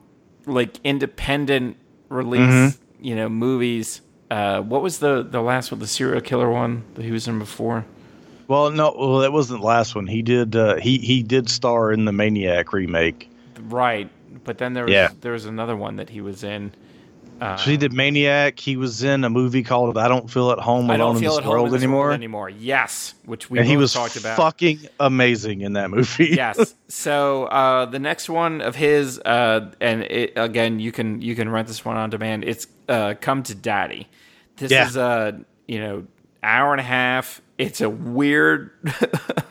like 0.45 0.79
independent 0.85 1.79
release, 2.11 2.79
you 3.01 3.17
know, 3.17 3.31
movies. 3.31 4.03
Uh, 4.31 4.61
what 4.61 4.83
was 4.83 4.99
the 4.99 5.23
the 5.23 5.41
last 5.41 5.71
one, 5.73 5.81
the 5.81 5.87
serial 5.87 6.21
killer 6.21 6.51
one 6.51 6.85
that 6.95 7.05
he 7.05 7.11
was 7.11 7.27
in 7.27 7.39
before? 7.39 7.87
Well, 8.47 8.71
no, 8.71 8.95
well, 8.99 9.19
that 9.19 9.33
wasn't 9.33 9.61
the 9.61 9.67
last 9.67 9.95
one. 9.95 10.07
He 10.07 10.23
did. 10.23 10.55
Uh, 10.57 10.77
he 10.77 10.99
he 10.99 11.23
did 11.23 11.49
star 11.49 11.93
in 11.93 12.05
the 12.05 12.13
Maniac 12.13 12.73
remake. 12.73 13.31
Right, 13.61 14.11
but 14.49 14.57
then 14.59 14.73
there 14.73 14.85
was 14.85 14.93
Yeah. 14.93 15.11
there 15.21 15.33
was 15.33 15.45
another 15.45 15.77
one 15.77 15.97
that 15.97 16.09
he 16.11 16.21
was 16.23 16.43
in. 16.43 16.73
Uh, 17.41 17.57
So 17.57 17.71
he 17.71 17.77
did 17.77 17.93
Maniac. 17.93 18.59
He 18.59 18.77
was 18.77 19.03
in 19.05 19.23
a 19.23 19.31
movie 19.31 19.63
called 19.63 19.97
"I 19.97 20.09
Don't 20.09 20.29
Feel 20.31 20.51
at 20.51 20.59
Home 20.59 20.91
Alone 20.91 21.17
in 21.19 21.23
This 21.23 21.41
World 21.45 21.67
in 21.69 21.73
this 21.75 21.83
Anymore." 21.83 22.01
world 22.07 22.15
anymore. 22.15 22.49
Yes, 22.51 23.15
which 23.27 23.49
we 23.51 23.59
and 23.61 23.69
he 23.69 23.77
was 23.77 23.93
talked 23.93 24.17
about. 24.17 24.37
fucking 24.37 24.79
amazing 24.99 25.61
in 25.61 25.75
that 25.75 25.91
movie. 25.91 26.31
yes. 26.45 26.75
So 26.89 27.45
uh, 27.45 27.85
the 27.85 28.01
next 28.01 28.29
one 28.29 28.61
of 28.61 28.75
his, 28.75 29.21
uh, 29.21 29.71
and 29.81 30.03
it, 30.03 30.33
again, 30.35 30.81
you 30.81 30.91
can 30.91 31.23
you 31.23 31.35
can 31.37 31.49
rent 31.49 31.69
this 31.69 31.85
one 31.85 31.97
on 31.97 32.11
demand. 32.11 32.43
It's 32.45 32.67
uh, 32.89 33.15
"Come 33.21 33.43
to 33.45 33.55
Daddy." 33.55 34.09
This 34.57 34.73
Yeah. 34.73 34.89
is 34.89 34.97
a 34.97 35.39
you 35.69 35.79
know 35.79 35.97
hour 36.43 36.73
and 36.73 36.81
a 36.81 36.85
half. 36.85 37.41
It's 37.59 37.81
a 37.81 37.91
weird. 37.91 38.71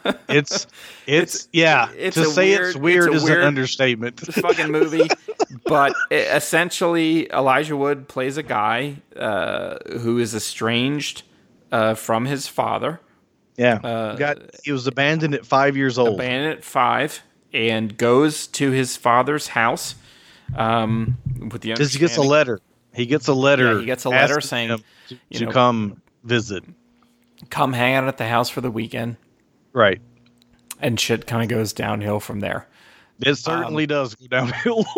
it's 0.30 0.68
it's 1.06 1.48
yeah. 1.52 1.90
it's 1.98 2.16
to 2.16 2.26
say 2.26 2.50
weird- 2.52 2.68
it's 2.70 2.78
weird 2.78 3.08
it's 3.08 3.16
is 3.18 3.24
weird- 3.24 3.42
an 3.42 3.48
understatement. 3.48 4.20
fucking 4.34 4.72
movie. 4.72 5.08
but 5.66 5.94
it, 6.10 6.28
essentially, 6.36 7.30
Elijah 7.32 7.76
Wood 7.76 8.08
plays 8.08 8.38
a 8.38 8.44
guy 8.44 8.98
uh, 9.16 9.78
who 10.00 10.20
is 10.20 10.34
estranged 10.36 11.24
uh, 11.72 11.96
from 11.96 12.26
his 12.26 12.48
father. 12.48 13.00
yeah, 13.58 13.76
Uh, 13.84 14.16
got 14.16 14.38
he 14.64 14.72
was 14.72 14.88
abandoned 14.88 15.34
at 15.36 15.46
five 15.46 15.76
years 15.76 15.98
old. 15.98 16.16
abandoned 16.16 16.60
at 16.60 16.64
five 16.64 17.22
and 17.54 17.98
goes 17.98 18.48
to 18.48 18.72
his 18.72 18.96
father's 18.96 19.48
house 19.50 19.96
um, 20.56 21.18
with 21.52 21.62
the 21.62 21.72
Because 21.72 21.92
he 21.94 22.00
gets 22.00 22.16
a 22.18 22.22
letter. 22.22 22.62
He 22.94 23.06
gets 23.06 23.28
a 23.28 23.34
letter. 23.34 23.74
Yeah, 23.74 23.80
he 23.82 23.86
gets 23.86 24.06
a 24.06 24.10
letter 24.10 24.40
saying, 24.42 24.70
to, 25.10 25.18
you 25.30 25.40
to 25.40 25.46
know- 25.46 25.52
come 25.52 26.02
visit. 26.24 26.64
Come 27.50 27.74
hang 27.74 27.96
out 27.96 28.08
at 28.08 28.18
the 28.18 28.28
house 28.28 28.50
for 28.50 28.62
the 28.62 28.72
weekend, 28.72 29.18
Right. 29.74 30.02
and 30.80 31.00
shit 31.00 31.28
kind 31.28 31.44
of 31.44 31.50
goes 31.50 31.74
downhill 31.74 32.20
from 32.20 32.40
there. 32.40 32.68
It 33.20 33.36
certainly 33.36 33.84
Um, 33.84 33.88
does 33.88 34.16
go 34.16 34.28
downhill. 34.28 34.86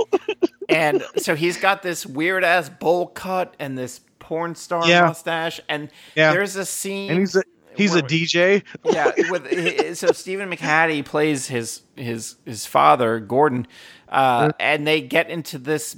And 0.71 1.03
so 1.17 1.33
he's 1.35 1.57
got 1.57 1.81
this 1.81 2.05
weird 2.05 2.43
ass 2.43 2.69
bowl 2.69 3.07
cut 3.07 3.55
and 3.57 3.75
this 3.75 4.01
porn 4.19 4.53
star 4.53 4.87
Yeah. 4.87 5.07
mustache, 5.07 5.59
and 5.67 5.89
Yeah. 6.15 6.31
there's 6.31 6.55
a 6.55 6.63
scene. 6.63 7.09
and 7.09 7.19
he's 7.21 7.35
a 7.35 7.41
he's 7.75 7.95
a 7.95 8.03
DJ. 8.03 8.61
yeah, 8.85 9.11
with 9.31 9.97
so 9.97 10.11
Stephen 10.11 10.47
McHattie 10.47 11.03
plays 11.03 11.47
his 11.47 11.81
his 11.95 12.35
his 12.45 12.67
father 12.67 13.19
Gordon, 13.19 13.65
uh, 14.09 14.51
and 14.59 14.85
they 14.85 15.01
get 15.01 15.31
into 15.31 15.57
this 15.57 15.97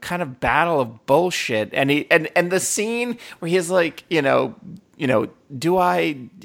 kind 0.00 0.22
of 0.22 0.38
battle 0.38 0.80
of 0.80 1.04
bullshit, 1.06 1.70
and 1.74 1.90
he 1.90 2.06
and 2.08 2.28
and 2.36 2.52
the 2.52 2.60
scene 2.60 3.18
where 3.40 3.48
he's 3.50 3.68
like, 3.68 4.04
you 4.10 4.22
know, 4.22 4.54
you 5.02 5.08
know, 5.08 5.26
do 5.66 5.76
I, 5.78 5.98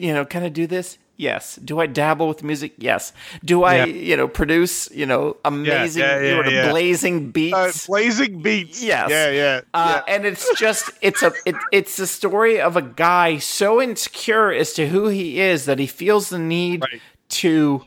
you 0.06 0.14
know, 0.16 0.26
kind 0.26 0.46
of 0.46 0.52
do 0.54 0.66
this? 0.66 0.98
Yes. 1.20 1.58
Do 1.64 1.80
I 1.80 1.86
dabble 1.88 2.28
with 2.28 2.42
music? 2.44 2.74
Yes. 2.78 3.14
Do 3.44 3.64
I, 3.64 3.76
Yeah. 3.78 3.86
you 4.10 4.18
know, 4.18 4.28
produce, 4.28 4.90
you 4.92 5.06
know, 5.06 5.38
amazing, 5.46 6.02
yeah, 6.04 6.20
yeah, 6.22 6.40
of 6.40 6.52
yeah. 6.52 6.72
blazing 6.72 7.32
beats? 7.32 7.56
Uh, 7.56 7.72
blazing 7.88 8.42
beats. 8.42 8.82
Yes. 8.84 9.10
Yeah, 9.10 9.30
yeah. 9.32 9.62
Uh, 9.74 10.02
and 10.08 10.26
it's 10.26 10.46
just 10.60 10.90
it's 11.02 11.22
a 11.22 11.32
it, 11.46 11.56
it's 11.72 11.98
the 11.98 12.08
story 12.08 12.60
of 12.62 12.76
a 12.78 12.82
guy 12.82 13.38
so 13.40 13.82
insecure 13.82 14.52
as 14.62 14.74
to 14.74 14.88
who 14.94 15.08
he 15.08 15.40
is 15.40 15.66
that 15.66 15.78
he 15.80 15.88
feels 15.88 16.30
the 16.30 16.40
need 16.40 16.82
Right. 16.82 17.02
to 17.42 17.82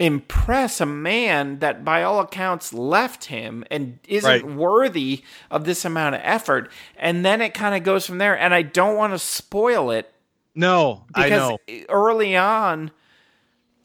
impress 0.00 0.80
a 0.80 0.86
man 0.86 1.58
that 1.60 1.84
by 1.84 2.02
all 2.02 2.20
accounts 2.20 2.72
left 2.72 3.26
him 3.26 3.62
and 3.70 3.98
isn't 4.08 4.28
Right. 4.28 4.44
worthy 4.46 5.22
of 5.50 5.64
this 5.64 5.84
amount 5.84 6.14
of 6.16 6.22
effort 6.24 6.70
and 6.96 7.24
then 7.24 7.40
it 7.42 7.52
kind 7.54 7.74
of 7.76 7.82
goes 7.82 8.06
from 8.06 8.16
there 8.18 8.36
and 8.36 8.54
I 8.54 8.62
don't 8.62 8.96
want 8.96 9.12
to 9.12 9.18
spoil 9.18 9.90
it 9.90 10.12
no, 10.54 11.04
I 11.14 11.24
because 11.28 11.50
know. 11.50 11.58
early 11.90 12.34
on 12.34 12.90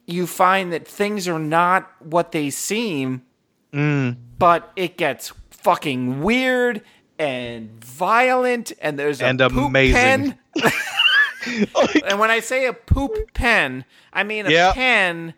you 0.08 0.26
find 0.26 0.72
that 0.72 0.88
things 0.88 1.28
are 1.28 1.38
not 1.40 1.92
what 2.00 2.32
they 2.32 2.50
seem 2.50 3.22
Mm. 3.74 4.16
but 4.40 4.72
it 4.78 4.96
gets 4.98 5.34
fucking 5.52 6.22
weird 6.24 6.82
and 7.20 7.84
violent 7.84 8.72
and 8.82 8.98
there's 8.98 9.20
a 9.22 9.26
And 9.26 9.40
poop 9.40 9.52
amazing. 9.68 10.36
pen. 10.56 11.68
and 12.08 12.20
when 12.20 12.32
i 12.32 12.40
say 12.40 12.66
a 12.68 12.74
poop 12.74 13.34
pen 13.34 13.84
i 14.14 14.24
mean 14.24 14.46
a 14.46 14.50
Yeah. 14.50 14.72
pen 14.74 15.34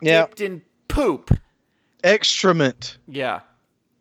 Yeah. 0.00 0.22
dipped 0.22 0.40
in 0.40 0.62
poop 0.88 1.30
Excrement. 2.04 2.98
yeah 3.08 3.40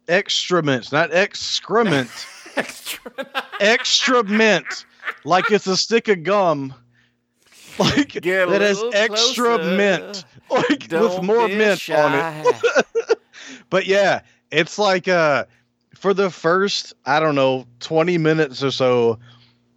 Excrement, 0.08 0.92
not 0.92 1.12
excrement. 1.12 2.10
extra 2.56 3.12
Excrement. 3.60 4.86
like 5.24 5.50
it's 5.52 5.68
a 5.68 5.76
stick 5.78 6.08
of 6.08 6.24
gum. 6.24 6.74
Like 7.78 8.14
that 8.14 8.62
has 8.62 8.82
extra 8.94 9.58
closer. 9.58 9.76
mint. 9.76 10.24
Like 10.50 10.68
with 10.70 10.88
Don't 10.88 11.26
more 11.26 11.48
be 11.48 11.56
mint 11.58 11.90
on 11.90 12.14
it. 12.46 13.18
But 13.70 13.86
yeah, 13.86 14.22
it's 14.52 14.80
like 14.80 15.08
uh 15.10 15.44
for 15.94 16.14
the 16.14 16.30
first, 16.30 16.94
I 17.06 17.20
don't 17.20 17.36
know, 17.36 17.66
20 17.82 18.18
minutes 18.18 18.64
or 18.64 18.72
so, 18.72 19.20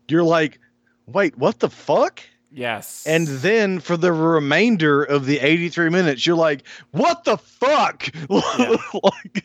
you're 0.08 0.22
like, 0.22 0.60
wait, 1.06 1.36
what 1.38 1.58
the 1.58 1.70
fuck? 1.70 2.22
Yes 2.50 3.06
And 3.06 3.26
then 3.26 3.80
for 3.80 3.96
the 3.96 4.12
remainder 4.12 5.02
of 5.02 5.26
the 5.26 5.38
83 5.40 5.90
minutes, 5.90 6.26
you're 6.26 6.36
like, 6.36 6.62
what 6.92 7.24
the 7.24 7.36
fuck? 7.38 8.08
like, 8.28 9.44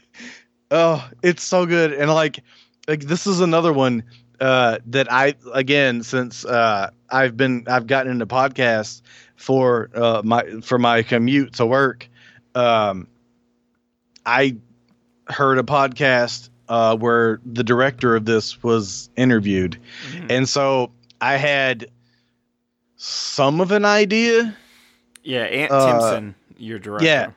oh, 0.71 1.09
it's 1.21 1.43
so 1.43 1.65
good. 1.65 1.93
And 1.93 2.11
like, 2.13 2.39
like 2.87 3.01
this 3.01 3.27
is 3.27 3.39
another 3.39 3.73
one 3.73 4.03
uh, 4.39 4.79
that 4.87 5.11
I, 5.11 5.35
again, 5.53 6.03
since 6.03 6.45
uh, 6.45 6.89
I've 7.09 7.37
been, 7.37 7.65
I've 7.67 7.87
gotten 7.87 8.11
into 8.11 8.25
podcasts 8.25 9.01
for 9.35 9.89
uh, 9.93 10.21
my, 10.23 10.43
for 10.61 10.77
my 10.77 11.03
commute 11.03 11.53
to 11.55 11.65
work. 11.65 12.09
Um, 12.55 13.07
I 14.25 14.57
heard 15.27 15.57
a 15.57 15.63
podcast 15.63 16.49
uh, 16.69 16.95
where 16.97 17.39
the 17.45 17.63
director 17.63 18.15
of 18.15 18.25
this 18.25 18.61
was 18.63 19.09
interviewed. 19.15 19.77
Mhm. 20.11 20.25
And 20.29 20.49
so 20.49 20.91
I 21.21 21.37
had 21.37 21.87
some 23.05 23.59
of 23.59 23.71
an 23.71 23.83
idea. 23.83 24.55
yeah 25.23 25.41
Ant 25.43 25.71
uh, 25.71 25.91
Timpson 25.91 26.35
your 26.57 26.79
director 26.79 27.05
yeah. 27.05 27.31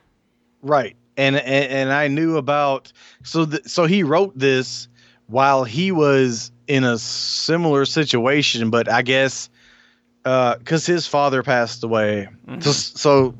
Right. 0.61 0.95
And, 1.17 1.35
and 1.35 1.71
and 1.71 1.91
I 1.91 2.07
knew 2.07 2.37
about 2.37 2.93
so 3.23 3.45
th- 3.45 3.65
so 3.65 3.85
he 3.85 4.03
wrote 4.03 4.37
this 4.37 4.87
while 5.27 5.63
he 5.63 5.91
was 5.91 6.51
in 6.67 6.83
a 6.83 6.97
similar 6.97 7.85
situation, 7.85 8.69
but 8.69 8.89
I 8.89 9.01
guess 9.01 9.49
because 10.23 10.85
his 10.85 11.07
father 11.07 11.43
passed 11.43 11.83
away. 11.83 12.27
Mhm. 12.47 12.63
So, 12.63 12.71
so 12.71 13.35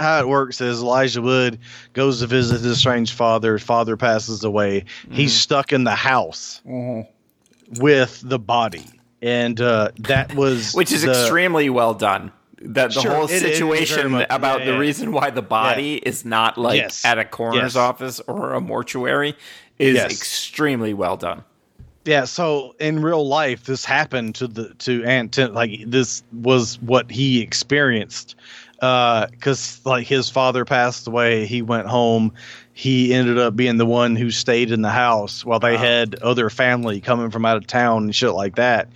how 0.00 0.20
it 0.20 0.28
works 0.28 0.60
is 0.60 0.80
Elijah 0.80 1.22
Wood 1.22 1.58
goes 1.92 2.20
to 2.20 2.26
visit 2.26 2.60
his 2.60 2.78
strange 2.78 3.12
father. 3.12 3.58
Father 3.58 3.96
passes 3.96 4.42
away. 4.42 4.84
He's 5.10 5.34
stuck 5.34 5.72
in 5.72 5.84
the 5.84 5.94
house 5.94 6.60
with 7.78 8.20
the 8.24 8.38
body, 8.38 8.86
and 9.22 9.60
uh, 9.60 9.90
that 10.00 10.34
was 10.34 10.74
which 10.74 10.92
is 10.92 11.02
the- 11.02 11.10
extremely 11.12 11.70
well 11.70 11.94
done. 11.94 12.32
That 12.64 12.94
the 12.94 13.00
Sure, 13.00 13.10
whole 13.14 13.24
it 13.24 13.30
is 13.32 13.42
very 13.42 13.54
situation 13.54 14.10
much- 14.12 14.26
about 14.30 14.60
yeah, 14.60 14.66
the 14.66 14.72
yeah. 14.72 14.78
reason 14.78 15.10
why 15.12 15.30
the 15.30 15.42
body 15.42 15.94
is 15.96 16.24
not 16.24 16.56
like 16.58 16.76
Yes. 16.80 17.04
at 17.04 17.18
a 17.18 17.24
coroner's 17.24 17.74
Yes. 17.74 17.76
office 17.76 18.20
or 18.28 18.52
a 18.52 18.60
mortuary 18.60 19.34
is 19.80 19.96
Yes. 19.96 20.12
extremely 20.12 20.94
well 20.94 21.16
done. 21.16 21.42
Yeah, 22.04 22.24
so 22.24 22.74
in 22.78 23.02
real 23.02 23.26
life, 23.26 23.64
this 23.64 23.84
happened 23.84 24.36
to 24.36 24.46
the 24.48 24.74
to 24.80 25.02
Ant 25.04 25.32
Tim. 25.32 25.54
Like 25.54 25.84
this 25.86 26.22
was 26.32 26.80
what 26.82 27.10
he 27.10 27.40
experienced, 27.40 28.36
because 28.76 29.80
like 29.84 30.06
his 30.06 30.28
father 30.30 30.64
passed 30.64 31.06
away. 31.06 31.46
He 31.46 31.62
went 31.62 31.86
home. 31.86 32.32
He 32.74 33.12
ended 33.12 33.38
up 33.38 33.54
being 33.54 33.76
the 33.76 33.86
one 33.86 34.16
who 34.16 34.30
stayed 34.30 34.70
in 34.72 34.82
the 34.82 34.90
house 34.90 35.44
while 35.44 35.58
they 35.60 35.74
Wow. 35.74 35.82
had 35.82 36.14
other 36.16 36.48
family 36.50 37.00
coming 37.00 37.30
from 37.30 37.44
out 37.44 37.56
of 37.56 37.66
town 37.66 38.04
and 38.04 38.14
shit 38.14 38.32
like 38.32 38.56
that. 38.56 38.88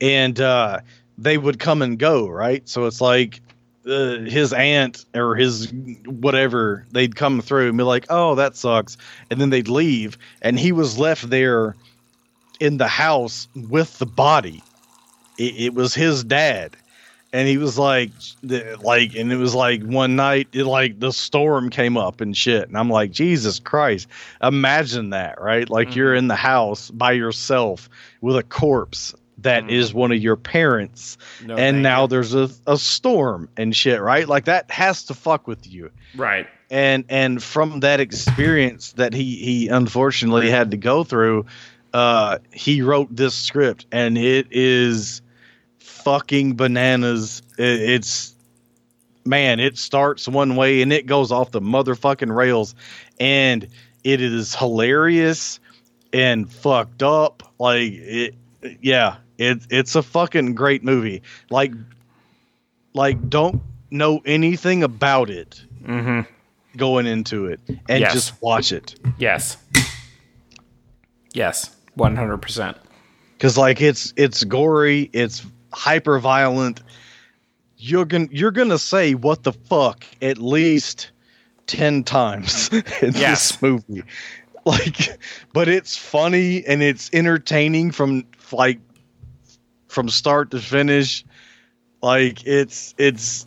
And 0.00 0.40
uh, 0.40 0.80
they 1.18 1.36
would 1.36 1.58
come 1.58 1.82
and 1.82 1.98
go, 1.98 2.26
right? 2.28 2.66
So 2.68 2.86
it's 2.86 3.00
like 3.00 3.40
uh, 3.86 4.18
his 4.20 4.52
aunt 4.52 5.04
or 5.14 5.34
his 5.34 5.72
whatever 6.06 6.86
they'd 6.92 7.16
come 7.16 7.40
through 7.40 7.68
and 7.68 7.78
be 7.78 7.84
like, 7.84 8.06
"Oh, 8.10 8.34
that 8.36 8.54
sucks," 8.56 8.96
and 9.30 9.40
then 9.40 9.50
they'd 9.50 9.68
leave, 9.68 10.18
and 10.42 10.58
he 10.58 10.72
was 10.72 10.98
left 10.98 11.28
there 11.30 11.74
in 12.60 12.76
the 12.76 12.88
house 12.88 13.48
with 13.54 13.98
the 13.98 14.06
body. 14.06 14.62
It, 15.38 15.54
it 15.58 15.74
was 15.74 15.94
his 15.94 16.22
dad, 16.22 16.76
and 17.32 17.46
he 17.46 17.58
was 17.58 17.78
like, 17.78 18.10
like, 18.42 19.14
and 19.14 19.32
it 19.32 19.36
was 19.36 19.54
like 19.54 19.82
one 19.82 20.16
night, 20.16 20.48
it 20.52 20.64
like 20.64 20.98
the 20.98 21.12
storm 21.12 21.70
came 21.70 21.96
up 21.96 22.20
and 22.20 22.36
shit, 22.36 22.68
and 22.68 22.76
I'm 22.76 22.90
like, 22.90 23.10
Jesus 23.10 23.58
Christ, 23.58 24.08
imagine 24.42 25.10
that, 25.10 25.40
right? 25.40 25.68
Like 25.68 25.94
you're 25.94 26.14
in 26.14 26.28
the 26.28 26.36
house 26.36 26.90
by 26.90 27.12
yourself 27.12 27.88
with 28.20 28.36
a 28.36 28.42
corpse 28.42 29.14
that 29.42 29.70
is 29.70 29.94
one 29.94 30.12
of 30.12 30.18
your 30.18 30.36
parents. 30.36 31.16
No, 31.44 31.56
and 31.56 31.82
now 31.82 32.02
you. 32.02 32.08
there's 32.08 32.34
a, 32.34 32.50
a 32.66 32.76
storm 32.76 33.48
and 33.56 33.74
shit 33.74 34.00
right? 34.00 34.26
Like 34.26 34.46
that 34.46 34.70
has 34.70 35.04
to 35.04 35.14
fuck 35.14 35.46
with 35.46 35.66
you. 35.66 35.90
Right. 36.16 36.46
and 36.70 37.04
and 37.08 37.42
from 37.42 37.80
that 37.80 38.00
experience 38.00 38.92
that 38.92 39.12
he 39.14 39.36
he 39.36 39.68
unfortunately 39.68 40.50
had 40.50 40.72
to 40.72 40.76
go 40.76 41.04
through 41.04 41.46
uh 41.94 42.38
he 42.52 42.82
wrote 42.82 43.14
this 43.14 43.34
script 43.34 43.86
and 43.92 44.18
it 44.18 44.48
is 44.50 45.22
fucking 46.08 46.56
bananas 46.56 47.42
It- 47.58 47.80
it's 47.90 48.34
man 49.26 49.60
it 49.60 49.76
starts 49.76 50.26
one 50.26 50.56
way 50.56 50.80
and 50.80 50.90
it 50.90 51.04
goes 51.04 51.30
off 51.30 51.50
the 51.50 51.60
motherfucking 51.60 52.34
rails 52.34 52.74
and 53.20 53.68
it 54.04 54.22
is 54.22 54.54
hilarious 54.54 55.60
and 56.14 56.50
fucked 56.50 57.02
up 57.02 57.42
like 57.58 57.92
it 57.92 58.34
yeah 58.80 59.16
it, 59.36 59.58
it's 59.68 59.94
a 59.96 60.02
fucking 60.02 60.54
great 60.54 60.82
movie 60.82 61.20
like 61.50 61.72
like 62.94 63.28
don't 63.28 63.60
know 63.90 64.20
anything 64.24 64.82
about 64.82 65.28
it 65.30 65.62
Mm-hmm. 65.84 66.20
going 66.78 67.06
into 67.06 67.46
it 67.46 67.60
and 67.88 68.00
Yes. 68.00 68.12
just 68.14 68.42
watch 68.42 68.72
it 68.72 68.94
Yes. 69.18 69.58
Yes. 71.32 71.74
One 71.94 72.16
hundred 72.16 72.38
percent. 72.38 72.76
because 73.36 73.56
like 73.58 73.80
it's 73.82 74.12
it's 74.16 74.42
gory 74.44 75.10
it's 75.12 75.44
hyper 75.72 76.18
violent 76.18 76.82
you're 77.78 78.04
gonna 78.04 78.28
you're 78.30 78.50
gonna 78.50 78.78
say 78.78 79.14
what 79.14 79.44
the 79.44 79.52
fuck 79.52 80.04
at 80.20 80.38
least 80.38 81.12
10 81.68 82.02
times 82.04 82.68
in 83.02 83.12
this 83.12 83.62
movie. 83.62 84.02
Like 84.64 85.18
but 85.52 85.68
it's 85.68 85.96
funny 85.96 86.66
and 86.66 86.82
it's 86.82 87.08
entertaining 87.12 87.92
from 87.92 88.24
like 88.52 88.80
from 89.86 90.08
start 90.08 90.50
to 90.50 90.60
finish. 90.60 91.24
Like 92.02 92.44
it's 92.46 92.94
it's 92.98 93.46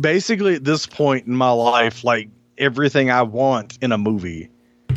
basically 0.00 0.54
at 0.54 0.64
this 0.64 0.86
point 0.86 1.26
in 1.26 1.34
my 1.34 1.50
life 1.50 2.04
like 2.04 2.28
everything 2.58 3.10
i 3.10 3.22
want 3.22 3.78
in 3.82 3.90
a 3.90 3.98
movie. 3.98 4.48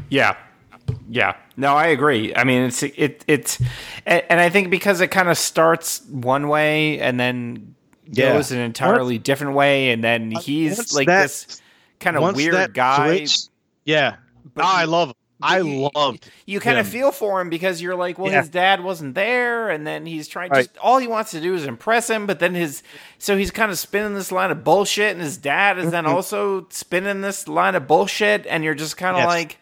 Yeah. 0.10 0.36
Yeah. 1.10 1.36
No, 1.58 1.76
I 1.76 1.88
agree. 1.88 2.36
I 2.36 2.44
mean, 2.44 2.64
it's 2.64 2.84
it 2.84 3.24
it's 3.28 3.62
and, 4.06 4.40
I 4.40 4.50
think 4.50 4.70
because 4.70 5.02
it 5.02 5.08
kind 5.08 5.30
of 5.30 5.38
starts 5.38 6.02
one 6.10 6.48
way 6.48 7.00
and 7.00 7.20
then 7.20 7.76
Yeah. 8.12 8.34
goes 8.34 8.52
an 8.52 8.60
entirely 8.60 9.18
different 9.18 9.54
way, 9.56 9.92
and 9.92 10.04
then 10.04 10.34
uh, 10.36 10.40
he's 10.40 10.94
like 10.94 11.08
that- 11.08 11.24
this 11.24 11.62
kind 12.00 12.18
of 12.18 12.36
weird 12.36 12.74
guy. 12.74 13.18
switch- 13.26 13.50
yeah 13.86 14.16
But 14.54 14.66
ah, 14.66 14.78
i 14.80 14.84
love 14.86 15.10
him 15.10 15.16
i 15.42 15.60
loved 15.60 16.30
You 16.46 16.60
kind 16.60 16.78
of 16.78 16.88
feel 16.88 17.12
for 17.12 17.42
him 17.42 17.50
because 17.50 17.82
you're 17.82 17.96
like, 17.96 18.18
well, 18.18 18.32
Yeah. 18.32 18.40
his 18.42 18.50
dad 18.50 18.82
wasn't 18.84 19.14
there, 19.16 19.70
and 19.70 19.86
then 19.86 20.06
he's 20.06 20.28
trying. 20.28 20.52
Right. 20.52 20.66
Just 20.66 20.78
all 20.78 20.98
he 21.00 21.08
wants 21.08 21.32
to 21.32 21.42
do 21.42 21.54
is 21.54 21.66
impress 21.66 22.10
him, 22.10 22.26
but 22.26 22.40
then 22.40 22.56
his 22.56 22.82
so 23.18 23.38
he's 23.38 23.52
kind 23.52 23.72
of 23.72 23.78
spinning 23.78 24.14
this 24.14 24.32
line 24.32 24.52
of 24.52 24.64
bullshit, 24.64 25.12
and 25.12 25.22
his 25.22 25.38
dad 25.38 25.78
is 25.78 25.92
then 25.92 26.06
mm-hmm. 26.06 26.14
also 26.14 26.68
spinning 26.70 27.22
this 27.22 27.48
line 27.48 27.76
of 27.76 27.88
bullshit, 27.88 28.46
and 28.48 28.64
you're 28.64 28.74
just 28.74 28.96
kind 28.98 29.16
of 29.18 29.22
Yes. 29.24 29.28
like, 29.28 29.58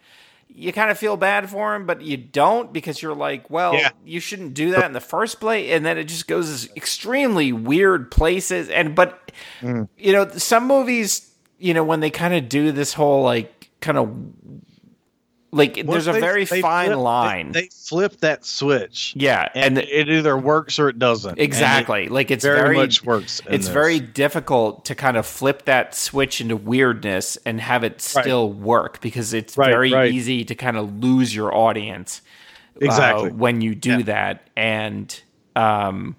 you 0.54 0.72
kind 0.72 0.90
of 0.90 0.98
feel 0.98 1.16
bad 1.16 1.48
for 1.48 1.74
him, 1.74 1.86
but 1.86 2.02
you 2.02 2.16
don't 2.16 2.72
because 2.72 3.00
you're 3.00 3.14
like, 3.14 3.48
well, 3.50 3.74
Yeah. 3.74 3.90
you 4.04 4.20
shouldn't 4.20 4.54
do 4.54 4.70
that 4.72 4.84
in 4.84 4.92
the 4.92 5.00
first 5.00 5.40
place, 5.40 5.70
and 5.70 5.84
then 5.84 5.96
it 5.98 6.04
just 6.04 6.28
goes 6.28 6.68
extremely 6.76 7.52
weird 7.52 8.10
places, 8.10 8.68
and 8.68 8.94
but 8.94 9.32
Mm. 9.62 9.88
you 9.96 10.12
know, 10.12 10.28
some 10.28 10.66
movies, 10.66 11.30
you 11.58 11.72
know, 11.74 11.84
when 11.84 12.00
they 12.00 12.10
kind 12.10 12.34
of 12.34 12.48
do 12.48 12.70
this 12.72 12.92
whole 12.94 13.22
like 13.22 13.70
kind 13.80 13.96
of 13.98 14.14
like 15.54 15.76
Once 15.76 15.86
there's 15.86 16.08
a 16.08 16.12
they- 16.12 16.20
very 16.20 16.44
they 16.46 16.60
fine 16.62 16.86
flip- 16.88 16.98
line. 16.98 17.52
They, 17.52 17.68
flip 17.68 18.16
that 18.20 18.44
switch, 18.46 19.12
yeah, 19.16 19.48
and, 19.54 19.76
and, 19.78 19.86
it 19.88 20.08
either 20.08 20.36
works 20.36 20.78
or 20.78 20.88
it 20.88 20.98
doesn't. 20.98 21.32
And 21.32 21.38
it 21.40 21.44
exactly, 21.44 22.08
like 22.08 22.30
it's 22.30 22.42
very, 22.44 22.58
very, 22.60 22.76
much 22.76 23.04
works. 23.04 23.40
it's 23.50 23.66
this. 23.66 23.68
very 23.68 24.00
difficult 24.00 24.86
to 24.86 24.94
kind 24.94 25.16
of 25.18 25.26
flip 25.26 25.66
that 25.66 25.94
switch 25.94 26.40
into 26.40 26.56
weirdness 26.56 27.36
and 27.44 27.60
have 27.60 27.84
it 27.84 27.92
Right. 27.92 28.24
still 28.24 28.50
work 28.50 29.00
because 29.02 29.34
it's 29.34 29.56
Right, 29.58 29.70
very 29.70 29.92
right. 29.92 30.10
easy 30.10 30.42
to 30.44 30.54
kind 30.54 30.78
of 30.78 31.02
lose 31.02 31.34
your 31.34 31.54
audience 31.54 32.22
uh, 32.80 32.86
Exactly. 32.86 33.32
when 33.32 33.60
you 33.60 33.74
do 33.74 33.98
Yeah. 33.98 34.02
that 34.04 34.48
and 34.56 35.22
um 35.54 36.16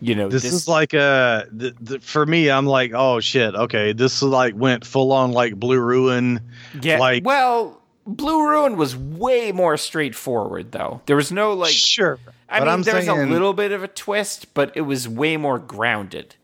you 0.00 0.14
know 0.16 0.28
This, 0.28 0.44
is 0.44 0.66
like 0.66 0.92
a 0.94 1.46
the, 1.52 1.72
the, 1.80 2.00
for 2.00 2.24
me. 2.26 2.50
I'm 2.50 2.66
like, 2.66 2.92
oh 2.94 3.20
shit, 3.20 3.54
okay. 3.54 3.92
This 3.92 4.16
is 4.16 4.22
like 4.22 4.54
went 4.56 4.84
full 4.84 5.12
on 5.12 5.30
like 5.32 5.54
Blue 5.54 5.78
Ruin. 5.78 6.40
yeah 6.82 6.98
like- 6.98 7.24
well 7.24 7.79
blue 8.06 8.46
ruin 8.48 8.76
was 8.76 8.96
way 8.96 9.52
more 9.52 9.76
straightforward 9.76 10.72
though 10.72 11.00
there 11.06 11.16
was 11.16 11.30
no 11.30 11.52
like 11.52 11.72
sure, 11.72 12.18
i 12.48 12.58
but 12.58 12.64
mean 12.64 12.74
I'm 12.74 12.82
there's 12.82 13.04
a 13.04 13.06
saying- 13.06 13.30
little 13.30 13.52
bit 13.52 13.72
of 13.72 13.82
a 13.82 13.88
twist 13.88 14.52
but 14.54 14.72
it 14.76 14.82
was 14.82 15.08
way 15.08 15.36
more 15.36 15.58
grounded 15.58 16.36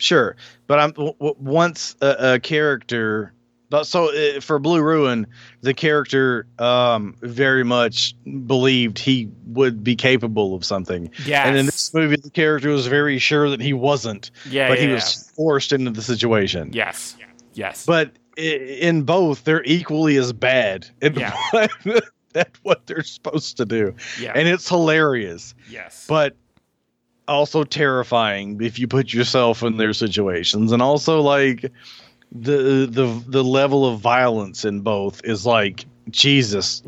Sure, 0.00 0.36
but 0.68 0.78
I'm 0.78 0.92
w- 0.92 1.12
w- 1.14 1.34
once 1.40 1.96
a, 2.00 2.34
a 2.34 2.38
character. 2.38 3.32
But 3.68 3.82
so 3.82 4.14
uh, 4.14 4.40
for 4.40 4.60
Blue 4.60 4.80
Ruin, 4.80 5.26
the 5.62 5.74
character 5.74 6.46
um, 6.60 7.16
very 7.20 7.64
much 7.64 8.14
believed 8.46 9.00
he 9.00 9.28
would 9.46 9.82
be 9.82 9.96
capable 9.96 10.54
of 10.54 10.64
something. 10.64 11.10
Yeah. 11.26 11.48
And 11.48 11.56
in 11.56 11.66
this 11.66 11.92
movie, 11.92 12.14
the 12.14 12.30
character 12.30 12.68
was 12.68 12.86
very 12.86 13.18
sure 13.18 13.50
that 13.50 13.60
he 13.60 13.72
wasn't, 13.72 14.30
yeah 14.48 14.68
but 14.68 14.78
yeah, 14.78 14.86
he 14.86 14.92
was 14.92 15.32
forced 15.34 15.72
into 15.72 15.90
the 15.90 16.02
situation. 16.02 16.68
yeah. 16.72 16.84
yes 16.86 17.16
yes 17.54 17.84
But 17.84 18.12
in 18.38 19.02
both, 19.02 19.44
they're 19.44 19.64
equally 19.64 20.16
as 20.16 20.32
bad 20.32 20.86
at, 21.02 21.16
Yeah. 21.16 21.36
what, 21.50 21.70
at 22.34 22.50
what 22.62 22.86
they're 22.86 23.02
supposed 23.02 23.56
to 23.56 23.64
do, 23.64 23.94
yeah 24.20 24.32
and 24.34 24.46
it's 24.48 24.68
hilarious. 24.68 25.54
yes 25.68 26.06
but 26.08 26.36
also 27.26 27.64
terrifying 27.64 28.58
if 28.62 28.78
you 28.78 28.86
put 28.86 29.12
yourself 29.12 29.62
in 29.62 29.76
their 29.76 29.92
situations 29.92 30.72
and 30.72 30.80
also 30.82 31.20
like 31.20 31.62
the 32.32 32.86
the 32.90 33.22
the 33.26 33.42
level 33.44 33.84
of 33.86 33.98
violence 34.00 34.64
in 34.64 34.80
both 34.80 35.20
is 35.24 35.44
like 35.44 35.84
Jesus 36.10 36.82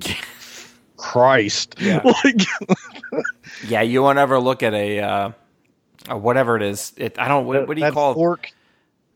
Christ 0.97 1.74
Yeah. 1.81 2.01
like 2.24 2.43
Yeah, 3.66 3.82
you 3.82 4.02
won't 4.02 4.18
ever 4.18 4.39
look 4.39 4.62
at 4.62 4.72
a 4.74 5.01
uh, 5.01 5.31
whatever 6.16 6.56
it 6.56 6.62
is. 6.62 6.93
It, 6.97 7.18
I 7.18 7.27
don't. 7.28 7.44
What, 7.47 7.66
what 7.68 7.74
do 7.74 7.81
you 7.81 7.86
that 7.86 7.93
call 7.94 8.12
it? 8.12 8.14
fork 8.14 8.52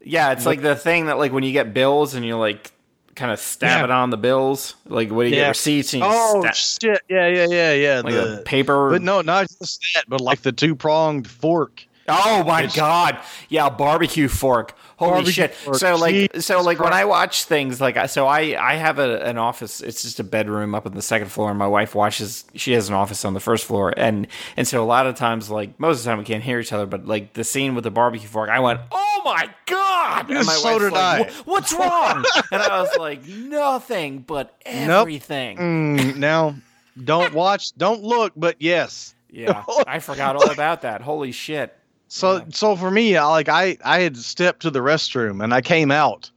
Yeah, 0.04 0.32
it's 0.32 0.46
like 0.46 0.62
the 0.62 0.76
thing 0.76 1.06
that 1.06 1.18
like 1.18 1.32
when 1.32 1.42
you 1.44 1.52
get 1.52 1.72
bills 1.74 2.14
and 2.14 2.24
you 2.24 2.36
like 2.36 2.72
kind 3.14 3.30
of 3.32 3.38
stab 3.38 3.78
Yeah. 3.80 3.84
it 3.84 3.90
on 3.90 4.10
the 4.10 4.16
bills. 4.16 4.74
Like 4.86 5.10
what 5.10 5.24
do 5.24 5.28
you 5.30 5.36
Yeah. 5.36 5.42
get 5.44 5.48
receipts 5.50 5.92
and 5.94 6.02
you 6.02 6.08
oh 6.10 6.40
stab 6.42 6.54
shit 6.54 7.00
yeah 7.08 7.26
yeah 7.28 7.46
yeah 7.48 7.72
yeah 7.72 8.00
like 8.04 8.12
the, 8.14 8.40
a 8.40 8.42
paper. 8.42 8.90
but 8.90 9.02
no 9.02 9.20
not 9.20 9.46
just 9.58 9.80
that 9.94 10.04
but 10.08 10.20
like 10.20 10.42
the 10.42 10.52
two-pronged 10.52 11.26
fork 11.28 11.86
Oh 12.08 12.44
my 12.44 12.64
It's- 12.64 12.76
god! 12.76 13.18
Yeah, 13.48 13.70
barbecue 13.70 14.28
fork. 14.28 14.76
Holy 14.96 15.30
shit! 15.30 15.54
fork. 15.54 15.76
So 15.76 15.96
like, 15.96 16.14
Jesus 16.14 16.46
so 16.46 16.62
like 16.62 16.78
when 16.78 16.92
I 16.92 17.04
watch 17.04 17.44
things 17.44 17.80
like, 17.80 18.08
so 18.08 18.26
I 18.26 18.56
I 18.60 18.74
have 18.74 18.98
a, 18.98 19.20
an 19.24 19.38
office. 19.38 19.80
It's 19.80 20.02
just 20.02 20.20
a 20.20 20.24
bedroom 20.24 20.74
up 20.74 20.86
on 20.86 20.94
the 20.94 21.02
second 21.02 21.28
floor, 21.28 21.50
and 21.50 21.58
my 21.58 21.66
wife 21.66 21.94
watches. 21.94 22.44
She 22.54 22.72
has 22.72 22.88
an 22.88 22.94
office 22.94 23.24
on 23.24 23.34
the 23.34 23.40
first 23.40 23.64
floor, 23.64 23.92
and 23.96 24.26
and 24.56 24.66
so 24.66 24.82
a 24.82 24.86
lot 24.86 25.06
of 25.06 25.14
times, 25.16 25.50
like 25.50 25.78
most 25.80 25.98
of 25.98 26.04
the 26.04 26.10
time, 26.10 26.18
we 26.18 26.24
can't 26.24 26.44
hear 26.44 26.60
each 26.60 26.72
other. 26.72 26.86
But 26.86 27.06
like 27.06 27.32
the 27.32 27.44
scene 27.44 27.74
with 27.74 27.84
the 27.84 27.90
barbecue 27.90 28.28
fork, 28.28 28.50
I 28.50 28.60
went, 28.60 28.80
"Oh 28.92 29.22
my 29.24 29.48
god!" 29.66 30.30
And 30.30 30.46
my 30.46 30.52
So 30.52 30.78
did 30.78 30.92
like, 30.92 31.28
I. 31.28 31.32
"What's 31.44 31.72
wrong?" 31.72 32.24
and 32.52 32.62
I 32.62 32.80
was 32.80 32.96
like, 32.96 33.26
"Nothing, 33.26 34.20
but 34.20 34.54
everything." 34.64 35.56
Mm, 35.58 36.16
now 36.16 36.54
don't 37.02 37.34
watch 37.34 37.72
don't 37.76 38.04
look 38.04 38.32
but 38.36 38.54
yes 38.60 39.16
Yeah, 39.28 39.64
I 39.86 39.98
forgot 39.98 40.36
all 40.36 40.48
about 40.50 40.82
that. 40.82 41.00
Holy 41.00 41.32
shit! 41.32 41.76
So 42.14 42.36
Yeah. 42.36 42.44
so 42.50 42.76
for 42.76 42.92
me, 42.92 43.16
I, 43.16 43.26
like 43.26 43.48
I 43.48 43.76
I 43.84 43.98
had 44.02 44.16
stepped 44.16 44.62
to 44.62 44.70
the 44.70 44.78
restroom 44.78 45.42
and 45.42 45.52
I 45.52 45.60
came 45.62 45.90
out, 45.90 46.30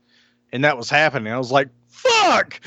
and 0.52 0.64
that 0.64 0.76
was 0.76 0.90
happening. 0.90 1.32
I 1.32 1.38
was 1.38 1.52
like, 1.52 1.68
"Fuck!" 1.86 2.60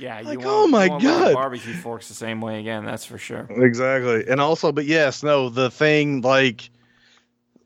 Yeah, 0.00 0.18
you 0.20 0.26
Like, 0.26 0.38
oh 0.42 0.66
my 0.66 0.88
God. 0.88 1.32
barbecue 1.34 1.74
forks 1.74 2.08
the 2.08 2.14
same 2.14 2.40
way 2.40 2.58
again. 2.58 2.84
That's 2.84 3.04
for 3.04 3.18
sure. 3.18 3.46
exactly. 3.50 4.26
And 4.28 4.40
also, 4.40 4.72
but 4.72 4.84
yes, 4.84 5.22
no, 5.22 5.48
the 5.48 5.70
thing 5.70 6.22
like 6.22 6.70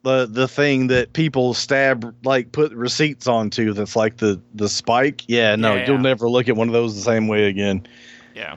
the 0.03 0.27
the 0.27 0.47
thing 0.47 0.89
that 0.89 1.15
people 1.15 1.55
stab 1.55 2.15
like 2.27 2.53
put 2.53 2.73
receipts 2.73 3.27
onto 3.27 3.73
that's 3.73 3.97
like 3.97 4.19
the 4.19 4.39
the 4.55 4.69
spike. 4.69 5.25
Yeah, 5.29 5.57
no, 5.57 5.77
Yeah, 5.77 5.87
you'll 5.87 5.99
never 5.99 6.29
look 6.29 6.51
at 6.51 6.57
one 6.57 6.69
of 6.69 6.75
those 6.75 6.95
the 6.95 7.01
same 7.01 7.27
way 7.27 7.45
again. 7.45 7.87
Yeah, 8.35 8.57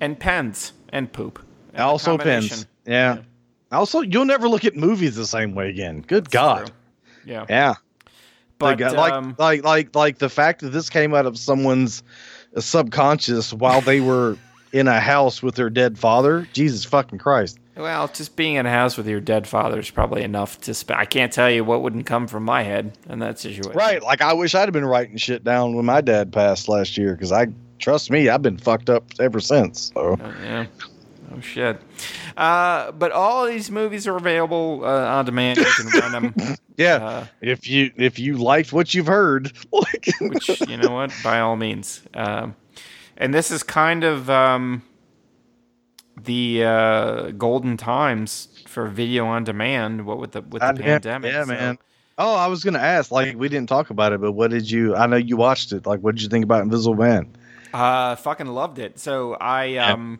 and 0.00 0.16
pens 0.16 0.72
and 0.90 1.12
poop. 1.12 1.40
And 1.74 1.82
also 1.82 2.16
pins. 2.16 2.64
Yeah. 2.86 3.16
Yeah. 3.16 3.22
Also, 3.70 4.00
you'll 4.00 4.24
never 4.24 4.48
look 4.48 4.64
at 4.64 4.76
movies 4.76 5.16
the 5.16 5.26
same 5.26 5.54
way 5.54 5.68
again. 5.68 6.00
Good 6.06 6.24
That's 6.24 6.32
God. 6.32 6.66
true. 6.66 6.74
Yeah, 7.26 7.44
Yeah. 7.48 7.74
but 8.58 8.80
like, 8.80 8.92
like, 8.94 9.12
um, 9.12 9.34
like 9.38 9.62
like 9.64 9.94
like 9.94 10.18
the 10.18 10.28
fact 10.30 10.60
that 10.62 10.70
this 10.70 10.88
came 10.88 11.14
out 11.14 11.26
of 11.26 11.36
someone's 11.36 12.02
subconscious 12.58 13.52
while 13.52 13.80
they 13.80 14.00
were 14.00 14.36
in 14.72 14.88
a 14.88 15.00
house 15.00 15.42
with 15.42 15.54
their 15.54 15.70
dead 15.70 15.98
father 15.98 16.46
jesus 16.52 16.84
fucking 16.84 17.18
christ 17.18 17.58
well, 17.76 18.08
just 18.08 18.34
being 18.34 18.56
in 18.56 18.66
a 18.66 18.70
house 18.70 18.96
with 18.96 19.06
your 19.06 19.20
dead 19.20 19.46
father 19.46 19.78
is 19.78 19.88
probably 19.88 20.24
enough 20.24 20.60
to. 20.62 20.74
Sp- 20.74 20.98
I 20.98 21.04
can't 21.04 21.32
tell 21.32 21.48
you 21.48 21.62
what 21.62 21.80
wouldn't 21.80 22.06
come 22.06 22.26
from 22.26 22.42
my 22.44 22.64
head 22.64 22.98
in 23.08 23.20
that 23.20 23.38
situation. 23.38 23.70
right 23.72 24.02
like 24.02 24.20
i 24.20 24.32
wish 24.32 24.54
i'd 24.56 24.62
have 24.62 24.72
been 24.72 24.84
writing 24.84 25.16
shit 25.16 25.44
down 25.44 25.76
when 25.76 25.84
my 25.84 26.00
dad 26.00 26.32
passed 26.32 26.68
last 26.68 26.98
year 26.98 27.12
because 27.12 27.30
i 27.30 27.46
trust 27.78 28.10
me 28.10 28.28
i've 28.28 28.42
been 28.42 28.58
fucked 28.58 28.90
up 28.90 29.04
ever 29.20 29.38
since 29.40 29.92
so 29.94 30.14
Uh, 30.14 30.32
yeah. 30.42 30.66
Oh 31.38 31.40
shit! 31.40 31.80
Uh, 32.36 32.90
but 32.92 33.12
all 33.12 33.46
these 33.46 33.70
movies 33.70 34.06
are 34.06 34.16
available 34.16 34.82
uh, 34.84 34.88
on 35.18 35.24
demand. 35.24 35.58
You 35.58 35.64
can 35.64 36.00
rent 36.12 36.34
them. 36.34 36.56
Yeah, 36.78 36.94
Uh, 37.04 37.26
if 37.40 37.66
you 37.68 37.90
if 37.96 38.20
you 38.20 38.36
liked 38.36 38.72
what 38.72 38.94
you've 38.94 39.08
heard, 39.08 39.52
like, 39.72 40.06
which 40.20 40.48
you 40.68 40.76
know 40.76 40.92
what, 40.92 41.12
by 41.24 41.40
all 41.40 41.56
means. 41.56 42.02
Um, 42.14 42.54
and 43.16 43.34
this 43.34 43.50
is 43.50 43.64
kind 43.64 44.04
of 44.04 44.30
um, 44.30 44.82
the 46.22 46.62
uh, 46.64 47.30
golden 47.32 47.76
times 47.76 48.48
for 48.68 48.86
video 48.86 49.26
on 49.26 49.42
demand. 49.42 50.06
What 50.06 50.18
with 50.20 50.32
the 50.32 50.42
with 50.42 50.62
the 50.62 50.66
yeah, 50.78 50.98
pandemic? 51.00 51.32
yeah, 51.32 51.42
so- 51.44 51.48
man. 51.48 51.78
Oh, 52.16 52.34
I 52.34 52.46
was 52.48 52.62
gonna 52.64 52.78
ask. 52.78 53.10
Like, 53.12 53.36
we 53.36 53.48
didn't 53.48 53.68
talk 53.68 53.90
about 53.90 54.12
it, 54.12 54.20
but 54.20 54.32
what 54.32 54.50
did 54.50 54.68
you? 54.70 54.94
I 54.96 55.06
know 55.06 55.16
you 55.16 55.36
watched 55.36 55.72
it. 55.72 55.84
Like, 55.86 56.00
what 56.00 56.14
did 56.16 56.22
you 56.22 56.28
think 56.28 56.44
about 56.44 56.62
Invisible 56.62 56.96
Man? 56.96 57.32
Uh, 57.74 58.14
fucking 58.16 58.46
loved 58.46 58.78
it. 58.78 58.98
So 58.98 59.34
I, 59.34 59.76
um, 59.76 60.18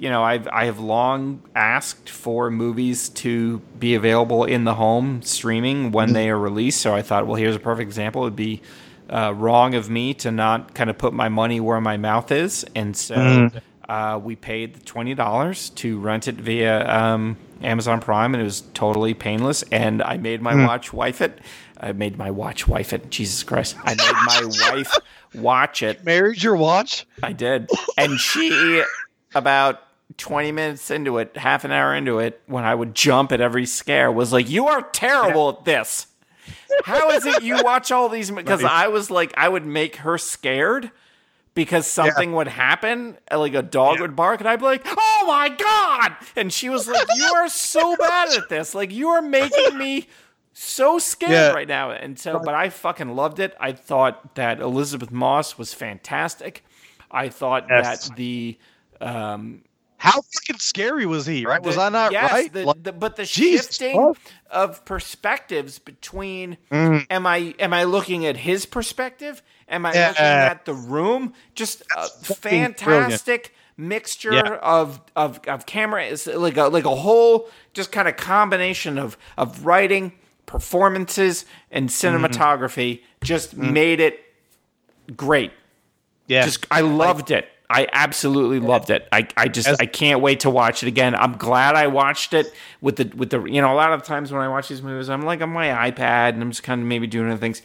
you 0.00 0.08
know, 0.08 0.24
I've 0.24 0.48
I 0.48 0.64
have 0.64 0.80
long 0.80 1.42
asked 1.54 2.08
for 2.08 2.50
movies 2.50 3.10
to 3.10 3.58
be 3.78 3.94
available 3.94 4.44
in 4.44 4.64
the 4.64 4.74
home 4.74 5.20
streaming 5.20 5.92
when 5.92 6.14
they 6.14 6.30
are 6.30 6.38
released. 6.38 6.80
So 6.80 6.94
I 6.94 7.02
thought, 7.02 7.26
well, 7.26 7.36
here's 7.36 7.54
a 7.54 7.60
perfect 7.60 7.86
example. 7.86 8.22
It'd 8.22 8.34
be 8.34 8.62
uh, 9.10 9.34
wrong 9.36 9.74
of 9.74 9.90
me 9.90 10.14
to 10.14 10.30
not 10.30 10.74
kind 10.74 10.88
of 10.88 10.96
put 10.96 11.12
my 11.12 11.28
money 11.28 11.60
where 11.60 11.82
my 11.82 11.98
mouth 11.98 12.32
is, 12.32 12.64
and 12.74 12.96
so 12.96 13.50
uh, 13.90 14.18
we 14.22 14.36
paid 14.36 14.72
the 14.72 14.80
twenty 14.80 15.14
dollars 15.14 15.68
to 15.70 15.98
rent 16.00 16.28
it 16.28 16.36
via 16.36 16.88
um, 16.88 17.36
Amazon 17.60 18.00
Prime, 18.00 18.32
and 18.32 18.40
it 18.40 18.44
was 18.44 18.62
totally 18.72 19.12
painless. 19.12 19.62
And 19.64 20.02
I 20.02 20.16
made 20.16 20.40
my 20.40 20.64
watch 20.66 20.94
wife 20.94 21.20
it. 21.20 21.40
I 21.78 21.92
made 21.92 22.16
my 22.16 22.30
watch 22.30 22.66
wife 22.66 22.94
it. 22.94 23.10
Jesus 23.10 23.42
Christ! 23.42 23.76
I 23.84 23.90
made 23.90 23.98
my 23.98 24.70
wife 24.72 24.96
watch 25.34 25.82
it. 25.82 26.06
Married 26.06 26.42
your 26.42 26.56
watch? 26.56 27.06
I 27.22 27.34
did. 27.34 27.68
And 27.98 28.18
she, 28.18 28.82
about 29.34 29.82
20 30.20 30.52
minutes 30.52 30.90
into 30.90 31.18
it, 31.18 31.36
half 31.36 31.64
an 31.64 31.72
hour 31.72 31.94
into 31.94 32.18
it, 32.20 32.40
when 32.46 32.64
I 32.64 32.74
would 32.74 32.94
jump 32.94 33.32
at 33.32 33.40
every 33.40 33.66
scare, 33.66 34.12
was 34.12 34.32
like, 34.32 34.48
You 34.48 34.68
are 34.68 34.82
terrible 34.82 35.48
at 35.50 35.64
this. 35.64 36.06
How 36.84 37.10
is 37.10 37.26
it 37.26 37.42
you 37.42 37.62
watch 37.62 37.90
all 37.90 38.08
these? 38.08 38.30
Because 38.30 38.62
I 38.64 38.88
was 38.88 39.10
like, 39.10 39.34
I 39.36 39.48
would 39.48 39.66
make 39.66 39.96
her 39.96 40.16
scared 40.18 40.90
because 41.54 41.86
something 41.86 42.32
would 42.32 42.46
happen, 42.48 43.18
like 43.30 43.54
a 43.54 43.62
dog 43.62 44.00
would 44.00 44.14
bark, 44.14 44.40
and 44.40 44.48
I'd 44.48 44.60
be 44.60 44.64
like, 44.66 44.82
"Oh 44.86 45.24
my 45.26 45.48
god!" 45.48 46.16
And 46.36 46.52
she 46.52 46.68
was 46.68 46.86
like, 46.88 47.06
"You 47.16 47.24
are 47.34 47.48
so 47.48 47.96
bad 48.00 48.28
at 48.36 48.48
this. 48.48 48.72
Like, 48.74 48.92
you 48.92 49.08
are 49.08 49.20
making 49.20 49.76
me 49.76 50.06
so 50.52 50.98
scared 51.00 51.32
Yeah. 51.32 51.50
right 51.52 51.66
now." 51.68 51.90
And 51.90 52.18
so, 52.18 52.38
but 52.42 52.54
I 52.54 52.68
fucking 52.70 53.14
loved 53.16 53.40
it. 53.40 53.54
I 53.60 53.72
thought 53.72 54.36
that 54.36 54.60
Elisabeth 54.60 55.10
Moss 55.10 55.58
was 55.58 55.74
fantastic. 55.74 56.64
I 57.10 57.28
thought 57.28 57.66
Yes. 57.68 58.08
that 58.08 58.16
the 58.16 58.56
um, 59.00 59.62
How 60.00 60.22
fucking 60.22 60.58
scary 60.60 61.04
was 61.04 61.26
he? 61.26 61.44
Right? 61.44 61.62
Was 61.62 61.76
the- 61.76 61.82
I 61.82 61.88
not 61.90 62.10
yes, 62.12 62.32
right? 62.32 62.50
the- 62.52 62.64
Like, 62.64 62.82
the- 62.82 62.92
but 62.92 63.16
the 63.16 63.24
Jesus 63.24 63.66
shifting 63.76 64.14
of 64.50 64.82
perspectives 64.86 65.78
between 65.78 66.56
Mm. 66.72 67.06
am 67.10 67.26
I 67.26 67.54
am 67.58 67.74
I 67.74 67.84
looking 67.84 68.24
at 68.24 68.38
his 68.38 68.64
perspective? 68.64 69.42
Am 69.68 69.84
I 69.84 69.92
Yeah. 69.92 70.08
looking 70.08 70.24
at 70.24 70.64
the 70.64 70.72
room? 70.74 71.34
Just 71.54 71.82
a 71.94 72.08
fantastic 72.08 73.54
mixture 73.76 74.32
Yeah. 74.32 74.54
of, 74.62 75.00
of 75.14 75.40
of 75.46 75.66
camera 75.66 76.04
is 76.06 76.26
like 76.26 76.56
a 76.56 76.64
like 76.68 76.86
a 76.86 76.96
whole 76.96 77.50
just 77.74 77.92
kind 77.92 78.08
of 78.08 78.16
combination 78.16 78.98
of 78.98 79.18
of 79.36 79.66
writing, 79.66 80.12
performances, 80.46 81.44
and 81.70 81.90
Mm-hmm. 81.90 82.24
cinematography. 82.24 83.02
Just 83.22 83.54
made 83.54 84.00
it 84.00 84.18
great 85.14 85.52
yeah. 86.26 86.44
just 86.46 86.66
I 86.70 86.80
loved 86.80 87.30
it. 87.30 87.48
I 87.70 87.86
absolutely 87.92 88.58
loved 88.58 88.90
it. 88.90 89.08
I, 89.12 89.28
I 89.36 89.46
just 89.46 89.80
I 89.80 89.86
can't 89.86 90.20
wait 90.20 90.40
to 90.40 90.50
watch 90.50 90.82
it 90.82 90.88
again. 90.88 91.14
I'm 91.14 91.36
glad 91.36 91.76
I 91.76 91.86
watched 91.86 92.34
it 92.34 92.52
with 92.80 92.96
the 92.96 93.16
with 93.16 93.30
the 93.30 93.44
you 93.44 93.62
know 93.62 93.72
a 93.72 93.76
lot 93.76 93.92
of 93.92 94.02
times 94.02 94.32
when 94.32 94.42
I 94.42 94.48
watch 94.48 94.68
these 94.68 94.82
movies 94.82 95.08
I'm 95.08 95.22
like 95.22 95.40
on 95.40 95.50
my 95.50 95.68
iPad 95.90 96.30
and 96.30 96.42
I'm 96.42 96.50
just 96.50 96.64
kind 96.64 96.80
of 96.80 96.88
maybe 96.88 97.06
doing 97.06 97.30
other 97.30 97.38
things. 97.38 97.62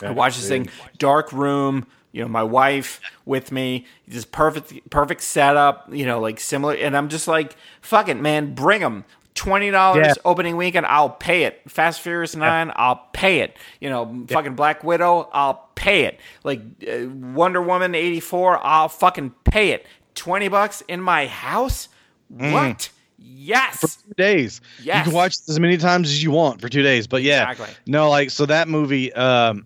I 0.00 0.12
watch 0.12 0.36
this 0.36 0.48
thing 0.48 0.68
dark 0.98 1.32
room. 1.32 1.86
You 2.12 2.22
know, 2.22 2.28
my 2.28 2.42
wife 2.42 3.00
with 3.24 3.50
me, 3.50 3.86
just 4.08 4.32
perfect, 4.32 4.90
perfect 4.90 5.22
setup. 5.22 5.92
You 5.92 6.06
know, 6.06 6.20
like 6.20 6.38
similar, 6.38 6.74
and 6.74 6.96
I'm 6.96 7.08
just 7.08 7.26
like, 7.26 7.56
fuck 7.80 8.08
it, 8.08 8.16
man, 8.18 8.54
bring 8.54 8.82
them. 8.82 9.04
Twenty 9.34 9.70
dollars 9.70 10.06
Yeah. 10.08 10.14
opening 10.24 10.56
weekend, 10.56 10.84
I'll 10.86 11.08
pay 11.10 11.44
it. 11.44 11.62
Fast 11.66 12.02
Furious 12.02 12.36
Nine, 12.36 12.70
I'll 12.76 13.08
pay 13.14 13.40
it. 13.40 13.56
You 13.80 13.88
know, 13.88 14.24
fucking 14.28 14.54
Black 14.56 14.84
Widow, 14.84 15.28
I'll 15.32 15.68
pay 15.74 16.04
it. 16.04 16.20
Like 16.44 16.60
uh, 16.86 17.08
Wonder 17.08 17.62
Woman 17.62 17.94
eighty 17.94 18.20
four, 18.20 18.58
I'll 18.64 18.90
fucking 18.90 19.30
pay 19.44 19.70
it. 19.70 19.86
Twenty 20.14 20.48
bucks 20.48 20.82
in 20.86 21.00
my 21.00 21.26
house? 21.26 21.88
Mm. 22.34 22.52
What? 22.52 22.90
Yes. 23.18 24.02
two 24.06 24.14
days. 24.14 24.60
Yes. 24.82 24.98
You 25.06 25.10
can 25.10 25.14
watch 25.16 25.36
as 25.48 25.58
many 25.58 25.76
times 25.78 26.10
as 26.10 26.22
you 26.22 26.30
want 26.30 26.60
for 26.60 26.68
two 26.68 26.82
days. 26.82 27.06
But 27.06 27.22
yeah, 27.22 27.50
Exactly. 27.50 27.74
no, 27.86 28.10
like 28.10 28.30
so 28.30 28.44
that 28.46 28.68
movie. 28.68 29.12
Um, 29.14 29.64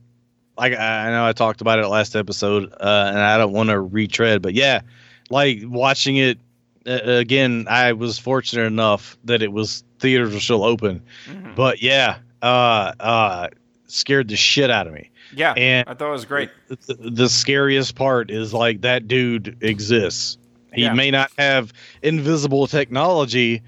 like 0.56 0.74
I 0.74 1.08
I 1.08 1.10
know 1.10 1.26
I 1.26 1.32
talked 1.32 1.60
about 1.60 1.80
it 1.80 1.88
last 1.88 2.14
episode, 2.14 2.72
uh, 2.72 3.04
and 3.08 3.18
I 3.18 3.36
don't 3.36 3.52
want 3.52 3.70
to 3.70 3.80
retread, 3.80 4.42
but 4.42 4.54
yeah, 4.54 4.82
like 5.28 5.58
watching 5.64 6.16
it 6.16 6.38
uh, 6.86 7.00
again. 7.04 7.66
I 7.68 7.92
was 7.92 8.18
fortunate 8.18 8.64
enough 8.66 9.16
that 9.24 9.42
it 9.42 9.52
was 9.52 9.84
theaters 9.98 10.32
were 10.34 10.40
still 10.40 10.64
open, 10.64 11.02
Mm-hmm. 11.26 11.54
but 11.54 11.82
yeah, 11.82 12.18
uh, 12.42 12.92
uh, 13.00 13.48
scared 13.86 14.28
the 14.28 14.36
shit 14.36 14.70
out 14.70 14.86
of 14.86 14.92
me. 14.92 15.10
Yeah. 15.34 15.52
And- 15.56 15.88
I 15.88 15.94
thought 15.94 16.08
it 16.08 16.12
was 16.12 16.24
great. 16.24 16.50
the, 16.68 16.96
the 16.98 17.28
scariest 17.28 17.94
part 17.96 18.30
is 18.30 18.54
like 18.54 18.82
that 18.82 19.08
dude 19.08 19.56
exists. 19.62 20.38
He 20.72 20.82
Yeah. 20.82 20.92
may 20.92 21.10
not 21.10 21.30
have 21.38 21.72
invisible 22.02 22.66
technology, 22.66 23.62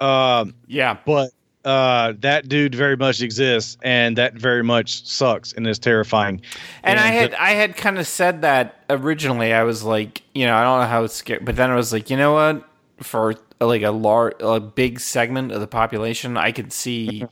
um, 0.00 0.54
Yeah. 0.66 0.96
but 1.04 1.30
uh, 1.64 2.12
that 2.20 2.48
dude 2.48 2.74
very 2.74 2.96
much 2.96 3.22
exists, 3.22 3.76
and 3.82 4.16
that 4.18 4.34
very 4.34 4.62
much 4.64 5.06
sucks 5.06 5.52
and 5.52 5.66
is 5.66 5.78
terrifying. 5.78 6.40
And 6.82 6.98
I 6.98 7.06
had 7.08 7.32
the- 7.32 7.42
I 7.42 7.50
had 7.50 7.76
kind 7.76 7.98
of 7.98 8.06
said 8.06 8.42
that 8.42 8.82
originally. 8.90 9.52
I 9.52 9.62
was 9.62 9.82
like, 9.84 10.22
you 10.34 10.44
know, 10.46 10.56
I 10.56 10.62
don't 10.64 10.80
know 10.80 10.86
how 10.88 11.04
it's 11.04 11.14
scary, 11.14 11.40
but 11.42 11.56
then 11.56 11.70
I 11.70 11.76
was 11.76 11.92
like, 11.92 12.10
you 12.10 12.16
know 12.16 12.32
what? 12.34 12.64
For 13.00 13.34
like 13.60 13.82
a 13.82 13.90
large, 13.92 14.34
a 14.40 14.58
big 14.58 14.98
segment 14.98 15.52
of 15.52 15.60
the 15.60 15.66
population, 15.68 16.36
I 16.36 16.50
could 16.50 16.72
see 16.72 17.24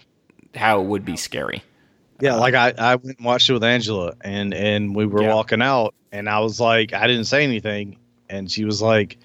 how 0.54 0.80
it 0.80 0.86
would 0.86 1.04
be 1.04 1.16
scary. 1.16 1.62
yeah, 2.20 2.34
like 2.34 2.54
I, 2.54 2.72
I 2.78 2.96
went 2.96 3.16
and 3.18 3.24
watched 3.26 3.48
it 3.50 3.54
with 3.54 3.64
Angela, 3.64 4.14
and 4.20 4.52
and 4.54 4.94
we 4.94 5.06
were 5.06 5.22
Yeah. 5.22 5.34
walking 5.34 5.60
out, 5.62 5.94
and 6.12 6.28
I 6.28 6.38
was 6.40 6.60
like, 6.60 6.92
I 6.92 7.06
didn't 7.08 7.24
say 7.24 7.42
anything, 7.44 7.96
and 8.28 8.48
she 8.50 8.64
was 8.64 8.80
like, 8.82 9.16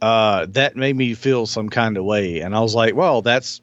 uh, 0.00 0.46
that 0.50 0.76
made 0.76 0.96
me 0.96 1.14
feel 1.14 1.46
some 1.46 1.68
kind 1.68 1.96
of 1.96 2.04
way, 2.04 2.40
and 2.40 2.54
I 2.56 2.60
was 2.60 2.74
like, 2.74 2.94
well, 2.94 3.22
that's 3.22 3.60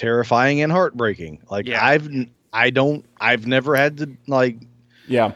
terrifying 0.00 0.62
and 0.62 0.72
heartbreaking. 0.72 1.38
Like 1.50 1.68
Yeah. 1.68 1.84
I've 1.84 2.08
I 2.54 2.70
don't 2.70 3.04
I've 3.20 3.46
never 3.46 3.76
had 3.76 3.98
to 3.98 4.08
like 4.26 4.56
Yeah. 5.06 5.32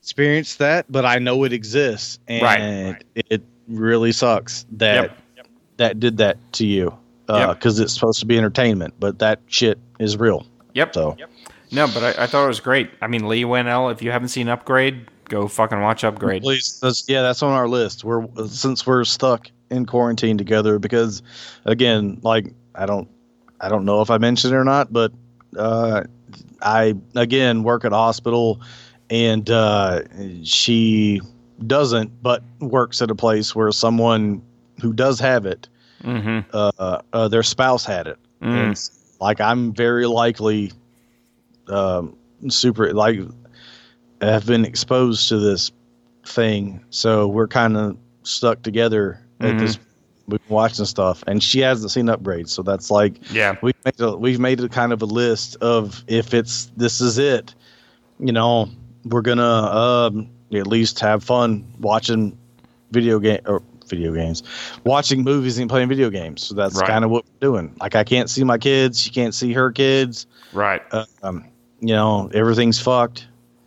experience 0.00 0.56
that, 0.56 0.84
but 0.92 1.06
I 1.06 1.18
know 1.18 1.44
it 1.44 1.52
exists, 1.54 2.18
and 2.28 2.42
Right. 2.42 3.02
it 3.14 3.42
really 3.66 4.12
sucks 4.12 4.66
that 4.72 5.16
that 5.78 5.98
did 5.98 6.18
that 6.18 6.36
to 6.52 6.66
you 6.66 6.94
uh, 7.30 7.46
Yep. 7.48 7.58
because 7.58 7.80
it's 7.80 7.94
supposed 7.94 8.20
to 8.20 8.26
be 8.26 8.36
entertainment, 8.36 8.92
but 9.00 9.18
that 9.20 9.40
shit 9.46 9.78
is 9.98 10.16
real. 10.18 10.46
Yep. 10.74 10.94
So 10.94 11.16
No, 11.72 11.86
but 11.88 12.04
I, 12.18 12.24
I 12.24 12.26
thought 12.26 12.44
it 12.44 12.48
was 12.48 12.60
great. 12.60 12.90
I 13.00 13.06
mean, 13.08 13.26
Leigh 13.26 13.44
Whannell. 13.44 13.90
If 13.90 14.02
you 14.02 14.12
haven't 14.12 14.28
seen 14.28 14.48
Upgrade, 14.48 15.06
go 15.30 15.48
fucking 15.48 15.80
watch 15.80 16.04
Upgrade. 16.04 16.42
please, 16.42 16.78
that's, 16.80 17.08
yeah, 17.08 17.22
that's 17.22 17.42
on 17.42 17.52
our 17.52 17.66
list. 17.66 18.04
We're 18.04 18.26
since 18.46 18.86
we're 18.86 19.02
stuck 19.04 19.50
in 19.70 19.86
quarantine 19.86 20.36
together 20.38 20.78
because, 20.78 21.22
again, 21.64 22.20
like 22.22 22.52
I 22.76 22.84
don't 22.86 23.08
I 23.64 23.68
don't 23.70 23.86
know 23.86 24.02
if 24.02 24.10
I 24.10 24.18
mentioned 24.18 24.52
it 24.52 24.56
or 24.56 24.64
not, 24.64 24.92
but 24.92 25.10
uh, 25.56 26.02
I 26.60 26.94
again 27.16 27.62
work 27.62 27.86
at 27.86 27.92
a 27.92 27.96
hospital, 27.96 28.60
and 29.08 29.48
uh, 29.48 30.02
she 30.42 31.22
doesn't, 31.66 32.22
but 32.22 32.42
works 32.60 33.00
at 33.00 33.10
a 33.10 33.14
place 33.14 33.54
where 33.54 33.72
someone 33.72 34.42
who 34.82 34.92
does 34.92 35.18
have 35.20 35.46
it, 35.46 35.68
Mm-hmm. 36.02 36.50
uh, 36.52 36.98
uh, 37.14 37.28
their 37.28 37.42
spouse 37.42 37.86
had 37.86 38.06
it. 38.06 38.18
Mm. 38.42 38.76
Like 39.18 39.40
I'm 39.40 39.72
very 39.72 40.06
likely, 40.06 40.70
um, 41.68 42.14
super 42.48 42.92
like, 42.92 43.20
have 44.20 44.44
been 44.44 44.66
exposed 44.66 45.30
to 45.30 45.38
this 45.38 45.72
thing, 46.26 46.84
so 46.90 47.26
we're 47.28 47.48
kind 47.48 47.78
of 47.78 47.96
stuck 48.24 48.60
together 48.62 49.18
Mhm. 49.40 49.52
at 49.52 49.58
this. 49.58 49.78
We've 50.26 50.40
been 50.46 50.54
watching 50.54 50.84
stuff, 50.86 51.22
and 51.26 51.42
she 51.42 51.60
hasn't 51.60 51.90
seen 51.90 52.06
upgrades, 52.06 52.48
so 52.48 52.62
that's 52.62 52.90
like 52.90 53.30
Yeah. 53.30 53.56
we've 53.62 53.74
made 53.84 54.00
a, 54.00 54.16
we've 54.16 54.40
made 54.40 54.60
a 54.60 54.68
kind 54.68 54.92
of 54.92 55.02
a 55.02 55.06
list 55.06 55.56
of 55.60 56.02
if 56.06 56.32
it's 56.32 56.70
this 56.76 57.00
is 57.00 57.18
it, 57.18 57.54
you 58.18 58.32
know, 58.32 58.70
we're 59.04 59.20
gonna 59.22 59.42
um, 59.44 60.28
at 60.54 60.66
least 60.66 61.00
have 61.00 61.22
fun 61.22 61.66
watching 61.78 62.38
video 62.90 63.18
game 63.18 63.40
or 63.44 63.62
video 63.86 64.14
games, 64.14 64.42
watching 64.84 65.22
movies 65.22 65.58
and 65.58 65.68
playing 65.68 65.88
video 65.90 66.08
games. 66.08 66.42
So 66.42 66.54
that's 66.54 66.76
Right. 66.76 66.88
kind 66.88 67.04
of 67.04 67.10
what 67.10 67.24
we're 67.26 67.46
doing. 67.50 67.74
Like 67.80 67.94
I 67.94 68.02
can't 68.04 68.30
see 68.30 68.42
my 68.44 68.56
kids, 68.56 68.98
she 68.98 69.10
can't 69.10 69.34
see 69.34 69.52
her 69.52 69.70
kids. 69.72 70.26
Right. 70.54 70.80
Um, 71.22 71.44
you 71.80 71.94
know, 71.94 72.30
everything's 72.32 72.78
fucked. 72.80 73.26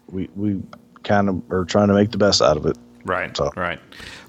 We 0.10 0.28
we 0.36 0.60
kind 1.04 1.30
of 1.30 1.42
are 1.52 1.66
trying 1.66 1.90
to 1.90 1.94
make 1.94 2.10
the 2.10 2.18
best 2.18 2.42
out 2.42 2.58
of 2.58 2.66
it. 2.66 2.78
Right. 3.06 3.36
So- 3.38 3.52
Right. 3.56 3.80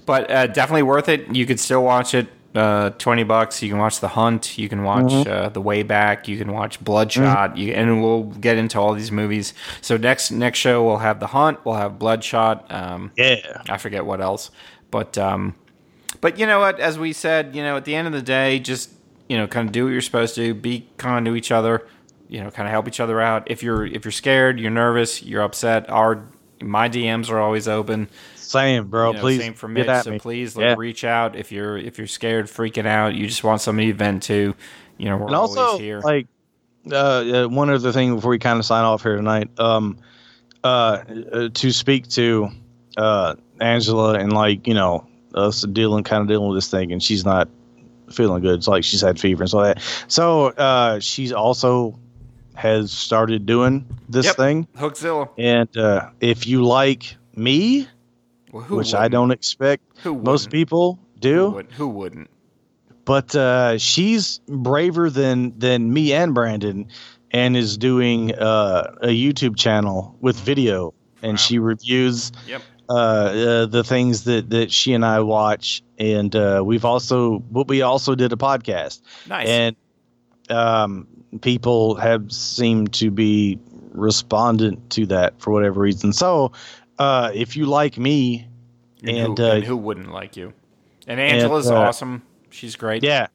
But 0.09 0.31
uh, 0.31 0.47
definitely 0.47 0.81
worth 0.83 1.07
it. 1.07 1.35
You 1.35 1.45
could 1.45 1.59
still 1.59 1.83
watch 1.83 2.15
it 2.15 2.27
uh, 2.55 2.89
twenty 2.97 3.23
bucks. 3.23 3.61
You 3.61 3.69
can 3.69 3.77
watch 3.77 3.99
The 3.99 4.07
Hunt. 4.07 4.57
You 4.57 4.67
can 4.67 4.83
watch 4.83 5.11
Mm-hmm. 5.11 5.31
uh, 5.31 5.49
The 5.49 5.61
Way 5.61 5.83
Back. 5.83 6.27
You 6.27 6.35
can 6.37 6.51
watch 6.51 6.83
Bloodshot. 6.83 7.55
You, 7.57 7.73
and 7.73 8.01
we'll 8.01 8.23
get 8.23 8.57
into 8.57 8.79
all 8.79 8.93
these 8.95 9.11
movies. 9.11 9.53
So 9.81 9.97
next 9.97 10.31
next 10.31 10.57
show 10.57 10.83
we'll 10.83 10.97
have 10.97 11.19
The 11.19 11.27
Hunt. 11.27 11.63
We'll 11.63 11.75
have 11.75 11.99
Bloodshot. 11.99 12.65
Um, 12.71 13.11
Yeah. 13.15 13.61
I 13.69 13.77
forget 13.77 14.03
what 14.03 14.19
else, 14.19 14.49
but 14.89 15.15
um, 15.19 15.53
but 16.21 16.39
you 16.39 16.47
know 16.47 16.59
what? 16.59 16.79
As 16.79 16.97
we 16.97 17.13
said, 17.13 17.55
you 17.55 17.61
know, 17.61 17.77
at 17.77 17.85
the 17.85 17.93
end 17.93 18.07
of 18.07 18.13
the 18.13 18.23
day, 18.23 18.57
just 18.59 18.89
you 19.27 19.37
know, 19.37 19.45
kind 19.45 19.67
of 19.67 19.71
do 19.71 19.83
what 19.83 19.91
you're 19.91 20.01
supposed 20.01 20.33
to. 20.35 20.55
Be 20.55 20.87
kind 20.97 21.23
to 21.27 21.35
each 21.35 21.51
other. 21.51 21.85
You 22.29 22.43
know, 22.43 22.49
kind 22.49 22.67
of 22.67 22.71
help 22.71 22.87
each 22.87 22.99
other 22.99 23.21
out. 23.21 23.43
If 23.51 23.61
you're 23.61 23.85
if 23.85 24.05
you're 24.05 24.11
scared, 24.11 24.59
you're 24.59 24.71
nervous, 24.71 25.21
you're 25.21 25.43
upset. 25.43 25.87
Our 25.87 26.23
my 26.61 26.89
DMs 26.89 27.29
are 27.29 27.39
always 27.39 27.67
open. 27.67 28.09
Same, 28.49 28.87
bro. 28.87 29.09
You 29.09 29.13
know, 29.13 29.19
please. 29.21 29.39
same 29.41 29.53
for 29.53 29.67
Mitch. 29.67 30.03
So 30.03 30.09
me. 30.11 30.19
please 30.19 30.55
like, 30.55 30.63
Yeah. 30.63 30.75
reach 30.77 31.03
out 31.03 31.35
if 31.35 31.51
you're 31.51 31.77
if 31.77 31.97
you're 31.99 32.07
scared, 32.07 32.47
freaking 32.47 32.87
out. 32.87 33.13
You 33.13 33.27
just 33.27 33.43
want 33.43 33.61
somebody 33.61 33.87
to 33.91 33.93
vent 33.93 34.23
to. 34.23 34.55
You 34.97 35.05
know, 35.05 35.17
we're 35.17 35.27
and 35.27 35.35
also 35.35 35.59
always 35.61 35.79
here. 35.81 35.99
like 36.03 36.27
uh, 36.91 36.95
uh, 36.95 37.47
one 37.47 37.69
other 37.69 37.91
thing 37.91 38.15
before 38.15 38.31
we 38.31 38.39
kind 38.39 38.57
of 38.57 38.65
sign 38.65 38.83
off 38.85 39.03
here 39.03 39.15
tonight 39.17 39.49
um 39.59 39.97
uh, 40.63 41.03
uh 41.31 41.49
to 41.53 41.71
speak 41.71 42.07
to 42.07 42.47
uh 42.97 43.35
angela 43.61 44.13
and 44.17 44.33
like 44.33 44.65
you 44.65 44.73
know 44.73 45.05
us 45.35 45.61
dealing 45.61 46.03
kind 46.03 46.21
of 46.21 46.27
dealing 46.27 46.47
with 46.49 46.57
this 46.57 46.71
thing 46.71 46.91
and 46.91 47.03
she's 47.03 47.23
not 47.25 47.47
feeling 48.11 48.41
good 48.41 48.55
it's 48.57 48.67
like 48.67 48.83
she's 48.83 49.01
had 49.01 49.19
fever 49.19 49.43
and 49.43 49.49
so 49.49 49.61
that 49.61 49.81
so 50.07 50.47
uh 50.47 50.99
she's 50.99 51.31
also 51.31 51.97
has 52.55 52.91
started 52.91 53.45
doing 53.45 53.85
this 54.09 54.25
Yep. 54.27 54.35
thing 54.37 54.67
Hookzilla. 54.77 55.29
and 55.37 55.77
uh 55.77 56.09
if 56.21 56.47
you 56.47 56.65
like 56.65 57.15
me 57.35 57.87
Well, 58.51 58.63
who 58.63 58.77
which 58.77 58.93
i 58.93 58.97
wouldn't? 59.03 59.11
don't 59.11 59.31
expect 59.31 59.83
Who 60.03 60.15
most 60.21 60.49
people 60.49 60.99
Who, 61.15 61.19
do 61.19 61.49
would, 61.51 61.71
who 61.71 61.87
wouldn't? 61.87 62.29
but 63.05 63.35
uh, 63.35 63.77
she's 63.77 64.39
braver 64.47 65.09
than 65.09 65.57
than 65.57 65.91
me 65.91 66.13
and 66.13 66.33
Brandon, 66.33 66.87
and 67.31 67.57
is 67.57 67.77
doing 67.77 68.33
uh, 68.35 68.95
a 69.01 69.07
YouTube 69.07 69.57
channel 69.57 70.15
with 70.21 70.37
video, 70.39 70.93
and 71.21 71.33
Wow. 71.33 71.37
she 71.37 71.59
reviews 71.59 72.31
Yep. 72.47 72.61
uh, 72.89 72.93
uh, 72.93 73.65
the 73.65 73.83
things 73.83 74.23
that 74.25 74.49
that 74.51 74.71
she 74.71 74.93
and 74.93 75.03
I 75.05 75.21
watch, 75.21 75.81
and 75.97 76.35
uh, 76.35 76.61
we've 76.63 76.85
also 76.85 77.39
but 77.39 77.67
we 77.67 77.81
also 77.81 78.13
did 78.15 78.31
a 78.31 78.37
podcast, 78.37 79.01
Nice. 79.27 79.47
and 79.47 79.75
um, 80.49 81.07
people 81.41 81.95
have 81.95 82.31
seemed 82.31 82.93
to 82.93 83.09
be 83.11 83.57
respondent 83.91 84.89
to 84.91 85.05
that 85.07 85.39
for 85.41 85.51
whatever 85.51 85.81
reason. 85.81 86.13
So, 86.13 86.51
uh, 86.99 87.31
if 87.33 87.55
you 87.55 87.65
like 87.65 87.97
me, 87.97 88.47
and, 89.01 89.17
and, 89.17 89.37
who, 89.37 89.45
uh, 89.45 89.51
and 89.55 89.63
who 89.63 89.77
wouldn't 89.77 90.11
like 90.11 90.35
you? 90.37 90.53
And 91.07 91.19
Angela's 91.19 91.71
uh, 91.71 91.75
awesome. 91.75 92.21
She's 92.51 92.75
great. 92.75 93.03
Yeah. 93.03 93.27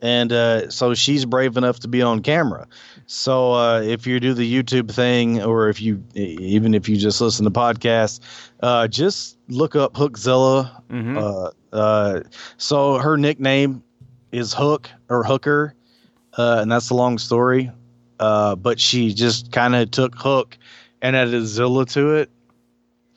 And 0.00 0.32
uh, 0.32 0.68
so 0.70 0.94
she's 0.94 1.24
brave 1.24 1.56
enough 1.56 1.78
to 1.80 1.88
be 1.88 2.02
on 2.02 2.22
camera. 2.22 2.66
So 3.06 3.52
uh, 3.52 3.82
if 3.82 4.04
you 4.06 4.18
do 4.18 4.34
the 4.34 4.62
YouTube 4.62 4.90
thing, 4.90 5.40
or 5.42 5.68
if 5.68 5.80
you 5.80 6.02
even 6.14 6.74
if 6.74 6.88
you 6.88 6.96
just 6.96 7.20
listen 7.20 7.44
to 7.44 7.52
podcasts, 7.52 8.18
uh, 8.62 8.88
just 8.88 9.38
look 9.48 9.76
up 9.76 9.94
Hookzilla. 9.94 10.82
hmm 10.90 11.18
Uh, 11.18 11.50
uh, 11.72 12.20
so 12.56 12.98
her 12.98 13.16
nickname 13.16 13.82
is 14.32 14.52
Hook 14.52 14.90
or 15.08 15.22
Hooker, 15.22 15.74
uh, 16.36 16.58
and 16.62 16.72
that's 16.72 16.90
a 16.90 16.94
long 16.94 17.18
story. 17.18 17.70
Uh, 18.18 18.56
but 18.56 18.80
she 18.80 19.14
just 19.14 19.52
kind 19.52 19.74
of 19.76 19.90
took 19.90 20.14
Hook 20.16 20.58
and 21.00 21.14
added 21.14 21.46
Zilla 21.46 21.86
to 21.86 22.16
it. 22.16 22.30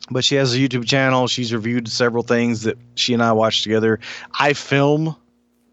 But 0.09 0.23
she 0.23 0.35
has 0.35 0.53
a 0.53 0.57
YouTube 0.57 0.85
channel. 0.85 1.27
She's 1.27 1.53
reviewed 1.53 1.87
several 1.87 2.23
things 2.23 2.63
that 2.63 2.77
she 2.95 3.13
and 3.13 3.23
I 3.23 3.31
watched 3.31 3.63
together. 3.63 3.99
I 4.39 4.53
film 4.53 5.15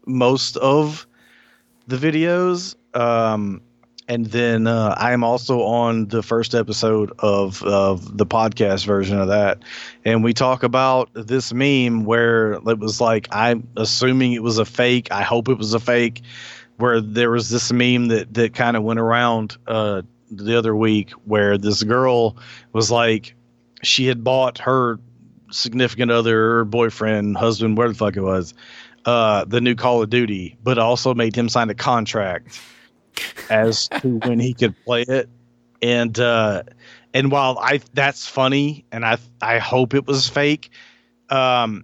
most 0.05 0.57
of 0.57 1.05
the 1.87 1.97
videos. 1.97 2.75
Um, 2.95 3.61
and 4.07 4.25
then 4.25 4.67
uh, 4.67 4.95
I 4.97 5.13
am 5.13 5.23
also 5.23 5.61
on 5.61 6.07
the 6.07 6.21
first 6.21 6.55
episode 6.55 7.13
of, 7.19 7.63
of 7.63 8.17
the 8.17 8.25
podcast 8.25 8.85
version 8.85 9.19
of 9.19 9.29
that. 9.29 9.59
And 10.03 10.23
we 10.23 10.33
talk 10.33 10.63
about 10.63 11.09
this 11.13 11.53
meme 11.53 12.03
where 12.03 12.53
it 12.53 12.79
was 12.79 12.99
like, 12.99 13.27
I'm 13.31 13.67
assuming 13.77 14.33
it 14.33 14.43
was 14.43 14.57
a 14.57 14.65
fake. 14.65 15.09
I 15.11 15.21
hope 15.21 15.47
it 15.47 15.57
was 15.57 15.73
a 15.73 15.79
fake. 15.79 16.21
Where 16.77 17.01
there 17.01 17.29
was 17.29 17.49
this 17.49 17.71
meme 17.71 18.07
that, 18.07 18.33
that 18.33 18.55
kind 18.55 18.75
of 18.75 18.83
went 18.83 18.99
around 18.99 19.57
uh, 19.67 20.01
the 20.31 20.57
other 20.57 20.75
week 20.75 21.11
where 21.25 21.57
this 21.57 21.83
girl 21.83 22.35
was 22.73 22.89
like, 22.91 23.35
she 23.83 24.07
had 24.07 24.23
bought 24.23 24.57
her 24.59 24.99
significant 25.51 26.11
other 26.11 26.65
boyfriend, 26.65 27.37
husband, 27.37 27.77
where 27.77 27.87
the 27.87 27.93
fuck 27.93 28.15
it 28.17 28.21
was, 28.21 28.53
uh, 29.05 29.45
the 29.45 29.61
new 29.61 29.75
Call 29.75 30.01
of 30.01 30.09
Duty, 30.09 30.57
but 30.63 30.77
also 30.77 31.13
made 31.13 31.35
him 31.35 31.49
sign 31.49 31.69
a 31.69 31.75
contract 31.75 32.59
as 33.49 33.87
to 33.89 34.17
when 34.25 34.39
he 34.39 34.53
could 34.53 34.75
play 34.83 35.03
it. 35.03 35.29
And 35.81 36.17
uh, 36.19 36.63
and 37.13 37.31
while 37.31 37.57
I 37.59 37.81
that's 37.93 38.27
funny, 38.27 38.85
and 38.91 39.05
I 39.05 39.17
I 39.41 39.59
hope 39.59 39.93
it 39.93 40.07
was 40.07 40.29
fake, 40.29 40.71
um, 41.29 41.83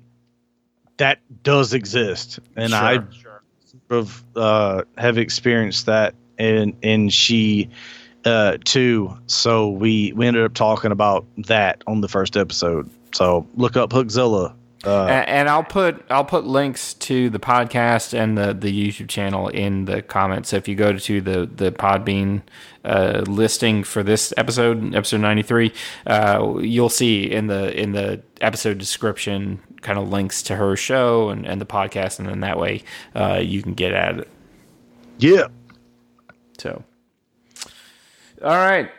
that 0.98 1.20
does 1.44 1.74
exist, 1.74 2.40
and 2.56 2.74
I 2.74 3.04
Sure. 3.12 3.42
of 3.90 4.24
uh, 4.36 4.84
have 4.98 5.18
experienced 5.18 5.86
that, 5.88 6.16
and 6.38 6.76
and 6.82 7.12
she 7.12 7.70
uh, 8.30 8.58
too. 8.64 9.18
So 9.28 9.70
we 9.70 10.14
we 10.14 10.28
ended 10.28 10.46
up 10.46 10.54
talking 10.54 10.92
about 10.92 11.26
that 11.38 11.84
on 11.88 12.02
the 12.02 12.08
first 12.08 12.38
episode. 12.38 12.90
So 13.14 13.48
look 13.56 13.76
up 13.76 13.90
Hookzilla. 13.90 14.54
Uh, 14.86 15.08
and, 15.08 15.28
and 15.28 15.50
I'll 15.50 15.64
put 15.64 16.06
I'll 16.10 16.24
put 16.24 16.46
links 16.46 16.94
to 16.94 17.30
the 17.30 17.40
podcast 17.40 18.14
and 18.14 18.38
the, 18.38 18.54
the 18.54 18.72
YouTube 18.72 19.10
channel 19.10 19.50
in 19.50 19.84
the 19.86 20.02
comments. 20.02 20.50
So 20.50 20.56
if 20.56 20.70
you 20.70 20.76
go 20.76 20.94
to 20.94 21.22
the 21.22 21.50
the 21.54 21.72
Podbean 21.72 22.44
uh, 22.86 23.24
listing 23.28 23.84
for 23.84 24.04
this 24.04 24.34
episode, 24.38 24.96
episode 24.96 25.20
ninety 25.20 25.44
three, 25.44 25.74
uh, 26.08 26.56
you'll 26.62 26.88
see 26.88 27.30
in 27.30 27.48
the 27.48 27.78
in 27.78 27.92
the 27.92 28.22
episode 28.40 28.78
description 28.78 29.60
kind 29.82 30.00
of 30.00 30.10
links 30.10 30.44
to 30.44 30.56
her 30.56 30.78
show 30.78 31.30
and, 31.30 31.46
and 31.46 31.60
the 31.60 31.66
podcast, 31.66 32.20
and 32.20 32.28
then 32.30 32.40
that 32.42 32.58
way 32.58 32.84
uh, 33.16 33.40
you 33.44 33.62
can 33.62 33.74
get 33.74 33.94
at 33.94 34.20
it. 34.20 34.30
yeah, 35.18 35.48
So, 36.58 36.84
all 38.44 38.49
right. 38.56 38.90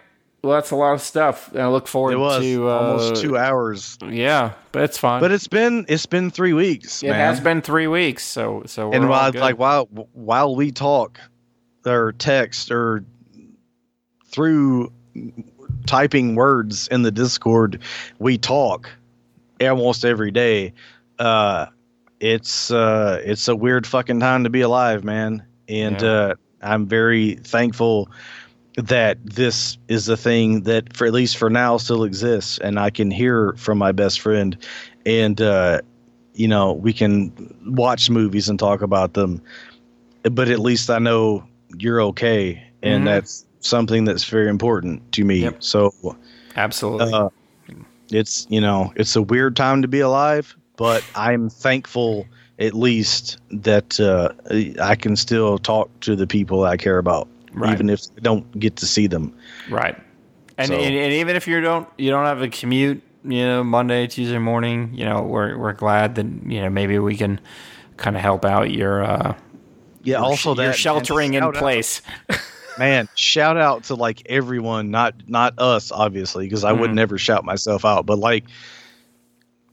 Well, 0.42 0.54
that's 0.54 0.70
a 0.70 0.76
lot 0.76 0.94
of 0.94 1.02
stuff. 1.02 1.54
I 1.54 1.66
look 1.68 1.86
forward 1.86 2.12
it 2.12 2.16
was 2.16 2.40
to 2.42 2.68
uh, 2.68 2.72
almost 2.72 3.20
two 3.22 3.36
hours, 3.36 3.98
Yeah, 4.02 4.52
but 4.72 4.84
it's 4.84 4.96
fine. 4.96 5.20
but 5.20 5.30
it's 5.32 5.48
been 5.48 5.84
it's 5.86 6.06
been 6.06 6.30
three 6.30 6.54
weeks. 6.54 7.02
it 7.02 7.08
man. 7.10 7.16
has 7.16 7.40
been 7.40 7.60
three 7.60 7.86
weeks, 7.86 8.24
so 8.24 8.62
so 8.64 8.88
we're 8.88 8.96
and 8.96 9.08
while 9.10 9.32
like 9.34 9.58
while 9.58 9.84
while 10.14 10.56
we 10.56 10.70
talk 10.72 11.20
or 11.84 12.12
text 12.12 12.70
or 12.70 13.04
through 14.26 14.90
typing 15.86 16.34
words 16.36 16.88
in 16.88 17.02
the 17.02 17.10
discord 17.10 17.80
we 18.18 18.38
talk 18.38 18.88
almost 19.60 20.04
every 20.04 20.30
day 20.30 20.72
uh 21.18 21.66
it's 22.20 22.70
uh 22.70 23.20
it's 23.24 23.48
a 23.48 23.56
weird 23.56 23.86
fucking 23.86 24.20
time 24.20 24.44
to 24.44 24.50
be 24.50 24.60
alive 24.60 25.04
man 25.04 25.42
and 25.68 26.00
Yeah. 26.00 26.08
uh 26.08 26.34
i'm 26.62 26.86
very 26.86 27.34
thankful 27.36 28.10
that 28.76 29.18
this 29.24 29.76
is 29.88 30.08
a 30.08 30.16
thing 30.16 30.62
that 30.62 30.94
for 30.96 31.06
at 31.06 31.12
least 31.12 31.36
for 31.36 31.50
now 31.50 31.76
still 31.76 32.04
exists 32.04 32.58
and 32.58 32.78
i 32.78 32.88
can 32.90 33.10
hear 33.10 33.52
from 33.56 33.78
my 33.78 33.92
best 33.92 34.20
friend 34.20 34.56
and 35.04 35.40
uh 35.40 35.80
you 36.34 36.46
know 36.46 36.72
we 36.72 36.92
can 36.92 37.32
watch 37.66 38.08
movies 38.08 38.48
and 38.48 38.58
talk 38.58 38.80
about 38.82 39.14
them 39.14 39.42
but 40.32 40.48
at 40.48 40.58
least 40.60 40.88
i 40.90 40.98
know 40.98 41.44
you're 41.78 42.00
okay 42.00 42.62
and 42.82 43.02
Mhm. 43.02 43.06
that's 43.06 43.44
something 43.60 44.04
that's 44.04 44.24
very 44.24 44.48
important 44.48 45.12
to 45.12 45.24
me 45.24 45.40
Yep. 45.40 45.56
so 45.62 45.92
Absolutely. 46.56 47.12
uh, 47.12 47.28
it's 48.10 48.46
you 48.50 48.60
know 48.60 48.92
it's 48.96 49.14
a 49.16 49.22
weird 49.22 49.56
time 49.56 49.82
to 49.82 49.88
be 49.88 50.00
alive 50.00 50.56
but 50.76 51.04
i'm 51.14 51.48
thankful 51.50 52.26
at 52.58 52.74
least 52.74 53.38
that 53.50 53.98
uh, 54.00 54.30
i 54.82 54.94
can 54.94 55.16
still 55.16 55.58
talk 55.58 55.88
to 56.00 56.14
the 56.16 56.26
people 56.26 56.64
i 56.64 56.76
care 56.76 56.98
about 56.98 57.28
Right. 57.52 57.72
even 57.72 57.90
if 57.90 58.00
i 58.16 58.20
don't 58.20 58.58
get 58.58 58.76
to 58.76 58.86
see 58.86 59.06
them 59.06 59.34
right. 59.70 59.96
And, 60.58 60.68
so- 60.68 60.74
and 60.74 60.94
and 60.94 61.12
even 61.14 61.36
if 61.36 61.46
you 61.48 61.60
don't 61.60 61.88
you 61.98 62.10
don't 62.10 62.26
have 62.26 62.42
a 62.42 62.48
commute, 62.48 63.02
you 63.24 63.44
know, 63.44 63.64
Monday, 63.64 64.06
Tuesday 64.06 64.36
morning, 64.38 64.90
you 64.94 65.04
know, 65.06 65.22
we're 65.22 65.56
we're 65.56 65.72
glad 65.72 66.16
that 66.16 66.26
you 66.26 66.60
know 66.60 66.68
maybe 66.68 66.98
we 66.98 67.16
can 67.16 67.40
kind 67.96 68.14
of 68.14 68.20
help 68.22 68.44
out 68.44 68.70
your 68.70 69.02
uh 69.02 69.34
yeah 70.02 70.18
your 70.18 70.24
also 70.26 70.54
that 70.54 70.62
your 70.64 70.72
sheltering 70.74 71.34
in 71.34 71.42
out- 71.42 71.54
place. 71.54 72.02
man 72.78 73.08
shout 73.14 73.56
out 73.58 73.84
to 73.84 73.94
like 73.94 74.22
everyone 74.26 74.90
not 74.90 75.14
not 75.28 75.58
us 75.58 75.90
obviously 75.92 76.46
because 76.46 76.62
i 76.64 76.72
would 76.72 76.90
Mhm. 76.90 76.94
never 76.94 77.18
shout 77.18 77.44
myself 77.44 77.84
out 77.84 78.06
but 78.06 78.18
like 78.18 78.44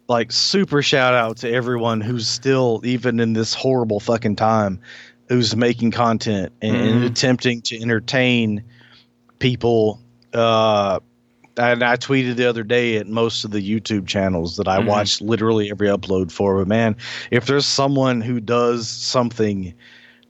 like 0.09 0.31
super 0.31 0.81
shout 0.81 1.13
out 1.13 1.37
to 1.37 1.49
everyone 1.51 2.01
who's 2.01 2.27
still 2.27 2.81
even 2.83 3.19
in 3.19 3.33
this 3.33 3.53
horrible 3.53 3.99
fucking 3.99 4.35
time 4.35 4.79
who's 5.27 5.55
making 5.55 5.91
content 5.91 6.51
and, 6.61 6.75
and 6.77 7.01
Mhm. 7.01 7.05
attempting 7.05 7.61
to 7.63 7.81
entertain 7.81 8.63
people 9.39 9.99
uh 10.33 10.99
and 11.59 11.81
I 11.83 11.95
tweeted 11.95 12.35
the 12.35 12.45
other 12.47 12.63
day 12.63 12.97
at 12.97 13.07
most 13.07 13.43
of 13.43 13.49
the 13.49 13.59
YouTube 13.67 14.05
channels 14.05 14.57
that 14.57 14.67
I 14.67 14.77
Mhm. 14.77 14.85
watch 14.85 15.21
literally 15.21 15.71
every 15.71 15.87
upload 15.87 16.31
for. 16.31 16.59
But 16.59 16.67
man, 16.67 16.95
if 17.31 17.47
there's 17.47 17.65
someone 17.65 18.21
who 18.21 18.39
does 18.39 18.87
something 18.87 19.73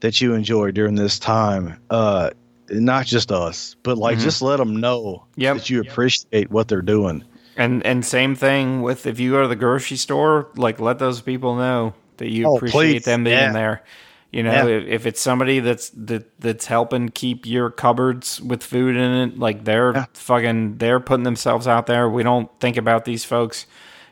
that 0.00 0.22
you 0.22 0.32
enjoy 0.32 0.70
during 0.70 0.94
this 0.94 1.18
time, 1.18 1.76
uh, 1.90 2.30
not 2.70 3.04
just 3.04 3.30
us, 3.30 3.76
but 3.82 3.98
like 3.98 4.16
Mhm. 4.16 4.22
just 4.22 4.40
let 4.40 4.56
them 4.56 4.76
know 4.80 5.22
Yep. 5.36 5.56
that 5.56 5.68
you 5.68 5.80
appreciate 5.82 6.50
what 6.50 6.68
they're 6.68 6.80
doing. 6.80 7.22
And 7.58 7.84
and 7.84 8.06
same 8.06 8.34
thing 8.34 8.80
with 8.80 9.04
if 9.06 9.20
you 9.20 9.32
go 9.32 9.42
to 9.42 9.48
the 9.48 9.56
grocery 9.56 9.98
store, 9.98 10.48
like 10.56 10.80
let 10.80 10.98
those 10.98 11.20
people 11.20 11.56
know 11.56 11.92
that 12.16 12.30
you 12.30 12.46
Oh, 12.46 12.56
appreciate 12.56 12.72
please. 12.72 13.04
them 13.04 13.24
being 13.24 13.36
Yeah. 13.36 13.52
there. 13.52 13.82
You 14.30 14.42
know, 14.42 14.52
Yeah. 14.52 14.66
if, 14.66 14.86
if 14.88 15.06
it's 15.06 15.20
somebody 15.20 15.60
that's 15.60 15.88
that 15.90 16.38
that's 16.38 16.66
helping 16.66 17.08
keep 17.08 17.46
your 17.46 17.70
cupboards 17.70 18.40
with 18.42 18.62
food 18.62 18.94
in 18.94 19.12
it, 19.30 19.38
like 19.38 19.64
they're 19.64 19.92
Yeah. 19.94 20.04
fucking 20.12 20.76
they're 20.78 21.00
putting 21.00 21.24
themselves 21.24 21.66
out 21.66 21.86
there. 21.86 22.08
We 22.10 22.22
don't 22.22 22.50
think 22.60 22.76
about 22.76 23.04
these 23.06 23.24
folks. 23.24 23.66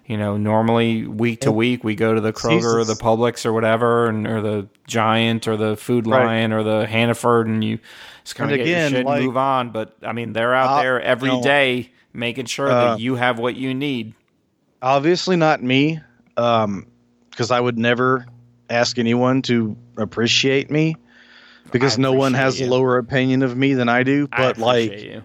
You 0.06 0.16
know, 0.16 0.36
normally 0.36 1.04
week 1.06 1.40
to 1.40 1.50
week 1.52 1.82
we 1.82 1.96
go 1.96 2.14
to 2.14 2.20
the 2.20 2.32
Kroger 2.32 2.76
or 2.76 2.84
the 2.84 2.94
Publix 2.94 3.44
or 3.44 3.52
whatever, 3.52 4.06
and 4.06 4.24
or 4.26 4.40
the 4.40 4.68
Giant 4.86 5.48
or 5.48 5.56
the 5.56 5.76
Food 5.76 6.06
Right. 6.06 6.24
Lion 6.24 6.52
or 6.52 6.62
the 6.62 6.86
Hannaford, 6.86 7.48
and 7.48 7.62
you 7.64 7.80
just 8.22 8.36
kind 8.36 8.52
of 8.52 8.56
get 8.58 8.68
your 8.68 8.88
shit 8.88 9.04
like- 9.04 9.16
and 9.16 9.26
move 9.26 9.36
on. 9.36 9.70
But 9.70 9.96
I 10.04 10.12
mean, 10.12 10.32
they're 10.32 10.54
out 10.54 10.78
Uh, 10.78 10.82
there 10.82 11.00
every 11.02 11.40
day 11.40 11.90
making 12.14 12.46
sure 12.46 12.70
uh, 12.70 12.84
that 12.94 13.00
you 13.00 13.16
have 13.16 13.38
what 13.40 13.56
you 13.56 13.74
need. 13.74 14.14
Obviously, 14.80 15.36
not 15.36 15.62
me, 15.62 16.00
um, 16.36 16.86
because 17.30 17.50
I 17.50 17.58
would 17.60 17.76
never 17.76 18.26
ask 18.70 18.98
anyone 18.98 19.42
to 19.42 19.76
appreciate 19.96 20.70
me 20.70 20.96
because 21.72 21.98
I 21.98 22.02
no 22.02 22.12
one 22.12 22.34
has 22.34 22.54
appreciate 22.54 22.66
a 22.66 22.68
you. 22.68 22.72
lower 22.72 22.98
opinion 22.98 23.42
of 23.42 23.56
me 23.56 23.74
than 23.74 23.88
I 23.88 24.02
do. 24.02 24.28
I 24.32 24.36
But 24.38 24.58
like, 24.58 24.92
you. 25.02 25.24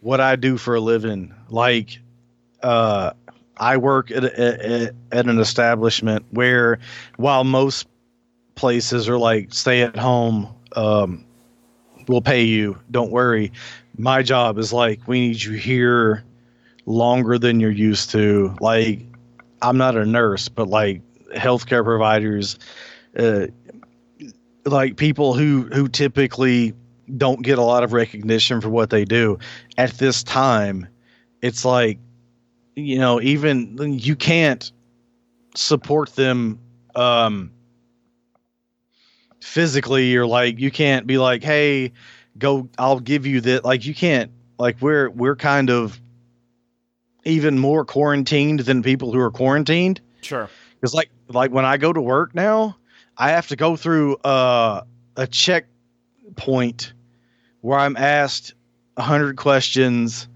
what 0.00 0.20
I 0.20 0.36
do 0.36 0.56
for 0.56 0.74
a 0.74 0.80
living. 0.80 1.34
Like, 1.48 1.98
uh, 2.62 3.12
I 3.56 3.76
work 3.76 4.10
at, 4.10 4.24
a, 4.24 4.82
at, 4.88 4.94
at 5.12 5.26
an 5.26 5.38
establishment 5.38 6.24
where, 6.30 6.78
while 7.16 7.44
most 7.44 7.86
places 8.54 9.08
are 9.08 9.18
like 9.18 9.52
stay 9.54 9.82
at 9.82 9.96
home, 9.96 10.48
um, 10.74 11.24
we'll 12.08 12.22
pay 12.22 12.42
you, 12.44 12.78
don't 12.90 13.10
worry. 13.12 13.52
My 13.98 14.22
job 14.22 14.58
is 14.58 14.72
like, 14.72 15.06
we 15.06 15.28
need 15.28 15.42
you 15.42 15.52
here 15.52 16.24
longer 16.86 17.38
than 17.38 17.60
you're 17.60 17.70
used 17.70 18.10
to. 18.10 18.56
Like, 18.60 19.00
I'm 19.60 19.76
not 19.76 19.96
a 19.96 20.04
nurse, 20.04 20.48
but 20.48 20.68
like 20.68 21.02
healthcare 21.34 21.84
providers, 21.84 22.58
uh, 23.18 23.46
like 24.64 24.96
people 24.96 25.34
who 25.34 25.62
who 25.62 25.88
typically 25.88 26.74
don't 27.16 27.42
get 27.42 27.58
a 27.58 27.62
lot 27.62 27.82
of 27.82 27.92
recognition 27.92 28.60
for 28.60 28.68
what 28.68 28.90
they 28.90 29.04
do. 29.04 29.38
At 29.76 29.92
this 29.92 30.22
time 30.22 30.88
it's 31.40 31.64
like 31.64 31.98
you 32.76 32.98
know 32.98 33.20
even 33.20 33.98
you 33.98 34.16
can't 34.16 34.70
support 35.54 36.14
them 36.14 36.60
um 36.94 37.50
physically. 39.40 40.16
Or 40.16 40.26
like 40.26 40.58
you 40.58 40.70
can't 40.70 41.06
be 41.06 41.18
like 41.18 41.42
hey 41.42 41.92
go 42.38 42.68
I'll 42.78 43.00
give 43.00 43.26
you 43.26 43.40
that 43.42 43.64
like 43.64 43.84
you 43.84 43.94
can't. 43.94 44.30
Like 44.58 44.76
we're 44.80 45.10
we're 45.10 45.36
kind 45.36 45.70
of 45.70 46.00
even 47.24 47.58
more 47.58 47.84
quarantined 47.84 48.60
than 48.60 48.82
people 48.82 49.12
who 49.12 49.18
are 49.20 49.30
quarantined. 49.30 50.00
Sure. 50.22 50.48
because 50.74 50.94
like 50.94 51.10
like 51.34 51.50
when 51.50 51.64
I 51.64 51.76
go 51.76 51.92
to 51.92 52.00
work 52.00 52.34
now, 52.34 52.76
I 53.16 53.30
have 53.30 53.48
to 53.48 53.56
go 53.56 53.76
through 53.76 54.16
uh, 54.16 54.82
a 55.16 55.26
checkpoint 55.26 56.92
where 57.60 57.78
I'm 57.78 57.96
asked 57.96 58.54
a 58.96 59.02
hundred 59.02 59.36
questions, 59.36 60.28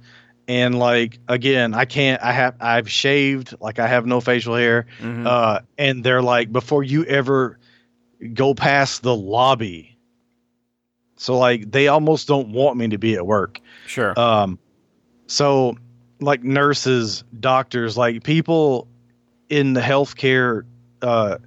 and 0.48 0.78
like 0.78 1.18
again, 1.28 1.74
I 1.74 1.84
can't. 1.84 2.22
I 2.22 2.32
have 2.32 2.54
I've 2.60 2.90
shaved, 2.90 3.54
like 3.60 3.78
I 3.78 3.86
have 3.88 4.06
no 4.06 4.20
facial 4.20 4.54
hair, 4.54 4.86
Mhm. 5.00 5.26
uh, 5.26 5.60
and 5.78 6.04
they're 6.04 6.22
like 6.22 6.52
before 6.52 6.82
you 6.84 7.04
ever 7.04 7.58
go 8.32 8.54
past 8.54 9.02
the 9.02 9.14
lobby. 9.14 9.96
So 11.16 11.38
like 11.38 11.70
they 11.70 11.88
almost 11.88 12.28
don't 12.28 12.50
want 12.50 12.76
me 12.76 12.88
to 12.88 12.98
be 12.98 13.14
at 13.14 13.26
work. 13.26 13.60
sure. 13.86 14.18
Um, 14.18 14.58
so 15.26 15.76
like 16.20 16.42
nurses, 16.44 17.24
doctors, 17.40 17.96
like 17.96 18.22
people 18.22 18.86
in 19.48 19.72
the 19.74 19.80
healthcare 19.80 20.64
uh, 21.02 21.38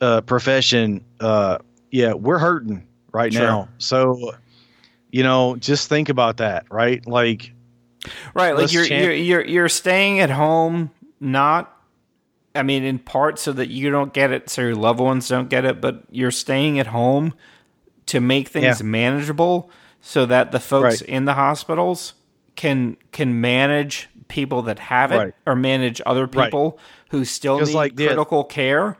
uh, 0.00 0.20
profession, 0.22 1.04
uh, 1.20 1.58
yeah, 1.90 2.12
we're 2.14 2.38
hurting 2.38 2.86
right 3.12 3.32
Sure. 3.32 3.42
now. 3.42 3.68
So, 3.78 4.34
you 5.10 5.22
know, 5.22 5.56
just 5.56 5.88
think 5.88 6.08
about 6.08 6.36
that, 6.38 6.66
right? 6.70 7.04
Like, 7.06 7.52
right. 8.34 8.54
Like 8.56 8.72
you're, 8.72 8.84
champ- 8.84 9.02
you're 9.04 9.12
you're 9.12 9.44
you're 9.44 9.68
staying 9.68 10.20
at 10.20 10.30
home, 10.30 10.90
not. 11.20 11.74
I 12.54 12.62
mean, 12.62 12.82
in 12.82 12.98
part 12.98 13.38
so 13.38 13.52
that 13.52 13.68
you 13.68 13.90
don't 13.90 14.12
get 14.12 14.32
it, 14.32 14.50
so 14.50 14.62
your 14.62 14.74
loved 14.74 15.00
ones 15.00 15.28
don't 15.28 15.48
get 15.48 15.64
it, 15.64 15.80
but 15.80 16.02
you're 16.10 16.30
staying 16.32 16.78
at 16.78 16.88
home 16.88 17.34
to 18.06 18.20
make 18.20 18.48
things 18.48 18.80
Yeah. 18.80 18.86
manageable, 18.86 19.70
so 20.00 20.26
that 20.26 20.50
the 20.52 20.58
folks 20.60 21.00
Right. 21.02 21.08
in 21.08 21.24
the 21.24 21.34
hospitals 21.34 22.14
can 22.56 22.96
can 23.12 23.40
manage 23.40 24.08
people 24.28 24.62
that 24.62 24.78
have 24.78 25.12
it 25.12 25.16
Right. 25.16 25.34
or 25.46 25.54
manage 25.56 26.00
other 26.04 26.22
Right. 26.26 26.50
Who 27.10 27.24
still 27.24 27.60
need 27.60 27.74
like, 27.74 27.96
the- 27.96 28.06
critical 28.06 28.44
care. 28.44 28.96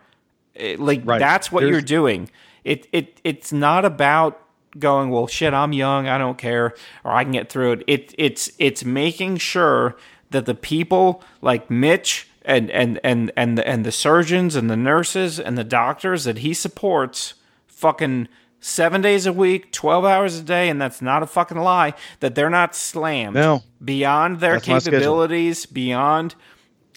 It- 0.54 0.80
like 0.80 1.02
Right. 1.04 1.18
that's 1.18 1.52
what 1.52 1.60
There's- 1.60 1.72
you're 1.72 1.80
doing. 1.82 2.30
It 2.64 2.86
it 2.92 3.20
it's 3.24 3.52
not 3.52 3.84
about 3.84 4.40
going 4.78 5.08
well 5.10 5.26
shit 5.26 5.54
I'm 5.54 5.72
young 5.72 6.06
I 6.08 6.18
don't 6.18 6.36
care 6.36 6.74
or 7.04 7.12
I 7.12 7.22
can 7.22 7.32
get 7.32 7.48
through 7.48 7.72
it. 7.72 7.84
It 7.86 8.14
it's 8.18 8.50
it's 8.58 8.84
making 8.84 9.38
sure 9.38 9.96
that 10.30 10.44
the 10.46 10.54
people 10.54 11.22
like 11.40 11.70
Mitch 11.70 12.28
and 12.44 12.70
and 12.70 13.00
and 13.04 13.30
and 13.36 13.56
the, 13.56 13.66
and 13.66 13.84
the 13.86 13.92
surgeons 13.92 14.56
and 14.56 14.68
the 14.68 14.76
nurses 14.76 15.38
and 15.40 15.56
the 15.56 15.64
doctors 15.64 16.24
that 16.24 16.38
he 16.38 16.52
supports 16.52 17.34
fucking 17.66 18.28
7 18.60 19.00
days 19.00 19.24
a 19.24 19.32
week, 19.32 19.70
12 19.72 20.04
hours 20.04 20.38
a 20.40 20.42
day 20.42 20.68
and 20.68 20.80
that's 20.82 21.00
not 21.00 21.22
a 21.22 21.26
fucking 21.26 21.58
lie 21.58 21.94
that 22.20 22.34
they're 22.34 22.50
not 22.50 22.74
slammed 22.74 23.34
No. 23.36 23.62
beyond 23.82 24.40
their 24.40 24.58
capabilities, 24.60 25.64
beyond 25.64 26.34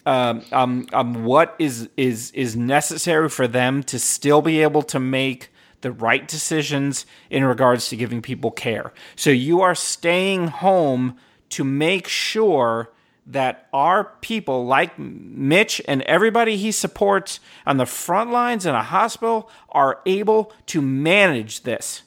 um, 0.04 0.42
um, 0.52 0.86
um, 0.92 1.24
what 1.24 1.54
is 1.58 1.88
is 1.96 2.32
is 2.32 2.56
necessary 2.56 3.28
for 3.28 3.46
them 3.46 3.82
to 3.84 3.98
still 3.98 4.42
be 4.42 4.62
able 4.62 4.82
to 4.82 4.98
make 4.98 5.50
the 5.82 5.92
right 5.92 6.26
decisions 6.26 7.06
in 7.30 7.44
regards 7.44 7.88
to 7.88 7.96
giving 7.96 8.22
people 8.22 8.50
care. 8.50 8.92
So 9.16 9.30
you 9.30 9.60
are 9.60 9.74
staying 9.74 10.48
home 10.48 11.16
to 11.50 11.64
make 11.64 12.08
sure 12.08 12.90
that 13.26 13.68
our 13.72 14.04
people, 14.20 14.66
like 14.66 14.98
Mitch 14.98 15.80
and 15.86 16.02
everybody 16.02 16.56
he 16.56 16.72
supports 16.72 17.40
on 17.66 17.76
the 17.76 17.86
front 17.86 18.30
lines 18.30 18.66
in 18.66 18.74
a 18.74 18.82
hospital, 18.82 19.48
are 19.68 20.00
able 20.06 20.52
to 20.66 20.80
manage 20.80 21.62
this. 21.62 22.02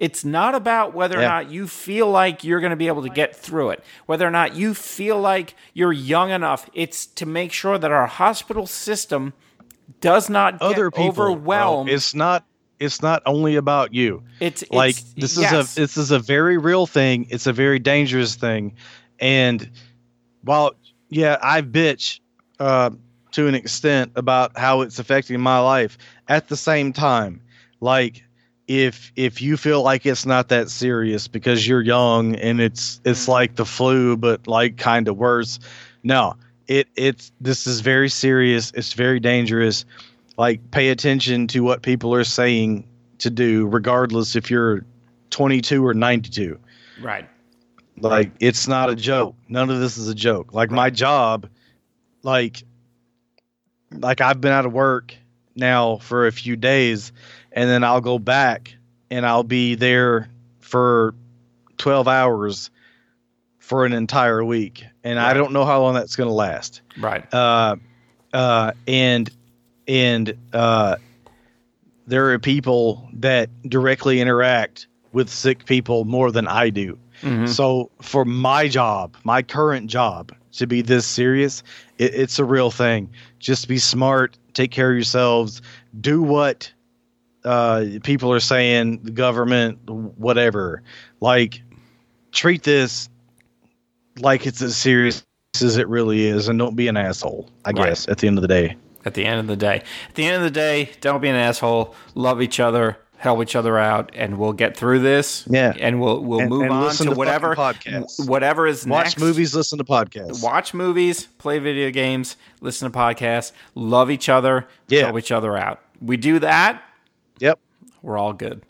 It's 0.00 0.24
not 0.24 0.54
about 0.54 0.94
whether 0.94 1.18
or 1.18 1.22
not 1.22 1.50
you 1.50 1.68
feel 1.68 2.10
like 2.10 2.42
you're 2.42 2.60
going 2.60 2.70
to 2.70 2.76
be 2.76 2.86
able 2.86 3.02
to 3.02 3.10
get 3.10 3.36
through 3.36 3.70
it, 3.70 3.84
whether 4.06 4.26
or 4.26 4.30
not 4.30 4.56
you 4.56 4.72
feel 4.72 5.20
like 5.20 5.54
you're 5.74 5.92
young 5.92 6.30
enough. 6.30 6.70
It's 6.72 7.04
to 7.04 7.26
make 7.26 7.52
sure 7.52 7.76
that 7.76 7.92
our 7.92 8.06
hospital 8.06 8.66
system 8.66 9.34
does 10.00 10.30
not 10.30 10.58
get 10.58 10.62
other 10.62 10.90
people, 10.90 11.08
overwhelmed. 11.08 11.90
it's 11.90 12.14
not. 12.14 12.46
It's 12.78 13.02
not 13.02 13.22
only 13.26 13.56
about 13.56 13.92
you. 13.92 14.22
it's, 14.40 14.62
it's 14.62 14.72
like 14.72 14.96
this 15.16 15.36
yes. 15.36 15.52
is 15.52 15.76
a 15.76 15.80
this 15.82 15.96
is 15.98 16.10
a 16.12 16.18
very 16.18 16.56
real 16.56 16.86
thing 16.86 17.26
it's 17.28 17.46
a 17.46 17.52
very 17.52 17.78
dangerous 17.78 18.36
thing 18.36 18.74
and 19.18 19.70
while 20.44 20.72
yeah 21.10 21.36
i 21.42 21.60
bitch 21.60 22.20
uh, 22.58 22.88
to 23.32 23.48
an 23.48 23.54
extent 23.54 24.12
about 24.16 24.56
how 24.56 24.80
it's 24.80 24.98
affecting 24.98 25.40
my 25.40 25.58
life 25.58 25.98
at 26.26 26.48
the 26.48 26.56
same 26.56 26.94
time 26.94 27.42
like 27.80 28.24
if 28.70 29.12
if 29.16 29.42
you 29.42 29.56
feel 29.56 29.82
like 29.82 30.06
it's 30.06 30.24
not 30.24 30.48
that 30.48 30.70
serious 30.70 31.26
because 31.26 31.66
you're 31.66 31.82
young 31.82 32.36
and 32.36 32.60
it's 32.60 33.00
it's 33.04 33.22
mm-hmm. 33.22 33.32
like 33.32 33.56
the 33.56 33.64
flu 33.64 34.16
but 34.16 34.46
like 34.46 34.76
kind 34.76 35.08
of 35.08 35.16
worse 35.16 35.58
no 36.04 36.36
it 36.70 36.86
it's 36.94 37.32
this 37.40 37.66
is 37.66 37.80
very 37.80 38.08
serious. 38.08 38.70
It's 38.76 38.92
very 38.92 39.18
dangerous. 39.18 39.84
Like 40.38 40.70
pay 40.70 40.90
attention 40.90 41.48
to 41.48 41.64
what 41.64 41.82
people 41.82 42.14
are 42.14 42.24
saying 42.24 42.86
to 43.18 43.28
do 43.28 43.66
regardless 43.66 44.36
if 44.36 44.50
you're 44.50 44.86
22 45.30 45.86
or 45.86 45.92
92 45.92 46.58
right. 47.02 47.28
like 47.98 48.30
it's 48.38 48.68
not 48.68 48.88
a 48.88 48.94
joke. 48.94 49.34
None 49.48 49.68
of 49.68 49.80
this 49.80 49.98
is 49.98 50.08
a 50.08 50.14
joke. 50.14 50.54
Like 50.54 50.70
my 50.70 50.90
job 50.90 51.48
like 52.22 52.62
like 53.92 54.20
i've 54.20 54.40
been 54.40 54.52
out 54.52 54.66
of 54.66 54.72
work 54.72 55.14
now 55.56 55.96
for 55.96 56.26
a 56.26 56.32
few 56.32 56.54
days 56.54 57.12
and 57.52 57.68
then 57.68 57.84
i'll 57.84 58.00
go 58.00 58.18
back 58.18 58.74
and 59.10 59.26
i'll 59.26 59.42
be 59.42 59.74
there 59.74 60.28
for 60.60 61.14
12 61.78 62.06
hours 62.08 62.70
for 63.58 63.86
an 63.86 63.92
entire 63.92 64.44
week. 64.44 64.84
And 65.04 65.18
i 65.18 65.32
don't 65.32 65.52
know 65.52 65.64
how 65.64 65.80
long 65.80 65.94
that's 65.94 66.16
going 66.16 66.28
to 66.28 66.34
last. 66.34 66.82
Right. 66.98 67.32
uh, 67.32 67.76
uh, 68.32 68.72
and 68.86 69.30
and 69.88 70.36
uh, 70.52 70.96
there 72.06 72.30
are 72.30 72.38
people 72.38 73.08
that 73.14 73.48
directly 73.68 74.20
interact 74.20 74.86
with 75.12 75.28
sick 75.28 75.64
people 75.64 76.04
more 76.04 76.30
than 76.30 76.46
I 76.46 76.70
do, 76.70 76.98
So 77.46 77.90
for 78.00 78.24
my 78.24 78.68
job, 78.68 79.16
my 79.24 79.42
current 79.42 79.88
job, 79.90 80.32
to 80.52 80.66
be 80.66 80.82
this 80.82 81.06
serious, 81.06 81.62
it, 81.98 82.14
it's 82.14 82.38
a 82.38 82.44
real 82.44 82.70
thing. 82.70 83.10
Just 83.40 83.68
be 83.68 83.78
smart, 83.78 84.38
take 84.54 84.70
care 84.70 84.90
of 84.90 84.96
yourselves, 84.96 85.60
do 86.00 86.22
what 86.22 86.72
uh, 87.44 87.84
people 88.02 88.32
are 88.32 88.40
saying, 88.40 89.00
the 89.02 89.10
government, 89.10 89.78
whatever. 89.88 90.82
Like, 91.20 91.62
treat 92.32 92.62
this 92.62 93.08
like 94.18 94.46
it's 94.46 94.60
as 94.62 94.76
serious 94.76 95.24
as 95.62 95.76
it 95.76 95.88
really 95.88 96.26
is, 96.26 96.48
and 96.48 96.58
don't 96.58 96.76
be 96.76 96.88
an 96.88 96.96
asshole. 96.96 97.48
I 97.64 97.70
Right. 97.70 97.88
guess 97.88 98.08
at 98.08 98.18
the 98.18 98.26
end 98.26 98.38
of 98.38 98.42
the 98.42 98.48
day. 98.48 98.76
At 99.04 99.14
the 99.14 99.24
end 99.24 99.40
of 99.40 99.46
the 99.46 99.56
day, 99.56 99.76
at 100.08 100.14
the 100.14 100.24
end 100.26 100.36
of 100.36 100.42
the 100.42 100.50
day, 100.50 100.90
don't 101.00 101.20
be 101.22 101.28
an 101.28 101.34
asshole. 101.36 101.94
Love 102.14 102.42
each 102.42 102.60
other. 102.60 102.98
Help 103.16 103.42
each 103.42 103.54
other 103.54 103.78
out, 103.78 104.10
and 104.14 104.38
we'll 104.38 104.54
get 104.54 104.74
through 104.76 105.00
this. 105.00 105.44
Yeah. 105.46 105.74
and 105.78 106.00
we'll 106.00 106.22
we'll 106.24 106.40
And- 106.40 106.48
move 106.50 106.62
and 106.62 106.72
on 106.72 106.90
to 106.92 107.04
to 107.04 107.10
whatever 107.12 107.54
podcasts. 107.54 108.26
whatever 108.26 108.66
is 108.66 108.86
next. 108.86 108.90
Watch 108.90 109.04
next. 109.06 109.18
movies, 109.20 109.54
listen 109.54 109.76
to 109.78 109.84
podcasts. 109.84 110.42
watch 110.42 110.72
movies, 110.72 111.26
play 111.38 111.58
video 111.58 111.90
games, 111.90 112.36
listen 112.62 112.90
to 112.90 112.98
podcasts, 112.98 113.52
love 113.74 114.10
each 114.10 114.30
other, 114.30 114.66
Yeah. 114.88 115.04
help 115.04 115.18
each 115.18 115.32
other 115.32 115.54
out. 115.58 115.80
We 116.00 116.16
do 116.16 116.38
that, 116.38 116.82
Yep, 117.40 117.58
we're 118.02 118.16
all 118.18 118.32
good. 118.32 118.62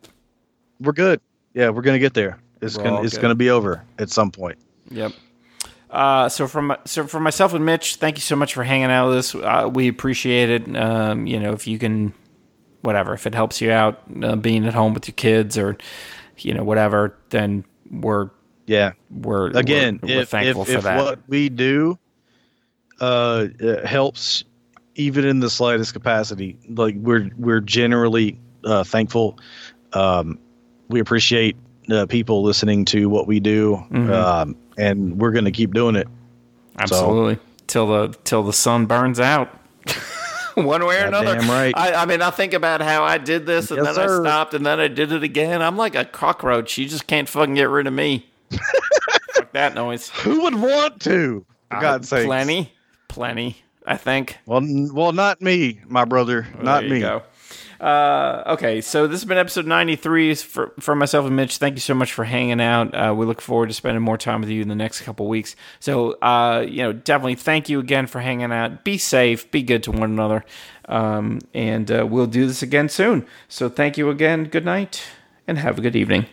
we're 0.80 0.92
good. 0.92 1.20
Yeah, 1.54 1.68
we're 1.70 1.82
gonna 1.82 1.98
get 1.98 2.14
there. 2.14 2.38
It's 2.62 2.76
We're 2.78 2.84
gonna 2.84 3.02
it's 3.02 3.14
good. 3.14 3.22
gonna 3.22 3.34
be 3.34 3.50
over 3.50 3.84
at 3.98 4.10
some 4.10 4.30
point. 4.30 4.58
Yep. 4.90 5.12
Uh, 5.90 6.28
so 6.28 6.46
from 6.46 6.76
so 6.84 7.06
for 7.06 7.18
myself 7.20 7.52
and 7.52 7.64
Mitch, 7.66 7.96
thank 7.96 8.16
you 8.16 8.20
so 8.22 8.36
much 8.36 8.54
for 8.54 8.62
hanging 8.64 8.90
out 8.90 9.08
with 9.08 9.18
us. 9.18 9.34
Uh, 9.34 9.68
we 9.72 9.88
appreciate 9.88 10.48
it. 10.50 10.76
Um, 10.76 11.26
you 11.26 11.40
know, 11.40 11.52
if 11.52 11.66
you 11.66 11.78
can, 11.78 12.12
whatever, 12.82 13.12
if 13.14 13.26
it 13.26 13.34
helps 13.34 13.60
you 13.60 13.72
out, 13.72 14.00
uh, 14.22 14.36
being 14.36 14.66
at 14.66 14.74
home 14.74 14.94
with 14.94 15.08
your 15.08 15.14
kids 15.14 15.58
or, 15.58 15.76
you 16.38 16.54
know, 16.54 16.62
whatever, 16.62 17.16
then 17.30 17.64
we're 17.90 18.30
Yeah. 18.66 18.92
we're 19.10 19.48
Again, 19.50 19.98
we're, 20.02 20.08
we're 20.16 20.20
if, 20.22 20.28
thankful 20.28 20.62
if, 20.62 20.68
for 20.68 20.74
if 20.78 20.84
that. 20.84 21.02
what 21.02 21.18
we 21.26 21.48
do 21.48 21.98
uh, 23.00 23.48
helps, 23.84 24.44
even 24.94 25.24
in 25.24 25.40
the 25.40 25.50
slightest 25.50 25.92
capacity, 25.92 26.56
like 26.68 26.94
we're 26.96 27.30
we're 27.36 27.60
generally 27.60 28.38
uh, 28.64 28.84
thankful. 28.84 29.38
Um, 29.92 30.38
we 30.88 31.00
appreciate 31.00 31.56
uh, 31.90 32.06
people 32.06 32.42
listening 32.42 32.84
to 32.86 33.08
what 33.08 33.26
we 33.26 33.40
do, 33.40 33.76
Mm-hmm. 33.90 34.10
um, 34.12 34.56
and 34.78 35.18
we're 35.20 35.32
going 35.32 35.44
to 35.44 35.50
keep 35.52 35.72
doing 35.74 35.96
it. 35.96 36.08
Absolutely. 36.78 37.38
Till 37.66 37.86
the 37.86 38.16
till 38.24 38.42
the 38.42 38.52
sun 38.52 38.86
burns 38.86 39.20
out. 39.20 39.56
One 40.54 40.84
way 40.84 41.00
or 41.00 41.06
another. 41.06 41.34
Goddamn 41.34 41.50
right. 41.50 41.72
I, 41.76 41.94
I 42.02 42.06
mean, 42.06 42.22
I 42.22 42.30
think 42.30 42.52
about 42.54 42.80
how 42.82 43.04
I 43.04 43.18
did 43.18 43.46
this 43.46 43.70
and 43.70 43.78
Yes, 43.84 43.96
then 43.96 44.08
sir. 44.08 44.20
I 44.20 44.24
stopped 44.24 44.54
and 44.54 44.66
then 44.66 44.80
I 44.80 44.88
did 44.88 45.12
it 45.12 45.22
again. 45.22 45.62
I'm 45.62 45.76
like 45.76 45.94
a 45.94 46.04
cockroach. 46.04 46.76
You 46.76 46.88
just 46.88 47.06
can't 47.06 47.28
fucking 47.28 47.54
get 47.54 47.68
rid 47.68 47.86
of 47.86 47.92
me. 47.92 48.26
Fuck 49.34 49.52
that 49.52 49.74
noise. 49.74 50.08
Who 50.10 50.42
would 50.42 50.54
want 50.56 51.00
to? 51.02 51.46
For 51.70 51.80
God's 51.80 52.08
sake. 52.08 52.24
Uh, 52.24 52.28
Plenty. 52.28 52.72
Plenty, 53.08 53.56
I 53.86 53.96
think. 53.96 54.38
Well, 54.46 54.58
n- 54.58 54.90
well, 54.92 55.12
not 55.12 55.40
me, 55.40 55.80
my 55.86 56.04
brother. 56.04 56.46
not 56.60 56.80
there 56.80 56.88
you 56.88 56.94
me. 56.94 57.00
go. 57.00 57.22
Uh, 57.80 58.42
okay, 58.46 58.82
so 58.82 59.06
this 59.06 59.20
has 59.20 59.24
been 59.24 59.38
episode 59.38 59.66
93 59.66 60.34
for, 60.34 60.72
for 60.78 60.94
myself 60.94 61.26
and 61.26 61.34
Mitch. 61.34 61.56
Thank 61.56 61.76
you 61.76 61.80
so 61.80 61.94
much 61.94 62.12
for 62.12 62.24
hanging 62.24 62.60
out. 62.60 62.94
Uh, 62.94 63.14
we 63.14 63.24
look 63.24 63.40
forward 63.40 63.68
to 63.68 63.74
spending 63.74 64.02
more 64.02 64.18
time 64.18 64.42
with 64.42 64.50
you 64.50 64.60
in 64.60 64.68
the 64.68 64.74
next 64.74 65.00
couple 65.00 65.26
weeks. 65.28 65.56
So, 65.78 66.12
uh, 66.20 66.66
you 66.68 66.82
know, 66.82 66.92
definitely 66.92 67.36
thank 67.36 67.70
you 67.70 67.80
again 67.80 68.06
for 68.06 68.20
hanging 68.20 68.52
out. 68.52 68.84
Be 68.84 68.98
safe, 68.98 69.50
be 69.50 69.62
good 69.62 69.82
to 69.84 69.92
one 69.92 70.10
another, 70.10 70.44
um, 70.90 71.38
and 71.54 71.90
uh, 71.90 72.06
we'll 72.06 72.26
do 72.26 72.46
this 72.46 72.62
again 72.62 72.90
soon. 72.90 73.26
So, 73.48 73.70
thank 73.70 73.96
you 73.96 74.10
again. 74.10 74.44
Good 74.44 74.66
night, 74.66 75.02
and 75.46 75.56
have 75.56 75.78
a 75.78 75.80
good 75.80 75.96
evening. 75.96 76.26